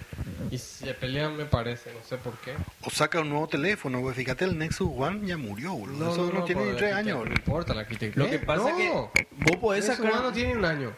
y 0.50 0.58
si 0.58 0.86
se 0.86 0.94
pelean, 0.94 1.36
me 1.36 1.44
parece, 1.44 1.92
no 1.92 2.00
sé 2.08 2.16
por 2.18 2.34
qué. 2.38 2.52
O 2.82 2.90
saca 2.90 3.20
un 3.20 3.30
nuevo 3.30 3.48
teléfono, 3.48 4.00
güey. 4.00 4.14
Fíjate, 4.14 4.44
el 4.44 4.56
Nexus 4.56 4.88
One 4.96 5.26
ya 5.26 5.36
murió, 5.36 5.72
boludo. 5.72 6.12
Eso 6.12 6.32
no, 6.32 6.44
tiene 6.44 6.66
ni 6.66 6.76
tres 6.76 6.92
la 6.92 6.98
años. 6.98 7.24
No 7.24 7.32
importa 7.32 7.74
la 7.74 7.80
arquitectura. 7.80 8.26
Lo 8.26 8.30
que 8.30 8.38
pasa 8.38 8.70
no, 8.70 8.76
que 8.76 9.28
vos 9.32 9.56
podés 9.60 9.84
eso 9.84 9.96
sacar... 9.96 10.22
no 10.22 10.32
tiene 10.32 10.56
un 10.56 10.64
año. 10.64 10.92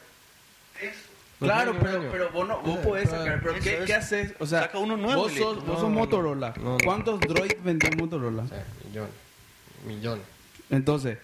No 1.40 1.46
Claro, 1.46 1.76
pero, 1.80 2.10
pero 2.10 2.30
vos, 2.30 2.48
no, 2.48 2.60
vos 2.62 2.78
podés 2.78 3.08
sacar. 3.08 3.40
Pero 3.40 3.54
¿qué, 3.60 3.78
es. 3.78 3.84
qué 3.84 3.94
haces? 3.94 4.34
O 4.40 4.46
sea, 4.46 4.62
Saca 4.62 4.78
uno 4.78 4.96
nuevo 4.96 5.22
vos 5.22 5.32
sos, 5.32 5.56
vos 5.56 5.66
No, 5.66 5.74
sos 5.74 5.82
no, 5.84 5.90
Motorola. 5.90 6.52
no, 6.56 6.72
no. 6.72 6.78
¿Cuántos 6.84 7.20
Droid 7.20 7.52
vendió 7.62 7.90
Motorola? 7.96 8.44
Millones. 8.84 9.12
Millones. 9.86 10.24
Entonces, 10.68 11.18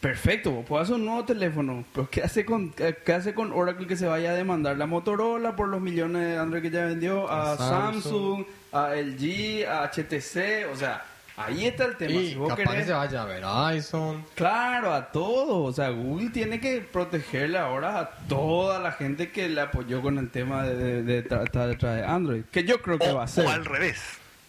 perfecto, 0.00 0.50
vos 0.52 0.64
podés 0.66 0.84
hacer 0.84 0.96
un 0.96 1.04
nuevo 1.06 1.24
teléfono. 1.24 1.84
Pero 1.94 2.08
¿qué 2.10 2.22
hace, 2.22 2.44
con, 2.44 2.70
qué 2.70 3.12
hace 3.12 3.34
con 3.34 3.52
Oracle 3.52 3.86
que 3.86 3.96
se 3.96 4.06
vaya 4.06 4.30
a 4.30 4.34
demandar 4.34 4.76
la 4.76 4.86
Motorola 4.86 5.56
por 5.56 5.68
los 5.68 5.80
millones 5.80 6.22
de 6.26 6.36
Android 6.38 6.62
que 6.62 6.70
ya 6.70 6.84
vendió? 6.84 7.28
A, 7.30 7.52
A 7.52 7.56
Samsung, 7.56 8.02
Samsung. 8.02 8.44
a 8.72 8.94
LG, 8.94 9.66
a 9.68 9.82
HTC. 9.90 10.72
O 10.72 10.76
sea, 10.76 11.04
ahí 11.36 11.66
está 11.66 11.84
el 11.86 11.96
tema. 11.96 12.12
Y 12.12 12.28
si 12.30 12.34
vos 12.36 12.48
capaz 12.48 12.62
querés- 12.62 12.76
que 12.80 12.84
se 12.84 12.92
vaya 12.92 13.22
a 13.22 13.24
Verizon. 13.24 14.24
Claro, 14.34 14.92
a 14.94 15.10
todo. 15.10 15.64
O 15.64 15.72
sea, 15.72 15.88
Google 15.90 16.30
tiene 16.30 16.60
que 16.60 16.80
protegerle 16.80 17.58
ahora 17.58 17.98
a 17.98 18.10
toda 18.28 18.78
la 18.78 18.92
gente 18.92 19.30
que 19.32 19.48
le 19.48 19.60
apoyó 19.60 20.00
con 20.02 20.18
el 20.18 20.30
tema 20.30 20.62
de, 20.64 20.76
de, 20.76 21.02
de 21.02 21.28
tra- 21.28 21.44
estar 21.44 21.68
detrás 21.68 21.96
de 21.96 22.04
Android. 22.04 22.42
Que 22.52 22.64
yo 22.64 22.80
creo 22.82 22.98
que 22.98 23.08
O, 23.08 23.16
va 23.16 23.24
a 23.24 23.28
ser. 23.28 23.46
o 23.46 23.50
al 23.50 23.64
revés. 23.64 24.00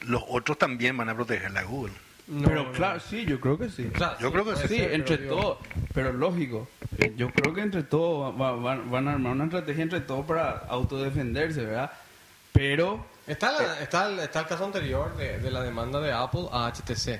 Los 0.06 0.24
otros 0.30 0.58
también 0.58 0.96
van 0.96 1.10
a 1.10 1.16
proteger 1.16 1.52
la 1.52 1.64
Google. 1.64 1.94
No, 2.30 2.48
pero 2.48 2.64
no. 2.66 2.72
claro, 2.74 3.00
sí, 3.00 3.26
yo 3.26 3.40
creo 3.40 3.58
que 3.58 3.70
sí. 3.70 3.90
Yo 4.20 4.32
creo 4.32 4.46
que 4.46 4.56
Sí, 4.56 4.68
ser, 4.78 4.94
entre 4.94 5.18
todos. 5.18 5.58
Pero 5.94 6.14
lógico. 6.14 6.68
eh, 7.00 7.14
Yo 7.18 7.30
creo 7.32 7.54
que 7.54 7.62
entre 7.62 7.84
todos 7.84 8.40
va- 8.40 8.52
va- 8.52 8.76
van 8.76 9.08
a 9.08 9.14
armar 9.14 9.32
una 9.34 9.46
estrategia 9.46 9.84
entre 9.84 10.02
todos 10.02 10.26
para 10.26 10.60
autodefenderse, 10.70 11.66
¿verdad? 11.66 11.92
Pero 12.54 13.06
Está, 13.26 13.52
la- 13.52 13.80
está, 13.82 14.08
el, 14.10 14.20
está 14.20 14.42
el 14.42 14.46
caso 14.48 14.66
anterior 14.66 15.16
de, 15.18 15.40
de 15.40 15.52
la 15.52 15.62
demanda 15.64 16.00
de 16.00 16.12
Apple 16.12 16.48
a 16.52 16.68
HTC 16.68 17.20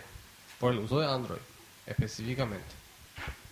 por 0.60 0.74
el 0.74 0.80
uso 0.80 1.00
de 1.00 1.08
Android, 1.08 1.40
específicamente. 1.88 2.66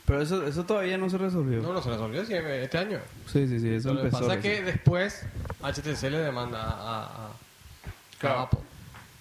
pero 0.05 0.21
eso 0.21 0.45
eso 0.47 0.63
todavía 0.63 0.97
no 0.97 1.09
se 1.09 1.17
resolvió. 1.17 1.61
No, 1.61 1.73
no 1.73 1.81
se 1.81 1.89
resolvió 1.89 2.25
sí, 2.25 2.33
este 2.33 2.77
año. 2.77 2.99
Sí, 3.31 3.47
sí, 3.47 3.59
sí, 3.59 3.69
eso 3.73 3.93
Lo 3.93 4.03
que 4.03 4.09
pasa 4.09 4.35
es 4.35 4.39
que 4.41 4.61
después 4.63 5.25
HTC 5.61 6.09
le 6.11 6.19
demanda 6.19 6.61
a, 6.61 6.69
a- 6.69 7.03
a 7.27 7.29
Claro. 8.19 8.39
Apple. 8.41 8.59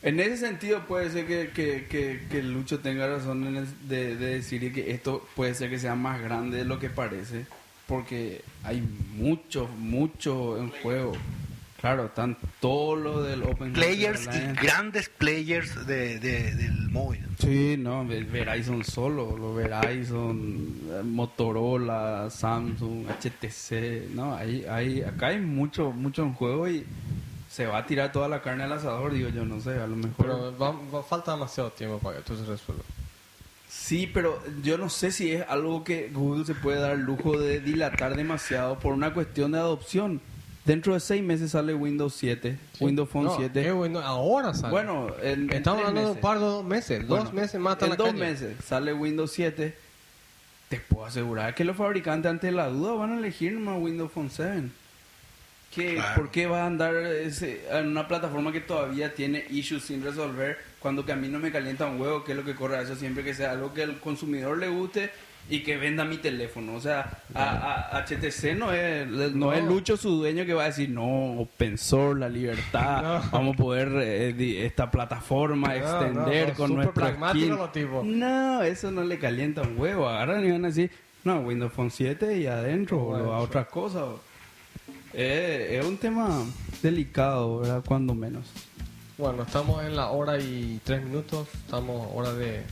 En 0.07 0.21
ese 0.21 0.37
sentido 0.37 0.87
puede 0.87 1.11
ser 1.11 1.27
que, 1.27 1.51
que, 1.51 1.87
que, 1.91 2.21
que 2.31 2.43
Lucho 2.43 2.79
tenga 2.79 3.09
razón 3.09 3.45
en 3.47 3.57
el- 3.57 3.89
de, 3.89 4.15
de 4.17 4.27
decir 4.37 4.73
que 4.73 4.93
esto 4.93 5.27
puede 5.35 5.53
ser 5.55 5.69
que 5.69 5.81
sea 5.81 5.97
más 5.97 6.21
grande 6.23 6.59
de 6.59 6.65
lo 6.65 6.79
que 6.79 6.89
parece, 6.91 7.45
porque 7.89 8.43
hay 8.63 8.81
mucho, 9.17 9.67
mucho 9.79 10.59
en 10.59 10.71
juego. 10.71 11.13
Claro, 11.81 12.07
están 12.07 12.37
todos 12.61 12.99
los 12.99 13.27
del 13.27 13.43
Open 13.43 13.73
Players 13.73 14.27
y 14.33 14.65
grandes 14.65 15.09
players 15.09 15.87
de, 15.87 16.19
de- 16.21 16.55
del 16.55 16.89
móvil. 16.89 17.23
Sí, 17.41 17.77
no, 17.77 18.07
Ve- 18.07 18.23
Verizon 18.23 18.85
solo, 18.85 19.37
los 19.37 19.57
Verizon, 19.57 20.69
eh, 20.91 21.03
Motorola, 21.05 22.29
Samsung, 22.31 23.07
HTC, 23.09 24.09
no, 24.15 24.37
hay, 24.37 24.65
hay, 24.71 25.03
acá 25.03 25.29
hay 25.29 25.41
mucho, 25.41 25.91
mucho 25.93 26.23
en 26.23 26.33
juego 26.33 26.69
y 26.69 26.85
se 27.57 27.65
va 27.67 27.79
a 27.79 27.87
tirar 27.87 28.13
toda 28.13 28.29
la 28.29 28.43
carne 28.43 28.65
al 28.65 28.73
asador, 28.73 29.13
digo 29.15 29.31
yo, 29.31 29.47
no 29.47 29.59
sé, 29.63 29.71
a 29.81 29.87
lo 29.87 29.97
mejor. 29.97 30.13
Pero 30.19 30.59
va, 30.59 30.73
va- 30.95 31.03
falta 31.03 31.33
demasiado 31.33 31.71
tiempo 31.71 31.99
para 31.99 32.17
que 32.17 32.21
esto 32.21 32.37
se 32.37 32.45
resuelva. 32.45 32.85
Sí, 33.67 34.07
pero 34.13 34.39
yo 34.63 34.77
no 34.77 34.91
sé 34.91 35.11
si 35.11 35.33
es 35.33 35.45
algo 35.49 35.83
que 35.83 36.11
Google 36.13 36.45
se 36.45 36.55
puede 36.55 36.81
dar 36.81 36.93
el 36.93 37.01
lujo 37.01 37.39
de 37.39 37.61
dilatar 37.61 38.15
demasiado 38.15 38.79
por 38.79 38.93
una 38.93 39.15
cuestión 39.15 39.53
de 39.53 39.59
adopción. 39.59 40.21
Dentro 40.67 40.93
de 40.95 41.01
seis 41.01 41.23
meses 41.23 41.53
sale 41.53 41.73
Windows 41.75 42.15
7, 42.15 42.59
Sí. 42.75 42.85
Windows 42.85 43.09
Phone 43.09 43.25
No, 43.27 43.37
7. 43.39 43.63
qué 43.63 43.73
bueno, 43.73 44.01
ahora 44.01 44.53
sale. 44.53 44.71
Bueno, 44.73 45.07
en, 45.23 45.51
estamos 45.53 45.79
hablando 45.81 46.01
de 46.11 46.11
un 46.13 46.21
par 46.21 46.39
de 46.39 46.45
dos 46.45 46.65
meses. 46.65 47.07
dos 47.09 47.33
meses 47.33 47.59
más 47.61 47.81
En 47.81 47.89
la 47.91 47.97
dos 47.97 48.09
calle. 48.09 48.19
meses 48.21 48.57
sale 48.65 48.93
Windows 48.93 49.31
7. 49.33 49.75
Te 50.69 50.81
puedo 50.81 51.07
asegurar 51.07 51.55
que 51.55 51.65
los 51.65 51.77
fabricantes 51.77 52.29
ante 52.29 52.51
la 52.53 52.69
duda 52.69 52.93
van 52.95 53.13
a 53.15 53.19
elegir 53.19 53.53
nomás 53.53 53.81
Windows 53.81 54.11
Phone 54.13 54.29
7. 54.31 54.69
¿Qué, 55.75 55.95
Claro. 55.97 56.15
¿Por 56.23 56.31
qué 56.31 56.47
va 56.47 56.63
a 56.63 56.67
andar 56.67 56.95
ese- 56.97 57.67
en 57.71 57.89
una 57.89 58.09
plataforma 58.09 58.51
que 58.51 58.61
todavía 58.61 59.15
tiene 59.15 59.45
issues 59.51 59.83
sin 59.85 60.03
resolver 60.03 60.57
cuando 60.81 61.05
que 61.05 61.13
a 61.13 61.17
mí 61.17 61.29
no 61.29 61.39
me 61.39 61.53
calienta 61.53 61.85
un 61.87 62.01
huevo? 62.01 62.25
que 62.25 62.33
es 62.33 62.39
lo 62.39 62.45
que 62.45 62.55
corre 62.55 62.77
a 62.79 62.83
eso? 62.83 62.97
Siempre 62.97 63.23
que 63.23 63.35
sea 63.35 63.51
algo 63.53 63.75
que 63.75 63.83
al 63.83 64.01
consumidor 64.01 64.57
le 64.57 64.69
guste 64.69 65.11
y 65.51 65.61
que 65.63 65.77
venda 65.77 66.05
mi 66.07 66.17
teléfono. 66.17 66.75
O 66.75 66.81
sea, 66.81 67.19
a, 67.35 67.91
a- 67.93 67.99
HTC 68.07 68.55
no 68.57 68.73
es, 68.73 69.07
no, 69.07 69.29
No. 69.29 69.53
es 69.53 69.63
Lucho 69.65 69.99
su 69.99 70.13
dueño 70.17 70.47
que 70.47 70.55
va 70.55 70.63
a 70.63 70.67
decir, 70.67 70.89
no, 70.89 71.41
open 71.41 71.77
source, 71.77 72.19
la 72.21 72.29
libertad, 72.31 73.03
No. 73.25 73.31
vamos 73.31 73.55
a 73.55 73.59
poder 73.59 73.89
eh, 74.03 74.33
di- 74.33 74.57
esta 74.57 74.91
plataforma 74.91 75.69
No, 75.69 75.75
extender 75.75 76.49
no, 76.49 76.55
con 76.55 76.75
nuestro 76.75 76.95
pragmático 76.95 77.45
skin. 77.47 77.57
los 77.59 77.73
tipos. 77.73 78.05
No, 78.07 78.63
eso 78.63 78.91
no 78.91 79.05
le 79.05 79.19
calienta 79.19 79.61
un 79.61 79.79
huevo. 79.79 80.09
Agarran 80.09 80.43
y 80.47 80.51
van 80.53 80.65
a 80.65 80.69
decir, 80.69 80.91
no, 81.23 81.41
Windows 81.41 81.73
Phone 81.75 81.91
7 81.91 82.39
y 82.39 82.47
adentro, 82.47 82.99
o 82.99 83.33
a 83.33 83.39
otras 83.41 83.67
cosas. 83.67 84.05
Eh, 85.19 85.79
es 85.81 85.87
un 85.87 85.97
tema 85.97 86.45
delicado, 86.83 87.61
¿verdad? 87.61 87.83
Cuando 87.87 88.15
menos. 88.15 88.45
Bueno, 89.17 89.45
estamos 89.45 89.83
en 89.83 89.97
la 89.97 90.11
hora 90.11 90.39
y 90.39 90.79
tres 90.85 91.03
minutos. 91.03 91.49
Estamos 91.55 92.11
hora 92.13 92.35
de 92.35 92.65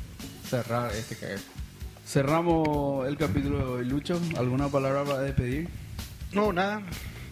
cerrar 0.46 0.92
este 0.92 1.16
que 1.16 1.36
Cerramos 2.06 3.08
el 3.08 3.16
capítulo 3.16 3.58
de 3.60 3.64
hoy. 3.64 3.84
Lucho, 3.86 4.20
¿alguna 4.36 4.68
palabra 4.68 5.04
para 5.04 5.20
despedir? 5.20 5.70
No, 6.32 6.52
nada. 6.52 6.82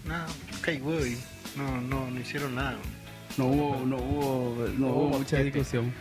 Nada. 0.06 0.28
No, 1.58 1.78
no, 1.82 2.10
no 2.10 2.18
hicieron 2.18 2.54
nada. 2.54 2.78
No 3.36 3.48
hubo, 3.48 3.84
no 3.84 3.96
hubo, 3.96 4.66
no 4.78 4.86
hubo 4.86 5.08
hubo 5.08 5.18
mucha 5.18 5.40
discusión. 5.40 5.92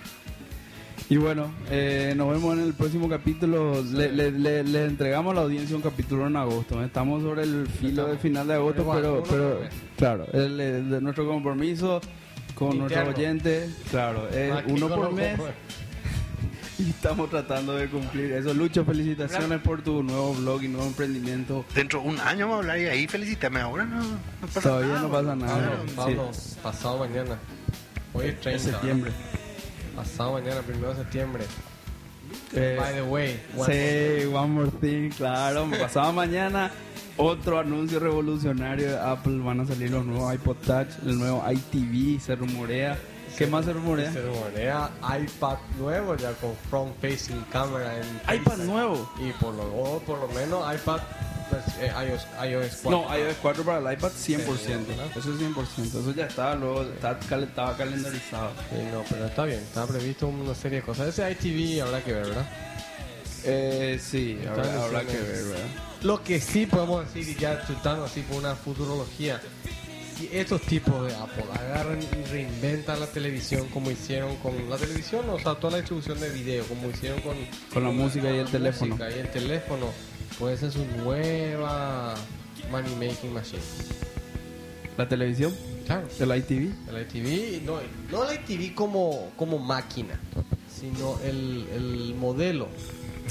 Y 1.12 1.18
bueno, 1.18 1.52
eh, 1.70 2.14
nos 2.16 2.30
vemos 2.32 2.58
en 2.58 2.64
el 2.64 2.74
próximo 2.74 3.10
capítulo. 3.10 3.84
Le, 3.84 4.10
le- 4.14 4.32
le- 4.32 4.64
le 4.64 4.86
entregamos 4.86 5.34
a 5.34 5.36
la 5.36 5.42
audiencia 5.42 5.76
un 5.76 5.82
capítulo 5.82 6.26
en 6.28 6.38
agosto. 6.38 6.82
Estamos 6.82 7.22
sobre 7.22 7.44
el 7.44 7.68
filo 7.68 8.08
del 8.08 8.18
final 8.18 8.48
de 8.48 8.54
agosto, 8.54 8.90
pero, 9.30 9.60
claro, 9.98 10.26
el, 10.32 10.58
el 10.62 10.90
de 10.90 11.02
nuestro 11.02 11.28
compromiso 11.28 12.00
con 12.56 12.78
nuestros 12.78 13.10
oyentes, 13.10 13.76
claro, 13.90 14.30
es 14.30 14.54
Aquí 14.54 14.72
uno 14.72 14.88
por 14.88 15.12
mes. 15.12 15.38
Y 16.80 16.90
estamos 16.90 17.30
tratando 17.30 17.76
de 17.76 17.88
cumplir 17.90 18.32
eso. 18.32 18.54
Lucho, 18.56 18.84
felicitaciones 18.84 19.60
por 19.62 19.84
tu 19.84 20.02
nuevo 20.02 20.34
blog 20.34 20.64
y 20.64 20.68
nuevo 20.68 20.88
emprendimiento. 20.88 21.64
Dentro 21.76 22.02
de 22.02 22.08
un 22.08 22.20
año 22.22 22.48
vamos 22.48 22.56
a 22.56 22.60
hablar 22.62 22.80
y 22.80 22.86
ahí 22.88 23.08
felicítame. 23.08 23.60
Ahora 23.60 23.86
no, 23.86 24.02
no 24.02 24.18
pasa 24.48 24.62
Todavía 24.62 24.88
nada. 24.96 25.02
no 25.02 25.12
pasa 25.12 25.36
nada. 25.36 25.54
Pablo, 25.68 25.84
Sí. 25.86 25.94
Pablo, 25.96 26.32
pasado 26.64 26.98
mañana. 27.00 27.38
Hoy 28.14 28.28
es 28.30 28.40
30. 28.40 28.50
En 28.52 28.60
septiembre. 28.74 29.12
Pasado 29.96 30.34
mañana, 30.34 30.62
primero 30.62 30.90
de 30.90 30.96
septiembre. 30.96 31.44
Eh, 32.54 32.78
By 32.80 32.94
the 32.94 33.02
way, 33.04 33.40
one 33.56 33.74
Sí, 33.74 34.26
One 34.34 34.48
More 34.48 34.72
Thing, 34.80 35.10
claro. 35.10 35.68
Pasado 35.80 36.14
mañana, 36.14 36.72
otro 37.18 37.60
anuncio 37.60 38.00
revolucionario 38.00 38.90
de 38.92 39.00
Apple. 39.00 39.40
Van 39.40 39.60
a 39.60 39.66
salir 39.66 39.92
los 39.92 40.06
nuevos 40.06 40.34
iPod 40.34 40.56
Touch, 40.66 40.88
el 41.06 41.18
nuevo 41.20 41.44
ITV, 41.50 42.20
se 42.22 42.36
rumorea. 42.36 42.98
¿Qué 43.38 43.48
más 43.48 43.66
se 43.66 43.74
rumorea? 43.74 44.12
Se 44.12 44.22
rumorea 44.22 44.90
iPad 45.22 45.58
nuevo 45.80 46.16
ya 46.16 46.34
con 46.34 46.54
front 46.70 46.94
facing 47.02 47.42
camera 47.52 47.94
en 47.98 48.36
iPad 48.36 48.52
Face. 48.54 48.66
nuevo. 48.66 49.10
y 49.20 49.32
por 49.42 49.54
lo 49.56 50.00
por 50.00 50.20
lo 50.20 50.28
menos 50.30 50.64
iPad 50.76 51.00
eh, 51.80 51.92
iOS, 52.08 52.28
iOS 52.48 52.80
4. 52.84 52.92
No, 52.92 53.18
iOS 53.18 53.36
4 53.42 53.64
para 53.64 53.78
el 53.80 53.98
iPad 53.98 54.12
100%. 54.12 54.16
Sí. 54.18 54.74
Eso 55.16 55.34
es 55.34 55.40
100%. 55.40 55.86
Eso 55.86 56.14
ya 56.16 56.26
estaba, 56.26 56.56
luego 56.56 56.84
estaba 56.84 57.78
calendarizado. 57.78 58.52
Sí, 58.70 58.78
no, 58.92 59.04
pero 59.10 59.26
está 59.26 59.46
bien, 59.46 59.60
está 59.60 59.86
previsto 59.86 60.28
una 60.28 60.56
serie 60.56 60.80
de 60.80 60.86
cosas. 60.86 61.08
Ese 61.08 61.30
ITV 61.32 61.82
habrá 61.84 62.04
que 62.04 62.14
ver, 62.14 62.28
¿verdad? 62.28 62.46
Eh, 63.44 64.00
sí, 64.02 64.40
habrá, 64.48 65.02
que 65.02 65.18
ver, 65.18 65.44
¿verdad? 65.46 65.68
Lo 66.04 66.24
que 66.24 66.40
sí 66.40 66.66
podemos 66.66 67.06
decir, 67.06 67.36
y 67.36 67.40
ya 67.40 67.66
chutando 67.66 68.06
así 68.06 68.22
por 68.22 68.38
una 68.38 68.56
futurología, 68.56 69.42
si 70.18 70.30
estos 70.32 70.62
tipos 70.62 71.08
de 71.08 71.16
Apple 71.16 71.46
agarran 71.54 72.00
y 72.02 72.24
reinventan 72.30 73.00
la 73.00 73.08
televisión 73.08 73.68
como 73.70 73.90
hicieron 73.90 74.36
con 74.38 74.70
la 74.70 74.78
televisión, 74.78 75.28
o 75.30 75.40
sea, 75.40 75.56
toda 75.56 75.72
la 75.72 75.78
distribución 75.78 76.20
de 76.20 76.30
video, 76.30 76.64
como 76.66 76.90
hicieron 76.90 77.22
con, 77.22 77.36
Con 77.74 77.84
la 77.84 77.92
música 77.92 78.30
y 78.30 78.38
la 78.38 78.44
música 78.44 79.10
y 79.10 79.20
el 79.20 79.32
teléfono, 79.32 79.92
puede 80.40 80.58
ser 80.58 80.72
su 80.72 80.86
nueva 81.04 82.16
money 82.72 82.94
making 82.96 83.34
machine. 83.34 83.62
La 84.98 85.08
televisión, 85.08 85.54
Claro. 85.86 86.08
el 86.20 86.38
ITV. 86.38 86.72
El 86.90 87.02
ITV, 87.02 87.66
no, 87.66 87.80
no 88.12 88.30
el 88.30 88.40
ITV 88.40 88.76
como, 88.76 89.32
como 89.36 89.58
máquina, 89.60 90.20
sino 90.74 91.18
el, 91.24 91.66
el 91.74 92.16
modelo. 92.16 92.68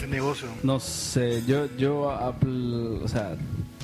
El 0.03 0.11
negocio. 0.11 0.49
No 0.63 0.81
sé, 0.81 1.43
yo, 1.47 1.67
yo 1.77 2.11
Apple, 2.11 3.01
o 3.03 3.09
sea, 3.09 3.37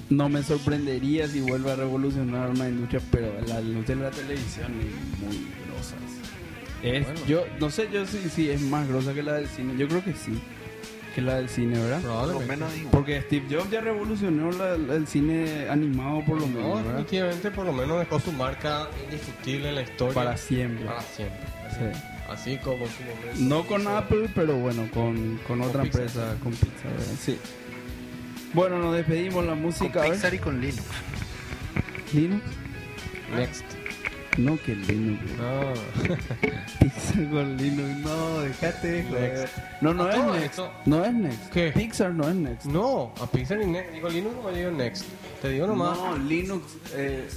no 0.08 0.28
me 0.28 0.42
sorprendería 0.42 1.28
si 1.28 1.40
vuelve 1.40 1.72
a 1.72 1.76
revolucionar 1.76 2.50
una 2.50 2.68
industria, 2.68 3.00
pero 3.10 3.32
la 3.46 3.60
industria 3.60 3.96
de 3.96 4.02
la 4.02 4.10
televisión 4.10 4.72
es 4.80 5.20
muy 5.20 5.36
grosa. 5.66 5.96
Es, 6.82 7.04
Bueno. 7.06 7.20
Yo 7.26 7.44
no 7.60 7.70
sé 7.70 7.88
yo 7.92 8.06
si, 8.06 8.28
si 8.30 8.48
es 8.50 8.60
más 8.62 8.88
grosa 8.88 9.12
que 9.14 9.22
la 9.22 9.34
del 9.34 9.48
cine, 9.48 9.76
yo 9.76 9.88
creo 9.88 10.04
que 10.04 10.12
sí, 10.12 10.38
que 11.16 11.22
la 11.22 11.36
del 11.36 11.48
cine, 11.48 11.78
¿verdad? 11.78 12.00
Por 12.02 12.10
lo 12.28 12.38
Probablemente. 12.38 12.88
Porque 12.92 13.22
Steve 13.22 13.46
Jobs 13.50 13.70
ya 13.70 13.80
revolucionó 13.80 14.52
la- 14.52 14.74
el 14.74 15.06
cine 15.06 15.66
animado 15.70 16.22
por 16.26 16.38
lo 16.38 16.46
No, 16.46 16.52
menos, 16.52 16.76
¿verdad? 16.76 16.90
definitivamente 16.98 17.50
por 17.50 17.64
lo 17.64 17.72
menos 17.72 17.98
dejó 17.98 18.20
su 18.20 18.32
marca 18.32 18.86
indiscutible 19.04 19.70
en 19.70 19.74
la 19.76 19.82
historia. 19.82 20.14
Para 20.14 20.36
siempre. 20.36 20.84
Para 20.84 21.00
siempre. 21.00 21.40
Sí. 21.70 22.00
Así 22.28 22.56
como 22.58 22.84
en 22.84 22.90
su 22.90 23.02
momento. 23.02 23.38
No 23.56 23.66
con 23.66 23.80
hizo- 23.80 23.96
Apple, 23.96 24.28
pero 24.34 24.56
bueno, 24.56 24.88
con, 24.92 25.38
con 25.48 25.62
otra 25.62 25.82
Pixar. 25.84 26.02
empresa, 26.02 26.36
con 26.42 26.52
Pixar, 26.52 26.90
¿verdad? 26.92 27.06
sí. 27.20 27.38
Bueno, 28.52 28.78
nos 28.78 28.94
despedimos 28.94 29.44
la 29.44 29.52
Con 29.52 29.62
música. 29.62 30.00
ver. 30.02 30.12
Pixar 30.12 30.34
y 30.34 30.38
con 30.38 30.60
Linux. 30.60 30.82
Linux. 32.12 32.42
Next. 33.34 33.64
No, 34.36 34.58
que 34.60 34.74
Linux. 34.74 35.22
No. 35.38 35.72
Pixar 36.80 37.30
con 37.30 37.56
Linux. 37.56 37.98
No, 38.00 38.40
déjate 38.40 38.86
de 38.88 39.02
joder. 39.04 39.38
Next. 39.40 39.58
No, 39.80 39.94
no 39.94 40.04
A 40.04 40.10
es 40.14 40.24
Next. 40.24 40.44
esto- 40.44 40.72
No 40.84 41.04
es 41.04 41.14
Next. 41.14 41.50
¿Qué? 41.52 41.72
Pixar 41.72 42.12
no 42.12 42.28
es 42.28 42.34
Next. 42.34 42.66
No, 42.66 43.14
a 43.20 43.26
Pixar 43.26 43.62
y 43.62 43.66
Next. 43.66 43.92
Digo 43.94 44.08
Linux 44.10 44.34
como 44.36 44.50
digo 44.50 44.70
Next. 44.70 45.04
Te 45.40 45.48
digo 45.50 45.66
nomás. 45.66 45.96
No, 45.96 46.16
Linux. 46.18 46.64
eh, 46.94 47.28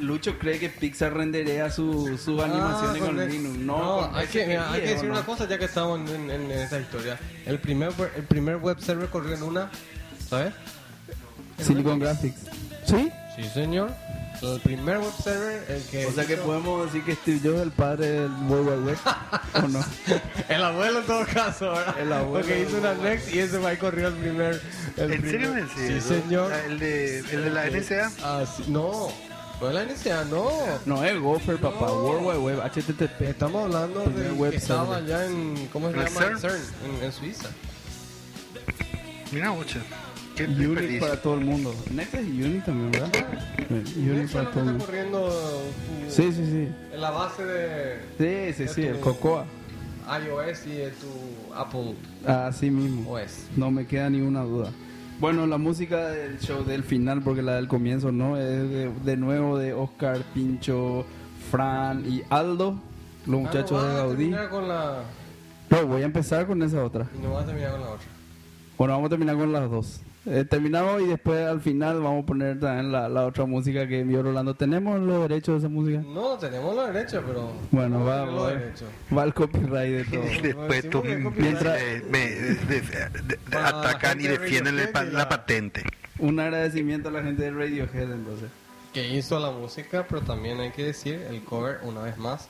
Lucho 0.00 0.38
cree 0.38 0.58
que 0.58 0.68
Pixar 0.70 1.14
renderea 1.14 1.70
su, 1.70 2.18
su 2.18 2.40
Ah, 2.40 2.46
animaciones 2.46 3.02
con. 3.02 3.28
Linux. 3.30 3.58
No, 3.58 4.10
hay, 4.14 4.26
que, 4.26 4.46
mira, 4.46 4.72
hay 4.72 4.80
que 4.82 4.88
decir 4.94 5.10
una 5.10 5.24
cosa 5.24 5.46
ya 5.48 5.56
que 5.58 5.66
estamos 5.66 6.00
en, 6.10 6.30
en, 6.30 6.30
en 6.30 6.50
esa 6.50 6.80
historia. 6.80 7.16
El 7.46 7.60
primer, 7.60 7.92
el 8.16 8.24
primer 8.24 8.56
web 8.56 8.80
server 8.80 9.08
corrió 9.08 9.34
en 9.36 9.42
una. 9.44 9.70
¿Sabes? 10.28 10.52
Silicon 11.58 11.98
Graphics. 11.98 12.40
¿Sí? 12.84 13.08
Sí, 13.36 13.44
señor. 13.54 13.90
El 14.40 14.60
primer 14.60 14.98
web 14.98 15.12
server, 15.22 15.64
el 15.68 15.82
que. 15.84 16.06
O 16.06 16.12
sea 16.12 16.24
que 16.26 16.36
podemos 16.36 16.86
decir 16.86 17.04
que 17.04 17.14
Steve 17.16 17.40
Jobs 17.42 17.56
es 17.56 17.62
el 17.62 17.72
padre 17.72 18.06
del 18.06 18.30
World 18.48 18.68
Wide 18.68 18.82
Web. 18.84 18.98
¿O 19.64 19.68
no? 19.68 19.84
El 20.48 20.62
abuelo 20.64 21.00
en 21.00 21.06
todo 21.06 21.26
caso, 21.26 21.72
¿verdad? 21.72 21.98
El 21.98 22.12
abuelo. 22.12 22.46
Porque 22.46 22.60
hizo 22.62 22.78
una 22.78 22.94
Next 22.94 23.32
y 23.34 23.38
ese 23.40 23.66
ahí 23.66 23.76
corrió 23.76 24.08
el 24.08 24.14
primer. 24.14 24.62
El 24.96 25.12
¿En 25.12 25.22
serio 25.22 25.50
primer- 25.50 25.50
me 25.50 25.60
decís 25.62 25.74
Sí, 25.76 25.92
eso? 25.94 26.08
señor. 26.22 26.52
Ah, 26.52 26.60
¿El 26.66 26.78
de, 26.78 27.18
el 27.18 27.44
de 27.44 27.50
la 27.50 27.66
NSA? 27.68 28.10
Ah, 28.22 28.44
sí. 28.46 28.64
No, 28.68 29.10
no 29.60 29.70
la 29.72 29.84
NSA, 29.84 30.24
no. 30.26 30.48
No, 30.86 31.04
es 31.04 31.18
Gopher, 31.18 31.56
papá. 31.58 31.86
No. 31.86 31.94
World 32.04 32.26
Wide 32.26 32.38
Web, 32.38 32.60
HTTP. 32.72 33.22
Estamos 33.22 33.64
hablando 33.64 34.04
Primer 34.04 34.22
del 34.24 34.32
web 34.34 34.50
que 34.52 34.56
estaba 34.58 34.96
allá 34.96 35.24
en. 35.26 35.66
¿Cómo 35.72 35.90
se 35.90 35.94
¿En 35.96 36.00
el 36.00 36.06
llama? 36.08 36.20
CERN? 36.20 36.38
CERN, 36.38 36.60
en, 36.98 37.04
en 37.04 37.12
Suiza. 37.12 37.48
Mira, 39.32 39.50
bocha. 39.50 39.80
Qué 40.46 40.98
para 41.00 41.20
todo 41.20 41.34
el 41.34 41.44
mundo. 41.44 41.74
Next 41.92 42.14
es 42.14 42.20
Unix 42.26 42.64
también, 42.64 42.90
¿verdad? 42.92 43.10
Eso 43.70 44.32
para 44.38 44.50
todo 44.50 44.60
el 44.60 44.66
mundo. 44.66 44.84
corriendo 44.84 45.30
Sí, 46.08 46.32
sí, 46.32 46.44
sí. 46.46 46.68
en 46.94 47.00
la 47.00 47.10
base 47.10 47.44
de 47.44 48.52
Sí, 48.54 48.64
sí, 48.66 48.72
sí, 48.74 48.82
el 48.86 49.00
Cocoa. 49.00 49.44
iOS 50.06 50.66
y 50.66 50.70
de 50.70 50.90
tu 50.92 51.54
Apple 51.54 51.94
Así 52.26 52.70
mismo. 52.70 53.10
OS. 53.12 53.46
No 53.56 53.70
me 53.70 53.86
queda 53.86 54.08
ninguna 54.10 54.42
duda. 54.42 54.70
Bueno, 55.20 55.46
la 55.48 55.58
música 55.58 56.08
del 56.10 56.38
show 56.38 56.64
del 56.64 56.84
final, 56.84 57.20
porque 57.22 57.42
la 57.42 57.56
del 57.56 57.66
comienzo 57.66 58.12
no, 58.12 58.36
es 58.36 58.44
de, 58.70 58.90
de 59.04 59.16
nuevo 59.16 59.58
de 59.58 59.74
Oscar, 59.74 60.18
Pincho, 60.32 61.04
Fran 61.50 62.04
y 62.08 62.22
Aldo, 62.30 62.78
los 63.26 63.40
muchachos 63.40 63.72
Ah, 63.82 63.88
no, 64.04 64.14
de 64.14 64.30
Gaudí. 64.30 64.48
con 64.48 64.68
la 64.68 65.02
No, 65.70 65.86
voy 65.88 66.02
a 66.02 66.04
empezar 66.04 66.46
con 66.46 66.62
esa 66.62 66.84
otra. 66.84 67.08
y 67.18 67.20
no 67.20 67.32
vas 67.32 67.42
a 67.42 67.46
terminar 67.46 67.72
con 67.72 67.80
la 67.80 67.88
otra. 67.88 68.06
Bueno, 68.78 68.94
vamos 68.94 69.06
a 69.08 69.10
terminar 69.10 69.36
con 69.36 69.52
las 69.52 69.68
dos. 69.68 70.00
Eh, 70.30 70.44
terminamos 70.44 71.00
y 71.00 71.06
después 71.06 71.46
al 71.46 71.60
final 71.60 72.00
vamos 72.02 72.22
a 72.24 72.26
poner 72.26 72.60
también 72.60 72.92
la, 72.92 73.08
la 73.08 73.24
otra 73.24 73.46
música 73.46 73.86
que 73.88 74.00
envió 74.00 74.22
Rolando. 74.22 74.54
¿Tenemos 74.54 75.00
los 75.00 75.22
derechos 75.28 75.54
de 75.54 75.58
esa 75.66 75.68
música? 75.68 76.02
No, 76.06 76.36
tenemos 76.38 76.76
la 76.76 76.90
derecha, 76.90 77.22
pero 77.26 77.52
Bueno, 77.70 78.00
no 78.00 78.04
va, 78.04 78.24
va, 78.24 78.26
los 78.26 78.48
derechos. 78.48 78.88
va 79.16 79.24
el 79.24 79.32
copyright 79.34 79.92
de 79.92 80.04
todo. 80.04 80.32
Y 80.32 80.40
después 80.42 80.90
tú 80.90 81.02
me, 81.02 81.16
mientras- 81.16 81.80
me- 82.10 82.18
de- 82.30 82.54
de- 82.54 82.80
de- 83.26 83.36
Para 83.50 83.62
la 83.70 83.78
atacan 83.80 84.20
y 84.20 84.24
defienden 84.24 84.76
la 84.76 85.02
la- 85.04 85.28
patente. 85.28 85.82
Un 86.18 86.38
agradecimiento 86.40 87.08
a 87.08 87.12
la 87.12 87.22
gente 87.22 87.44
de 87.44 87.50
Radiohead 87.52 88.12
entonces. 88.12 88.50
que 88.92 89.08
hizo 89.16 89.38
la 89.38 89.50
música, 89.50 90.04
pero 90.08 90.22
también 90.22 90.58
hay 90.60 90.70
que 90.72 90.84
decir, 90.84 91.14
el 91.30 91.42
cover, 91.44 91.78
una 91.84 92.02
vez 92.02 92.18
más, 92.18 92.48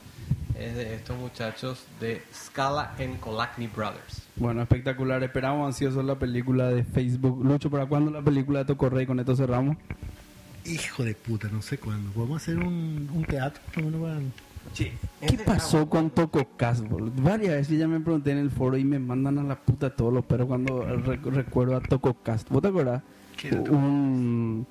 es 0.59 0.75
de 0.75 0.93
estos 0.95 1.17
muchachos 1.17 1.85
de 1.99 2.21
Scala 2.33 2.93
and 2.99 3.19
Colacny 3.19 3.67
Brothers. 3.67 4.23
Bueno, 4.35 4.61
espectacular. 4.61 5.21
Esperamos 5.23 5.67
ansiosos 5.67 6.03
la 6.05 6.15
película 6.15 6.67
de 6.69 6.83
Facebook. 6.83 7.43
Lucho, 7.45 7.69
¿para 7.69 7.85
cuándo 7.85 8.11
la 8.11 8.21
película 8.21 8.59
de 8.59 8.65
Tocorrey? 8.65 9.05
Con 9.05 9.19
esto 9.19 9.35
cerramos. 9.35 9.77
Hijo 10.65 11.03
de 11.03 11.15
puta, 11.15 11.47
no 11.51 11.61
sé 11.61 11.77
cuándo. 11.77 12.11
Podemos 12.11 12.41
hacer 12.41 12.57
un, 12.57 13.09
un 13.13 13.23
teatro. 13.25 13.61
para- 13.73 14.19
¿Qué 14.75 15.37
pasó 15.45 15.89
con 15.89 16.09
Tococast? 16.11 16.85
boludo? 16.87 17.11
Varias 17.23 17.55
veces 17.55 17.79
ya 17.79 17.87
me 17.87 17.99
pregunté 18.01 18.31
en 18.31 18.37
el 18.39 18.51
foro 18.51 18.77
y 18.77 18.83
me 18.83 18.99
mandan 18.99 19.39
a 19.39 19.43
la 19.43 19.55
puta 19.55 19.89
todos 19.95 20.13
los 20.13 20.25
perros 20.25 20.47
cuando 20.47 20.81
re- 20.85 21.17
recuerdo 21.23 21.75
a 21.77 21.81
Tococast. 21.81 22.49
¿Vos 22.49 22.61
te 22.61 22.67
acordás? 22.67 23.01
¿Qué 23.37 23.47
era 23.47 23.61
Un, 23.61 24.67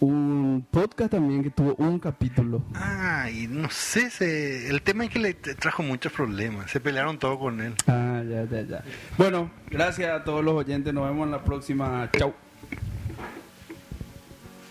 un 0.00 0.66
podcast 0.70 1.10
también 1.12 1.42
que 1.42 1.50
tuvo 1.50 1.74
un 1.76 1.98
capítulo. 1.98 2.62
Ah, 2.74 3.28
y 3.30 3.46
no 3.46 3.70
sé, 3.70 4.10
se- 4.10 4.68
el 4.68 4.82
tema 4.82 5.04
es 5.04 5.10
que 5.10 5.18
le 5.18 5.34
trajo 5.34 5.82
muchos 5.82 6.12
problemas. 6.12 6.70
Se 6.70 6.80
pelearon 6.80 7.18
todo 7.18 7.38
con 7.38 7.60
él. 7.60 7.74
Ah, 7.86 8.22
ya, 8.28 8.44
ya, 8.44 8.62
ya. 8.62 8.84
Bueno, 9.16 9.50
gracias 9.70 10.10
a 10.20 10.24
todos 10.24 10.44
los 10.44 10.54
oyentes. 10.54 10.92
Nos 10.92 11.04
vemos 11.08 11.24
en 11.26 11.30
la 11.32 11.42
próxima. 11.42 12.10
Chau. 12.16 12.34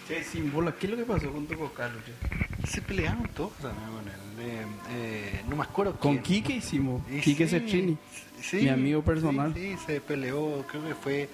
Che, 0.07 0.23
sin 0.23 0.51
bola, 0.51 0.71
¿qué 0.79 0.85
es 0.85 0.91
lo 0.91 0.97
que 0.97 1.03
pasó 1.03 1.31
con 1.31 1.47
Tococast? 1.47 1.93
Lucho? 1.95 2.11
Se 2.67 2.81
pelearon 2.81 3.27
todos 3.35 3.53
también 3.53 3.89
con 3.89 4.07
él. 4.07 4.47
Eh, 4.47 4.65
eh, 4.91 5.41
no 5.49 5.55
me 5.55 5.63
acuerdo 5.63 5.95
Con 5.97 6.17
quién. 6.17 6.43
Quique 6.43 6.57
hicimos. 6.57 7.01
Y 7.11 7.21
Quique 7.21 7.47
sí, 7.47 8.57
mi 8.57 8.69
amigo 8.69 9.01
personal. 9.01 9.51
Sí, 9.55 9.71
sí, 9.71 9.77
se 9.87 10.01
peleó, 10.01 10.63
creo 10.69 10.87
que 10.87 10.93
fue 10.93 11.29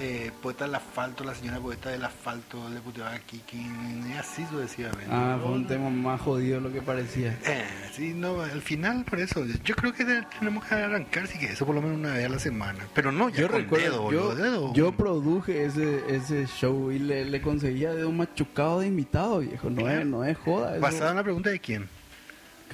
eh, 0.00 0.30
poeta 0.42 0.64
del 0.64 0.74
asfalto, 0.74 1.24
la 1.24 1.34
señora 1.34 1.58
poeta 1.60 1.90
del 1.90 2.04
asfalto, 2.04 2.68
le 2.68 2.80
puteaba 2.80 3.12
a 3.14 3.18
Kiki, 3.20 3.56
y 3.56 4.12
así 4.18 4.44
sucesivamente. 4.50 5.06
Ah, 5.10 5.38
fue 5.42 5.52
un 5.52 5.66
tema 5.66 5.90
más 5.90 6.20
jodido 6.20 6.56
de 6.56 6.60
lo 6.68 6.72
que 6.72 6.82
parecía. 6.82 7.38
Eh, 7.46 7.64
sí, 7.92 8.12
no, 8.14 8.40
al 8.40 8.60
final, 8.62 9.04
por 9.04 9.20
eso, 9.20 9.44
yo 9.64 9.74
creo 9.76 9.92
que 9.92 10.04
tenemos 10.38 10.64
que 10.64 10.74
arrancar, 10.74 11.26
sí 11.26 11.38
que 11.38 11.46
eso 11.46 11.64
por 11.66 11.74
lo 11.74 11.82
menos 11.82 11.96
una 11.98 12.14
vez 12.14 12.26
a 12.26 12.28
la 12.28 12.38
semana. 12.38 12.86
Pero 12.94 13.12
no, 13.12 13.28
ya 13.28 13.42
Yo 13.42 13.48
con 13.48 13.60
recuerdo, 13.60 14.10
dedo, 14.10 14.12
yo, 14.12 14.34
dedo. 14.34 14.72
yo 14.74 14.92
produje 14.92 15.64
ese, 15.64 16.02
ese 16.08 16.46
show 16.46 16.90
y 16.90 16.98
le, 16.98 17.24
le 17.24 17.40
conseguía 17.42 17.92
de 17.94 18.04
un 18.04 18.16
machucado 18.16 18.80
de 18.80 18.88
invitado, 18.88 19.38
viejo. 19.40 19.70
No 19.70 19.88
es, 19.88 20.04
no 20.06 20.24
es 20.24 20.36
joda. 20.38 20.72
eso. 20.72 20.80
Basado 20.80 21.10
en 21.10 21.16
la 21.16 21.22
pregunta 21.22 21.50
de 21.50 21.60
quién. 21.60 21.88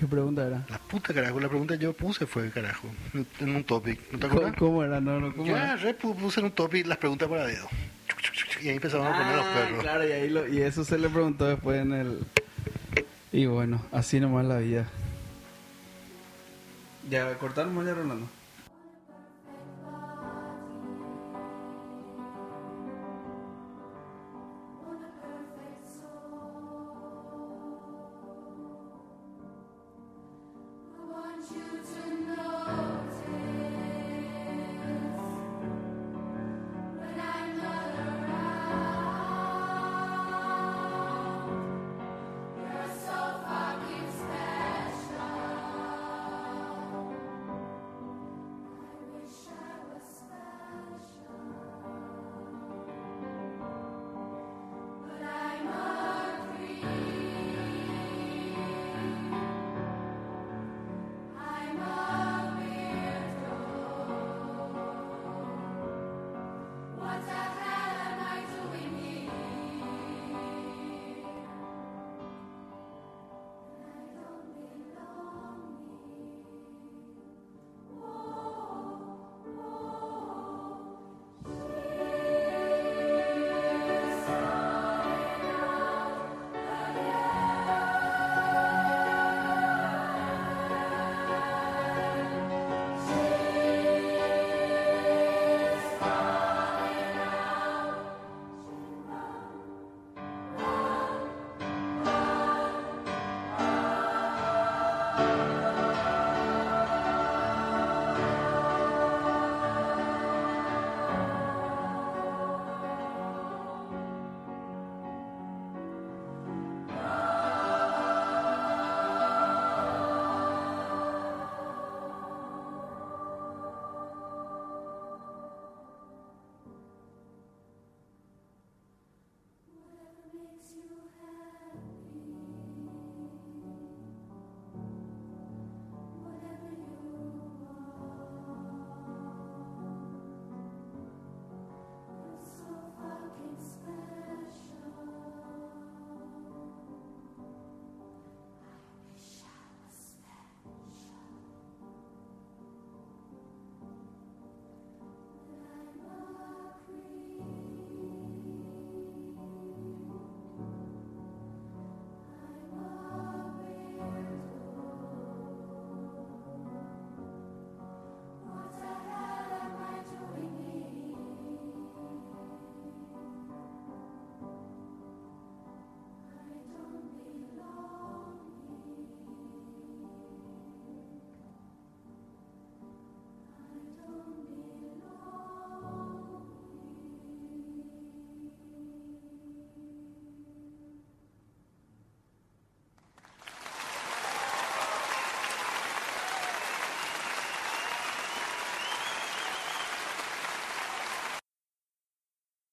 ¿Qué 0.01 0.07
pregunta 0.07 0.47
era? 0.47 0.65
La 0.71 0.79
puta 0.79 1.13
carajo, 1.13 1.39
la 1.41 1.49
pregunta 1.51 1.77
que 1.77 1.85
yo 1.85 1.93
puse 1.93 2.25
fue 2.27 2.51
carajo, 2.51 2.89
en 3.39 3.55
un 3.55 3.65
topic, 3.65 4.01
¿no 4.13 4.19
te 4.19 4.29
¿Cómo, 4.29 4.33
acuerdas? 4.39 4.59
cómo 4.59 4.83
era? 4.83 4.99
No, 5.01 5.21
no, 5.21 5.31
¿cómo 5.35 5.45
Yo 5.47 5.55
era? 5.57 5.77
pu- 5.77 6.17
puse 6.17 6.41
en 6.41 6.47
un 6.47 6.53
topic 6.53 6.87
las 6.87 6.97
preguntas 6.97 7.29
para 7.29 7.47
dedo. 7.47 7.69
Y 8.63 8.69
ahí 8.69 8.77
empezaron 8.77 9.07
a 9.07 9.13
poner 9.13 9.37
los 9.37 9.45
Ah, 9.47 9.53
perros. 9.55 9.81
claro, 9.83 10.09
y, 10.09 10.13
ahí 10.13 10.31
lo- 10.31 10.49
y 10.49 10.63
eso 10.63 10.85
se 10.85 10.97
le 10.99 11.09
preguntó 11.11 11.47
después 11.47 11.81
en 11.83 11.93
el... 11.93 12.19
Y 13.33 13.45
bueno, 13.47 13.83
así 13.93 14.21
nomás 14.21 14.47
la 14.47 14.57
vida. 14.59 14.89
Ya, 17.11 17.33
cortamos 17.39 17.85
ya, 17.85 17.93
Rolando. 17.95 18.27